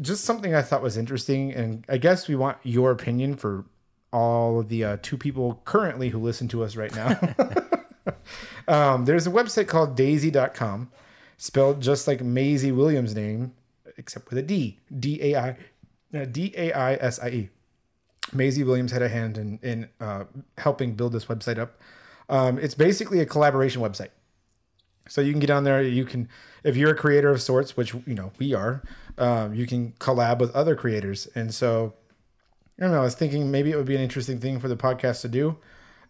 just 0.00 0.24
something 0.24 0.54
I 0.54 0.62
thought 0.62 0.82
was 0.82 0.96
interesting, 0.96 1.52
and 1.52 1.84
I 1.88 1.96
guess 1.96 2.28
we 2.28 2.36
want 2.36 2.58
your 2.62 2.90
opinion 2.90 3.36
for 3.36 3.64
all 4.12 4.60
of 4.60 4.68
the 4.68 4.84
uh, 4.84 4.96
two 5.02 5.16
people 5.16 5.62
currently 5.64 6.10
who 6.10 6.18
listen 6.18 6.48
to 6.48 6.62
us 6.64 6.76
right 6.76 6.94
now. 6.94 7.18
um, 8.68 9.04
there's 9.04 9.26
a 9.26 9.30
website 9.30 9.68
called 9.68 9.96
Daisie.com, 9.96 10.90
spelled 11.36 11.80
just 11.80 12.06
like 12.06 12.22
Maisie 12.22 12.72
Williams' 12.72 13.14
name, 13.14 13.52
except 13.96 14.30
with 14.30 14.38
a 14.38 14.42
D. 14.42 14.78
D 14.98 15.20
A 15.22 15.36
I 15.36 15.56
D 16.26 16.52
A 16.56 16.72
I 16.72 16.94
S 16.94 17.18
I 17.20 17.28
E. 17.28 17.50
Maisie 18.32 18.64
Williams 18.64 18.92
had 18.92 19.02
a 19.02 19.08
hand 19.08 19.38
in 19.38 19.58
in 19.62 19.88
uh, 20.00 20.24
helping 20.58 20.94
build 20.94 21.12
this 21.12 21.26
website 21.26 21.58
up. 21.58 21.80
Um, 22.28 22.58
it's 22.58 22.74
basically 22.74 23.20
a 23.20 23.26
collaboration 23.26 23.82
website. 23.82 24.10
So 25.08 25.20
you 25.20 25.32
can 25.32 25.40
get 25.40 25.50
on 25.50 25.64
there. 25.64 25.82
You 25.82 26.04
can, 26.04 26.28
if 26.64 26.76
you're 26.76 26.90
a 26.90 26.96
creator 26.96 27.30
of 27.30 27.40
sorts, 27.40 27.76
which 27.76 27.94
you 27.94 28.14
know 28.14 28.32
we 28.38 28.54
are, 28.54 28.82
um, 29.18 29.54
you 29.54 29.66
can 29.66 29.92
collab 30.00 30.38
with 30.38 30.54
other 30.54 30.74
creators. 30.74 31.28
And 31.34 31.54
so, 31.54 31.94
I 32.78 32.82
don't 32.82 32.92
know. 32.92 33.00
I 33.00 33.04
was 33.04 33.14
thinking 33.14 33.50
maybe 33.50 33.70
it 33.70 33.76
would 33.76 33.86
be 33.86 33.96
an 33.96 34.02
interesting 34.02 34.38
thing 34.38 34.58
for 34.58 34.68
the 34.68 34.76
podcast 34.76 35.20
to 35.22 35.28
do. 35.28 35.56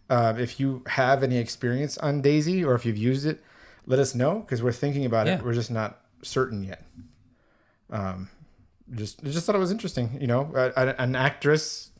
Um, 0.09 0.39
if 0.39 0.59
you 0.59 0.83
have 0.87 1.21
any 1.23 1.37
experience 1.37 1.97
on 1.97 2.21
Daisie 2.21 2.63
or 2.63 2.75
if 2.75 2.85
you've 2.85 2.97
used 2.97 3.25
it, 3.25 3.43
let 3.85 3.99
us 3.99 4.15
know 4.15 4.39
because 4.39 4.63
we're 4.63 4.71
thinking 4.71 5.05
about 5.05 5.27
Yeah. 5.27 5.35
it. 5.35 5.43
We're 5.43 5.53
just 5.53 5.71
not 5.71 5.99
certain 6.21 6.63
yet. 6.63 6.83
Um, 7.89 8.29
just 8.95 9.23
just 9.23 9.45
thought 9.45 9.55
it 9.55 9.59
was 9.59 9.71
interesting. 9.71 10.17
You 10.21 10.27
know, 10.27 10.51
a, 10.55 10.71
a- 10.75 10.95
an 11.01 11.15
actress 11.15 11.91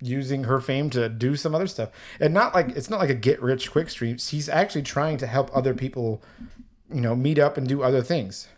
using 0.00 0.44
her 0.44 0.60
fame 0.60 0.90
to 0.90 1.08
do 1.08 1.36
some 1.36 1.54
other 1.54 1.68
stuff 1.68 1.88
and 2.18 2.34
not 2.34 2.52
like 2.56 2.70
it's 2.70 2.90
not 2.90 2.98
like 2.98 3.10
a 3.10 3.14
get 3.14 3.40
rich 3.40 3.70
quick 3.70 3.88
stream 3.88 4.18
she's 4.18 4.48
actually 4.48 4.82
trying 4.82 5.16
to 5.16 5.28
help 5.28 5.48
other 5.56 5.74
people 5.74 6.20
you 6.92 7.00
know 7.00 7.14
meet 7.14 7.38
up 7.38 7.56
and 7.56 7.68
do 7.68 7.84
other 7.84 8.02
things 8.02 8.48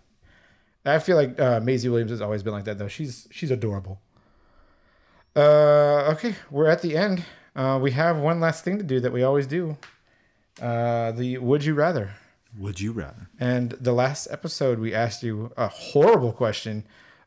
i 0.87 0.99
feel 0.99 1.17
like 1.19 1.39
uh, 1.39 1.61
Maisie 1.61 1.91
williams 1.91 2.11
has 2.13 2.23
always 2.23 2.43
been 2.43 2.55
like 2.55 2.65
that 2.65 2.79
though 2.79 2.89
she's 2.89 3.29
she's 3.31 3.51
adorable 3.51 4.01
uh 5.37 6.11
okay 6.15 6.35
we're 6.51 6.67
at 6.69 6.81
the 6.81 6.97
end 6.97 7.23
uh 7.57 7.79
we 7.81 7.91
have 7.93 8.17
one 8.19 8.41
last 8.41 8.65
thing 8.65 8.79
to 8.79 8.85
do 8.85 9.01
that 9.01 9.13
we 9.13 9.23
always 9.23 9.47
do 9.47 9.77
uh 10.63 11.13
the 11.13 11.39
would 11.39 11.65
you 11.65 11.75
rather 11.75 12.11
Would 12.59 12.81
you 12.81 12.93
rather? 12.93 13.29
and 13.41 13.71
the 13.73 13.93
last 13.93 14.27
episode, 14.31 14.79
we 14.79 14.95
asked 14.95 15.23
you 15.23 15.53
a 15.57 15.69
horrible 15.69 16.33
question 16.33 16.85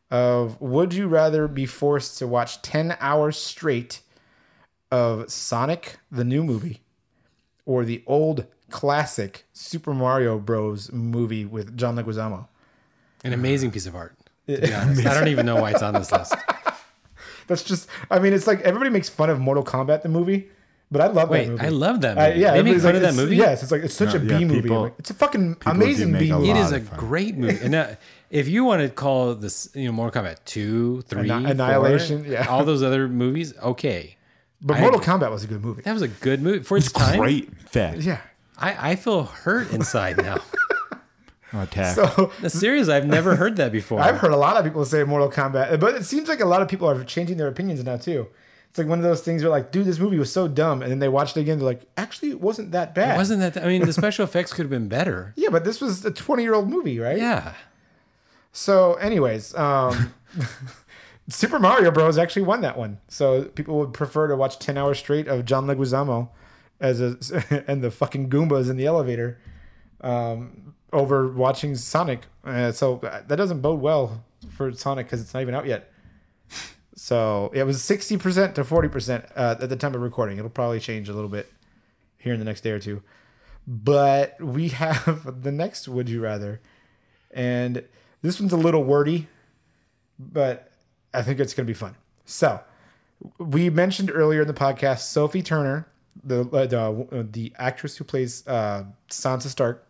of 0.10 0.60
would 0.62 0.94
you 0.94 1.08
rather 1.08 1.48
be 1.50 1.66
forced 1.66 2.18
to 2.20 2.28
watch 2.28 2.62
10 2.62 2.96
hours 3.02 3.36
straight 3.38 4.02
of 4.90 5.30
Sonic, 5.30 5.98
the 6.10 6.24
new 6.24 6.44
movie, 6.46 6.80
or 7.66 7.84
the 7.84 8.02
old 8.08 8.46
classic 8.70 9.44
Super 9.52 9.94
Mario 9.94 10.40
Bros. 10.40 10.90
movie 10.94 11.44
with 11.44 11.76
John 11.76 11.98
Leguizamo? 11.98 12.48
An 13.26 13.34
amazing 13.34 13.72
piece 13.72 13.86
of 13.86 13.96
art. 13.98 14.16
To 14.48 14.62
be 14.62 14.74
honest. 14.80 15.06
I 15.06 15.14
don't 15.14 15.28
even 15.28 15.46
know 15.46 15.58
why 15.58 15.72
it's 15.72 15.84
on 15.84 15.94
this 15.94 16.10
list. 16.14 16.34
That's 17.48 17.64
just, 17.64 17.88
I 18.12 18.20
mean, 18.20 18.34
it's 18.34 18.46
like 18.48 18.62
everybody 18.62 18.90
makes 18.92 19.10
fun 19.10 19.30
of 19.30 19.40
Mortal 19.40 19.64
Kombat, 19.64 20.04
the 20.04 20.10
movie, 20.10 20.50
but 20.92 21.02
I 21.02 21.08
love 21.08 21.30
Wait, 21.30 21.46
that 21.46 21.52
movie. 21.52 21.66
I 21.66 21.70
love 21.70 22.02
that 22.02 22.18
I- 22.18 22.30
movie. 22.30 22.40
yeah, 22.42 22.52
they 22.52 22.62
make 22.64 22.76
everybody's 22.76 22.84
fun 22.84 22.94
like, 22.94 23.04
of 23.04 23.16
that 23.16 23.22
movie. 23.24 23.36
Yes, 23.38 23.64
it's 23.64 23.72
like 23.72 23.82
it's 23.84 23.94
such 23.94 24.14
No, 24.14 24.20
a 24.36 24.40
yeah, 24.40 24.46
movie. 24.46 24.62
people- 24.62 24.96
it's 25.00 25.10
a 25.10 25.14
fucking 25.14 25.58
amazing 25.66 26.12
B 26.14 26.20
B 26.20 26.30
a 26.30 26.34
movie. 26.38 26.50
It 26.50 26.54
lot 26.56 26.66
is 26.66 26.72
a 26.74 26.80
fun. 26.82 27.00
great 27.00 27.38
movie. 27.38 27.58
And 27.66 27.76
uh, 27.76 27.88
if 28.30 28.48
you 28.48 28.64
want 28.66 28.82
to 28.84 28.90
call 28.90 29.34
this, 29.36 29.70
you 29.74 29.86
know, 29.86 29.92
Mortal 29.94 30.22
Kombat 30.24 30.38
2, 30.46 31.02
3, 31.04 31.30
Anni- 31.30 31.44
four, 31.46 31.52
Annihilation, 31.52 32.26
yeah. 32.26 32.46
all 32.48 32.64
those 32.66 32.84
other 32.84 33.08
movies, 33.08 33.54
okay. 33.60 34.18
But 34.62 34.78
I 34.78 34.82
Mortal. 34.82 35.00
Kombat 35.02 35.30
was 35.32 35.44
a 35.44 35.48
good 35.48 35.64
movie. 35.64 35.84
That 35.84 35.94
was 35.94 36.02
a 36.02 36.08
good 36.08 36.42
movie. 36.42 36.64
For 36.64 36.78
its 36.78 36.92
time, 36.92 37.20
Great 37.20 37.54
fact. 37.70 38.00
Yeah. 38.00 38.20
I, 38.58 38.92
I 38.92 38.96
feel 38.96 39.24
hurt 39.24 39.72
inside 39.72 40.18
now. 40.18 40.38
Attack. 41.54 41.96
So 41.96 42.32
The 42.42 42.50
series, 42.50 42.90
I've 42.90 43.06
never 43.08 43.36
heard 43.36 43.56
that 43.56 43.72
before. 43.72 44.00
I've 44.02 44.18
heard 44.18 44.32
a 44.32 44.38
lot 44.38 44.58
of 44.58 44.64
people 44.66 44.84
say 44.86 45.04
Mortal 45.04 45.30
Kombat, 45.32 45.80
but 45.80 45.96
it 45.96 46.06
seems 46.06 46.28
like 46.28 46.40
a 46.42 46.46
lot 46.46 46.62
of 46.62 46.68
people 46.68 46.90
are 46.90 47.04
changing 47.04 47.38
their 47.38 47.48
opinions 47.48 47.84
now 47.84 47.98
too. 47.98 48.28
It's 48.70 48.78
like 48.78 48.88
one 48.88 49.00
of 49.00 49.04
those 49.04 49.22
things 49.22 49.42
where 49.44 49.50
like, 49.50 49.72
dude, 49.72 49.86
this 49.86 49.98
movie 49.98 50.20
was 50.20 50.32
so 50.32 50.48
dumb, 50.50 50.82
and 50.82 50.92
then 50.92 51.00
they 51.00 51.08
watched 51.08 51.38
it 51.38 51.40
again. 51.42 51.58
They're 51.58 51.66
like, 51.66 51.82
actually, 51.96 52.32
it 52.32 52.42
wasn't 52.42 52.72
that 52.72 52.94
bad. 52.94 53.16
It 53.16 53.18
wasn't 53.18 53.40
that, 53.40 53.58
I 53.64 53.68
mean, 53.68 53.86
the 53.86 53.94
special 53.94 54.26
effects 54.26 54.52
could 54.52 54.64
have 54.64 54.70
been 54.70 54.90
better. 54.90 55.34
yeah, 55.38 55.50
but 55.50 55.64
this 55.64 55.80
was 55.80 56.04
a 56.06 56.12
twenty-year-old 56.12 56.70
movie, 56.70 57.00
right? 57.00 57.18
Yeah. 57.18 57.54
So, 58.52 58.96
anyways, 58.96 59.56
um, 59.56 60.14
Super 61.30 61.60
Mario 61.60 61.92
Bros. 61.92 62.18
actually 62.18 62.42
won 62.44 62.62
that 62.62 62.78
one. 62.78 63.00
So 63.08 63.46
people 63.46 63.78
would 63.80 63.94
prefer 63.94 64.28
to 64.28 64.36
watch 64.36 64.60
ten 64.60 64.78
hours 64.78 65.00
straight 65.00 65.28
of 65.28 65.46
John 65.46 65.66
Leguizamo 65.68 66.30
as 66.80 67.02
a 67.02 67.18
and 67.68 67.82
the 67.84 67.90
fucking 67.92 68.30
Goombas 68.30 68.70
in 68.70 68.78
the 68.78 68.86
elevator 68.86 69.40
um, 70.02 70.67
over 70.94 71.28
watching 71.28 71.76
Sonic. 71.76 72.22
Uh, 72.44 72.72
so 72.72 73.00
that 73.02 73.36
doesn't 73.36 73.62
bode 73.62 73.82
well 73.82 74.24
for 74.50 74.72
Sonic 74.74 75.08
because 75.08 75.22
it's 75.22 75.34
not 75.34 75.42
even 75.42 75.54
out 75.54 75.66
yet. 75.66 75.92
So 76.96 77.52
it 77.54 77.64
was 77.64 77.84
sixty 77.84 78.18
percent 78.18 78.56
to 78.56 78.64
forty 78.64 78.88
percent 78.88 79.26
uh, 79.36 79.56
at 79.62 79.70
the 79.70 79.76
time 79.76 79.94
of 79.94 80.02
recording. 80.02 80.38
It'll 80.38 80.50
probably 80.50 80.80
change 80.80 81.10
a 81.10 81.14
little 81.14 81.30
bit 81.30 81.52
here 82.18 82.34
in 82.34 82.40
the 82.40 82.46
next 82.46 82.62
day 82.62 82.72
or 82.72 82.80
two. 82.80 83.04
But 83.68 84.42
we 84.42 84.70
have 84.70 85.44
the 85.44 85.52
next 85.52 85.88
Would 85.88 86.10
You 86.10 86.22
Rather, 86.22 86.60
and 87.32 87.84
this 88.22 88.40
one's 88.40 88.54
a 88.54 88.58
little 88.58 88.84
wordy, 88.84 89.28
but 90.18 90.72
I 91.14 91.22
think 91.22 91.40
it's 91.40 91.54
gonna 91.54 91.68
be 91.68 91.74
fun. 91.74 91.96
So 92.26 92.62
we 93.38 93.70
mentioned 93.70 94.12
earlier 94.12 94.42
in 94.42 94.48
the 94.48 94.54
podcast 94.54 95.00
Sophie 95.00 95.44
Turner, 95.44 95.88
the 96.24 96.42
uh, 96.50 96.66
the, 96.66 96.82
uh, 96.82 97.24
the 97.32 97.54
actress 97.58 97.98
who 97.98 98.04
plays 98.04 98.46
uh, 98.48 98.86
Sansa 99.10 99.48
Stark, 99.48 99.87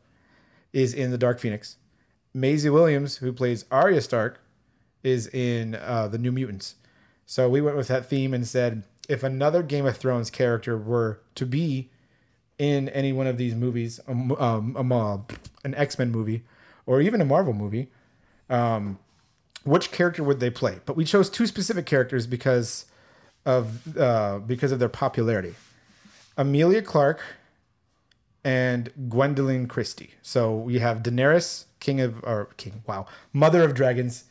is 0.78 0.93
in 0.93 1.09
the 1.09 1.17
Dark 1.17 1.39
Phoenix. 1.39 1.78
Maisie 2.36 2.69
Williams, 2.69 3.17
who 3.17 3.34
plays 3.34 3.65
Arya 3.71 3.99
Stark, 3.99 4.39
is 5.03 5.25
in 5.25 5.73
uh, 5.73 6.07
the 6.07 6.19
New 6.19 6.32
Mutants. 6.32 6.75
So 7.25 7.49
we 7.49 7.61
went 7.61 7.78
with 7.78 7.88
that 7.88 8.05
theme 8.05 8.32
and 8.32 8.47
said 8.47 8.84
if 9.09 9.23
another 9.23 9.63
Game 9.63 9.88
of 9.88 9.97
Thrones 9.97 10.30
character 10.30 10.78
were 10.78 11.19
to 11.34 11.47
be 11.47 11.89
in 12.59 12.89
any 12.89 13.11
one 13.11 13.25
of 13.25 13.38
these 13.38 13.55
movies, 13.55 13.99
um, 14.07 14.32
um, 14.34 14.91
um, 14.91 15.25
an 15.63 15.73
X 15.73 15.97
Men 15.97 16.11
movie, 16.11 16.43
or 16.86 17.01
even 17.01 17.21
a 17.21 17.25
Marvel 17.25 17.53
movie, 17.53 17.89
um, 18.47 18.99
which 19.63 19.91
character 19.91 20.23
would 20.23 20.39
they 20.39 20.51
play? 20.51 20.78
But 20.86 20.95
we 20.95 21.05
chose 21.05 21.28
two 21.28 21.47
specific 21.47 21.88
characters 21.88 22.28
because 22.28 22.86
of 23.47 23.97
uh, 23.97 24.39
because 24.45 24.71
of 24.71 24.78
their 24.78 24.89
popularity. 24.89 25.55
Emilia 26.38 26.84
Clarke 26.84 27.23
and 28.48 28.91
Gwendoline 29.10 29.68
Christie. 29.68 30.12
So 30.22 30.56
we 30.56 30.80
have 30.80 31.04
Daenerys, 31.04 31.66
King 31.82 32.00
of 32.00 32.24
or 32.24 32.45
King, 32.56 32.82
wow, 32.88 33.06
Mother 33.34 33.62
of 33.62 33.74
Dragons, 33.74 34.24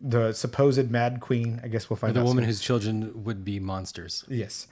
the 0.00 0.32
supposed 0.32 0.88
Mad 0.88 1.18
Queen. 1.20 1.60
I 1.64 1.66
guess 1.68 1.90
we'll 1.90 1.96
find 1.96 2.14
The 2.14 2.20
out. 2.20 2.22
The 2.22 2.28
woman 2.28 2.42
soon. 2.44 2.48
whose 2.48 2.60
children 2.60 3.24
would 3.24 3.44
be 3.44 3.58
monsters. 3.58 4.24
Yes. 4.28 4.68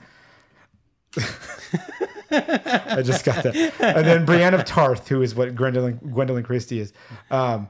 I 2.31 3.01
just 3.03 3.25
got 3.25 3.43
that. 3.43 3.55
And 3.79 4.05
then 4.07 4.25
Brienne 4.25 4.53
of 4.53 4.63
Tarth, 4.63 5.09
who 5.09 5.21
is 5.21 5.35
what 5.35 5.55
Gwendoline 5.55 5.99
Gwendoline 6.13 6.45
Christie 6.45 6.79
is. 6.79 6.93
Um, 7.31 7.67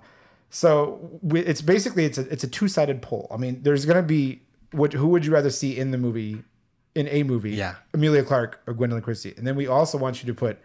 so 0.51 1.19
it's 1.31 1.61
basically 1.61 2.05
it's 2.05 2.17
a 2.19 2.27
it's 2.31 2.43
a 2.43 2.47
two 2.47 2.67
sided 2.67 3.01
poll. 3.01 3.27
I 3.31 3.37
mean, 3.37 3.63
there's 3.63 3.85
gonna 3.85 4.03
be 4.03 4.41
what 4.71 4.93
who 4.93 5.07
would 5.07 5.25
you 5.25 5.33
rather 5.33 5.49
see 5.49 5.75
in 5.77 5.89
the 5.91 5.97
movie, 5.97 6.43
in 6.93 7.07
a 7.07 7.23
movie? 7.23 7.51
Yeah. 7.51 7.75
Emilia 7.95 8.23
Clarke 8.23 8.61
or 8.67 8.75
Gwendoline 8.75 9.01
Christie. 9.03 9.33
And 9.37 9.47
then 9.47 9.55
we 9.55 9.65
also 9.67 9.97
want 9.97 10.21
you 10.21 10.27
to 10.27 10.33
put 10.33 10.59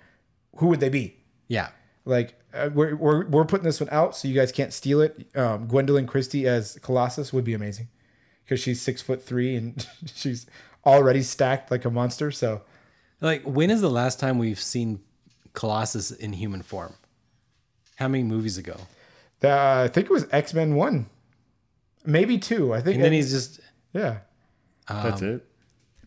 who 0.56 0.66
would 0.68 0.80
they 0.80 0.88
be? 0.88 1.16
Yeah. 1.48 1.68
Like 2.04 2.34
uh, 2.52 2.70
we're, 2.72 2.94
we're 2.96 3.26
we're 3.26 3.44
putting 3.44 3.64
this 3.64 3.80
one 3.80 3.88
out 3.90 4.14
so 4.16 4.28
you 4.28 4.34
guys 4.34 4.52
can't 4.52 4.72
steal 4.72 5.00
it. 5.00 5.26
Um, 5.34 5.66
Gwendoline 5.68 6.06
Christie 6.06 6.46
as 6.46 6.78
Colossus 6.82 7.32
would 7.32 7.44
be 7.44 7.54
amazing 7.54 7.88
because 8.44 8.60
she's 8.60 8.80
six 8.82 9.00
foot 9.02 9.22
three 9.22 9.56
and 9.56 9.86
she's 10.14 10.46
already 10.84 11.22
stacked 11.22 11.70
like 11.70 11.84
a 11.84 11.90
monster. 11.90 12.30
So 12.30 12.62
Like, 13.20 13.42
when 13.44 13.70
is 13.70 13.80
the 13.80 13.90
last 13.90 14.20
time 14.20 14.38
we've 14.38 14.60
seen 14.60 15.00
Colossus 15.54 16.10
in 16.10 16.34
human 16.34 16.62
form? 16.62 16.94
How 17.96 18.08
many 18.08 18.24
movies 18.24 18.58
ago? 18.58 18.76
uh, 19.42 19.82
I 19.84 19.88
think 19.88 20.06
it 20.06 20.12
was 20.12 20.26
X 20.30 20.52
Men 20.54 20.74
one, 20.74 21.06
maybe 22.04 22.38
two. 22.38 22.72
I 22.74 22.80
think. 22.80 22.96
And 22.96 23.04
then 23.04 23.12
he's 23.12 23.30
just. 23.30 23.60
yeah. 23.92 24.18
That's 24.88 25.22
it. 25.22 25.46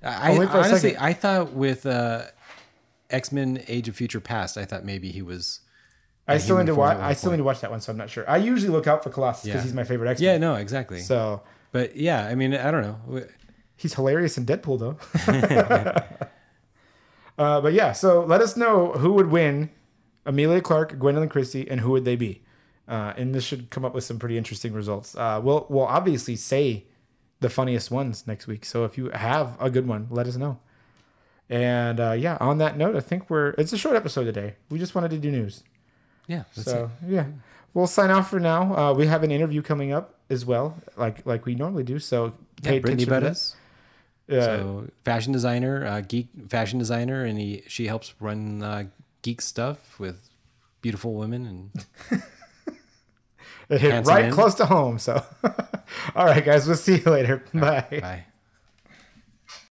I 0.04 0.32
Only 0.32 0.46
for 0.48 0.58
a 0.58 0.64
honestly. 0.64 0.96
I 0.98 1.14
thought 1.14 1.54
with 1.54 1.86
uh, 1.88 2.26
X 3.10 3.32
Men: 3.32 3.64
Age 3.68 3.88
of 3.88 3.96
Future 3.96 4.20
Past, 4.20 4.58
I 4.58 4.66
thought 4.66 4.84
maybe 4.86 5.12
he 5.12 5.22
was. 5.22 5.62
I 6.28 6.38
still 6.40 6.58
need 6.58 6.66
to 6.68 6.76
watch. 6.76 6.98
I 6.98 7.14
still 7.14 7.32
need 7.32 7.38
to 7.38 7.44
watch 7.44 7.62
that 7.62 7.72
one, 7.72 7.80
so 7.80 7.92
I'm 7.92 7.98
not 7.98 8.10
sure. 8.10 8.30
I 8.30 8.36
usually 8.38 8.72
look 8.72 8.86
out 8.88 9.02
for 9.04 9.10
Colossus 9.10 9.46
because 9.46 9.60
Yeah. 9.60 9.64
he's 9.64 9.74
my 9.74 9.86
favorite 9.86 10.10
X 10.10 10.20
Men. 10.20 10.34
Yeah, 10.34 10.38
no, 10.38 10.56
exactly. 10.56 11.00
So 11.00 11.42
but 11.72 11.96
yeah, 11.96 12.26
I 12.26 12.36
mean, 12.36 12.54
I 12.54 12.70
don't 12.72 12.82
know. 12.82 13.24
he's 13.78 13.94
hilarious 13.94 14.38
in 14.38 14.46
Deadpool 14.46 14.80
though. 14.80 14.98
uh, 17.38 17.62
but 17.62 17.74
yeah, 17.74 17.92
so 17.92 18.24
let 18.26 18.42
us 18.42 18.58
know 18.58 18.92
who 18.94 19.14
would 19.14 19.30
win: 19.32 19.70
Emilia 20.26 20.62
Clarke, 20.62 20.98
Gwendoline 21.00 21.30
Christie, 21.30 21.70
and 21.70 21.82
who 21.82 21.92
would 21.92 22.06
they 22.06 22.16
be? 22.16 22.44
Uh, 22.88 23.14
and 23.18 23.36
this 23.36 23.44
should 23.44 23.70
come 23.70 23.84
up 23.86 23.94
with 23.94 24.04
some 24.04 24.18
pretty 24.20 24.38
interesting 24.38 24.74
results. 24.74 25.16
Uh, 25.16 25.40
we'll 25.44 25.66
we'll 25.70 25.86
obviously 25.86 26.36
say 26.36 26.86
the 27.40 27.50
funniest 27.50 27.92
ones 27.92 28.26
next 28.28 28.48
week. 28.48 28.66
So 28.66 28.84
if 28.86 28.98
you 28.98 29.10
have 29.12 29.56
a 29.60 29.70
good 29.70 29.88
one, 29.88 30.08
let 30.10 30.26
us 30.28 30.36
know. 30.38 30.60
And 31.50 32.00
uh, 32.00 32.12
yeah, 32.12 32.38
on 32.42 32.58
that 32.58 32.78
note, 32.78 32.96
I 32.96 33.00
think 33.00 33.30
we're 33.30 33.50
it's 33.52 33.72
a 33.74 33.78
short 33.78 33.96
episode 33.96 34.26
today. 34.26 34.56
We 34.70 34.80
just 34.80 34.96
wanted 34.96 35.12
to 35.12 35.18
do 35.18 35.32
news. 35.32 35.64
Yeah, 36.28 36.44
that's 36.56 36.70
so 36.70 36.92
yeah, 37.08 37.28
we'll 37.74 37.88
sign 37.88 38.12
off 38.12 38.30
for 38.30 38.40
now. 38.40 38.76
Uh, 38.76 38.94
we 38.94 39.08
have 39.08 39.24
an 39.24 39.32
interview 39.32 39.62
coming 39.62 39.94
up 39.94 40.16
as 40.30 40.46
well, 40.46 40.78
like 40.98 41.26
like 41.26 41.46
we 41.46 41.56
normally 41.56 41.84
do. 41.84 42.00
So 42.00 42.26
it. 42.26 42.34
pay 42.64 42.74
Yeah, 42.76 42.80
Brittany 42.80 43.06
Bettis. 43.06 43.56
that. 44.28 44.40
Uh, 44.40 44.44
So 44.44 44.88
fashion 45.06 45.32
designer, 45.32 45.86
uh, 45.86 46.02
geek 46.02 46.28
fashion 46.50 46.80
designer, 46.80 47.24
and 47.24 47.40
he 47.40 47.64
she 47.68 47.88
helps 47.88 48.14
run 48.20 48.62
uh, 48.62 48.84
geek 49.22 49.42
stuff 49.42 49.98
with 50.00 50.30
beautiful 50.82 51.14
women 51.14 51.46
and 51.46 52.22
it 53.70 53.82
hit 53.82 54.06
right 54.06 54.32
close 54.32 54.56
to 54.56 54.66
home. 54.66 55.00
So, 55.00 55.24
all 56.16 56.26
right, 56.26 56.44
guys, 56.44 56.68
we'll 56.68 56.76
see 56.76 56.98
you 56.98 57.12
later. 57.12 57.44
Bye. 57.54 57.86
bye. 58.02 58.24